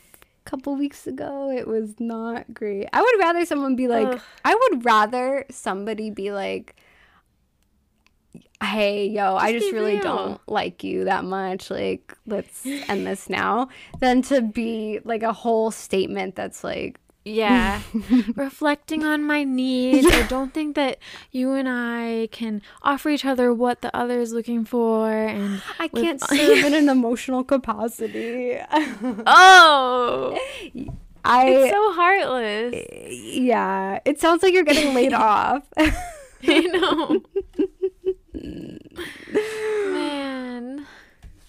a 0.47 0.51
couple 0.51 0.75
weeks 0.77 1.07
ago. 1.07 1.51
It 1.51 1.67
was 1.67 1.95
not 2.01 2.53
great. 2.55 2.89
I 2.93 3.03
would 3.03 3.19
rather 3.19 3.45
someone 3.45 3.77
be 3.77 3.89
like 3.89 4.07
Ugh. 4.09 4.21
I 4.45 4.55
would 4.55 4.85
rather 4.85 5.45
somebody 5.51 6.11
be 6.11 6.33
like 6.33 6.77
Hey, 8.63 9.09
yo, 9.09 9.37
I 9.37 9.53
Just 9.53 9.65
just 9.67 9.75
really 9.75 9.95
real. 9.95 10.03
don't 10.03 10.41
like 10.49 10.83
you 10.83 11.05
that 11.05 11.25
much. 11.25 11.71
Like, 11.71 12.17
let's 12.27 12.65
end 12.67 13.07
this 13.07 13.29
now. 13.29 13.69
Than 14.01 14.23
to 14.23 14.41
be 14.43 15.01
like 15.05 15.23
a 15.23 15.33
whole 15.33 15.71
statement 15.71 16.35
that's 16.35 16.65
like, 16.65 16.99
Yeah. 17.27 17.81
Reflecting 18.37 19.05
on 19.05 19.23
my 19.23 19.45
needs. 19.45 20.07
I 20.07 20.27
don't 20.29 20.53
think 20.55 20.77
that 20.77 20.99
you 21.31 21.53
and 21.53 21.69
I 21.69 22.29
can 22.33 22.63
offer 22.83 23.11
each 23.11 23.25
other 23.25 23.53
what 23.53 23.83
the 23.83 23.95
other 23.95 24.19
is 24.21 24.33
looking 24.33 24.65
for. 24.65 25.11
And 25.11 25.63
I 25.79 25.91
with- 25.93 26.03
can't 26.03 26.21
serve 26.29 26.65
in 26.65 26.75
an 26.75 26.89
emotional 26.89 27.45
capacity. 27.45 28.59
oh, 29.27 30.39
I, 31.25 31.47
it's 31.49 31.71
so 31.73 31.93
heartless. 31.93 32.75
yeah, 33.37 33.99
it 34.05 34.21
sounds 34.21 34.43
like 34.43 34.53
you're 34.55 34.63
getting 34.65 34.95
laid 34.95 35.13
off. 35.15 35.63
you 36.43 36.73
know. 36.73 37.23
Man. 39.93 40.87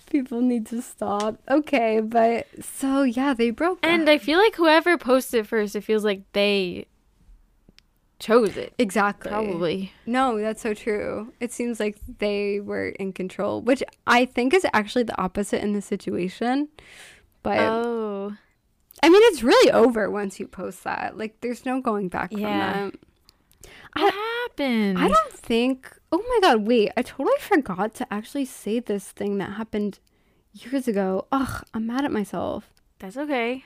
People 0.10 0.42
need 0.42 0.66
to 0.68 0.82
stop. 0.82 1.40
Okay, 1.50 2.00
but 2.00 2.48
so 2.64 3.04
yeah, 3.04 3.34
they 3.34 3.50
broke 3.50 3.80
And 3.84 4.04
up. 4.04 4.10
I 4.10 4.18
feel 4.18 4.38
like 4.40 4.56
whoever 4.56 4.98
posted 4.98 5.48
first, 5.48 5.76
it 5.76 5.82
feels 5.82 6.04
like 6.06 6.22
they 6.34 6.86
chose 8.20 8.56
it. 8.56 8.74
exactly. 8.78 9.30
Probably. 9.30 9.92
No, 10.06 10.40
that's 10.40 10.62
so 10.62 10.74
true. 10.74 11.34
It 11.42 11.52
seems 11.52 11.80
like 11.80 11.98
they 12.20 12.60
were 12.62 12.90
in 12.90 13.12
control, 13.14 13.62
which 13.62 13.84
I 14.08 14.26
think 14.26 14.54
is 14.54 14.66
actually 14.74 15.04
the 15.04 15.20
opposite 15.22 15.62
in 15.62 15.74
this 15.74 15.86
situation. 15.86 16.70
But 17.44 17.60
Oh. 17.60 18.36
I 19.04 19.10
mean, 19.10 19.22
it's 19.26 19.44
really 19.44 19.72
over 19.72 20.10
once 20.10 20.40
you 20.40 20.48
post 20.48 20.84
that. 20.86 21.18
Like, 21.18 21.42
there's 21.42 21.66
no 21.66 21.82
going 21.82 22.08
back 22.08 22.32
Yeah. 22.32 22.74
from 22.74 22.92
that. 22.92 23.00
What 24.02 24.14
happened? 24.14 24.98
I 25.00 25.08
don't 25.10 25.34
think. 25.34 25.92
Oh 26.18 26.24
my 26.30 26.40
god, 26.48 26.66
wait! 26.66 26.92
I 26.96 27.02
totally 27.02 27.38
forgot 27.40 27.94
to 27.96 28.08
actually 28.14 28.46
say 28.46 28.80
this 28.80 29.12
thing 29.12 29.38
that 29.40 29.52
happened 29.54 30.00
years 30.54 30.88
ago. 30.88 31.28
Ugh, 31.30 31.64
I'm 31.74 31.88
mad 31.88 32.06
at 32.06 32.12
myself. 32.12 32.72
That's 33.00 33.18
okay. 33.18 33.66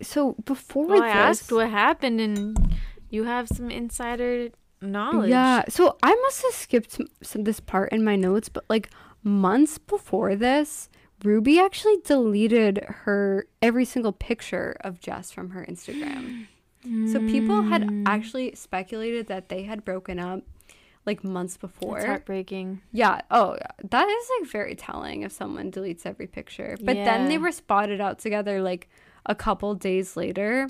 So 0.00 0.34
before 0.46 0.86
Well, 0.86 1.02
I 1.02 1.08
asked 1.10 1.52
what 1.52 1.68
happened, 1.68 2.18
and 2.22 2.74
you 3.10 3.24
have 3.24 3.48
some 3.48 3.70
insider 3.70 4.48
knowledge. 4.80 5.28
Yeah. 5.28 5.64
So 5.68 5.98
I 6.02 6.14
must 6.14 6.42
have 6.42 6.54
skipped 6.54 6.92
some, 6.92 7.08
some 7.22 7.44
this 7.44 7.60
part 7.60 7.92
in 7.92 8.02
my 8.02 8.16
notes, 8.16 8.48
but 8.48 8.64
like 8.70 8.88
months 9.22 9.76
before 9.76 10.34
this, 10.36 10.88
Ruby 11.22 11.60
actually 11.60 11.98
deleted 12.02 12.82
her 13.04 13.46
every 13.60 13.84
single 13.84 14.12
picture 14.12 14.74
of 14.80 15.00
Jess 15.00 15.30
from 15.30 15.50
her 15.50 15.66
Instagram. 15.68 16.46
So 17.12 17.20
people 17.28 17.64
had 17.64 17.82
Mm. 17.82 18.04
actually 18.06 18.54
speculated 18.54 19.26
that 19.26 19.50
they 19.50 19.64
had 19.64 19.84
broken 19.84 20.18
up 20.18 20.44
like 21.06 21.24
months 21.24 21.56
before. 21.56 21.96
It's 21.98 22.06
heartbreaking. 22.06 22.82
Yeah. 22.92 23.20
Oh, 23.30 23.56
that 23.90 24.08
is 24.08 24.30
like 24.40 24.50
very 24.50 24.74
telling 24.74 25.22
if 25.22 25.32
someone 25.32 25.70
deletes 25.72 26.04
every 26.06 26.26
picture. 26.26 26.76
But 26.82 26.94
then 26.96 27.28
they 27.28 27.38
were 27.38 27.52
spotted 27.52 28.00
out 28.00 28.18
together 28.18 28.60
like 28.62 28.88
a 29.26 29.34
couple 29.34 29.74
days 29.74 30.16
later. 30.16 30.68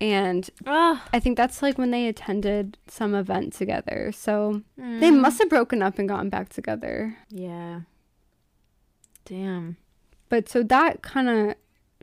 And 0.00 0.48
Oh, 0.64 1.02
I 1.12 1.18
think 1.18 1.36
that's 1.36 1.60
like 1.60 1.76
when 1.76 1.90
they 1.90 2.06
attended 2.06 2.78
some 2.86 3.14
event 3.16 3.52
together. 3.52 4.12
So 4.12 4.62
Mm. 4.78 5.00
they 5.00 5.10
must 5.10 5.40
have 5.40 5.48
broken 5.50 5.82
up 5.82 5.98
and 5.98 6.08
gotten 6.08 6.28
back 6.30 6.50
together. 6.50 7.16
yeah. 7.30 7.80
Damn. 9.24 9.76
But 10.28 10.48
so 10.48 10.62
that 10.62 11.02
kind 11.02 11.28
of 11.28 11.54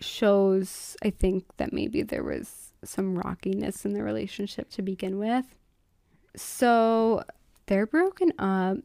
shows, 0.03 0.95
I 1.03 1.09
think, 1.09 1.45
that 1.57 1.73
maybe 1.73 2.01
there 2.03 2.23
was 2.23 2.71
some 2.83 3.17
rockiness 3.17 3.85
in 3.85 3.93
the 3.93 4.03
relationship 4.03 4.69
to 4.71 4.81
begin 4.81 5.17
with. 5.17 5.45
So 6.35 7.23
they're 7.67 7.85
broken 7.85 8.31
up. 8.39 8.77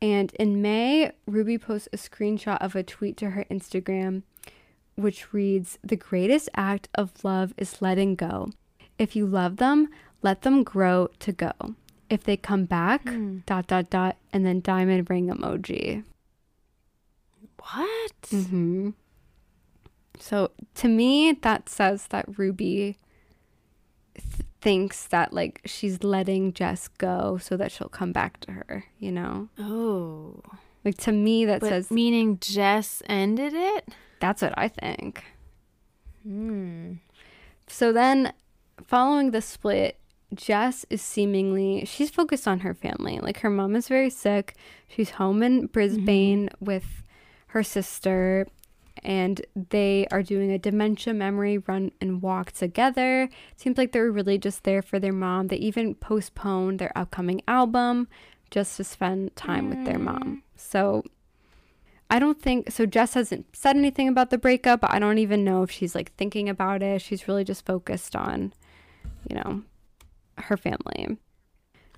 And 0.00 0.32
in 0.34 0.62
May, 0.62 1.12
Ruby 1.26 1.58
posts 1.58 1.88
a 1.92 1.96
screenshot 1.96 2.58
of 2.60 2.76
a 2.76 2.82
tweet 2.82 3.16
to 3.18 3.30
her 3.30 3.44
Instagram, 3.50 4.22
which 4.94 5.32
reads 5.32 5.78
The 5.82 5.96
greatest 5.96 6.48
act 6.54 6.88
of 6.94 7.24
love 7.24 7.52
is 7.56 7.82
letting 7.82 8.14
go. 8.14 8.50
If 8.98 9.16
you 9.16 9.26
love 9.26 9.56
them, 9.56 9.88
let 10.22 10.42
them 10.42 10.62
grow 10.62 11.08
to 11.20 11.32
go. 11.32 11.52
If 12.08 12.24
they 12.24 12.36
come 12.36 12.64
back, 12.64 13.08
Hmm. 13.08 13.38
dot, 13.44 13.66
dot, 13.66 13.90
dot, 13.90 14.16
and 14.32 14.46
then 14.46 14.60
diamond 14.60 15.10
ring 15.10 15.28
emoji. 15.28 16.04
What? 17.58 18.28
hmm 18.30 18.90
So 20.18 20.52
to 20.76 20.88
me, 20.88 21.32
that 21.32 21.68
says 21.68 22.06
that 22.08 22.38
Ruby 22.38 22.96
thinks 24.60 25.06
that 25.06 25.32
like 25.32 25.60
she's 25.64 26.02
letting 26.02 26.52
Jess 26.52 26.88
go 26.88 27.38
so 27.38 27.56
that 27.56 27.70
she'll 27.72 27.88
come 27.88 28.12
back 28.12 28.40
to 28.40 28.52
her. 28.52 28.84
You 28.98 29.12
know, 29.12 29.48
Oh. 29.58 30.42
like 30.84 30.96
to 30.98 31.12
me, 31.12 31.44
that 31.44 31.60
But 31.60 31.68
says 31.68 31.90
meaning 31.90 32.38
Jess 32.40 33.02
ended 33.08 33.52
it? 33.54 33.88
that's 34.20 34.42
what 34.42 34.54
I 34.56 34.68
think. 34.68 35.24
Hmm. 36.24 36.94
So 37.66 37.92
then, 37.92 38.32
following 38.84 39.30
the 39.30 39.40
split, 39.42 39.98
Jess 40.34 40.84
is 40.90 41.00
seemingly 41.00 41.84
she's 41.86 42.10
focused 42.10 42.46
on 42.48 42.60
her 42.60 42.74
family. 42.74 43.18
Like 43.20 43.38
her 43.40 43.50
mom 43.50 43.76
is 43.76 43.88
very 43.88 44.10
sick. 44.10 44.54
She's 44.88 45.10
home 45.10 45.42
in 45.42 45.66
Brisbane 45.66 46.50
with 46.60 47.04
her 47.48 47.62
sister 47.62 48.46
and 49.02 49.40
they 49.70 50.06
are 50.10 50.22
doing 50.22 50.50
a 50.52 50.58
dementia 50.58 51.14
memory 51.14 51.58
run 51.58 51.92
and 52.00 52.22
walk 52.22 52.52
together. 52.52 53.28
Seems 53.56 53.78
like 53.78 53.92
they're 53.92 54.10
really 54.10 54.38
just 54.38 54.64
there 54.64 54.82
for 54.82 54.98
their 54.98 55.12
mom. 55.12 55.48
They 55.48 55.56
even 55.56 55.94
postponed 55.94 56.78
their 56.78 56.92
upcoming 56.96 57.42
album 57.48 58.08
just 58.50 58.76
to 58.76 58.84
spend 58.84 59.34
time 59.36 59.68
with 59.68 59.84
their 59.84 59.98
mom. 59.98 60.42
So 60.56 61.04
I 62.10 62.18
don't 62.18 62.40
think 62.40 62.70
so. 62.70 62.86
Jess 62.86 63.14
hasn't 63.14 63.54
said 63.54 63.76
anything 63.76 64.08
about 64.08 64.30
the 64.30 64.38
breakup. 64.38 64.80
I 64.82 64.98
don't 64.98 65.18
even 65.18 65.44
know 65.44 65.62
if 65.62 65.70
she's 65.70 65.94
like 65.94 66.14
thinking 66.16 66.48
about 66.48 66.82
it. 66.82 67.02
She's 67.02 67.28
really 67.28 67.44
just 67.44 67.66
focused 67.66 68.16
on, 68.16 68.52
you 69.28 69.36
know, 69.36 69.62
her 70.38 70.56
family. 70.56 71.18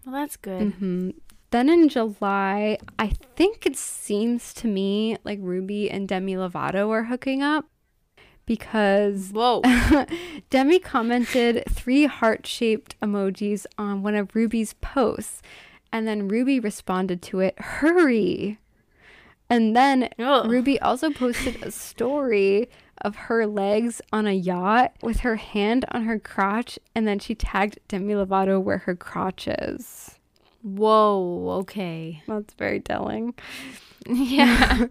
Well, 0.05 0.15
that's 0.15 0.37
good. 0.37 0.73
hmm 0.73 1.11
Then 1.51 1.69
in 1.69 1.89
July, 1.89 2.79
I 2.99 3.09
think 3.35 3.67
it 3.67 3.77
seems 3.77 4.55
to 4.55 4.69
me 4.69 5.17
like 5.25 5.39
Ruby 5.43 5.91
and 5.91 6.07
Demi 6.07 6.35
Lovato 6.35 6.89
are 6.91 7.05
hooking 7.05 7.43
up 7.43 7.67
because 8.47 9.31
Whoa. 9.31 9.63
Demi 10.51 10.79
commented 10.79 11.65
three 11.69 12.07
heart 12.07 12.47
shaped 12.47 12.99
emojis 13.01 13.67
on 13.79 14.03
one 14.03 14.15
of 14.15 14.35
Ruby's 14.35 14.75
posts. 14.75 15.43
And 15.93 16.07
then 16.07 16.29
Ruby 16.29 16.61
responded 16.61 17.21
to 17.23 17.41
it, 17.41 17.59
hurry. 17.59 18.59
And 19.49 19.75
then. 19.75 20.09
Ruby 20.19 20.81
also 20.81 21.11
posted 21.11 21.61
a 21.65 21.73
story 21.73 22.71
of 23.03 23.17
her 23.17 23.45
legs 23.45 24.01
on 24.13 24.29
a 24.29 24.33
yacht 24.33 24.93
with 25.03 25.21
her 25.21 25.35
hand 25.37 25.85
on 25.91 26.05
her 26.05 26.21
crotch. 26.21 26.79
And 26.95 27.09
then 27.09 27.19
she 27.19 27.35
tagged 27.35 27.81
Demi 27.89 28.15
Lovato 28.15 28.63
where 28.63 28.79
her 28.79 28.95
crotch 28.95 29.49
is. 29.49 30.20
Whoa. 30.63 31.59
Okay. 31.61 32.23
That's 32.27 32.55
very 32.55 32.81
telling. 32.81 33.35
Yeah. 34.07 34.87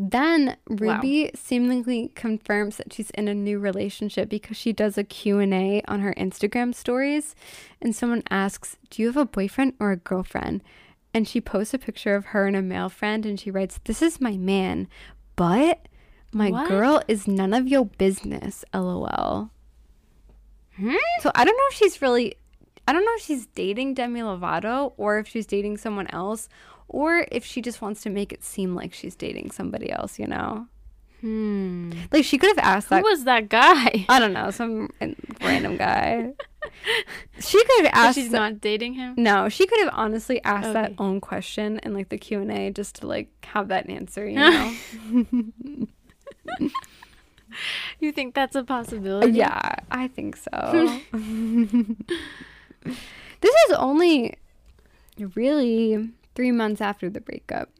Then 0.00 0.56
Ruby 0.68 1.32
seemingly 1.34 2.12
confirms 2.14 2.76
that 2.76 2.92
she's 2.92 3.10
in 3.10 3.26
a 3.26 3.34
new 3.34 3.58
relationship 3.58 4.28
because 4.28 4.56
she 4.56 4.72
does 4.72 4.96
a 4.96 5.02
Q&A 5.02 5.82
on 5.88 6.00
her 6.00 6.14
Instagram 6.14 6.72
stories 6.72 7.34
and 7.82 7.96
someone 7.96 8.22
asks, 8.30 8.76
"Do 8.90 9.02
you 9.02 9.08
have 9.08 9.16
a 9.16 9.24
boyfriend 9.26 9.74
or 9.80 9.90
a 9.90 9.96
girlfriend?" 9.96 10.62
And 11.12 11.26
she 11.26 11.40
posts 11.40 11.74
a 11.74 11.78
picture 11.78 12.14
of 12.14 12.26
her 12.26 12.46
and 12.46 12.54
a 12.54 12.62
male 12.62 12.88
friend 12.88 13.26
and 13.26 13.40
she 13.40 13.50
writes, 13.50 13.80
"This 13.84 14.00
is 14.00 14.20
my 14.20 14.36
man, 14.36 14.86
but 15.34 15.88
my 16.32 16.50
What? 16.50 16.68
girl 16.68 17.02
is 17.08 17.26
none 17.26 17.52
of 17.52 17.66
your 17.66 17.86
business." 17.86 18.64
LOL. 18.72 19.50
Hmm? 20.76 20.94
So 21.22 21.32
I 21.34 21.44
don't 21.44 21.56
know 21.56 21.68
if 21.70 21.74
she's 21.74 22.00
really 22.00 22.36
I 22.88 22.92
don't 22.92 23.04
know 23.04 23.14
if 23.16 23.22
she's 23.22 23.46
dating 23.46 23.94
Demi 23.94 24.20
Lovato 24.20 24.94
or 24.96 25.18
if 25.18 25.28
she's 25.28 25.44
dating 25.46 25.76
someone 25.76 26.06
else 26.08 26.48
or 26.88 27.26
if 27.30 27.44
she 27.44 27.60
just 27.60 27.82
wants 27.82 28.00
to 28.02 28.10
make 28.10 28.32
it 28.32 28.42
seem 28.42 28.74
like 28.74 28.94
she's 28.94 29.14
dating 29.14 29.50
somebody 29.50 29.92
else, 29.92 30.18
you 30.18 30.26
know? 30.26 30.66
hmm. 31.20 31.92
Like 32.12 32.24
she 32.24 32.38
could 32.38 32.48
have 32.56 32.64
asked 32.64 32.88
Who 32.88 32.94
that 32.94 33.02
was 33.04 33.24
that 33.24 33.48
guy? 33.50 34.06
I 34.08 34.18
don't 34.18 34.32
know, 34.32 34.50
some 34.50 34.88
random 35.42 35.76
guy. 35.76 36.32
she 37.40 37.58
could 37.64 37.84
have 37.84 37.92
But 37.92 37.98
asked 38.00 38.14
she's 38.14 38.30
that- 38.30 38.38
not 38.38 38.60
dating 38.60 38.94
him. 38.94 39.14
No, 39.18 39.48
she 39.48 39.66
could 39.66 39.80
have 39.80 39.90
honestly 39.92 40.42
asked 40.44 40.72
that 40.72 40.92
own 40.98 41.20
question 41.20 41.80
in 41.82 41.92
like 41.92 42.08
the 42.08 42.18
Q&A 42.18 42.70
just 42.70 42.96
to 43.00 43.06
like 43.06 43.28
have 43.44 43.68
that 43.68 43.90
answer, 43.90 44.26
you 44.28 44.36
know? 44.38 44.74
You 48.00 48.12
think 48.12 48.34
that's 48.34 48.54
a 48.54 48.62
possibility? 48.62 49.32
yeah, 49.32 49.74
I 49.90 50.06
think 50.08 50.36
so. 50.36 51.00
this 52.84 53.54
is 53.68 53.72
only 53.76 54.34
really 55.34 56.10
3 56.34 56.52
months 56.52 56.80
after 56.80 57.10
the 57.10 57.20
breakup. 57.20 57.70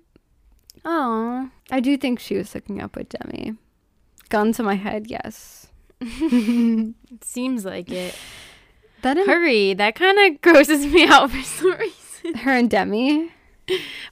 Oh. 0.84 1.50
I 1.70 1.80
do 1.80 1.96
think 1.96 2.18
she 2.18 2.36
was 2.36 2.52
hooking 2.52 2.80
up 2.80 2.96
with 2.96 3.08
Demi. 3.08 3.56
Gun 4.28 4.52
to 4.52 4.62
my 4.62 4.74
head, 4.74 5.06
yes. 5.08 5.68
It 6.00 6.94
seems 7.24 7.64
like 7.64 7.90
it. 7.90 8.14
That 9.02 9.16
in, 9.18 9.26
Hurry. 9.26 9.74
That 9.74 9.94
kind 9.94 10.18
of 10.18 10.40
grosses 10.42 10.86
me 10.86 11.06
out 11.06 11.30
for 11.30 11.42
some 11.42 11.72
reason. 11.78 12.34
her 12.40 12.52
and 12.52 12.70
Demi. 12.70 13.32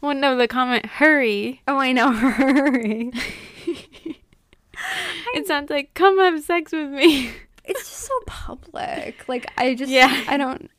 Well, 0.00 0.14
no, 0.14 0.36
the 0.36 0.46
comment, 0.48 0.84
hurry. 0.86 1.62
Oh, 1.66 1.78
I 1.78 1.92
know. 1.92 2.12
Hurry. 2.12 3.10
It 5.34 5.46
sounds 5.46 5.70
like, 5.70 5.94
come 5.94 6.18
have 6.18 6.42
sex 6.42 6.72
with 6.72 6.90
me. 6.90 7.30
it's 7.64 7.80
just 7.80 8.06
so 8.06 8.14
public. 8.26 9.26
Like 9.28 9.50
I 9.56 9.74
just 9.74 9.90
Yeah. 9.90 10.24
I 10.28 10.36
don't 10.36 10.70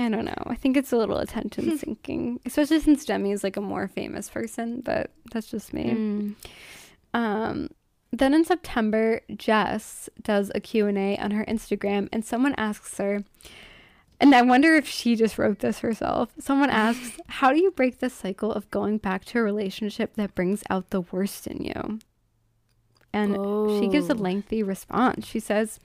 I 0.00 0.08
don't 0.08 0.24
know. 0.24 0.42
I 0.46 0.54
think 0.54 0.76
it's 0.76 0.92
a 0.92 0.96
little 0.96 1.18
attention 1.18 1.76
sinking, 1.84 2.40
especially 2.46 2.80
since 2.80 3.04
Demi 3.04 3.32
is 3.32 3.44
like 3.44 3.56
a 3.56 3.60
more 3.60 3.86
famous 3.88 4.28
person, 4.30 4.80
but 4.80 5.10
that's 5.32 5.48
just 5.50 5.72
me. 5.72 5.84
Mm. 5.90 6.34
Um 7.14 7.68
then 8.12 8.34
in 8.34 8.44
September, 8.44 9.20
Jess 9.36 10.08
does 10.20 10.50
a 10.52 10.58
Q&A 10.60 11.16
on 11.18 11.30
her 11.30 11.44
Instagram 11.44 12.08
and 12.12 12.24
someone 12.24 12.54
asks 12.58 12.98
her, 12.98 13.22
And 14.20 14.34
I 14.34 14.42
wonder 14.42 14.74
if 14.74 14.88
she 14.88 15.14
just 15.14 15.38
wrote 15.38 15.60
this 15.60 15.78
herself. 15.78 16.30
Someone 16.40 16.70
asks, 16.86 17.18
How 17.28 17.52
do 17.52 17.60
you 17.60 17.70
break 17.70 18.00
the 18.00 18.10
cycle 18.10 18.52
of 18.52 18.68
going 18.72 18.98
back 18.98 19.24
to 19.26 19.38
a 19.38 19.42
relationship 19.42 20.14
that 20.14 20.34
brings 20.34 20.64
out 20.70 20.90
the 20.90 21.02
worst 21.02 21.46
in 21.46 21.62
you? 21.62 22.00
And 23.12 23.34
she 23.78 23.88
gives 23.88 24.08
a 24.10 24.14
Oh. 24.14 24.16
lengthy 24.16 24.62
response. 24.64 25.26
She 25.26 25.38
says, 25.40 25.78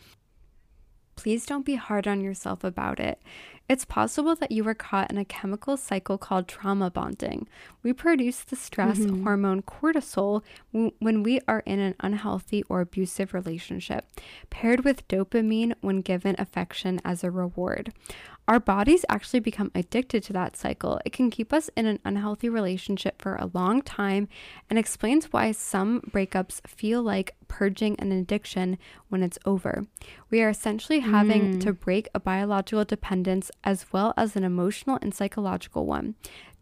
Please 1.15 1.45
don't 1.45 1.65
be 1.65 1.75
hard 1.75 2.07
on 2.07 2.21
yourself 2.21 2.63
about 2.63 2.99
it. 2.99 3.21
It's 3.67 3.85
possible 3.85 4.35
that 4.35 4.51
you 4.51 4.63
were 4.63 4.75
caught 4.75 5.09
in 5.09 5.17
a 5.17 5.25
chemical 5.25 5.75
cycle 5.75 6.19
called 6.19 6.47
trauma 6.47 6.91
bonding. 6.91 7.47
We 7.81 7.93
produce 7.93 8.41
the 8.41 8.55
stress 8.55 8.99
mm-hmm. 8.99 9.23
hormone 9.23 9.63
cortisol 9.63 10.43
w- 10.71 10.91
when 10.99 11.23
we 11.23 11.39
are 11.47 11.63
in 11.65 11.79
an 11.79 11.95
unhealthy 11.99 12.63
or 12.69 12.81
abusive 12.81 13.33
relationship, 13.33 14.05
paired 14.51 14.85
with 14.85 15.07
dopamine 15.07 15.73
when 15.81 16.01
given 16.01 16.35
affection 16.37 17.01
as 17.03 17.23
a 17.23 17.31
reward. 17.31 17.91
Our 18.47 18.59
bodies 18.59 19.05
actually 19.09 19.39
become 19.39 19.71
addicted 19.73 20.21
to 20.23 20.33
that 20.33 20.55
cycle. 20.55 20.99
It 21.03 21.13
can 21.13 21.31
keep 21.31 21.51
us 21.51 21.69
in 21.75 21.87
an 21.87 21.99
unhealthy 22.05 22.47
relationship 22.47 23.19
for 23.19 23.35
a 23.35 23.49
long 23.53 23.81
time 23.81 24.27
and 24.69 24.77
explains 24.77 25.33
why 25.33 25.51
some 25.51 26.01
breakups 26.01 26.65
feel 26.67 27.01
like 27.01 27.35
purging 27.47 27.99
an 27.99 28.11
addiction 28.11 28.77
when 29.09 29.23
it's 29.23 29.39
over. 29.45 29.85
We 30.29 30.43
are 30.43 30.49
essentially 30.49 30.99
having 30.99 31.53
hmm. 31.53 31.59
to 31.59 31.73
break 31.73 32.07
a 32.13 32.19
biological 32.19 32.85
dependence 32.85 33.49
as 33.63 33.87
well 33.91 34.13
as 34.15 34.35
an 34.35 34.43
emotional 34.43 34.99
and 35.01 35.13
psychological 35.13 35.87
one. 35.87 36.13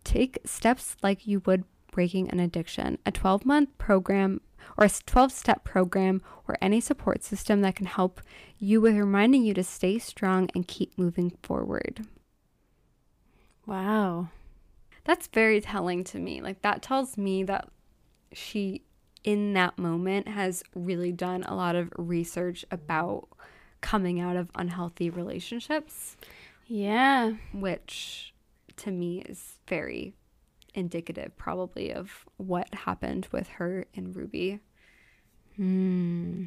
Take 0.06 0.40
steps 0.46 0.96
like 1.04 1.28
you 1.28 1.42
would 1.46 1.66
breaking 1.92 2.30
an 2.30 2.40
addiction. 2.40 2.98
A 3.06 3.12
12 3.12 3.46
month 3.46 3.78
program 3.78 4.42
or 4.78 4.86
a 4.86 4.90
12 4.90 5.32
step 5.32 5.64
program 5.64 6.22
or 6.48 6.58
any 6.62 6.80
support 6.80 7.24
system 7.24 7.62
that 7.62 7.76
can 7.76 7.86
help 7.86 8.22
you 8.58 8.82
with 8.82 8.96
reminding 8.96 9.44
you 9.44 9.54
to 9.54 9.64
stay 9.64 9.98
strong 10.00 10.50
and 10.56 10.68
keep 10.68 10.98
moving 10.98 11.32
forward. 11.44 12.06
Wow. 13.66 14.30
That's 15.06 15.28
very 15.28 15.62
telling 15.62 16.04
to 16.06 16.20
me. 16.20 16.42
Like, 16.42 16.62
that 16.62 16.82
tells 16.82 17.18
me 17.18 17.44
that 17.44 17.70
she, 18.32 18.84
in 19.24 19.54
that 19.54 19.78
moment, 19.78 20.28
has 20.28 20.64
really 20.76 21.12
done 21.12 21.44
a 21.44 21.56
lot 21.56 21.76
of 21.76 21.92
research 21.98 22.66
about 22.72 23.28
coming 23.82 24.20
out 24.20 24.38
of 24.38 24.50
unhealthy 24.56 25.10
relationships, 25.10 26.16
Yeah. 26.68 27.34
which 27.54 28.34
to 28.78 28.92
me 28.92 29.22
is 29.22 29.60
very 29.68 30.14
indicative, 30.74 31.36
probably, 31.38 31.94
of 31.94 32.26
what 32.38 32.74
happened 32.74 33.28
with 33.32 33.48
her 33.50 33.86
and 33.96 34.16
Ruby. 34.16 34.60
Hmm. 35.56 36.46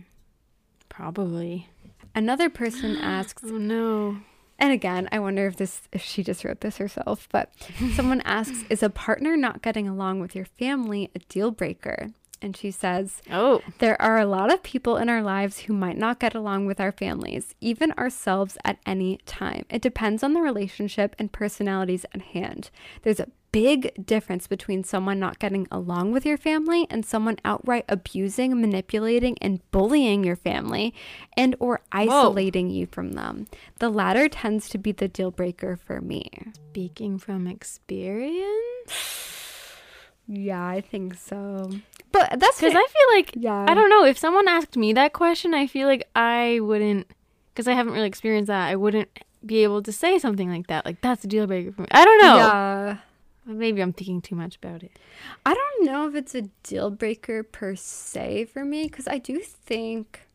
Probably. 0.89 1.69
Another 2.15 2.49
person 2.51 2.97
asks, 3.03 3.43
Oh 3.47 3.59
no. 3.59 4.19
and 4.59 4.73
again, 4.73 5.09
I 5.13 5.19
wonder 5.19 5.47
if 5.47 5.57
this 5.57 5.83
if 5.93 6.03
she 6.03 6.23
just 6.23 6.45
wrote 6.45 6.61
this 6.61 6.79
herself, 6.79 7.29
but 7.31 7.53
someone 7.95 8.23
asks, 8.25 8.65
is 8.71 8.83
a 8.83 8.91
partner 8.91 9.37
not 9.37 9.63
getting 9.63 9.89
along 9.89 10.21
with 10.21 10.35
your 10.35 10.47
family 10.47 11.11
a 11.15 11.19
deal 11.21 11.51
breaker? 11.51 12.09
And 12.43 12.55
she 12.55 12.71
says, 12.71 13.23
Oh. 13.31 13.63
There 13.79 14.01
are 14.01 14.19
a 14.19 14.27
lot 14.27 14.53
of 14.53 14.63
people 14.63 14.99
in 14.99 15.09
our 15.09 15.23
lives 15.23 15.61
who 15.61 15.73
might 15.73 15.97
not 15.97 16.21
get 16.21 16.35
along 16.35 16.67
with 16.67 16.79
our 16.81 16.93
families, 16.93 17.55
even 17.63 17.93
ourselves 17.93 18.59
at 18.63 18.79
any 18.85 19.19
time. 19.25 19.65
It 19.71 19.81
depends 19.81 20.23
on 20.23 20.35
the 20.35 20.43
relationship 20.43 21.17
and 21.19 21.33
personalities 21.33 22.05
at 22.15 22.21
hand. 22.21 22.71
There's 23.03 23.21
a 23.21 23.29
big 23.57 24.05
difference 24.05 24.47
between 24.47 24.85
someone 24.85 25.19
not 25.19 25.39
getting 25.39 25.67
along 25.71 26.13
with 26.13 26.27
your 26.27 26.37
family 26.37 26.87
and 26.91 27.07
someone 27.07 27.39
outright 27.43 27.87
abusing, 27.89 28.61
manipulating, 28.61 29.35
and 29.41 29.63
bullying 29.71 30.23
your 30.23 30.37
family 30.37 30.93
and 31.39 31.57
or 31.59 31.81
isolating 31.91 32.69
you 32.69 32.85
from 32.85 33.13
them. 33.13 33.47
The 33.79 33.89
latter 33.89 34.29
tends 34.29 34.69
to 34.69 34.77
be 34.77 34.93
the 34.93 35.09
deal 35.09 35.31
breaker 35.31 35.75
for 35.75 36.03
me. 36.03 36.29
Speaking 36.71 37.19
from 37.19 37.47
experience? 37.47 38.93
Yeah, 40.27 40.67
I 40.67 40.83
think 40.83 41.15
so. 41.15 41.71
But 42.13 42.39
that's 42.39 42.61
Because 42.61 42.75
I 42.75 42.87
feel 42.87 43.17
like 43.17 43.33
yeah. 43.37 43.65
I 43.67 43.73
don't 43.73 43.89
know 43.89 44.05
if 44.05 44.19
someone 44.19 44.49
asked 44.49 44.77
me 44.77 44.93
that 44.93 45.15
question, 45.15 45.55
I 45.55 45.67
feel 45.67 45.89
like 45.89 46.07
I 46.15 46.61
wouldn't, 46.61 47.07
because 47.55 47.67
I 47.67 47.73
haven't 47.73 47.95
really 47.95 48.09
experienced 48.09 48.49
that. 48.49 48.69
I 48.69 48.77
wouldn't 48.77 49.09
be 49.47 49.63
able 49.63 49.83
to 49.83 49.93
say 49.93 50.19
something 50.19 50.51
like 50.51 50.67
that. 50.67 50.85
Like 50.85 51.01
that's 51.01 51.25
a 51.25 51.27
deal 51.27 51.47
breaker 51.47 51.73
for 51.73 51.83
me. 51.83 51.89
I 51.91 52.05
don't 52.05 52.21
know. 52.21 52.37
Yeah. 52.37 52.97
Maybe 53.47 53.81
I'm 53.81 53.93
thinking 53.93 54.21
too 54.21 54.35
much 54.35 54.57
about 54.57 54.83
it. 54.83 54.99
I 55.45 55.55
don't 55.55 55.87
know 55.87 56.09
if 56.09 56.15
it's 56.15 56.35
a 56.35 56.43
deal 56.65 56.91
breaker 56.91 57.43
per 57.43 57.77
se 57.77 58.47
for 58.47 58.65
me 58.65 58.85
because 58.85 59.07
I 59.07 59.19
do 59.19 59.39
think 59.41 60.27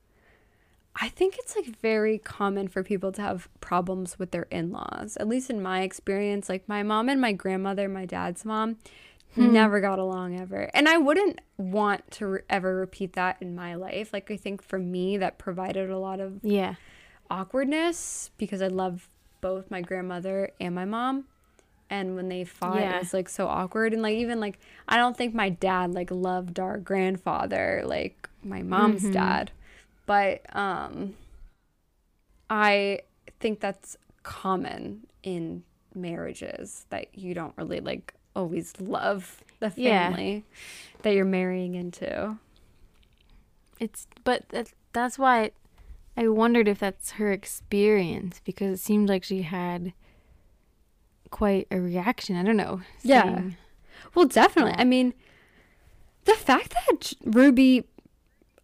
I 0.95 1.07
think 1.09 1.35
it's 1.37 1.55
like 1.55 1.79
very 1.81 2.17
common 2.17 2.67
for 2.67 2.83
people 2.83 3.11
to 3.13 3.21
have 3.21 3.47
problems 3.61 4.19
with 4.19 4.31
their 4.31 4.47
in-laws. 4.51 5.17
At 5.17 5.27
least 5.27 5.49
in 5.49 5.61
my 5.61 5.81
experience, 5.81 6.49
like 6.49 6.67
my 6.67 6.83
mom 6.83 7.09
and 7.09 7.19
my 7.19 7.31
grandmother, 7.31 7.87
my 7.87 8.05
dad's 8.05 8.43
mom, 8.43 8.77
hmm. 9.35 9.53
never 9.53 9.79
got 9.79 9.99
along 9.99 10.39
ever. 10.39 10.69
And 10.73 10.89
I 10.89 10.97
wouldn't 10.97 11.39
want 11.57 12.09
to 12.11 12.27
re- 12.27 12.39
ever 12.49 12.75
repeat 12.75 13.13
that 13.13 13.37
in 13.41 13.55
my 13.55 13.75
life. 13.75 14.11
Like 14.11 14.29
I 14.31 14.37
think 14.37 14.61
for 14.61 14.79
me 14.79 15.17
that 15.17 15.37
provided 15.37 15.89
a 15.89 15.97
lot 15.97 16.19
of 16.19 16.39
Yeah. 16.43 16.75
awkwardness 17.29 18.31
because 18.37 18.61
I 18.61 18.67
love 18.67 19.09
both 19.39 19.71
my 19.71 19.81
grandmother 19.81 20.51
and 20.59 20.75
my 20.75 20.85
mom. 20.85 21.25
And 21.91 22.15
when 22.15 22.29
they 22.29 22.45
fought, 22.45 22.79
Yeah. 22.79 22.95
it 22.95 22.99
was 22.99 23.13
like 23.13 23.27
so 23.27 23.47
awkward. 23.47 23.91
And 23.91 24.01
like, 24.01 24.15
even 24.15 24.39
like, 24.39 24.57
I 24.87 24.95
don't 24.95 25.15
think 25.15 25.35
my 25.35 25.49
dad 25.49 25.93
like 25.93 26.09
loved 26.09 26.57
our 26.57 26.77
grandfather, 26.77 27.83
like 27.85 28.29
my 28.43 28.63
mom's 28.63 29.03
dad. 29.03 29.51
But 30.05 30.41
um, 30.55 31.15
I 32.49 33.01
think 33.41 33.59
that's 33.59 33.97
common 34.23 35.05
in 35.21 35.63
marriages 35.93 36.85
that 36.91 37.07
you 37.13 37.33
don't 37.33 37.53
really 37.57 37.81
like 37.81 38.13
always 38.35 38.73
love 38.79 39.43
the 39.59 39.71
Yeah. 39.75 40.09
family 40.11 40.45
that 41.01 41.13
you're 41.13 41.25
marrying 41.25 41.75
into. 41.75 42.37
It's 43.81 44.07
but 44.23 44.47
that, 44.49 44.71
that's 44.93 45.19
why 45.19 45.51
I 46.15 46.29
wondered 46.29 46.69
if 46.69 46.79
that's 46.79 47.11
her 47.11 47.33
experience 47.33 48.39
because 48.45 48.79
it 48.79 48.83
seemed 48.83 49.09
like 49.09 49.25
she 49.25 49.41
had 49.41 49.91
quite 51.31 51.67
a 51.71 51.79
reaction. 51.79 52.35
I 52.35 52.43
don't 52.43 52.57
know. 52.57 52.81
Yeah. 53.01 53.23
saying- 53.23 53.57
Well, 54.13 54.25
definitely. 54.25 54.75
I 54.77 54.83
mean, 54.83 55.13
the 56.25 56.33
fact 56.33 56.75
that 56.87 57.13
Ruby 57.25 57.85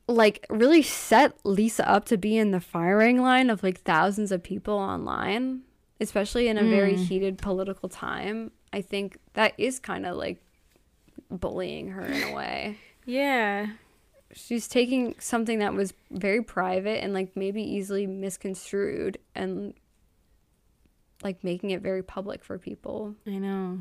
like 0.07 0.45
really 0.49 0.81
set 0.81 1.33
Lisa 1.43 1.87
up 1.89 2.05
to 2.05 2.17
be 2.17 2.37
in 2.37 2.51
the 2.51 2.61
firing 2.61 3.21
line 3.21 3.49
of 3.49 3.61
like 3.61 3.81
thousands 3.81 4.31
of 4.31 4.41
people 4.41 4.75
online, 4.75 5.61
especially 5.99 6.47
in 6.47 6.57
a 6.57 6.63
very 6.63 6.93
mm. 6.93 7.05
heated 7.05 7.37
political 7.37 7.89
time, 7.89 8.51
I 8.71 8.81
think 8.81 9.17
that 9.33 9.53
is 9.57 9.79
kind 9.79 10.05
of 10.05 10.15
like 10.15 10.41
bullying 11.29 11.89
her 11.89 12.05
in 12.05 12.23
a 12.23 12.35
way. 12.35 12.77
Yeah. 13.09 13.67
She's 14.33 14.67
taking 14.67 15.15
something 15.17 15.59
that 15.59 15.73
was 15.73 15.93
very 16.11 16.43
private 16.43 17.01
and 17.01 17.13
like 17.13 17.37
maybe 17.37 17.63
easily 17.63 18.05
misconstrued 18.05 19.17
and 19.33 19.73
like 21.23 21.43
making 21.43 21.71
it 21.71 21.81
very 21.81 22.03
public 22.03 22.43
for 22.43 22.57
people. 22.57 23.15
I 23.25 23.37
know. 23.37 23.79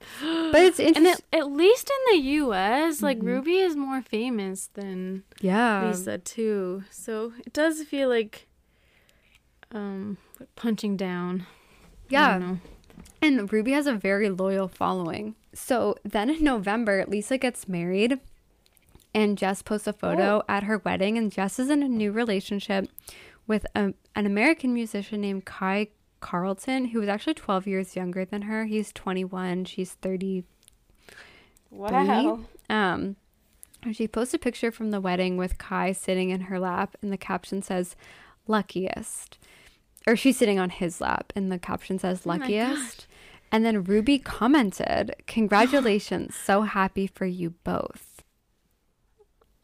But 0.20 0.62
it's 0.62 0.78
And 0.78 0.96
interesting. 0.96 1.24
at, 1.32 1.40
at 1.40 1.52
least 1.52 1.90
in 1.90 2.16
the 2.16 2.26
U.S., 2.28 3.02
like 3.02 3.18
Ruby 3.20 3.58
is 3.58 3.76
more 3.76 4.00
famous 4.02 4.68
than 4.72 5.24
yeah. 5.40 5.86
Lisa 5.86 6.18
too. 6.18 6.84
So 6.90 7.32
it 7.46 7.52
does 7.52 7.82
feel 7.82 8.08
like 8.08 8.46
um 9.72 10.16
punching 10.56 10.96
down. 10.96 11.46
Yeah. 12.08 12.56
And 13.22 13.52
Ruby 13.52 13.72
has 13.72 13.86
a 13.86 13.92
very 13.94 14.30
loyal 14.30 14.68
following. 14.68 15.34
So 15.52 15.96
then 16.04 16.30
in 16.30 16.42
November, 16.42 17.04
Lisa 17.06 17.36
gets 17.38 17.68
married 17.68 18.18
and 19.14 19.36
Jess 19.36 19.62
posts 19.62 19.86
a 19.86 19.92
photo 19.92 20.42
at 20.48 20.62
her 20.64 20.78
wedding. 20.78 21.18
And 21.18 21.30
Jess 21.30 21.58
is 21.58 21.68
in 21.68 21.82
a 21.82 21.88
new 21.88 22.10
relationship 22.12 22.88
with 23.46 23.66
a, 23.74 23.92
an 24.16 24.26
American 24.26 24.72
musician 24.72 25.20
named 25.20 25.44
Kai 25.44 25.88
Carlton, 26.20 26.86
who 26.86 27.00
was 27.00 27.08
actually 27.08 27.34
12 27.34 27.66
years 27.66 27.96
younger 27.96 28.24
than 28.24 28.42
her. 28.42 28.66
He's 28.66 28.92
21, 28.92 29.64
she's 29.64 29.92
30. 29.94 30.44
Wow. 31.70 32.40
Um, 32.68 33.16
and 33.82 33.96
she 33.96 34.06
posts 34.08 34.34
a 34.34 34.38
picture 34.38 34.70
from 34.70 34.90
the 34.90 35.00
wedding 35.00 35.36
with 35.36 35.58
Kai 35.58 35.92
sitting 35.92 36.30
in 36.30 36.42
her 36.42 36.58
lap, 36.58 36.96
and 37.02 37.12
the 37.12 37.16
caption 37.16 37.62
says, 37.62 37.96
luckiest. 38.46 39.38
Or 40.06 40.16
she's 40.16 40.36
sitting 40.36 40.58
on 40.58 40.70
his 40.70 41.00
lap, 41.00 41.32
and 41.36 41.50
the 41.50 41.58
caption 41.58 41.98
says, 41.98 42.24
my 42.26 42.36
luckiest. 42.36 43.06
and 43.52 43.64
then 43.64 43.84
Ruby 43.84 44.18
commented, 44.18 45.14
Congratulations, 45.26 46.34
so 46.44 46.62
happy 46.62 47.06
for 47.06 47.26
you 47.26 47.50
both. 47.64 48.22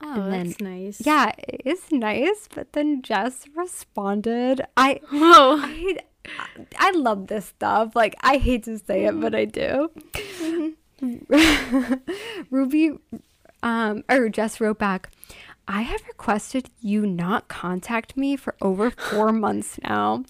Oh, 0.01 0.23
And 0.23 0.33
then- 0.33 0.47
that's 0.49 0.61
nice. 0.61 1.01
Yeah, 1.05 1.33
it's 1.39 1.91
nice, 1.91 2.49
but 2.55 2.73
then 2.73 3.03
Jess 3.03 3.45
responded, 3.55 4.61
I. 4.77 5.01
Whoa. 5.11 5.57
I, 5.61 5.97
I 6.79 6.91
love 6.93 7.27
this 7.27 7.47
stuff. 7.47 7.95
Like, 7.95 8.15
I 8.21 8.37
hate 8.39 8.65
to 8.65 8.79
say 8.79 9.05
it, 9.05 9.21
but 9.21 9.35
I 9.35 9.45
do. 9.45 9.91
Ruby, 12.51 12.93
um, 13.63 14.05
or 14.09 14.29
Jess 14.29 14.61
wrote 14.61 14.79
back, 14.79 15.11
I 15.69 15.83
have 15.83 16.07
requested 16.07 16.71
you 16.81 17.07
not 17.07 17.49
contact 17.49 18.17
me 18.17 18.37
for 18.37 18.55
over 18.63 18.89
four 18.91 19.33
months 19.33 19.81
now. 19.83 20.23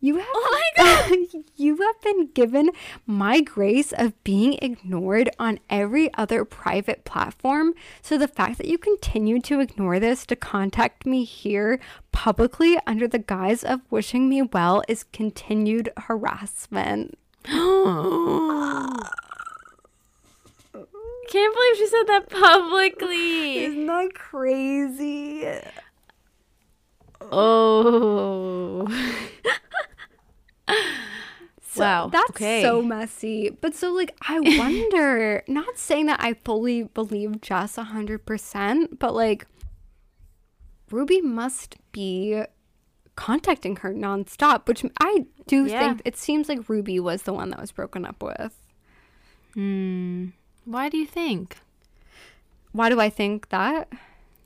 You 0.00 0.16
have, 0.16 0.26
Oh 0.34 0.62
my 0.76 0.84
God. 1.08 1.44
you 1.56 1.76
have 1.76 2.00
been 2.02 2.28
given 2.34 2.70
my 3.06 3.40
grace 3.40 3.92
of 3.92 4.22
being 4.24 4.58
ignored 4.60 5.30
on 5.38 5.60
every 5.70 6.12
other 6.14 6.44
private 6.44 7.04
platform. 7.04 7.74
So 8.02 8.18
the 8.18 8.26
fact 8.26 8.58
that 8.58 8.66
you 8.66 8.78
continue 8.78 9.40
to 9.42 9.60
ignore 9.60 10.00
this 10.00 10.26
to 10.26 10.34
contact 10.34 11.06
me 11.06 11.22
here 11.24 11.78
publicly 12.10 12.76
under 12.84 13.06
the 13.06 13.20
guise 13.20 13.62
of 13.62 13.80
wishing 13.90 14.28
me 14.28 14.42
well 14.42 14.82
is 14.88 15.04
continued 15.04 15.90
harassment. 15.96 17.16
Can't 21.30 21.54
believe 21.54 21.76
she 21.76 21.86
said 21.86 22.02
that 22.08 22.28
publicly. 22.28 23.58
Isn't 23.64 23.86
that 23.86 24.14
crazy? 24.14 25.48
Oh. 27.32 28.86
So 31.72 31.80
Wow, 31.82 32.08
That's 32.08 32.30
okay. 32.30 32.62
so 32.62 32.82
messy. 32.82 33.50
But 33.50 33.76
so 33.76 33.92
like 33.92 34.16
I 34.28 34.40
wonder, 34.58 35.44
not 35.46 35.78
saying 35.78 36.06
that 36.06 36.18
I 36.20 36.34
fully 36.34 36.82
believe 36.82 37.40
Jess 37.40 37.76
100%, 37.76 38.98
but 38.98 39.14
like 39.14 39.46
Ruby 40.90 41.20
must 41.20 41.76
be 41.92 42.42
contacting 43.14 43.76
her 43.76 43.94
nonstop, 43.94 44.66
which 44.66 44.84
I 45.00 45.26
do 45.46 45.66
Yeah. 45.66 45.78
think 45.78 46.02
it 46.04 46.16
seems 46.16 46.48
like 46.48 46.68
Ruby 46.68 46.98
was 46.98 47.22
the 47.22 47.32
one 47.32 47.50
that 47.50 47.60
was 47.60 47.70
broken 47.70 48.04
up 48.04 48.20
with. 48.20 48.52
Hmm. 49.54 50.26
Why 50.64 50.88
do 50.88 50.96
you 50.98 51.06
think? 51.06 51.58
Why 52.72 52.88
do 52.88 53.00
I 53.00 53.10
think 53.10 53.48
that? 53.48 53.88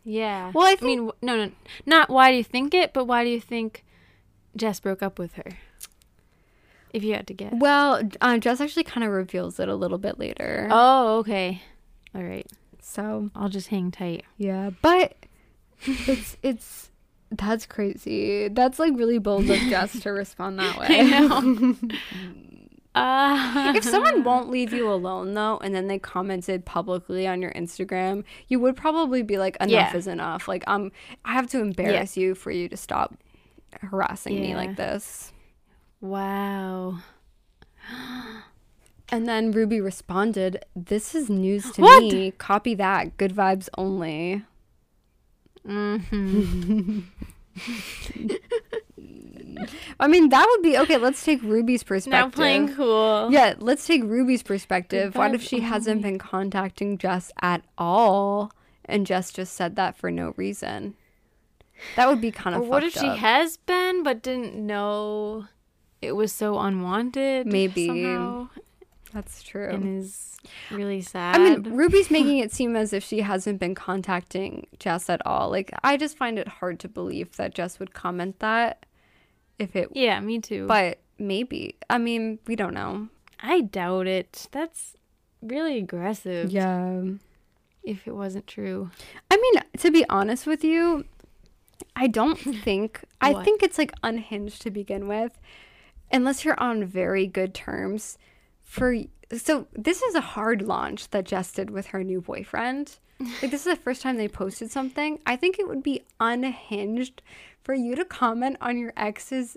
Yeah. 0.05 0.53
Well, 0.55 0.66
I 0.66 0.77
I 0.81 0.85
mean, 0.85 1.11
no, 1.23 1.36
no, 1.36 1.51
not 1.86 2.11
why 2.11 2.31
do 2.31 2.36
you 2.36 2.45
think 2.45 2.74
it, 2.74 2.93
but 2.93 3.07
why 3.07 3.24
do 3.24 3.31
you 3.31 3.41
think 3.41 3.85
Jess 4.57 4.81
broke 4.81 5.03
up 5.03 5.19
with 5.19 5.35
her? 5.35 5.59
If 6.93 7.03
you 7.03 7.15
had 7.15 7.27
to 7.27 7.35
guess. 7.35 7.55
Well, 7.57 8.03
uh, 8.20 8.39
Jess 8.39 8.61
actually 8.61 8.85
kind 8.85 9.05
of 9.05 9.12
reveals 9.12 9.59
it 9.59 9.69
a 9.69 9.74
little 9.74 9.99
bit 9.99 10.19
later. 10.19 10.69
Oh, 10.70 11.19
okay. 11.19 11.61
All 12.15 12.23
right. 12.23 12.47
So 12.81 13.31
I'll 13.35 13.49
just 13.49 13.69
hang 13.69 13.91
tight. 13.91 14.24
Yeah, 14.36 14.70
but 14.81 15.16
it's 15.86 16.36
it's 16.43 16.91
that's 17.32 17.66
crazy. 17.66 18.49
That's 18.49 18.78
like 18.78 18.93
really 18.95 19.19
bold 19.19 19.51
of 19.51 19.59
Jess 19.59 19.99
to 20.03 20.11
respond 20.11 20.59
that 20.61 20.78
way. 20.78 20.86
I 20.91 21.03
know. 21.03 21.74
Uh, 22.95 23.73
if 23.77 23.83
someone 23.85 24.23
won't 24.25 24.51
leave 24.51 24.73
you 24.73 24.89
alone 24.89 25.35
though, 25.35 25.59
and 25.59 25.75
then 25.75 25.89
they 25.89 25.99
commented 25.99 26.65
publicly 26.65 27.27
on 27.27 27.43
your 27.43 27.53
Instagram, 27.53 28.23
you 28.49 28.61
would 28.61 28.77
probably 28.77 29.23
be 29.23 29.37
like, 29.37 29.57
"Enough 29.57 29.71
Yeah. 29.71 29.97
is 29.97 30.07
enough." 30.07 30.47
Like, 30.47 30.62
um, 30.69 30.93
I 31.25 31.33
have 31.33 31.49
to 31.49 31.61
embarrass 31.61 32.16
you 32.16 32.35
for 32.35 32.51
you 32.53 32.69
to 32.69 32.77
stop 32.77 33.15
harassing 33.81 34.41
me 34.41 34.55
like 34.55 34.77
this. 34.77 35.33
wow. 36.01 36.99
And 39.11 39.27
then 39.29 39.51
Ruby 39.53 39.81
responded, 39.81 40.65
"This 40.75 41.15
is 41.15 41.29
news 41.29 41.71
to 41.73 41.83
What? 41.83 42.03
me. 42.05 42.31
Copy 42.33 42.75
that. 42.77 43.16
Good 43.16 43.33
vibes 43.35 43.69
only." 43.77 44.45
hmm 45.66 47.01
I 50.01 50.09
mean, 50.09 50.29
that 50.31 50.47
would 50.49 50.63
be 50.63 50.79
okay. 50.79 50.97
Let's 50.97 51.25
take 51.25 51.43
Ruby's 51.43 51.83
perspective. 51.83 52.13
Now 52.13 52.31
playing 52.31 52.75
cool. 52.75 53.29
Yeah, 53.31 53.55
let's 53.59 53.87
take 53.87 54.03
Ruby's 54.05 54.43
perspective. 54.43 55.15
What 55.15 55.35
if 55.35 55.43
she 55.43 55.61
hasn't 55.61 56.01
mm-hmm. 56.01 56.11
been 56.11 56.19
contacting 56.19 56.99
Jess 56.99 57.33
at 57.41 57.63
all 57.79 58.53
and 58.85 59.07
Jess 59.07 59.33
just 59.33 59.55
said 59.55 59.77
that 59.77 59.97
for 59.97 60.11
no 60.11 60.35
reason? 60.37 60.95
That 61.97 62.09
would 62.09 62.21
be 62.21 62.31
kind 62.31 62.57
of 62.57 62.67
what 62.67 62.85
if 62.85 62.93
she 62.93 63.07
up. 63.07 63.19
has 63.19 63.57
been 63.57 64.03
but 64.03 64.23
didn't 64.23 64.55
know 64.55 65.47
it 66.01 66.13
was 66.13 66.33
so 66.33 66.59
unwanted? 66.59 67.47
Maybe. 67.47 67.87
somehow, 67.87 68.49
That's 69.13 69.43
true. 69.43 69.69
and 69.69 70.03
is 70.03 70.37
really 70.71 71.01
sad. 71.01 71.37
I 71.37 71.39
mean, 71.39 71.75
Ruby's 71.75 72.11
making 72.11 72.39
it 72.39 72.53
seem 72.53 72.77
as 72.77 72.93
if 72.93 73.03
she 73.03 73.21
hasn't 73.21 73.59
been 73.59 73.75
contacting 73.75 74.67
Jess 74.79 75.09
at 75.09 75.25
all. 75.27 75.51
Like, 75.51 75.73
I 75.83 75.97
just 75.97 76.17
find 76.17 76.39
it 76.39 76.49
hard 76.49 76.79
to 76.81 76.89
believe 76.89 77.37
that 77.37 77.55
Jess 77.55 77.79
would 77.79 77.95
comment 77.95 78.39
that 78.41 78.87
if 79.59 79.77
it, 79.77 79.91
yeah, 79.93 80.21
me 80.21 80.41
too. 80.41 80.67
but 80.67 80.99
maybe. 81.19 81.77
I 81.89 81.99
mean, 81.99 82.39
we 82.47 82.57
don't 82.57 82.75
know. 82.75 83.09
I 83.41 83.61
doubt 83.61 84.07
it. 84.07 84.49
That's 84.53 84.97
really 85.43 85.79
aggressive. 85.79 86.51
Yeah. 86.51 87.03
If 87.83 88.07
it 88.07 88.15
wasn't 88.15 88.47
true. 88.47 88.91
I 89.31 89.37
mean, 89.37 89.63
to 89.79 89.91
be 89.91 90.05
honest 90.09 90.47
with 90.47 90.65
you, 90.65 91.05
I 91.95 92.07
don't 92.07 92.39
think 92.65 93.05
I 93.21 93.43
think 93.45 93.63
it's 93.63 93.79
like 93.79 93.93
unhinged 94.03 94.63
to 94.63 94.71
begin 94.71 95.07
with, 95.09 95.39
unless 96.11 96.45
you're 96.45 96.59
on 96.61 96.85
very 96.85 97.27
good 97.27 97.55
terms. 97.55 98.19
For 98.63 98.97
so 99.37 99.67
this 99.75 100.03
is 100.03 100.15
a 100.15 100.21
hard 100.21 100.63
launch 100.63 101.11
that 101.11 101.27
Jess 101.27 101.53
did 101.53 101.71
with 101.71 101.89
her 101.89 102.03
new 102.03 102.21
boyfriend. 102.21 102.99
Like 103.20 103.51
this 103.51 103.55
is 103.55 103.65
the 103.65 103.77
first 103.77 104.03
time 104.03 104.16
they 104.16 104.28
posted 104.28 104.70
something. 104.70 105.20
I 105.27 105.36
think 105.36 105.59
it 105.59 105.69
would 105.69 105.82
be 105.82 106.03
unhinged 106.20 107.23
for 107.62 107.74
you 107.74 107.95
to 107.95 108.05
comment 108.05 108.57
on 108.61 108.77
your 108.78 108.93
ex's 108.97 109.57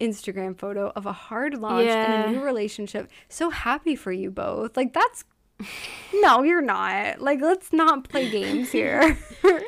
Instagram 0.00 0.56
photo 0.58 0.92
of 0.94 1.06
a 1.06 1.12
hard 1.12 1.54
launch 1.58 1.86
Yeah. 1.86 2.22
and 2.24 2.24
a 2.36 2.38
new 2.38 2.44
relationship. 2.44 3.10
So 3.28 3.50
happy 3.50 3.96
for 3.96 4.12
you 4.12 4.30
both. 4.30 4.76
Like 4.76 4.92
that's 4.92 5.24
no, 6.14 6.42
you're 6.42 6.60
not. 6.60 7.20
Like 7.20 7.40
let's 7.40 7.72
not 7.72 8.08
play 8.08 8.30
games 8.30 8.70
here. 8.70 9.16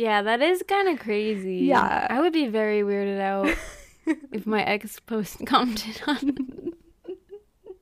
Yeah, 0.00 0.22
that 0.22 0.40
is 0.40 0.62
kind 0.68 0.86
of 0.88 1.00
crazy. 1.00 1.56
Yeah. 1.56 2.06
I 2.08 2.20
would 2.20 2.32
be 2.32 2.46
very 2.46 2.82
weirded 2.82 3.18
out 3.20 3.48
if 4.30 4.46
my 4.46 4.62
ex 4.62 5.00
post 5.00 5.44
commented 5.44 6.00
on. 6.06 6.36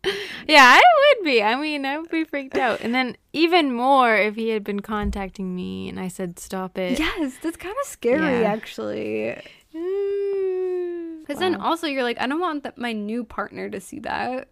yeah, 0.49 0.79
I 0.79 0.83
would 1.17 1.25
be. 1.25 1.43
I 1.43 1.57
mean, 1.61 1.85
I 1.85 1.99
would 1.99 2.11
be 2.11 2.25
freaked 2.25 2.57
out. 2.57 2.81
And 2.81 2.95
then 2.95 3.17
even 3.33 3.73
more 3.73 4.15
if 4.17 4.35
he 4.37 4.51
had 4.51 4.65
been 4.65 4.81
contacting 4.81 5.55
me 5.55 5.89
and 5.89 5.99
I 6.01 6.09
said 6.09 6.39
stop 6.39 6.79
it. 6.79 6.99
Yes, 6.99 7.35
that's 7.43 7.57
kind 7.57 7.75
of 7.83 7.87
scary 7.89 8.41
Yeah. 8.43 8.53
actually. 8.53 9.37
Mm, 9.75 11.21
Because 11.21 11.39
then 11.39 11.57
also 11.57 11.87
you're 11.87 12.03
like, 12.03 12.21
I 12.21 12.27
don't 12.27 12.41
want 12.41 12.63
that 12.65 12.79
my 12.79 12.93
new 12.93 13.25
partner 13.25 13.69
to 13.71 13.81
see 13.81 13.99
that. 14.01 14.49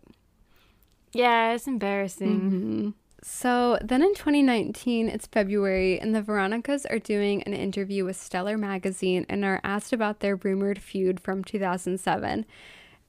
yeah, 1.12 1.52
it's 1.52 1.66
embarrassing. 1.66 2.40
Mm-hmm. 2.40 2.88
So 3.22 3.78
then 3.82 4.02
in 4.02 4.14
2019, 4.14 5.08
it's 5.08 5.26
February, 5.26 5.98
and 5.98 6.14
the 6.14 6.20
Veronicas 6.20 6.84
are 6.86 6.98
doing 6.98 7.42
an 7.44 7.54
interview 7.54 8.04
with 8.04 8.16
Stellar 8.16 8.58
Magazine 8.58 9.24
and 9.30 9.44
are 9.46 9.60
asked 9.64 9.94
about 9.94 10.20
their 10.20 10.36
rumored 10.36 10.78
feud 10.82 11.20
from 11.20 11.42
2007. 11.42 12.44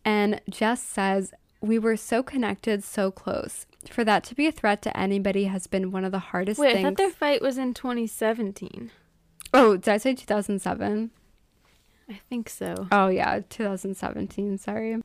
And 0.06 0.40
Jess 0.50 0.82
says, 0.82 1.34
We 1.66 1.80
were 1.80 1.98
so 1.98 2.22
connected, 2.24 2.84
so 2.84 3.12
close. 3.12 3.66
For 3.90 4.04
that 4.04 4.24
to 4.26 4.36
be 4.36 4.46
a 4.48 4.52
threat 4.52 4.82
to 4.84 4.98
anybody 4.98 5.46
has 5.46 5.68
been 5.68 5.92
one 5.92 6.06
of 6.06 6.12
the 6.12 6.20
hardest 6.20 6.60
Wait, 6.60 6.70
I 6.70 6.74
things. 6.74 6.84
thought 6.86 6.98
their 6.98 7.10
fight 7.12 7.42
was 7.42 7.58
in 7.58 7.74
2017. 7.74 8.92
oh, 9.54 9.78
did 9.78 9.88
I 9.90 9.98
say 9.98 10.14
2007? 10.14 11.12
I 12.10 12.20
think 12.30 12.50
so. 12.50 12.88
Oh 12.92 13.08
yeah, 13.08 13.40
2017. 13.50 14.58
Sorry. 14.60 15.02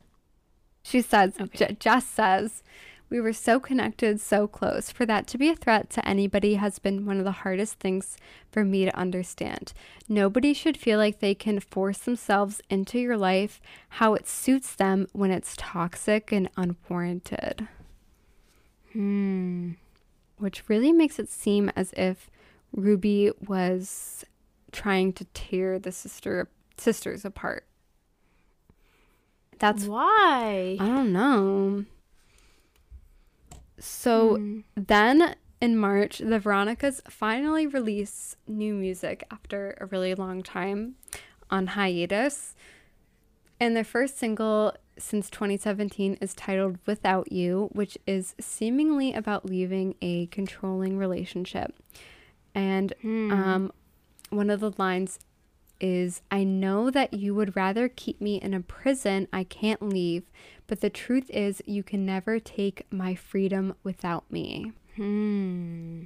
She 0.83 1.01
says, 1.03 1.35
Okay. 1.41 1.67
J- 1.69 1.77
Jess 1.79 2.07
says, 2.07 2.63
we 3.11 3.21
were 3.21 3.33
so 3.33 3.59
connected, 3.59 4.21
so 4.21 4.47
close. 4.47 4.91
For 4.91 5.05
that 5.05 5.27
to 5.29 5.39
be 5.39 5.49
a 5.51 5.57
threat 5.57 5.91
to 5.91 6.09
anybody 6.09 6.55
has 6.55 6.79
been 6.79 7.05
one 7.05 7.19
of 7.19 7.25
the 7.25 7.33
hardest 7.33 7.75
things 7.81 8.17
for 8.51 8.65
me 8.65 8.85
to 8.85 8.97
understand. 8.97 9.73
Nobody 10.09 10.55
should 10.55 10.77
feel 10.77 10.97
like 10.97 11.19
they 11.19 11.35
can 11.35 11.59
force 11.59 11.99
themselves 11.99 12.63
into 12.71 13.01
your 13.01 13.17
life 13.17 13.61
how 13.91 14.15
it 14.15 14.29
suits 14.29 14.77
them 14.77 15.09
when 15.13 15.33
it's 15.33 15.57
toxic 15.59 16.31
and 16.31 16.49
unwarranted. 16.57 17.67
Hmm. 18.93 19.73
Which 20.39 20.69
really 20.69 20.93
makes 20.93 21.19
it 21.19 21.29
seem 21.29 21.71
as 21.75 21.93
if 21.97 22.31
Ruby 22.73 23.33
was 23.47 24.25
trying 24.71 25.13
to 25.15 25.25
tear 25.35 25.81
the 25.81 25.93
sister 25.93 26.49
sisters 26.77 27.25
apart. 27.25 27.67
That's 29.59 29.85
Why? 29.85 30.79
I 30.81 30.87
don't 30.87 31.13
know. 31.13 31.85
So 33.81 34.37
Hmm. 34.37 34.61
then 34.77 35.35
in 35.61 35.77
March, 35.77 36.19
the 36.19 36.39
Veronicas 36.39 37.03
finally 37.09 37.67
release 37.67 38.37
new 38.47 38.75
music 38.75 39.25
after 39.31 39.77
a 39.81 39.87
really 39.87 40.15
long 40.15 40.43
time 40.43 40.95
on 41.51 41.69
hiatus. 41.69 42.55
And 43.59 43.77
their 43.77 43.85
first 43.85 44.17
single 44.19 44.75
since 44.99 45.29
2017 45.29 46.19
is 46.21 46.35
titled 46.35 46.79
Without 46.87 47.31
You, 47.33 47.69
which 47.73 47.99
is 48.07 48.35
seemingly 48.41 49.13
about 49.13 49.45
leaving 49.45 49.95
a 50.01 50.27
controlling 50.27 50.97
relationship. 50.97 51.75
And 52.55 52.93
Hmm. 53.03 53.33
um, 53.33 53.73
one 54.31 54.51
of 54.51 54.61
the 54.61 54.73
lines 54.79 55.19
is 55.81 56.21
I 56.31 56.45
know 56.45 56.91
that 56.91 57.15
you 57.15 57.35
would 57.35 57.57
rather 57.57 57.89
keep 57.89 58.21
me 58.21 58.37
in 58.37 58.53
a 58.55 58.61
prison 58.61 59.29
I 59.33 59.45
can't 59.45 59.83
leave, 59.83 60.25
but 60.71 60.81
the 60.81 60.89
truth 60.89 61.29
is 61.31 61.61
you 61.67 61.83
can 61.83 62.07
never 62.07 62.39
take 62.39 62.87
my 62.93 63.17
freedom 63.17 63.75
without 63.83 64.31
me. 64.31 64.71
Hmm. 64.95 66.05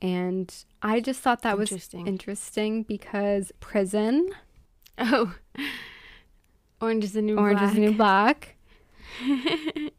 And 0.00 0.54
I 0.80 1.00
just 1.00 1.20
thought 1.20 1.42
that 1.42 1.58
was 1.58 1.72
Interesting. 1.72 2.06
interesting 2.06 2.82
because 2.84 3.50
prison, 3.58 4.30
Oh, 4.96 5.34
Orange 6.80 7.02
is 7.04 7.12
the 7.14 7.20
New 7.22 7.36
Orange 7.36 7.58
Black. 7.58 7.68
is 7.70 7.74
the 7.74 7.80
New 7.80 7.92
Black. 7.96 8.56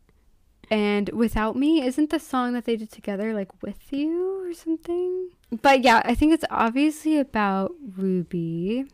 and 0.71 1.09
Without 1.09 1.55
Me 1.57 1.83
isn't 1.85 2.09
the 2.11 2.19
song 2.19 2.53
that 2.53 2.63
they 2.65 2.77
did 2.77 2.91
together 2.91 3.33
like 3.33 3.61
With 3.61 3.91
You 3.91 4.47
or 4.49 4.53
something. 4.53 5.31
But 5.61 5.83
yeah, 5.83 6.01
I 6.05 6.15
think 6.15 6.33
it's 6.33 6.45
obviously 6.49 7.19
about 7.19 7.73
Ruby. 7.97 8.85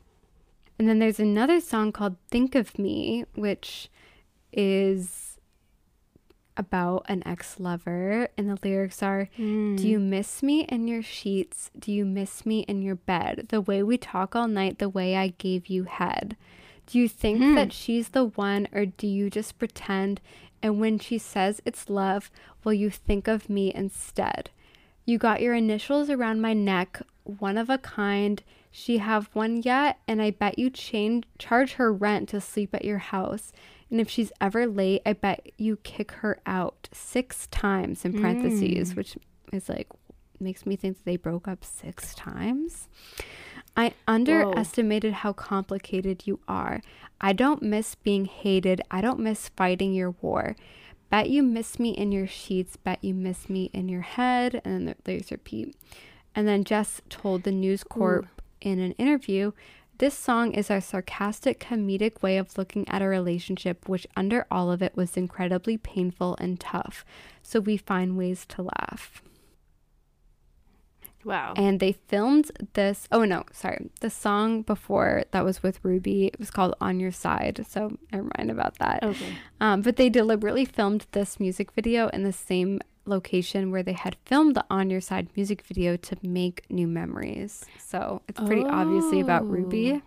And 0.80 0.90
then 0.90 1.00
there's 1.00 1.20
another 1.20 1.60
song 1.60 1.92
called 1.92 2.18
Think 2.32 2.56
of 2.56 2.78
Me, 2.80 3.26
which 3.36 3.90
is 4.52 5.38
about 6.56 7.06
an 7.08 7.22
ex 7.26 7.60
lover. 7.60 8.28
And 8.38 8.50
the 8.50 8.58
lyrics 8.64 9.04
are 9.04 9.30
Hmm. 9.36 9.76
Do 9.76 9.88
you 9.88 10.00
miss 10.00 10.42
me 10.42 10.62
in 10.62 10.88
your 10.88 11.04
sheets? 11.04 11.70
Do 11.78 11.92
you 11.92 12.04
miss 12.06 12.46
me 12.46 12.62
in 12.62 12.82
your 12.82 12.96
bed? 12.96 13.48
The 13.50 13.62
way 13.62 13.84
we 13.84 13.98
talk 13.98 14.36
all 14.36 14.48
night, 14.48 14.80
the 14.80 14.90
way 14.90 15.16
I 15.16 15.30
gave 15.38 15.68
you 15.68 15.84
head. 15.84 16.36
Do 16.88 16.98
you 16.98 17.08
think 17.08 17.40
Hmm. 17.42 17.56
that 17.56 17.74
she's 17.74 18.10
the 18.10 18.26
one, 18.26 18.68
or 18.72 18.86
do 18.86 19.06
you 19.08 19.30
just 19.30 19.60
pretend? 19.60 20.20
And 20.64 20.80
when 20.80 20.98
she 20.98 21.18
says 21.20 21.62
it's 21.66 21.90
love, 21.90 22.32
will 22.64 22.74
you 22.74 22.90
think 22.90 23.28
of 23.28 23.50
me 23.50 23.72
instead? 23.74 24.50
You 25.06 25.18
got 25.20 25.42
your 25.42 25.54
initials 25.54 26.10
around 26.10 26.42
my 26.42 26.54
neck, 26.54 27.02
one 27.24 27.58
of 27.58 27.70
a 27.70 27.78
kind. 27.78 28.42
She 28.72 28.98
have 28.98 29.30
one 29.34 29.62
yet, 29.62 30.00
and 30.08 30.22
I 30.22 30.32
bet 30.32 30.58
you 30.58 30.70
change 30.70 31.26
charge 31.38 31.74
her 31.74 31.94
rent 31.94 32.30
to 32.30 32.42
sleep 32.42 32.74
at 32.74 32.84
your 32.86 32.98
house. 32.98 33.52
And 33.90 34.02
if 34.02 34.10
she's 34.10 34.32
ever 34.42 34.68
late, 34.68 35.02
I 35.06 35.14
bet 35.14 35.52
you 35.58 35.78
kick 35.78 36.12
her 36.12 36.40
out 36.46 36.90
six 36.92 37.48
times 37.48 38.04
in 38.04 38.20
parentheses, 38.20 38.94
mm. 38.94 38.96
which 38.98 39.18
is 39.54 39.70
like 39.70 39.88
makes 40.40 40.66
me 40.66 40.76
think 40.76 40.98
that 40.98 41.06
they 41.06 41.18
broke 41.18 41.48
up 41.48 41.64
six 41.64 42.14
times. 42.14 42.88
I 43.76 43.94
underestimated 44.08 45.14
how 45.14 45.34
complicated 45.34 46.26
you 46.26 46.40
are. 46.48 46.82
I 47.22 47.34
don't 47.34 47.62
miss 47.62 47.96
being 47.96 48.26
hated. 48.26 48.82
I 48.90 49.02
don't 49.02 49.20
miss 49.20 49.50
fighting 49.50 49.94
your 49.94 50.12
war. 50.22 50.56
Bet 51.10 51.30
you 51.30 51.44
miss 51.44 51.80
me 51.80 51.92
in 51.92 52.12
your 52.12 52.28
sheets. 52.28 52.76
Bet 52.76 53.04
you 53.04 53.14
miss 53.14 53.50
me 53.50 53.70
in 53.74 53.88
your 53.88 54.02
head. 54.02 54.62
And 54.66 54.74
then 54.74 54.86
the 54.86 55.12
lyrics 55.12 55.32
repeat. 55.32 55.76
And 56.36 56.48
then 56.48 56.64
Jess 56.64 57.02
told 57.10 57.44
the 57.44 57.52
News 57.52 57.84
Corp 57.84 58.28
in 58.62 58.80
an 58.80 58.92
interview 58.94 59.52
this 60.00 60.18
song 60.18 60.54
is 60.54 60.70
a 60.70 60.82
sarcastic, 60.82 61.60
comedic 61.60 62.22
way 62.22 62.38
of 62.38 62.58
looking 62.58 62.88
at 62.88 63.02
a 63.02 63.08
relationship, 63.08 63.88
which 63.88 64.08
under 64.16 64.46
all 64.52 64.72
of 64.72 64.82
it 64.82 64.96
was 64.96 65.18
incredibly 65.18 65.78
painful 65.78 66.36
and 66.40 66.60
tough. 66.60 67.06
So 67.42 67.60
we 67.60 67.78
find 67.78 68.18
ways 68.18 68.46
to 68.50 68.64
laugh. 68.64 69.22
Wow. 71.26 71.54
And 71.58 71.80
they 71.80 71.92
filmed 71.92 72.52
this. 72.74 73.08
Oh, 73.12 73.26
no, 73.26 73.44
sorry. 73.52 73.90
The 74.00 74.10
song 74.10 74.62
before 74.62 75.24
that 75.32 75.44
was 75.44 75.62
with 75.62 75.80
Ruby, 75.84 76.28
it 76.28 76.40
was 76.40 76.50
called 76.50 76.76
On 76.80 77.00
Your 77.00 77.12
Side. 77.12 77.66
So 77.68 77.98
never 78.14 78.30
mind 78.38 78.50
about 78.50 78.78
that. 78.80 79.04
okay. 79.04 79.34
Um, 79.60 79.82
but 79.82 79.98
they 79.98 80.10
deliberately 80.10 80.64
filmed 80.64 81.06
this 81.12 81.40
music 81.40 81.74
video 81.74 82.08
in 82.10 82.24
the 82.24 82.32
same 82.32 82.80
location 83.08 83.72
where 83.72 83.84
they 83.84 83.94
had 83.94 84.16
filmed 84.26 84.56
the 84.56 84.66
On 84.70 84.90
Your 84.90 85.02
Side 85.02 85.30
music 85.36 85.62
video 85.62 85.96
to 85.98 86.18
make 86.22 86.64
new 86.70 86.88
memories. 86.88 87.66
So 87.80 88.22
it's 88.28 88.40
pretty 88.40 88.64
obviously 88.64 89.20
about 89.20 89.50
Ruby. 89.50 90.02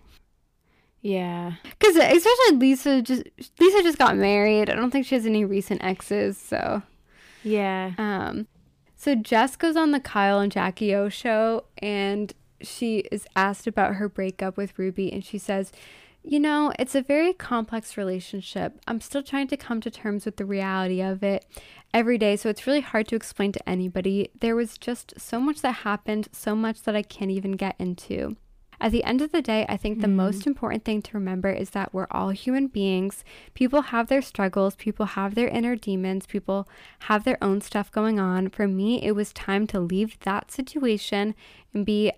Yeah. 1.02 1.54
Because 1.62 1.96
especially 1.96 2.56
Lisa 2.58 3.02
just 3.02 3.22
Lisa 3.58 3.82
just 3.82 3.98
got 3.98 4.16
married. 4.16 4.68
I 4.68 4.74
don't 4.74 4.90
think 4.90 5.06
she 5.06 5.14
has 5.14 5.26
any 5.26 5.44
recent 5.44 5.82
exes. 5.82 6.36
So 6.36 6.82
Yeah. 7.42 7.92
um, 7.98 8.46
so 8.96 9.14
Jess 9.14 9.56
goes 9.56 9.76
on 9.76 9.92
the 9.92 10.00
Kyle 10.00 10.40
and 10.40 10.52
Jackie 10.52 10.94
O 10.94 11.08
show, 11.08 11.64
and 11.78 12.34
she 12.60 12.98
is 13.10 13.26
asked 13.34 13.66
about 13.66 13.94
her 13.94 14.10
breakup 14.10 14.58
with 14.58 14.78
Ruby, 14.78 15.10
and 15.10 15.24
she 15.24 15.38
says, 15.38 15.72
"You 16.22 16.38
know, 16.38 16.70
it's 16.78 16.94
a 16.94 17.00
very 17.00 17.32
complex 17.32 17.96
relationship. 17.96 18.78
I'm 18.86 19.00
still 19.00 19.22
trying 19.22 19.48
to 19.48 19.56
come 19.56 19.80
to 19.80 19.90
terms 19.90 20.26
with 20.26 20.36
the 20.36 20.44
reality 20.44 21.00
of 21.00 21.22
it." 21.22 21.46
Every 21.92 22.18
day, 22.18 22.36
so 22.36 22.48
it's 22.48 22.66
really 22.66 22.82
hard 22.82 23.08
to 23.08 23.16
explain 23.16 23.50
to 23.52 23.68
anybody. 23.68 24.30
There 24.38 24.54
was 24.54 24.78
just 24.78 25.14
so 25.18 25.40
much 25.40 25.60
that 25.62 25.76
happened, 25.76 26.28
so 26.32 26.54
much 26.54 26.82
that 26.82 26.94
I 26.94 27.02
can't 27.02 27.32
even 27.32 27.52
get 27.52 27.74
into. 27.78 28.36
At 28.80 28.92
the 28.92 29.04
end 29.04 29.20
of 29.20 29.32
the 29.32 29.42
day, 29.42 29.66
I 29.68 29.76
think 29.76 30.00
the 30.00 30.06
mm-hmm. 30.06 30.16
most 30.16 30.46
important 30.46 30.84
thing 30.84 31.02
to 31.02 31.16
remember 31.16 31.50
is 31.50 31.70
that 31.70 31.92
we're 31.92 32.06
all 32.10 32.30
human 32.30 32.68
beings. 32.68 33.24
People 33.52 33.82
have 33.82 34.06
their 34.06 34.22
struggles, 34.22 34.74
people 34.74 35.04
have 35.04 35.34
their 35.34 35.48
inner 35.48 35.76
demons, 35.76 36.26
people 36.26 36.66
have 37.00 37.24
their 37.24 37.36
own 37.42 37.60
stuff 37.60 37.90
going 37.90 38.18
on. 38.18 38.48
For 38.48 38.66
me, 38.66 39.02
it 39.02 39.12
was 39.12 39.32
time 39.32 39.66
to 39.68 39.80
leave 39.80 40.18
that 40.20 40.50
situation 40.50 41.34
and 41.74 41.84
be 41.84 42.12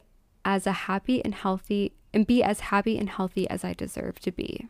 as 0.44 0.66
a 0.66 0.72
happy 0.72 1.24
and 1.24 1.34
healthy 1.34 1.92
and 2.14 2.26
be 2.26 2.42
as 2.42 2.60
happy 2.60 2.98
and 2.98 3.08
healthy 3.08 3.48
as 3.48 3.64
I 3.64 3.72
deserve 3.72 4.20
to 4.20 4.30
be. 4.30 4.68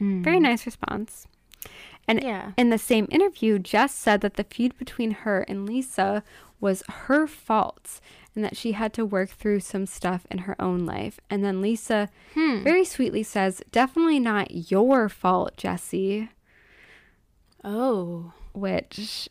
Mm. 0.00 0.24
Very 0.24 0.40
nice 0.40 0.64
response. 0.64 1.26
And 2.06 2.22
Yeah. 2.22 2.52
in 2.56 2.70
the 2.70 2.78
same 2.78 3.08
interview, 3.10 3.58
Jess 3.58 3.94
said 3.94 4.20
that 4.20 4.34
the 4.34 4.44
feud 4.44 4.76
between 4.78 5.10
her 5.12 5.40
and 5.48 5.66
Lisa 5.66 6.22
was 6.60 6.82
her 6.88 7.26
fault 7.26 8.00
and 8.34 8.44
that 8.44 8.56
she 8.56 8.72
had 8.72 8.92
to 8.94 9.04
work 9.04 9.30
through 9.30 9.60
some 9.60 9.86
stuff 9.86 10.26
in 10.30 10.38
her 10.38 10.60
own 10.60 10.84
life. 10.84 11.20
And 11.30 11.44
then 11.44 11.60
Lisa 11.60 12.08
hmm. 12.34 12.62
very 12.62 12.84
sweetly 12.84 13.22
says, 13.22 13.62
Definitely 13.70 14.20
not 14.20 14.70
your 14.70 15.08
fault, 15.08 15.56
Jesse. 15.56 16.30
Oh. 17.62 18.32
Which 18.52 19.28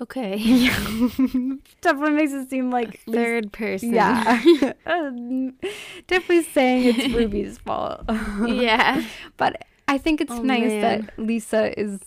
Okay. 0.00 0.36
definitely 1.80 2.12
makes 2.12 2.32
it 2.32 2.48
seem 2.48 2.70
like 2.70 3.00
Lisa- 3.06 3.18
Third 3.18 3.52
person. 3.52 3.92
Yeah. 3.92 4.40
Definitely 6.06 6.42
saying 6.44 6.94
it's 6.96 7.14
Ruby's 7.14 7.58
fault. 7.58 8.02
yeah. 8.46 9.04
But 9.36 9.64
I 9.88 9.98
think 9.98 10.20
it's 10.20 10.30
Oh, 10.32 10.42
nice 10.42 10.68
man. 10.70 10.80
that 11.06 11.18
Lisa 11.18 11.78
is 11.80 12.00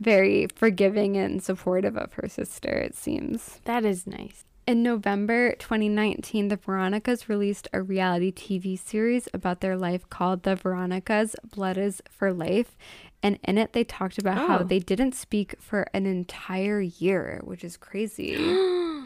very 0.00 0.46
forgiving 0.54 1.16
and 1.16 1.42
supportive 1.42 1.96
of 1.96 2.12
her 2.14 2.28
sister, 2.28 2.68
it 2.70 2.94
seems. 2.94 3.60
That 3.64 3.84
is 3.84 4.06
nice. 4.06 4.44
In 4.66 4.82
November 4.82 5.54
2019, 5.54 6.48
the 6.48 6.56
Veronicas 6.56 7.28
released 7.28 7.68
a 7.72 7.80
reality 7.82 8.32
TV 8.32 8.76
series 8.78 9.28
about 9.32 9.60
their 9.60 9.76
life 9.76 10.08
called 10.10 10.42
The 10.42 10.56
Veronicas 10.56 11.36
Blood 11.54 11.78
is 11.78 12.02
for 12.10 12.32
Life. 12.32 12.76
And 13.22 13.38
in 13.44 13.58
it, 13.58 13.72
they 13.74 13.84
talked 13.84 14.18
about 14.18 14.36
how 14.48 14.58
Oh. 14.58 14.62
they 14.64 14.80
didn't 14.80 15.14
speak 15.14 15.54
for 15.60 15.86
an 15.94 16.04
entire 16.06 16.80
year, 16.80 17.40
which 17.44 17.62
is 17.64 17.76
crazy. 17.76 18.36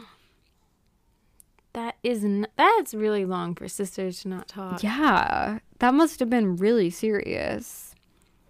That 1.72 1.96
isn't. 2.02 2.48
That's 2.56 2.94
really 2.94 3.24
long 3.24 3.54
for 3.54 3.68
sisters 3.68 4.22
to 4.22 4.28
not 4.28 4.48
talk. 4.48 4.82
yeah, 4.82 5.60
that 5.80 5.94
must 5.94 6.20
have 6.20 6.30
been 6.30 6.56
really 6.56 6.90
serious. 6.90 7.94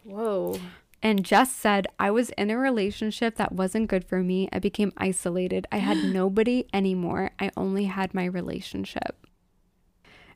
Whoa. 0.05 0.59
And 1.03 1.25
Jess 1.25 1.53
said, 1.53 1.87
I 1.99 2.11
was 2.11 2.31
in 2.31 2.51
a 2.51 2.59
relationship 2.59 3.37
that 3.37 3.53
wasn't 3.53 3.89
good 3.89 4.05
for 4.05 4.23
me. 4.23 4.49
I 4.53 4.59
became 4.59 4.93
isolated. 4.97 5.67
I 5.73 5.79
had 5.79 5.97
nobody 6.05 6.67
anymore. 6.73 7.31
I 7.39 7.51
only 7.57 7.85
had 7.85 8.13
my 8.13 8.25
relationship. 8.25 9.27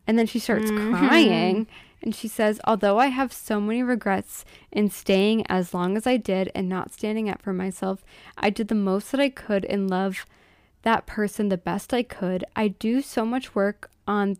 And 0.06 0.18
then 0.18 0.26
she 0.26 0.38
starts 0.38 0.70
mm-hmm. 0.70 0.94
crying 0.94 1.66
and 2.02 2.14
she 2.14 2.28
says, 2.28 2.60
Although 2.64 2.98
I 2.98 3.06
have 3.06 3.32
so 3.32 3.60
many 3.60 3.82
regrets 3.82 4.44
in 4.70 4.90
staying 4.90 5.46
as 5.48 5.74
long 5.74 5.96
as 5.96 6.06
I 6.06 6.16
did 6.16 6.50
and 6.54 6.68
not 6.68 6.92
standing 6.92 7.28
up 7.28 7.42
for 7.42 7.52
myself, 7.52 8.04
I 8.36 8.50
did 8.50 8.68
the 8.68 8.74
most 8.74 9.10
that 9.12 9.20
I 9.20 9.30
could 9.30 9.64
and 9.64 9.90
love 9.90 10.26
that 10.82 11.06
person 11.06 11.48
the 11.48 11.56
best 11.56 11.94
I 11.94 12.02
could. 12.02 12.44
I 12.54 12.68
do 12.68 13.00
so 13.00 13.24
much 13.24 13.54
work 13.54 13.90
on 14.06 14.36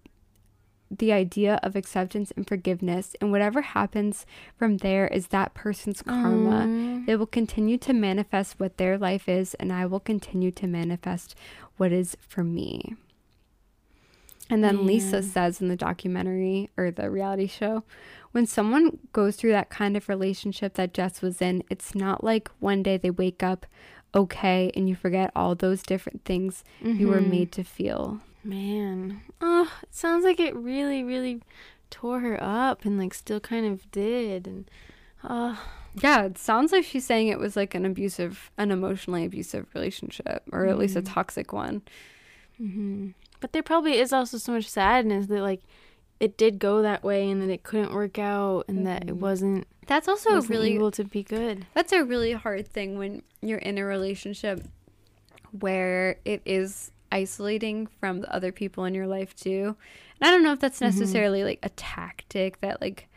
the 0.90 1.12
idea 1.12 1.58
of 1.62 1.76
acceptance 1.76 2.32
and 2.36 2.46
forgiveness, 2.46 3.16
and 3.20 3.32
whatever 3.32 3.62
happens 3.62 4.26
from 4.56 4.78
there 4.78 5.06
is 5.08 5.28
that 5.28 5.54
person's 5.54 6.02
karma. 6.02 7.02
They 7.06 7.16
will 7.16 7.26
continue 7.26 7.78
to 7.78 7.92
manifest 7.92 8.60
what 8.60 8.76
their 8.76 8.98
life 8.98 9.28
is, 9.28 9.54
and 9.54 9.72
I 9.72 9.86
will 9.86 10.00
continue 10.00 10.50
to 10.52 10.66
manifest 10.66 11.34
what 11.76 11.92
is 11.92 12.16
for 12.20 12.44
me. 12.44 12.94
And 14.50 14.62
then 14.62 14.86
Lisa 14.86 15.22
says 15.22 15.60
in 15.60 15.68
the 15.68 15.76
documentary 15.76 16.70
or 16.76 16.90
the 16.90 17.10
reality 17.10 17.46
show, 17.46 17.82
when 18.32 18.46
someone 18.46 18.98
goes 19.12 19.36
through 19.36 19.52
that 19.52 19.70
kind 19.70 19.96
of 19.96 20.08
relationship 20.08 20.74
that 20.74 20.92
Jess 20.92 21.22
was 21.22 21.40
in, 21.40 21.64
it's 21.70 21.94
not 21.94 22.22
like 22.22 22.50
one 22.60 22.82
day 22.82 22.96
they 22.96 23.10
wake 23.10 23.42
up 23.42 23.64
okay 24.14 24.70
and 24.76 24.88
you 24.88 24.94
forget 24.94 25.32
all 25.34 25.54
those 25.54 25.82
different 25.82 26.24
things 26.24 26.62
you 26.82 27.08
were 27.08 27.18
mm-hmm. 27.18 27.30
made 27.30 27.52
to 27.52 27.64
feel. 27.64 28.20
Man. 28.44 29.22
Oh, 29.40 29.70
it 29.82 29.94
sounds 29.94 30.24
like 30.24 30.38
it 30.38 30.54
really, 30.54 31.02
really 31.02 31.42
tore 31.90 32.20
her 32.20 32.38
up 32.42 32.84
and 32.84 32.98
like 32.98 33.14
still 33.14 33.40
kind 33.40 33.66
of 33.66 33.90
did. 33.90 34.46
And 34.46 34.70
oh, 35.22 35.60
Yeah, 36.02 36.24
it 36.24 36.38
sounds 36.38 36.72
like 36.72 36.84
she's 36.84 37.06
saying 37.06 37.28
it 37.28 37.38
was 37.38 37.56
like 37.56 37.74
an 37.74 37.86
abusive, 37.86 38.50
an 38.58 38.70
emotionally 38.70 39.24
abusive 39.24 39.66
relationship, 39.74 40.42
or 40.52 40.66
at 40.66 40.78
least 40.78 40.96
a 40.96 41.02
mm-hmm. 41.02 41.12
toxic 41.12 41.52
one. 41.52 41.82
Mm-hmm. 42.60 43.08
but 43.40 43.52
there 43.52 43.64
probably 43.64 43.98
is 43.98 44.12
also 44.12 44.38
so 44.38 44.52
much 44.52 44.70
sadness 44.70 45.26
that 45.26 45.42
like 45.42 45.60
it 46.20 46.36
did 46.36 46.60
go 46.60 46.82
that 46.82 47.02
way 47.02 47.28
and 47.28 47.42
that 47.42 47.50
it 47.50 47.64
couldn't 47.64 47.92
work 47.92 48.16
out 48.16 48.64
and 48.68 48.86
that 48.86 49.02
it 49.02 49.08
mm-hmm. 49.08 49.20
wasn't, 49.20 49.66
That's 49.88 50.06
also 50.06 50.34
wasn't 50.34 50.50
really 50.50 50.74
able 50.74 50.92
to 50.92 51.04
be 51.04 51.24
good. 51.24 51.66
That's 51.74 51.92
a 51.92 52.04
really 52.04 52.32
hard 52.32 52.68
thing 52.68 52.96
when 52.96 53.22
you're 53.42 53.58
in 53.58 53.76
a 53.78 53.84
relationship 53.84 54.64
where 55.58 56.18
it 56.24 56.42
is 56.44 56.92
isolating 57.14 57.86
from 58.00 58.20
the 58.20 58.34
other 58.34 58.50
people 58.52 58.84
in 58.84 58.94
your 58.94 59.06
life 59.06 59.34
too. 59.36 59.76
And 60.20 60.28
I 60.28 60.30
don't 60.32 60.42
know 60.42 60.52
if 60.52 60.60
that's 60.60 60.80
necessarily 60.80 61.44
like 61.44 61.60
a 61.62 61.68
tactic 61.70 62.60
that 62.60 62.80
like 62.80 63.08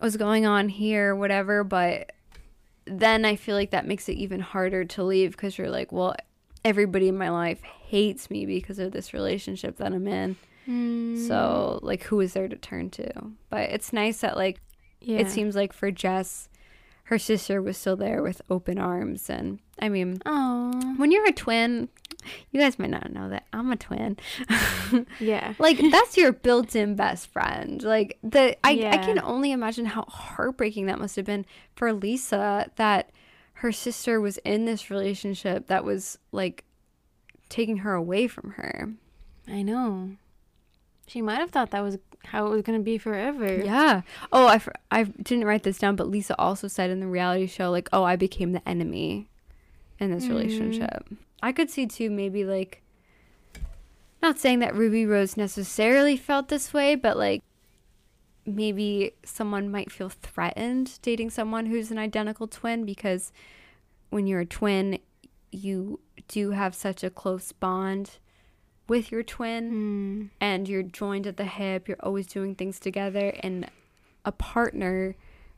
was 0.00 0.16
going 0.16 0.46
on 0.46 0.68
here, 0.70 1.14
whatever, 1.14 1.62
but 1.62 2.12
then 2.86 3.24
I 3.24 3.36
feel 3.36 3.54
like 3.54 3.70
that 3.70 3.86
makes 3.86 4.08
it 4.08 4.14
even 4.16 4.40
harder 4.40 4.84
to 4.84 5.04
leave 5.04 5.32
because 5.32 5.58
you're 5.58 5.70
like, 5.70 5.92
well, 5.92 6.14
everybody 6.64 7.08
in 7.08 7.16
my 7.18 7.28
life 7.30 7.60
hates 7.62 8.30
me 8.30 8.46
because 8.46 8.78
of 8.78 8.92
this 8.92 9.12
relationship 9.12 9.76
that 9.76 9.92
I'm 9.92 10.08
in. 10.08 10.36
Mm, 10.68 11.26
So, 11.28 11.78
like, 11.82 12.02
who 12.04 12.20
is 12.20 12.32
there 12.32 12.48
to 12.48 12.56
turn 12.56 12.90
to? 12.90 13.10
But 13.50 13.70
it's 13.70 13.92
nice 13.92 14.20
that, 14.20 14.36
like, 14.36 14.60
yeah. 15.00 15.18
it 15.18 15.30
seems 15.30 15.54
like 15.56 15.72
for 15.72 15.90
Jess, 15.90 16.48
her 17.04 17.18
sister 17.18 17.60
was 17.62 17.76
still 17.76 17.96
there 17.96 18.22
with 18.22 18.40
open 18.50 18.78
arms. 18.78 19.28
And 19.30 19.58
I 19.78 19.88
mean, 19.88 20.20
Oh. 20.26 20.70
when 20.96 21.10
you're 21.12 21.26
a 21.28 21.32
twin, 21.32 21.88
you 22.50 22.60
guys 22.60 22.78
might 22.78 22.90
not 22.90 23.12
know 23.12 23.28
that 23.28 23.46
I'm 23.52 23.70
a 23.72 23.76
twin. 23.76 24.16
Yeah. 25.20 25.54
like 25.58 25.78
that's 25.90 26.16
your 26.16 26.32
built-in 26.32 26.96
best 26.96 27.28
friend. 27.28 27.82
Like 27.82 28.18
the 28.22 28.56
I, 28.66 28.72
I 28.90 28.98
can 28.98 29.18
only 29.20 29.52
imagine 29.52 29.86
how 29.86 30.02
heartbreaking 30.02 30.86
that 30.86 30.98
must 30.98 31.16
have 31.16 31.24
been 31.24 31.46
for 31.76 31.92
Lisa 31.92 32.70
that 32.76 33.10
her 33.54 33.70
sister 33.72 34.20
was 34.20 34.38
in 34.38 34.64
this 34.64 34.90
relationship 34.90 35.66
that 35.68 35.84
was 35.84 36.18
like 36.32 36.64
taking 37.48 37.78
her 37.78 37.94
away 37.94 38.26
from 38.26 38.52
her. 38.52 38.92
I 39.46 39.62
know. 39.62 40.12
She 41.06 41.20
might 41.22 41.38
have 41.38 41.50
thought 41.50 41.70
that 41.70 41.82
was 41.82 41.98
how 42.24 42.46
it 42.46 42.50
was 42.50 42.62
going 42.62 42.78
to 42.78 42.84
be 42.84 42.98
forever. 42.98 43.56
Yeah. 43.62 44.02
Oh, 44.32 44.46
I, 44.46 44.60
I 44.90 45.02
didn't 45.04 45.44
write 45.44 45.62
this 45.64 45.78
down, 45.78 45.96
but 45.96 46.08
Lisa 46.08 46.36
also 46.38 46.68
said 46.68 46.90
in 46.90 47.00
the 47.00 47.06
reality 47.06 47.46
show, 47.46 47.70
like, 47.70 47.88
oh, 47.92 48.04
I 48.04 48.14
became 48.16 48.52
the 48.52 48.66
enemy 48.68 49.28
in 49.98 50.10
this 50.12 50.24
Mm. 50.26 50.28
relationship. 50.30 51.06
I 51.42 51.52
could 51.52 51.70
see 51.70 51.86
too, 51.86 52.10
maybe 52.10 52.44
like, 52.44 52.82
not 54.22 54.38
saying 54.38 54.58
that 54.58 54.74
Ruby 54.74 55.06
Rose 55.06 55.36
necessarily 55.36 56.16
felt 56.16 56.48
this 56.48 56.72
way, 56.74 56.94
but 56.94 57.16
like, 57.16 57.42
maybe 58.46 59.12
someone 59.24 59.70
might 59.70 59.92
feel 59.92 60.08
threatened 60.08 60.98
dating 61.02 61.30
someone 61.30 61.66
who's 61.66 61.90
an 61.90 61.98
identical 61.98 62.46
twin 62.46 62.84
because 62.84 63.32
when 64.08 64.26
you're 64.26 64.40
a 64.40 64.46
twin, 64.46 64.98
you 65.52 66.00
do 66.28 66.50
have 66.52 66.74
such 66.74 67.04
a 67.04 67.10
close 67.10 67.52
bond 67.52 68.18
with 68.88 69.12
your 69.12 69.22
twin 69.22 69.68
Hmm. 69.70 70.22
and 70.40 70.68
you're 70.68 70.82
joined 70.82 71.26
at 71.26 71.36
the 71.36 71.44
hip, 71.44 71.86
you're 71.86 71.96
always 72.00 72.26
doing 72.26 72.54
things 72.54 72.80
together, 72.80 73.34
and 73.42 73.70
a 74.24 74.32
partner 74.32 75.14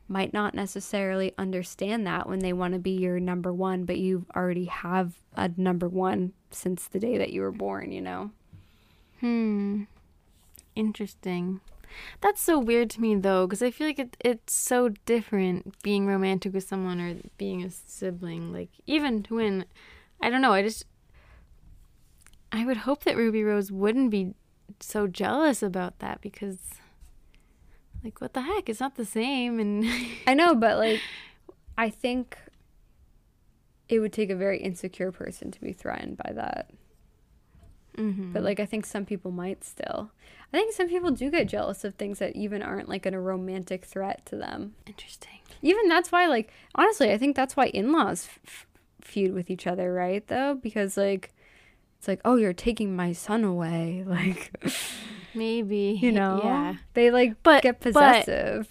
might 0.07 0.33
not 0.33 0.53
necessarily 0.53 1.33
understand 1.37 2.05
that 2.05 2.27
when 2.27 2.39
they 2.39 2.53
want 2.53 2.73
to 2.73 2.79
be 2.79 2.91
your 2.91 3.19
number 3.19 3.53
one, 3.53 3.85
but 3.85 3.97
you 3.97 4.25
already 4.35 4.65
have 4.65 5.13
a 5.35 5.49
number 5.57 5.87
one 5.87 6.33
since 6.51 6.87
the 6.87 6.99
day 6.99 7.17
that 7.17 7.31
you 7.31 7.41
were 7.41 7.51
born, 7.51 7.91
you 7.91 8.01
know? 8.01 8.31
Hmm. 9.19 9.83
Interesting. 10.75 11.61
That's 12.21 12.41
so 12.41 12.59
weird 12.59 12.89
to 12.91 13.01
me 13.01 13.15
though, 13.15 13.47
because 13.47 13.61
I 13.61 13.71
feel 13.71 13.87
like 13.87 13.99
it, 13.99 14.17
it's 14.19 14.53
so 14.53 14.89
different 15.05 15.81
being 15.83 16.07
romantic 16.07 16.53
with 16.53 16.67
someone 16.67 16.99
or 16.99 17.15
being 17.37 17.63
a 17.63 17.69
sibling. 17.69 18.51
Like 18.51 18.69
even 18.85 19.23
twin, 19.23 19.65
I 20.21 20.29
don't 20.29 20.41
know. 20.41 20.53
I 20.53 20.63
just 20.63 20.85
I 22.51 22.65
would 22.65 22.77
hope 22.77 23.03
that 23.03 23.17
Ruby 23.17 23.43
Rose 23.43 23.71
wouldn't 23.71 24.11
be 24.11 24.35
so 24.79 25.07
jealous 25.07 25.63
about 25.63 25.97
that 25.99 26.21
because, 26.21 26.59
like, 28.03 28.19
what 28.21 28.33
the 28.33 28.41
heck? 28.41 28.69
It's 28.69 28.79
not 28.79 28.95
the 28.95 29.05
same. 29.05 29.59
And 29.59 29.85
I 30.27 30.33
know, 30.33 30.55
but 30.55 30.77
like, 30.77 30.99
I 31.77 31.89
think 31.89 32.37
it 33.89 33.99
would 33.99 34.13
take 34.13 34.29
a 34.29 34.35
very 34.35 34.59
insecure 34.59 35.11
person 35.11 35.51
to 35.51 35.61
be 35.61 35.73
threatened 35.73 36.17
by 36.17 36.31
that. 36.33 36.69
Mhm. 37.97 38.33
But 38.33 38.41
like, 38.43 38.59
I 38.59 38.65
think 38.65 38.85
some 38.85 39.05
people 39.05 39.31
might 39.31 39.63
still. 39.63 40.11
I 40.51 40.57
think 40.57 40.73
some 40.73 40.87
people 40.89 41.11
do 41.11 41.29
get 41.31 41.47
jealous 41.47 41.83
of 41.83 41.95
things 41.95 42.19
that 42.19 42.35
even 42.35 42.61
aren't 42.61 42.89
like 42.89 43.05
a 43.05 43.19
romantic 43.19 43.85
threat 43.85 44.25
to 44.27 44.35
them. 44.35 44.75
interesting. 44.85 45.39
even 45.63 45.87
that's 45.87 46.11
why 46.11 46.27
like 46.27 46.51
honestly 46.75 47.11
i 47.11 47.17
think 47.17 47.35
that's 47.35 47.55
why 47.55 47.67
in-laws 47.67 48.27
f- 48.45 48.67
feud 49.01 49.33
with 49.33 49.49
each 49.49 49.65
other 49.65 49.93
right 49.93 50.27
though 50.27 50.53
because 50.55 50.97
like 50.97 51.33
it's 52.03 52.07
like 52.09 52.19
oh 52.25 52.35
you're 52.35 52.51
taking 52.51 52.97
my 52.97 53.13
son 53.13 53.45
away 53.45 54.03
like 54.07 54.51
Maybe 55.33 55.97
you 56.01 56.11
know 56.11 56.41
Yeah. 56.43 56.75
they 56.95 57.09
like 57.11 57.41
But- 57.43 57.63
get 57.63 57.79
but- 57.79 57.93
possessive 57.93 58.67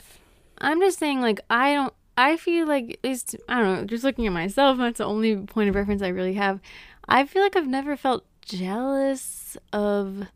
I'm 0.59 0.81
just 0.81 1.01
saying, 1.01 1.21
like, 1.21 1.41
I 1.51 1.75
don't. 1.75 1.93
I 2.17 2.37
feel 2.37 2.69
like 2.69 2.91
at 3.03 3.03
least 3.09 3.35
I 3.49 3.59
don't 3.61 3.79
know. 3.81 3.85
Just 3.85 4.05
looking 4.05 4.29
at 4.29 4.33
myself, 4.33 4.79
that's 4.79 4.99
the 4.99 5.05
only 5.05 5.35
point 5.39 5.69
of 5.71 5.75
reference 5.75 6.03
I 6.03 6.09
really 6.09 6.35
have. 6.35 6.61
I 7.09 7.27
feel 7.27 7.43
like 7.43 7.57
I've 7.57 7.67
never 7.67 7.97
felt 7.97 8.25
jealous 8.43 9.57
of 9.73 10.29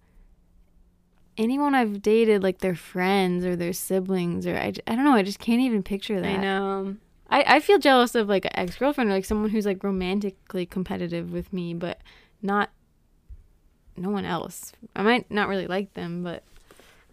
anyone 1.38 1.76
I've 1.76 2.02
dated, 2.02 2.42
like 2.42 2.58
their 2.58 2.74
friends 2.74 3.44
or 3.44 3.54
their 3.54 3.72
siblings, 3.72 4.48
or 4.48 4.56
I, 4.56 4.72
I 4.88 4.96
don't 4.96 5.04
know. 5.04 5.12
I 5.14 5.22
just 5.22 5.38
can't 5.38 5.60
even 5.60 5.82
picture 5.84 6.20
that. 6.20 6.38
i 6.38 6.42
know 6.42 6.96
I, 7.30 7.44
I 7.56 7.60
feel 7.60 7.78
jealous 7.78 8.16
of 8.16 8.28
like 8.28 8.46
an 8.46 8.52
ex 8.54 8.76
girlfriend 8.76 9.10
or 9.10 9.12
like 9.14 9.24
someone 9.24 9.50
who's 9.50 9.66
like 9.66 9.84
romantically 9.84 10.66
competitive 10.66 11.30
with 11.32 11.52
me, 11.52 11.72
but 11.74 12.00
not 12.42 12.70
no 13.98 14.10
one 14.10 14.24
else. 14.24 14.72
I 14.94 15.02
might 15.02 15.30
not 15.30 15.48
really 15.48 15.66
like 15.66 15.94
them, 15.94 16.22
but 16.22 16.42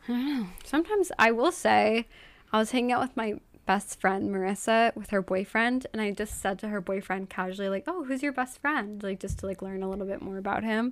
I 0.08 0.12
don't 0.12 0.26
know. 0.42 0.48
sometimes 0.66 1.12
i 1.18 1.32
will 1.32 1.52
say 1.54 2.06
i 2.52 2.58
was 2.60 2.72
hanging 2.72 2.92
out 2.92 3.00
with 3.02 3.16
my 3.16 3.36
best 3.66 4.02
friend 4.02 4.30
marissa 4.30 4.94
with 4.98 5.12
her 5.12 5.22
boyfriend 5.22 5.88
and 5.94 6.02
i 6.02 6.12
just 6.12 6.42
said 6.42 6.60
to 6.60 6.68
her 6.68 6.82
boyfriend 6.82 7.30
casually 7.30 7.70
like 7.70 7.86
oh 7.88 8.04
who's 8.04 8.22
your 8.22 8.34
best 8.34 8.60
friend 8.60 9.02
like 9.02 9.22
just 9.22 9.40
to 9.40 9.46
like 9.46 9.62
learn 9.62 9.82
a 9.82 9.90
little 9.90 10.06
bit 10.06 10.22
more 10.22 10.38
about 10.38 10.62
him 10.66 10.92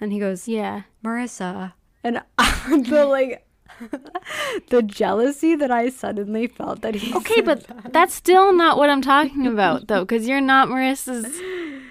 and 0.00 0.12
he 0.12 0.18
goes 0.18 0.46
Yeah. 0.46 0.82
Marissa. 1.02 1.72
And 2.04 2.20
the 2.68 3.06
like 3.06 3.46
the 4.68 4.82
jealousy 4.82 5.54
that 5.56 5.70
I 5.70 5.88
suddenly 5.88 6.46
felt 6.46 6.82
that 6.82 6.94
he 6.94 7.14
Okay, 7.14 7.40
but 7.40 7.66
that. 7.66 7.92
that's 7.92 8.14
still 8.14 8.52
not 8.52 8.76
what 8.76 8.90
I'm 8.90 9.02
talking 9.02 9.46
about, 9.54 9.88
though, 9.88 10.04
because 10.04 10.26
you're 10.28 10.40
not 10.40 10.68
Marissa's 10.68 11.40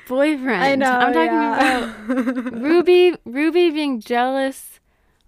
boyfriend. 0.08 0.64
I 0.64 0.76
know 0.76 0.91
I'm 0.91 1.14
talking 1.14 1.34
yeah. 1.34 2.06
about 2.06 2.53
Ruby. 2.53 3.16
Ruby 3.26 3.70
being 3.72 3.99
jealous 3.99 4.80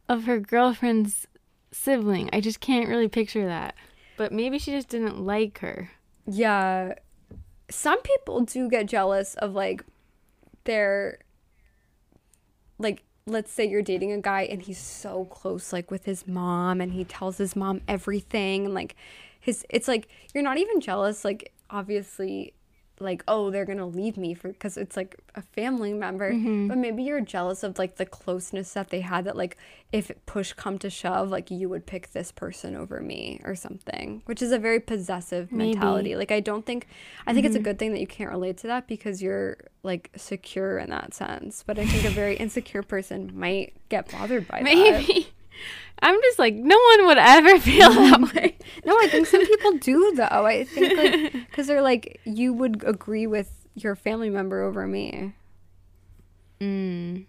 of 0.10 0.26
her 0.26 0.40
girlfriend's 0.40 1.28
sibling. 1.72 2.30
I 2.34 2.42
just 2.42 2.60
can't 2.60 2.90
really 2.90 3.08
picture 3.08 3.46
that. 3.46 3.76
But 4.18 4.32
maybe 4.32 4.60
she 4.60 4.72
just 4.72 4.90
didn't 4.90 5.20
like 5.26 5.60
her. 5.60 5.92
yeah. 6.26 6.94
Some 7.70 8.02
people 8.04 8.42
do 8.42 8.70
get 8.70 8.86
jealous 8.86 9.34
of 9.36 9.54
like 9.54 9.84
their 10.66 11.18
like 12.78 13.02
let's 13.26 13.52
say 13.52 13.66
you're 13.68 13.82
dating 13.82 14.12
a 14.12 14.20
guy 14.20 14.42
and 14.44 14.62
he's 14.62 14.78
so 14.78 15.26
close 15.26 15.72
like 15.72 15.90
with 15.90 16.06
his 16.06 16.28
mom 16.28 16.82
and 16.82 16.92
he 16.92 17.06
tells 17.06 17.38
his 17.38 17.56
mom 17.56 17.82
everything 17.88 18.66
and 18.66 18.74
like 18.74 18.96
his 19.40 19.66
it's 19.70 19.88
like 19.88 20.08
you're 20.34 20.44
not 20.44 20.58
even 20.58 20.82
jealous 20.82 21.24
like 21.24 21.54
obviously 21.70 22.54
like 23.04 23.24
oh 23.28 23.50
they're 23.50 23.66
gonna 23.66 23.86
leave 23.86 24.18
me 24.18 24.34
for 24.34 24.50
because 24.50 24.78
it's 24.78 24.98
like 24.98 25.20
a 25.36 25.42
family 25.42 25.94
member. 25.94 26.32
Mm-hmm. 26.32 26.68
But 26.68 26.78
maybe 26.78 27.04
you're 27.04 27.22
jealous 27.22 27.64
of 27.64 27.78
like 27.78 27.98
the 27.98 28.06
closeness 28.06 28.74
that 28.74 28.90
they 28.90 29.02
had 29.02 29.26
that 29.26 29.36
like 29.36 29.58
if 29.92 30.12
push 30.26 30.54
come 30.54 30.80
to 30.80 30.90
shove 30.90 31.30
like 31.30 31.52
you 31.52 31.70
would 31.70 31.86
pick 31.86 32.12
this 32.12 32.32
person 32.32 32.76
over 32.76 33.00
me 33.00 33.40
or 33.44 33.56
something 33.56 34.24
which 34.26 34.42
is 34.42 34.52
a 34.52 34.58
very 34.58 34.80
possessive 34.80 35.52
Maybe. 35.52 35.74
mentality. 35.74 36.16
Like 36.16 36.32
i 36.32 36.40
don't 36.40 36.66
think 36.66 36.88
i 37.28 37.34
think 37.34 37.46
it's 37.46 37.56
a 37.56 37.60
mm-hmm. 37.60 37.66
good 37.66 37.80
thing 37.80 37.92
that 37.92 38.00
you 38.00 38.08
can't 38.08 38.32
relate 38.32 38.58
to 38.58 38.68
that 38.68 38.88
because 38.88 39.22
you're 39.22 39.58
like 39.84 40.10
secure 40.16 40.78
in 40.78 40.90
that 40.90 41.14
sense. 41.14 41.64
But 41.66 41.78
i 41.78 41.86
think 41.86 42.06
a 42.06 42.10
very 42.10 42.36
insecure 42.44 42.84
person 42.84 43.32
might 43.34 43.74
get 43.90 44.12
bothered 44.12 44.48
by 44.48 44.58
that. 44.64 44.64
Maybe. 44.64 45.28
I'm 46.02 46.20
just 46.22 46.38
like, 46.40 46.54
no 46.56 46.78
one 46.78 47.06
would 47.08 47.18
ever 47.18 47.60
feel 47.70 47.90
that 47.90 48.34
way. 48.34 48.58
no 48.86 48.98
i 49.00 49.08
think 49.08 49.28
some 49.28 49.46
people 49.46 49.78
do 49.78 50.14
though 50.16 50.46
i 50.46 50.64
think 50.66 50.98
like 50.98 51.32
because 51.50 51.68
they're 51.68 51.82
like 51.82 52.20
you 52.26 52.52
would 52.52 52.84
agree 52.86 53.26
with 53.28 53.68
your 53.76 53.96
family 53.96 54.30
member 54.30 54.62
over 54.62 54.86
me 54.88 55.34
Mm. 56.60 57.26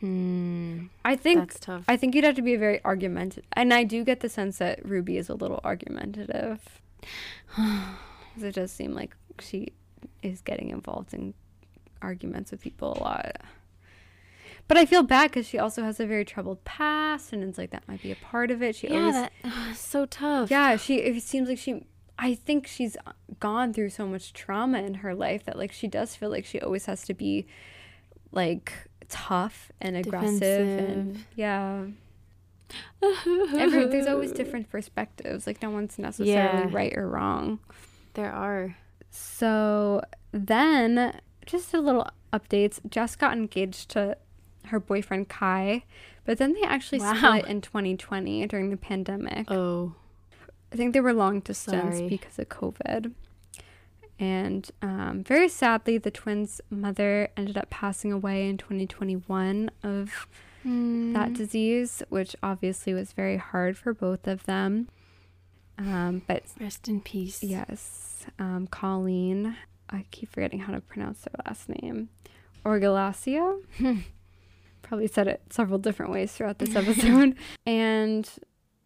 Hmm. 0.00 0.84
i 1.04 1.16
think 1.16 1.40
That's 1.40 1.58
tough. 1.60 1.84
I 1.88 1.96
think 1.96 2.14
you'd 2.14 2.24
have 2.24 2.36
to 2.36 2.42
be 2.42 2.56
very 2.56 2.84
argumentative. 2.84 3.44
And 3.54 3.72
I 3.72 3.84
do 3.84 4.04
get 4.04 4.20
the 4.20 4.28
sense 4.28 4.58
that 4.58 4.84
Ruby 4.84 5.16
is 5.16 5.28
a 5.28 5.34
little 5.34 5.60
argumentative. 5.64 6.60
it 7.58 8.54
does 8.54 8.70
seem 8.70 8.92
like 8.92 9.16
she 9.40 9.72
is 10.22 10.40
getting 10.42 10.70
involved 10.70 11.14
in 11.14 11.34
arguments 12.02 12.50
with 12.50 12.60
people 12.60 12.92
a 12.92 13.00
lot. 13.00 13.36
But 14.66 14.78
I 14.78 14.86
feel 14.86 15.02
bad 15.02 15.30
because 15.30 15.46
she 15.46 15.58
also 15.58 15.82
has 15.82 16.00
a 16.00 16.06
very 16.06 16.24
troubled 16.24 16.64
past, 16.64 17.32
and 17.32 17.42
it's 17.42 17.58
like 17.58 17.70
that 17.70 17.86
might 17.86 18.02
be 18.02 18.10
a 18.12 18.16
part 18.16 18.50
of 18.50 18.62
it. 18.62 18.74
She 18.74 18.88
yeah, 18.88 18.98
always, 18.98 19.14
that, 19.14 19.32
ugh, 19.44 19.74
so 19.76 20.06
tough. 20.06 20.50
yeah, 20.50 20.76
she. 20.76 20.96
It 20.96 21.22
seems 21.22 21.48
like 21.48 21.58
she. 21.58 21.86
I 22.18 22.34
think 22.34 22.66
she's 22.66 22.96
uh, 23.06 23.12
gone 23.40 23.72
through 23.74 23.90
so 23.90 24.06
much 24.06 24.32
trauma 24.32 24.78
in 24.78 24.94
her 24.94 25.14
life 25.14 25.44
that 25.44 25.58
like 25.58 25.72
she 25.72 25.86
does 25.88 26.14
feel 26.16 26.30
like 26.30 26.44
she 26.46 26.60
always 26.60 26.86
has 26.86 27.02
to 27.04 27.14
be, 27.14 27.46
like 28.32 28.72
tough 29.08 29.70
and 29.80 29.96
aggressive 29.96 30.66
and 30.88 31.24
yeah. 31.36 31.84
Every, 33.02 33.86
there's 33.86 34.06
always 34.06 34.32
different 34.32 34.70
perspectives. 34.70 35.46
Like 35.46 35.60
no 35.62 35.70
one's 35.70 35.98
necessarily 35.98 36.32
Yeah. 36.32 36.68
right 36.72 36.96
or 36.96 37.08
wrong. 37.08 37.58
There 38.14 38.32
are. 38.32 38.76
So 39.10 40.02
then, 40.32 41.20
just 41.46 41.74
a 41.74 41.80
little 41.80 42.08
updates. 42.32 42.80
Jess 42.88 43.14
got 43.16 43.36
engaged 43.36 43.90
to 43.90 44.16
her 44.66 44.80
boyfriend 44.80 45.28
Kai, 45.28 45.84
but 46.24 46.38
then 46.38 46.52
they 46.54 46.62
actually 46.62 47.00
Wow. 47.00 47.14
split 47.14 47.46
in 47.46 47.60
2020 47.60 48.46
during 48.46 48.70
the 48.70 48.76
pandemic. 48.76 49.50
Oh. 49.50 49.94
I 50.72 50.76
think 50.76 50.92
they 50.92 51.00
were 51.00 51.12
long 51.12 51.40
distance 51.40 51.96
Sorry. 51.98 52.08
because 52.08 52.38
of 52.38 52.48
COVID. 52.48 53.12
And 54.18 54.70
um, 54.82 55.22
very 55.24 55.48
sadly, 55.48 55.98
the 55.98 56.10
twins' 56.10 56.60
mother 56.70 57.28
ended 57.36 57.56
up 57.58 57.70
passing 57.70 58.12
away 58.12 58.48
in 58.48 58.56
2021 58.58 59.70
of 59.82 60.26
that 60.64 61.34
disease, 61.34 62.02
which 62.08 62.34
obviously 62.42 62.94
was 62.94 63.12
very 63.12 63.36
hard 63.36 63.76
for 63.76 63.92
both 63.92 64.26
of 64.26 64.44
them. 64.46 64.88
Um, 65.76 66.22
but 66.26 66.44
Rest 66.60 66.88
in 66.88 67.00
peace. 67.00 67.42
yes, 67.42 68.24
um, 68.38 68.68
Colleen, 68.68 69.56
I 69.90 70.06
keep 70.10 70.30
forgetting 70.30 70.60
how 70.60 70.72
to 70.72 70.80
pronounce 70.80 71.20
their 71.22 71.34
last 71.44 71.68
name, 71.68 72.08
Orgalacio. 72.64 73.60
Probably 74.84 75.08
said 75.08 75.26
it 75.26 75.42
several 75.50 75.78
different 75.78 76.12
ways 76.12 76.30
throughout 76.32 76.58
this 76.60 76.76
episode. 76.76 77.34
and 77.66 78.30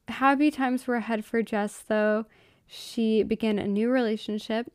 happy 0.08 0.50
times 0.50 0.86
were 0.86 0.94
ahead 0.96 1.24
for 1.24 1.42
Jess, 1.42 1.82
though. 1.86 2.24
She 2.66 3.22
began 3.22 3.58
a 3.58 3.66
new 3.66 3.90
relationship 3.90 4.66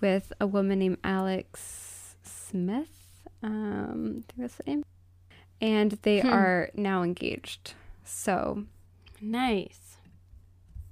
with 0.00 0.32
a 0.40 0.46
woman 0.46 0.78
named 0.78 0.98
Alex 1.02 2.16
Smith. 2.22 3.24
Um, 3.42 4.24
I 4.28 4.32
think 4.32 4.34
that's 4.36 4.56
the 4.56 4.62
name. 4.66 4.84
And 5.60 5.92
they 6.02 6.20
Hmm. 6.20 6.28
are 6.32 6.70
now 6.74 7.02
engaged. 7.02 7.74
So 8.04 8.64
Nice. 9.20 9.87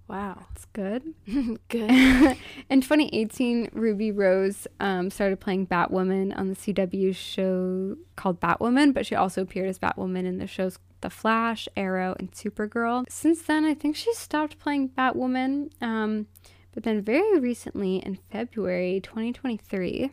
Wow. 0.09 0.47
it's 0.53 0.66
good. 0.66 1.03
Good. 1.69 1.91
In 2.70 2.81
2018, 2.81 3.70
Ruby 3.73 4.12
Rose 4.12 4.69
um, 4.78 5.11
started 5.11 5.41
playing 5.41 5.66
Batwoman 5.66 6.37
on 6.39 6.49
the 6.49 6.55
CW 6.55 7.15
show 7.15 7.97
called 8.15 8.41
Batwoman, 8.41 8.95
but 8.95 9.05
she 9.05 9.16
also 9.16 9.43
appeared 9.43 9.69
as 9.69 9.78
Batwoman 9.81 10.24
in 10.24 10.39
the 10.39 10.47
shows 10.47 10.78
The 11.01 11.11
Flash, 11.11 11.69
Arrow, 11.77 12.15
and 12.20 12.31
Supergirl. 12.31 13.05
Since 13.09 13.43
then, 13.43 13.65
I 13.65 13.74
think 13.74 13.97
she 13.97 14.12
stopped 14.15 14.59
playing 14.61 14.91
Batwoman. 14.91 15.70
Um, 15.83 16.27
but 16.73 16.85
then, 16.85 17.03
very 17.03 17.41
recently, 17.41 17.97
in 17.97 18.19
February 18.31 19.01
2023, 19.03 20.11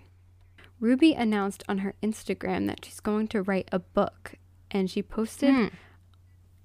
Ruby 0.79 1.13
announced 1.13 1.63
on 1.69 1.79
her 1.79 1.93
Instagram 2.01 2.65
that 2.67 2.83
she's 2.83 2.99
going 2.99 3.27
to 3.27 3.43
write 3.43 3.69
a 3.71 3.79
book. 3.79 4.35
And 4.71 4.89
she 4.89 5.03
posted 5.03 5.53
Hmm. 5.53 5.67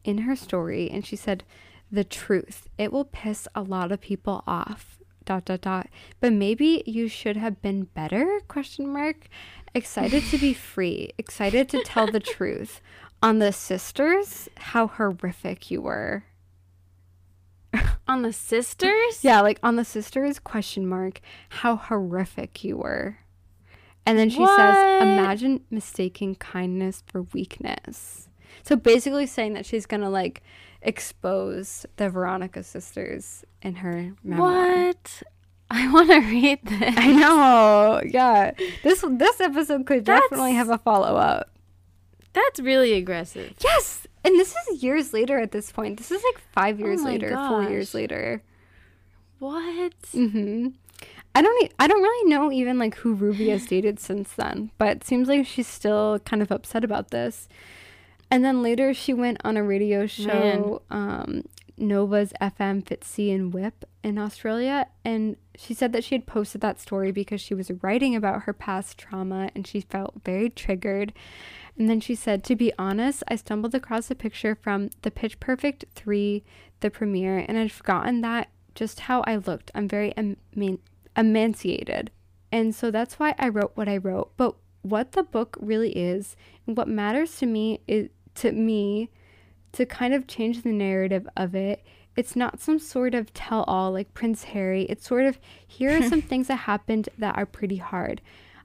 in 0.02 0.18
her 0.18 0.34
story 0.34 0.88
and 0.90 1.04
she 1.04 1.14
said 1.14 1.44
the 1.90 2.04
truth. 2.04 2.68
It 2.76 2.92
will 2.92 3.04
piss 3.04 3.48
a 3.54 3.62
lot 3.62 3.92
of 3.92 4.00
people 4.00 4.42
off 4.46 4.98
dot 5.24 5.44
dot 5.44 5.60
dot. 5.60 5.88
But 6.20 6.32
maybe 6.32 6.82
you 6.86 7.08
should 7.08 7.36
have 7.36 7.60
been 7.60 7.84
better? 7.84 8.40
Question 8.48 8.88
mark. 8.92 9.28
Excited 9.74 10.24
to 10.30 10.38
be 10.38 10.54
free. 10.72 11.10
Excited 11.18 11.68
to 11.70 11.82
tell 11.84 12.10
the 12.10 12.20
truth 12.20 12.80
on 13.22 13.38
the 13.38 13.52
sisters? 13.52 14.48
How 14.56 14.86
horrific 14.86 15.70
you 15.70 15.82
were. 15.82 16.24
On 18.06 18.22
the 18.22 18.32
sisters? 18.32 19.22
yeah 19.22 19.42
like 19.42 19.58
on 19.62 19.76
the 19.76 19.84
sisters? 19.84 20.38
Question 20.38 20.86
mark. 20.86 21.20
How 21.50 21.76
horrific 21.76 22.64
you 22.64 22.78
were. 22.78 23.18
And 24.06 24.18
then 24.18 24.30
she 24.30 24.44
says 24.46 25.02
imagine 25.02 25.60
mistaking 25.70 26.36
kindness 26.36 27.02
for 27.06 27.24
weakness. 27.34 28.30
So 28.62 28.76
basically 28.76 29.26
saying 29.26 29.52
that 29.52 29.66
she's 29.66 29.84
gonna 29.84 30.08
like 30.08 30.42
expose 30.82 31.86
the 31.96 32.08
veronica 32.08 32.62
sisters 32.62 33.44
in 33.62 33.76
her 33.76 34.12
memoir 34.22 34.86
What? 34.86 35.22
I 35.70 35.92
want 35.92 36.08
to 36.10 36.20
read 36.20 36.60
this. 36.64 36.94
i 36.96 37.12
know 37.12 38.00
yeah 38.04 38.52
this 38.82 39.04
this 39.08 39.40
episode 39.40 39.84
could 39.86 40.04
definitely 40.04 40.52
have 40.54 40.70
a 40.70 40.78
follow-up 40.78 41.50
That's 42.32 42.60
really 42.60 42.92
aggressive. 42.94 43.54
yes 43.62 44.06
and 44.24 44.38
this 44.38 44.54
is 44.70 44.82
years 44.82 45.12
later 45.12 45.38
at 45.38 45.52
this 45.52 45.70
point 45.72 45.98
this 45.98 46.10
is 46.10 46.22
like 46.22 46.40
five 46.52 46.78
years 46.80 47.00
Oh 47.02 47.04
later 47.06 47.28
four 47.48 47.64
years 47.64 47.92
later 47.94 48.42
What? 49.38 49.92
hmm 50.12 50.68
I 51.34 51.42
don't. 51.42 51.62
E- 51.64 51.70
I 51.78 51.86
don't 51.86 52.02
really 52.02 52.28
know 52.30 52.50
even 52.50 52.78
like 52.78 52.96
who 52.96 53.14
Ruby 53.14 53.50
has 53.50 53.64
dated 53.66 54.00
since 54.00 54.32
then, 54.32 54.72
but 54.78 54.88
it 54.96 55.04
seems 55.04 55.28
like 55.28 55.46
she's 55.46 55.68
still 55.68 56.18
kind 56.24 56.42
of 56.42 56.50
upset 56.50 56.82
about 56.82 57.10
this. 57.12 57.48
And 58.30 58.44
then 58.44 58.62
later 58.62 58.92
she 58.92 59.14
went 59.14 59.38
on 59.44 59.56
a 59.56 59.62
radio 59.62 60.06
show, 60.06 60.82
um, 60.90 61.44
Nova's 61.78 62.32
FM 62.40 62.82
Fitzy 62.82 63.34
and 63.34 63.54
Whip 63.54 63.84
in 64.02 64.18
Australia, 64.18 64.86
and 65.04 65.36
she 65.56 65.74
said 65.74 65.92
that 65.92 66.04
she 66.04 66.14
had 66.14 66.26
posted 66.26 66.60
that 66.60 66.80
story 66.80 67.12
because 67.12 67.40
she 67.40 67.54
was 67.54 67.70
writing 67.82 68.14
about 68.14 68.42
her 68.42 68.52
past 68.52 68.98
trauma 68.98 69.50
and 69.54 69.66
she 69.66 69.80
felt 69.80 70.20
very 70.24 70.50
triggered. 70.50 71.12
And 71.78 71.88
then 71.88 72.00
she 72.00 72.14
said, 72.14 72.42
to 72.44 72.56
be 72.56 72.72
honest, 72.78 73.22
I 73.28 73.36
stumbled 73.36 73.74
across 73.74 74.10
a 74.10 74.16
picture 74.16 74.56
from 74.56 74.90
the 75.02 75.12
Pitch 75.12 75.38
Perfect 75.38 75.84
3, 75.94 76.42
the 76.80 76.90
premiere, 76.90 77.44
and 77.46 77.56
I'd 77.56 77.72
forgotten 77.72 78.20
that 78.22 78.48
just 78.74 79.00
how 79.00 79.22
I 79.22 79.36
looked. 79.36 79.70
I'm 79.74 79.88
very 79.88 80.12
eman- 80.16 80.78
emaciated. 81.16 82.10
And 82.50 82.74
so 82.74 82.90
that's 82.90 83.18
why 83.18 83.34
I 83.38 83.48
wrote 83.48 83.72
what 83.74 83.88
I 83.88 83.96
wrote. 83.96 84.32
But 84.36 84.56
what 84.82 85.12
the 85.12 85.22
book 85.22 85.56
really 85.60 85.90
is, 85.96 86.36
and 86.66 86.76
what 86.76 86.88
matters 86.88 87.36
to 87.38 87.46
me 87.46 87.80
is 87.86 88.08
to 88.40 88.52
me 88.52 89.10
to 89.72 89.86
kind 89.86 90.14
of 90.14 90.26
change 90.26 90.62
the 90.62 90.72
narrative 90.72 91.28
of 91.36 91.54
it. 91.54 91.84
It's 92.16 92.34
not 92.34 92.60
some 92.60 92.78
sort 92.78 93.14
of 93.14 93.32
tell 93.32 93.62
all 93.64 93.92
like 93.92 94.14
Prince 94.14 94.44
Harry. 94.44 94.82
It's 94.84 95.06
sort 95.06 95.24
of 95.24 95.38
here 95.66 95.96
are 95.96 96.08
some 96.08 96.22
things 96.30 96.48
that 96.48 96.56
happened 96.56 97.08
that 97.18 97.36
are 97.36 97.46
pretty 97.46 97.76
hard. 97.76 98.20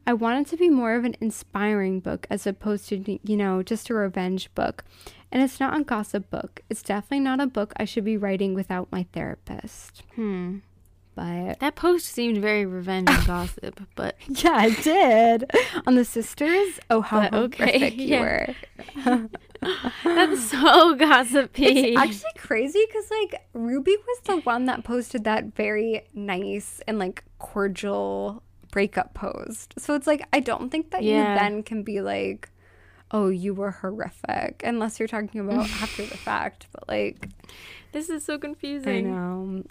I 0.05 0.13
want 0.13 0.45
it 0.45 0.49
to 0.49 0.57
be 0.57 0.69
more 0.69 0.95
of 0.95 1.05
an 1.05 1.15
inspiring 1.21 1.99
book 1.99 2.27
as 2.29 2.45
opposed 2.45 2.89
to, 2.89 3.19
you 3.23 3.37
know, 3.37 3.63
just 3.63 3.89
a 3.89 3.93
revenge 3.93 4.53
book. 4.53 4.83
And 5.31 5.41
it's 5.41 5.59
not 5.59 5.79
a 5.79 5.83
gossip 5.83 6.29
book. 6.29 6.61
It's 6.69 6.83
definitely 6.83 7.21
not 7.21 7.39
a 7.39 7.47
book 7.47 7.73
I 7.77 7.85
should 7.85 8.03
be 8.03 8.17
writing 8.17 8.53
without 8.53 8.91
my 8.91 9.05
therapist. 9.13 10.03
Hmm. 10.15 10.57
But 11.15 11.59
That 11.59 11.75
post 11.75 12.07
seemed 12.07 12.39
very 12.39 12.65
revenge 12.65 13.09
and 13.09 13.27
gossip, 13.27 13.79
but 13.95 14.15
yeah, 14.27 14.65
it 14.65 14.83
did. 14.83 15.51
On 15.85 15.95
the 15.95 16.05
sisters, 16.05 16.79
oh, 16.89 17.01
how 17.01 17.21
But 17.29 17.33
okay, 17.35 17.65
horrific 17.79 17.97
you 17.97 18.07
yeah. 18.07 18.21
were. 19.05 19.29
that's 20.03 20.49
so 20.49 20.95
gossipy. 20.95 21.65
It's 21.93 21.97
actually 21.97 22.31
crazy 22.37 22.83
because 22.87 23.09
like 23.11 23.41
Ruby 23.53 23.95
was 24.07 24.19
the 24.25 24.37
one 24.37 24.65
that 24.65 24.83
posted 24.83 25.23
that 25.25 25.55
very 25.55 26.03
nice 26.13 26.81
and 26.87 26.99
like 26.99 27.23
cordial 27.39 28.41
breakup 28.71 29.13
post. 29.13 29.73
So 29.77 29.93
it's 29.93 30.07
like 30.07 30.27
I 30.33 30.39
don't 30.39 30.69
think 30.69 30.91
that 30.91 31.03
Yeah. 31.03 31.33
you 31.33 31.39
then 31.39 31.63
can 31.63 31.83
be 31.83 32.01
like, 32.01 32.49
oh, 33.11 33.29
you 33.29 33.53
were 33.53 33.71
horrific, 33.71 34.61
unless 34.65 34.99
you're 34.99 35.07
talking 35.07 35.39
about 35.41 35.69
after 35.81 36.03
the 36.05 36.17
fact. 36.17 36.65
But 36.73 36.87
like, 36.89 37.29
this 37.91 38.09
is 38.09 38.25
so 38.25 38.39
confusing. 38.39 39.07
I 39.07 39.09
know. 39.11 39.63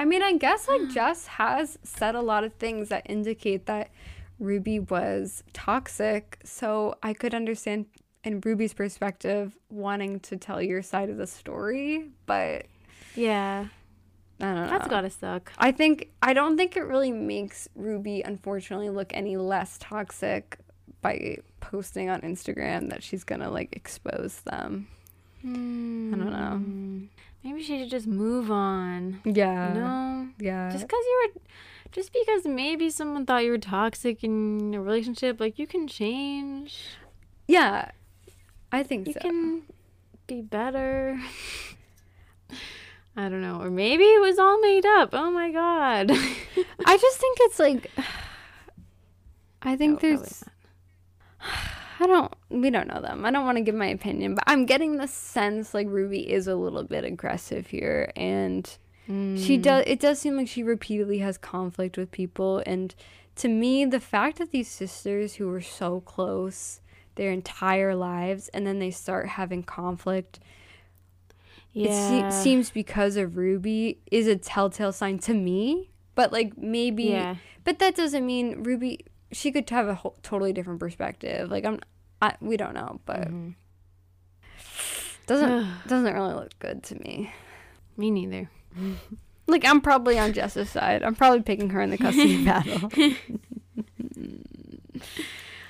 I 0.00 0.06
mean, 0.06 0.22
I 0.22 0.32
guess 0.32 0.66
like 0.66 0.80
mm. 0.80 0.94
Jess 0.94 1.26
has 1.26 1.78
said 1.82 2.14
a 2.14 2.22
lot 2.22 2.42
of 2.42 2.54
things 2.54 2.88
that 2.88 3.02
indicate 3.04 3.66
that 3.66 3.90
Ruby 4.38 4.78
was 4.78 5.44
toxic. 5.52 6.38
So 6.42 6.94
I 7.02 7.12
could 7.12 7.34
understand 7.34 7.84
in 8.24 8.40
Ruby's 8.40 8.72
perspective 8.72 9.58
wanting 9.68 10.18
to 10.20 10.38
tell 10.38 10.62
your 10.62 10.80
side 10.80 11.10
of 11.10 11.18
the 11.18 11.26
story, 11.26 12.08
but 12.24 12.64
Yeah, 13.14 13.66
I 14.40 14.44
don't 14.44 14.54
know. 14.54 14.66
that's 14.68 14.88
gotta 14.88 15.10
suck. 15.10 15.52
I 15.58 15.70
think 15.70 16.10
I 16.22 16.32
don't 16.32 16.56
think 16.56 16.78
it 16.78 16.84
really 16.84 17.12
makes 17.12 17.68
Ruby 17.74 18.22
unfortunately 18.22 18.88
look 18.88 19.10
any 19.12 19.36
less 19.36 19.76
toxic 19.76 20.56
by 21.02 21.36
posting 21.60 22.08
on 22.08 22.22
Instagram 22.22 22.88
that 22.88 23.02
she's 23.02 23.22
gonna 23.22 23.50
like 23.50 23.76
expose 23.76 24.40
them. 24.46 24.88
I 25.44 25.46
don't 25.46 26.32
know. 26.32 26.56
Hmm. 26.56 27.04
Maybe 27.42 27.62
she 27.62 27.78
should 27.78 27.90
just 27.90 28.06
move 28.06 28.50
on. 28.50 29.20
Yeah. 29.24 29.72
no, 29.72 30.28
Yeah. 30.38 30.70
just 30.70 30.86
because 30.86 31.04
you 31.04 31.30
were, 31.34 31.40
just 31.92 32.12
because 32.12 32.44
maybe 32.46 32.90
someone 32.90 33.24
thought 33.26 33.44
you 33.44 33.50
were 33.52 33.58
toxic 33.58 34.22
in 34.22 34.74
a 34.74 34.80
relationship, 34.80 35.40
like 35.40 35.58
you 35.58 35.66
can 35.66 35.88
change. 35.88 36.84
yeah. 37.48 37.90
I 38.72 38.84
think 38.84 39.08
You 39.08 39.14
so. 39.14 39.20
can 39.20 39.62
be 40.28 40.42
better. 40.42 41.20
I 43.16 43.28
don't 43.28 43.40
know, 43.40 43.60
or 43.60 43.68
maybe 43.70 44.04
it 44.04 44.20
was 44.20 44.38
all 44.38 44.60
made 44.60 44.86
up. 44.86 45.10
Oh 45.12 45.30
my 45.32 45.50
god. 45.50 46.10
I 46.86 46.96
just 46.96 47.18
think 47.18 47.38
it's 47.40 47.58
like 47.58 47.90
I 49.62 49.74
think 49.76 50.00
No, 50.02 50.08
there's 50.08 50.44
I 52.02 52.06
don't 52.06 52.32
we 52.48 52.70
don't 52.70 52.88
know 52.88 53.00
them. 53.00 53.24
I 53.26 53.30
don't 53.30 53.44
want 53.44 53.58
to 53.58 53.62
give 53.64 53.74
my 53.74 53.86
opinion, 53.88 54.34
but 54.34 54.44
I'm 54.46 54.64
getting 54.66 54.96
the 54.96 55.06
sense 55.06 55.74
like 55.74 55.86
Ruby 55.88 56.30
is 56.30 56.46
a 56.46 56.56
little 56.56 56.82
bit 56.82 57.04
aggressive 57.04 57.66
here 57.68 58.10
and 58.16 58.66
she 59.06 59.56
Hmm. 59.56 59.62
does 59.62 59.84
it 59.86 59.98
does 60.00 60.18
seem 60.20 60.36
like 60.36 60.48
she 60.48 60.62
repeatedly 60.62 61.18
has 61.18 61.36
conflict 61.36 61.96
with 61.98 62.10
people 62.12 62.62
and 62.64 62.94
to 63.36 63.48
me 63.48 63.84
the 63.84 63.98
fact 64.00 64.38
that 64.38 64.50
these 64.52 64.68
sisters 64.68 65.34
who 65.34 65.48
were 65.48 65.60
so 65.60 66.00
close 66.00 66.80
their 67.16 67.32
entire 67.32 67.94
lives 67.96 68.48
and 68.54 68.64
then 68.66 68.78
they 68.78 68.90
start 68.92 69.26
having 69.30 69.62
conflict 69.64 70.38
it 71.74 71.88
se- 71.92 72.30
seems 72.42 72.70
because 72.70 73.16
of 73.16 73.36
Ruby 73.36 73.98
is 74.10 74.26
a 74.26 74.36
telltale 74.36 74.92
sign 74.92 75.18
to 75.20 75.34
me. 75.34 75.90
But 76.16 76.32
like 76.32 76.58
maybe, 76.58 77.04
Yeah. 77.04 77.36
but 77.64 77.78
that 77.78 77.94
doesn't 77.94 78.26
mean 78.26 78.62
Ruby. 78.64 79.04
She 79.32 79.52
could 79.52 79.68
have 79.70 79.88
a 79.88 79.94
whole, 79.94 80.16
totally 80.22 80.52
different 80.52 80.80
perspective. 80.80 81.50
Like 81.50 81.64
I'm, 81.64 81.80
I, 82.22 82.34
we 82.40 82.56
don't 82.56 82.74
know, 82.74 83.00
but 83.06 83.28
Mm-hmm. 83.28 83.50
doesn't 85.26 85.66
doesn't 85.86 86.14
really 86.14 86.34
look 86.34 86.58
good 86.58 86.82
to 86.84 86.94
me. 86.96 87.32
Me 87.96 88.10
neither. 88.10 88.50
Like 89.46 89.64
I'm 89.64 89.80
probably 89.80 90.16
on 90.16 90.32
Jess's 90.32 90.70
side. 90.70 91.02
I'm 91.02 91.16
probably 91.16 91.42
picking 91.42 91.70
her 91.70 91.80
in 91.82 91.90
the 91.90 91.98
custody 91.98 92.44
battle. 92.50 92.88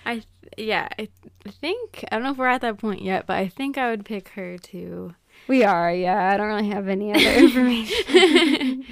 I 0.05 0.23
yeah, 0.59 0.89
I 0.99 1.09
I 1.47 1.51
think 1.51 2.05
I 2.11 2.17
don't 2.17 2.25
know 2.25 2.33
if 2.33 2.37
we're 2.37 2.47
at 2.47 2.61
that 2.61 2.77
point 2.79 3.01
yet, 3.03 3.27
but 3.27 3.39
I 3.39 3.49
think 3.49 3.79
I 3.79 3.89
would 3.91 4.05
pick 4.05 4.29
her 4.31 4.59
too. 4.59 5.15
We 5.49 5.65
are, 5.65 5.91
yeah. 5.93 6.31
I 6.31 6.37
don't 6.37 6.49
really 6.49 6.69
have 6.69 6.89
any 6.89 7.11
other 7.15 7.33
information. 7.41 8.85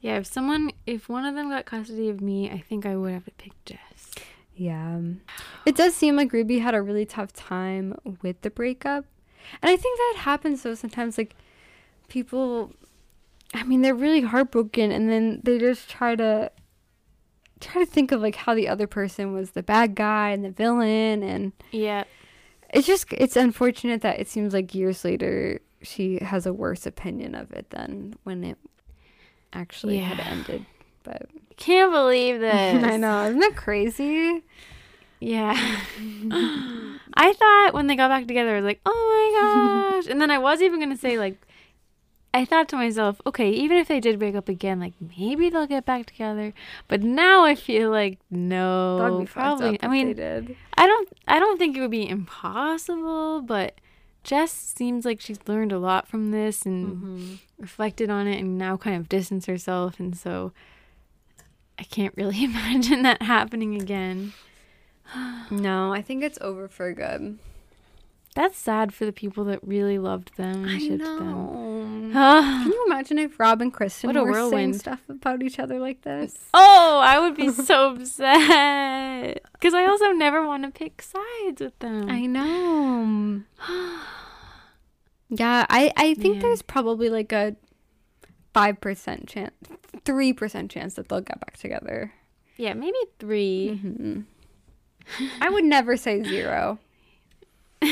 Yeah, 0.00 0.18
if 0.18 0.26
someone 0.26 0.70
if 0.86 1.08
one 1.08 1.24
of 1.24 1.34
them 1.34 1.50
got 1.50 1.64
custody 1.66 2.08
of 2.08 2.20
me, 2.20 2.48
I 2.48 2.58
think 2.58 2.86
I 2.86 2.94
would 2.94 3.12
have 3.12 3.24
to 3.24 3.32
pick 3.32 3.52
Jess. 3.64 3.78
Yeah. 4.56 5.00
It 5.64 5.76
does 5.76 5.94
seem 5.94 6.16
like 6.16 6.32
Ruby 6.32 6.58
had 6.60 6.74
a 6.74 6.82
really 6.82 7.04
tough 7.06 7.32
time 7.32 7.94
with 8.22 8.40
the 8.42 8.50
breakup. 8.50 9.04
And 9.62 9.70
I 9.70 9.76
think 9.76 9.98
that 9.98 10.14
happens 10.22 10.62
though 10.62 10.74
sometimes 10.74 11.16
like 11.18 11.34
people 12.08 12.72
I 13.54 13.62
mean 13.64 13.82
they're 13.82 13.94
really 13.94 14.22
heartbroken 14.22 14.90
and 14.90 15.08
then 15.10 15.40
they 15.44 15.58
just 15.58 15.88
try 15.88 16.16
to 16.16 16.50
try 17.60 17.84
to 17.84 17.90
think 17.90 18.12
of 18.12 18.20
like 18.20 18.34
how 18.36 18.54
the 18.54 18.68
other 18.68 18.86
person 18.86 19.32
was 19.32 19.52
the 19.52 19.62
bad 19.62 19.94
guy 19.94 20.30
and 20.30 20.44
the 20.44 20.50
villain 20.50 21.22
and 21.22 21.52
Yeah. 21.70 22.04
it's 22.74 22.86
just 22.86 23.06
it's 23.12 23.36
unfortunate 23.36 24.02
that 24.02 24.18
it 24.20 24.28
seems 24.28 24.52
like 24.52 24.74
years 24.74 25.04
later 25.04 25.60
she 25.82 26.18
has 26.22 26.46
a 26.46 26.52
worse 26.52 26.86
opinion 26.86 27.34
of 27.34 27.52
it 27.52 27.70
than 27.70 28.14
when 28.24 28.42
it 28.44 28.58
actually 29.52 29.98
had 29.98 30.18
ended. 30.20 30.66
But 31.06 31.28
Can't 31.56 31.90
believe 31.92 32.40
this. 32.40 32.84
I 32.84 32.96
know, 32.98 33.24
isn't 33.26 33.38
that 33.40 33.56
crazy? 33.56 34.42
Yeah. 35.20 35.54
I 37.18 37.32
thought 37.32 37.70
when 37.72 37.86
they 37.86 37.96
got 37.96 38.08
back 38.08 38.26
together, 38.26 38.50
I 38.52 38.56
was 38.60 38.64
like, 38.64 38.80
oh 38.84 39.90
my 39.92 39.92
gosh. 40.00 40.10
and 40.10 40.20
then 40.20 40.30
I 40.30 40.38
was 40.38 40.60
even 40.60 40.78
going 40.80 40.90
to 40.90 40.96
say, 41.00 41.18
like, 41.18 41.40
I 42.34 42.44
thought 42.44 42.68
to 42.68 42.76
myself, 42.76 43.18
okay, 43.26 43.48
even 43.50 43.78
if 43.78 43.88
they 43.88 43.98
did 44.00 44.18
break 44.18 44.34
up 44.34 44.48
again, 44.50 44.78
like, 44.78 44.92
maybe 45.16 45.48
they'll 45.48 45.66
get 45.66 45.86
back 45.86 46.04
together. 46.06 46.52
But 46.86 47.02
now 47.02 47.44
I 47.44 47.54
feel 47.54 47.88
like, 47.90 48.18
no. 48.30 49.24
Probably. 49.30 49.78
I 49.82 49.88
mean, 49.88 50.08
they 50.08 50.12
did. 50.14 50.56
I 50.76 50.86
don't, 50.86 51.08
I 51.26 51.38
don't 51.38 51.56
think 51.58 51.76
it 51.76 51.80
would 51.80 51.90
be 51.90 52.06
impossible, 52.06 53.40
but 53.40 53.80
Jess 54.22 54.52
seems 54.52 55.06
like 55.06 55.20
she's 55.22 55.38
learned 55.46 55.72
a 55.72 55.78
lot 55.78 56.08
from 56.08 56.30
this 56.30 56.66
and 56.66 56.86
Mm-hmm. 56.96 57.34
reflected 57.58 58.10
on 58.10 58.26
it 58.26 58.38
and 58.40 58.58
now 58.58 58.76
kind 58.76 58.96
of 58.96 59.08
distanced 59.08 59.46
herself. 59.46 59.98
And 59.98 60.14
so 60.14 60.52
I 61.78 61.84
can't 61.84 62.14
really 62.16 62.44
imagine 62.50 63.02
that 63.02 63.22
happening 63.22 63.80
again. 63.80 64.32
No, 65.50 65.92
I 65.92 66.02
think 66.02 66.24
it's 66.24 66.38
over 66.40 66.66
for 66.66 66.92
good. 66.92 67.38
That's 68.34 68.58
sad 68.58 68.92
for 68.92 69.04
the 69.06 69.12
people 69.12 69.44
that 69.44 69.60
really 69.62 69.98
loved 69.98 70.36
them 70.36 70.64
and 70.64 70.70
I 70.70 70.78
know. 70.96 71.18
them. 71.80 72.12
Can 72.12 72.72
you 72.72 72.84
imagine 72.88 73.18
if 73.20 73.38
Rob 73.38 73.62
and 73.62 73.72
Kristen 73.72 74.08
What 74.08 74.16
a 74.16 74.24
were 74.24 74.50
saying 74.50 74.74
stuff 74.74 75.00
about 75.08 75.42
each 75.44 75.60
other 75.60 75.78
like 75.78 76.02
this? 76.02 76.36
oh, 76.52 76.98
I 77.02 77.20
would 77.20 77.36
be 77.36 77.48
so 77.52 77.92
upset 77.94 79.40
because 79.52 79.72
I 79.72 79.86
also 79.86 80.10
never 80.10 80.44
want 80.44 80.64
to 80.64 80.70
pick 80.70 81.00
sides 81.00 81.60
with 81.60 81.78
them. 81.78 82.10
I 82.10 82.26
know. 82.26 83.42
yeah, 85.30 85.64
I 85.70 85.92
I 85.96 86.14
think 86.14 86.34
Man. 86.34 86.42
there's 86.42 86.62
probably 86.62 87.08
like 87.08 87.32
a 87.32 87.54
five 88.56 88.80
percent 88.80 89.28
chance, 89.28 89.52
three 90.04 90.32
percent 90.32 90.70
chance 90.70 90.94
that 90.94 91.08
they'll 91.08 91.20
get 91.20 91.38
back 91.40 91.56
together. 91.58 92.12
yeah, 92.56 92.72
maybe 92.74 92.96
3 93.18 93.76
hmm 93.76 94.20
I 95.40 95.50
would 95.50 95.64
never 95.64 95.96
say 95.96 96.22
zero. 96.24 96.78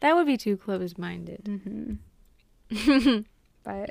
That 0.00 0.16
would 0.16 0.26
be 0.26 0.36
too 0.36 0.56
close-minded. 0.58 1.62
hmm 2.70 3.20
But 3.64 3.90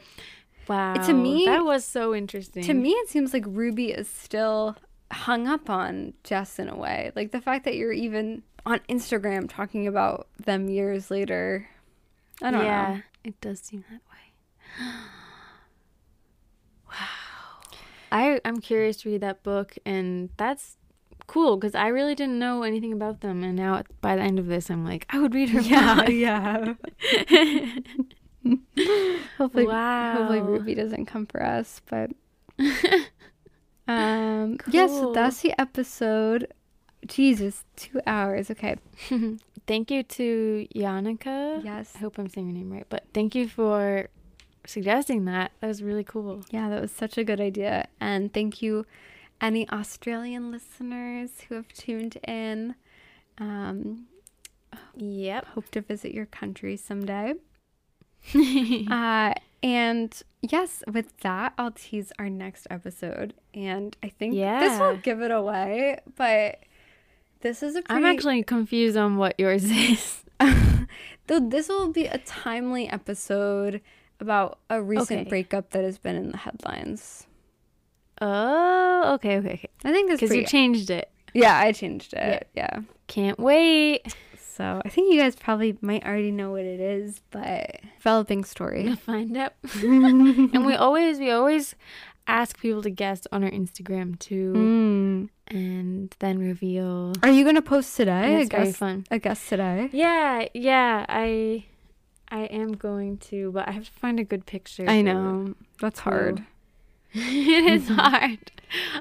Wow, 0.67 0.93
To 1.07 1.13
me- 1.13 1.45
that 1.45 1.65
was 1.65 1.83
so 1.83 2.13
interesting. 2.13 2.63
to 2.63 2.73
me, 2.73 2.91
it 2.91 3.09
seems 3.09 3.33
like 3.33 3.43
Ruby 3.47 3.91
is 3.91 4.07
still 4.07 4.75
hung 5.11 5.47
up 5.47 5.69
on 5.69 6.13
Jess 6.23 6.59
in 6.59 6.69
a 6.69 6.75
way. 6.77 7.11
Like 7.15 7.31
the 7.31 7.41
fact 7.41 7.65
that 7.65 7.75
you're 7.75 7.91
even 7.91 8.43
on 8.65 8.79
Instagram 8.89 9.49
talking 9.49 9.87
about 9.87 10.27
them 10.37 10.69
years 10.69 11.09
later. 11.09 11.67
I 12.43 12.51
don't 12.51 12.63
yeah, 12.65 12.93
know. 12.95 13.01
it 13.23 13.39
does 13.41 13.59
seem 13.61 13.83
that 13.89 14.01
way. 14.11 14.85
wow, 16.87 16.95
I 18.11 18.39
I'm 18.45 18.59
curious 18.59 18.97
to 18.97 19.09
read 19.09 19.21
that 19.21 19.43
book, 19.43 19.75
and 19.85 20.29
that's 20.37 20.77
cool 21.27 21.57
because 21.57 21.73
I 21.75 21.87
really 21.87 22.15
didn't 22.15 22.37
know 22.39 22.63
anything 22.63 22.91
about 22.93 23.21
them, 23.21 23.43
and 23.43 23.55
now 23.55 23.83
by 24.01 24.15
the 24.15 24.21
end 24.21 24.39
of 24.39 24.47
this, 24.47 24.69
I'm 24.69 24.83
like, 24.85 25.05
I 25.09 25.19
would 25.19 25.33
read 25.33 25.49
her 25.49 25.61
book. 25.95 26.09
yeah. 26.09 26.73
hopefully, 29.37 29.65
Wow. 29.67 30.13
hopefully 30.17 30.41
Ruby 30.41 30.75
doesn't 30.75 31.05
come 31.05 31.25
for 31.25 31.41
us. 31.43 31.81
But 31.89 32.11
um, 33.87 34.57
yes, 34.69 34.89
Cool. 34.91 35.13
that's 35.13 35.41
the 35.41 35.59
episode. 35.59 36.47
Jesus, 37.07 37.65
two 37.75 37.99
hours. 38.05 38.49
Okay. 38.51 38.75
Thank 39.65 39.91
you 39.91 40.03
to 40.03 40.67
Janika. 40.75 41.63
Yes. 41.63 41.93
I 41.95 41.99
hope 41.99 42.17
I'm 42.17 42.27
saying 42.29 42.47
your 42.47 42.57
name 42.57 42.71
right, 42.71 42.85
but 42.89 43.05
thank 43.13 43.33
you 43.35 43.47
for 43.47 44.09
suggesting 44.65 45.25
that. 45.25 45.51
That 45.59 45.67
was 45.67 45.81
really 45.81 46.03
cool. 46.03 46.43
Yeah, 46.51 46.69
that 46.69 46.81
was 46.81 46.91
such 46.91 47.17
a 47.17 47.23
good 47.23 47.39
idea. 47.39 47.87
And 47.99 48.33
thank 48.33 48.61
you, 48.61 48.85
any 49.41 49.69
Australian 49.69 50.51
listeners 50.51 51.31
who 51.47 51.55
have 51.55 51.67
tuned 51.69 52.17
in. 52.27 52.75
Um, 53.37 54.07
Yep. 54.95 55.45
hope 55.45 55.69
to 55.71 55.81
visit 55.81 56.13
your 56.13 56.25
country 56.25 56.77
someday. 56.77 57.33
uh, 58.89 59.33
and 59.61 60.21
yes, 60.41 60.83
with 60.91 61.15
that, 61.17 61.53
I'll 61.57 61.71
tease 61.71 62.11
our 62.19 62.29
next 62.29 62.67
episode. 62.69 63.33
And 63.53 63.95
I 64.03 64.09
think 64.09 64.33
this 64.35 64.79
will 64.79 64.97
give 64.97 65.21
it 65.21 65.31
away, 65.31 65.99
but 66.15 66.59
this 67.43 67.61
is 67.61 67.75
a 67.75 67.81
pretty. 67.83 68.03
I'm 68.03 68.05
actually 68.05 68.41
confused 68.43 68.97
on 68.97 69.17
what 69.17 69.39
yours 69.39 69.63
is. 69.69 70.23
Though 71.27 71.39
this 71.39 71.69
will 71.69 71.89
be 71.91 72.05
a 72.07 72.17
timely 72.17 72.89
episode 72.89 73.79
about 74.19 74.57
a 74.69 74.81
recent 74.81 75.21
Okay. 75.21 75.29
breakup 75.29 75.69
that 75.71 75.83
has 75.83 75.97
been 75.97 76.15
in 76.15 76.31
the 76.31 76.37
headlines. 76.37 77.27
Oh, 78.21 79.13
okay, 79.15 79.37
okay, 79.37 79.53
okay. 79.53 79.69
I 79.83 79.91
think 79.91 80.11
it's 80.11 80.21
Because 80.21 80.35
you 80.35 80.45
changed 80.45 80.89
it. 80.89 81.09
yeah, 81.33 81.57
I 81.57 81.71
changed 81.71 82.13
it. 82.13 82.47
yeah. 82.55 82.81
Can't 83.07 83.39
wait. 83.39 84.15
So 84.37 84.81
I 84.85 84.89
think 84.89 85.11
you 85.13 85.19
guys 85.19 85.35
probably 85.35 85.77
might 85.81 86.05
already 86.05 86.31
know 86.31 86.51
what 86.51 86.61
it 86.61 86.79
is, 86.79 87.21
but 87.31 87.79
developing 87.97 88.43
story. 88.43 88.83
to 88.83 88.95
find 88.95 89.35
out. 89.35 89.53
and 89.81 90.65
we 90.65 90.75
always 90.75 91.17
we 91.19 91.31
always 91.31 91.75
ask 92.27 92.59
people 92.59 92.81
to 92.83 92.89
guess 92.91 93.25
on 93.31 93.43
our 93.43 93.49
Instagram 93.49 94.17
too, 94.19 94.53
Mm. 94.55 95.02
And 95.47 96.15
then 96.19 96.39
reveal. 96.39 97.13
Are 97.23 97.29
you 97.29 97.43
gonna 97.45 97.61
post 97.61 97.95
today? 97.95 98.11
I 98.11 98.39
it's 98.41 98.51
very 98.51 98.65
guess. 98.65 98.77
fun. 98.77 99.05
I 99.11 99.17
guess 99.17 99.49
today. 99.49 99.89
Yeah, 99.91 100.47
yeah. 100.53 101.05
I 101.09 101.65
I 102.29 102.45
am 102.45 102.73
going 102.73 103.17
to, 103.29 103.51
but 103.51 103.67
I 103.67 103.71
have 103.71 103.85
to 103.85 103.91
find 103.91 104.19
a 104.19 104.23
good 104.23 104.45
picture. 104.45 104.89
I 104.89 105.01
know 105.01 105.53
that's 105.79 105.99
hard. 105.99 106.43
it 107.13 107.65
is 107.65 107.83
mm-hmm. 107.83 107.95
hard. 107.95 108.51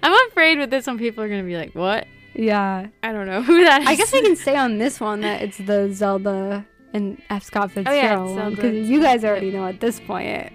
I'm 0.03 0.29
afraid 0.29 0.59
with 0.59 0.71
this 0.71 0.87
one, 0.87 0.99
people 0.99 1.25
are 1.25 1.29
gonna 1.29 1.43
be 1.43 1.57
like, 1.57 1.75
"What? 1.75 2.07
Yeah. 2.35 2.89
I 3.03 3.13
don't 3.13 3.27
know 3.27 3.43
who 3.49 3.65
that 3.65 3.83
is." 3.83 3.89
I 3.89 3.95
guess 3.95 4.13
we 4.13 4.23
can 4.23 4.37
say 4.37 4.57
on 4.57 4.79
this 4.79 5.01
one 5.01 5.21
that 5.23 5.43
it's 5.43 5.59
the 5.59 5.93
Zelda 5.93 6.67
and 6.93 7.23
F. 7.31 7.45
Scott 7.45 7.71
Oh, 7.75 7.81
yeah, 7.81 8.17
Fitzgerald 8.17 8.51
because 8.57 8.89
you 8.89 9.01
guys 9.01 9.25
already 9.25 9.51
know 9.51 9.67
at 9.67 9.81
this 9.81 9.99
point. 10.01 10.53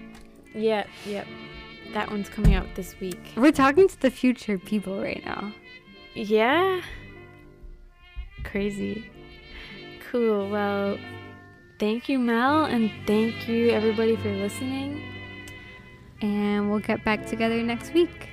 Yeah, 0.54 0.84
yep. 1.04 1.26
That 1.94 2.10
one's 2.10 2.28
coming 2.28 2.54
out 2.54 2.66
this 2.74 2.94
week. 3.00 3.32
We're 3.36 3.50
talking 3.50 3.88
to 3.88 4.00
the 4.00 4.10
future 4.10 4.58
people 4.58 5.00
right 5.00 5.24
now. 5.24 5.52
Yeah. 6.14 6.80
Crazy. 8.44 9.10
Cool. 10.10 10.50
Well, 10.50 10.98
thank 11.78 12.08
you, 12.08 12.18
Mel, 12.18 12.64
and 12.64 12.90
thank 13.06 13.48
you, 13.48 13.70
everybody, 13.70 14.16
for 14.16 14.30
listening. 14.30 15.02
And 16.20 16.70
we'll 16.70 16.80
get 16.80 17.04
back 17.04 17.26
together 17.26 17.62
next 17.62 17.92
week. 17.92 18.28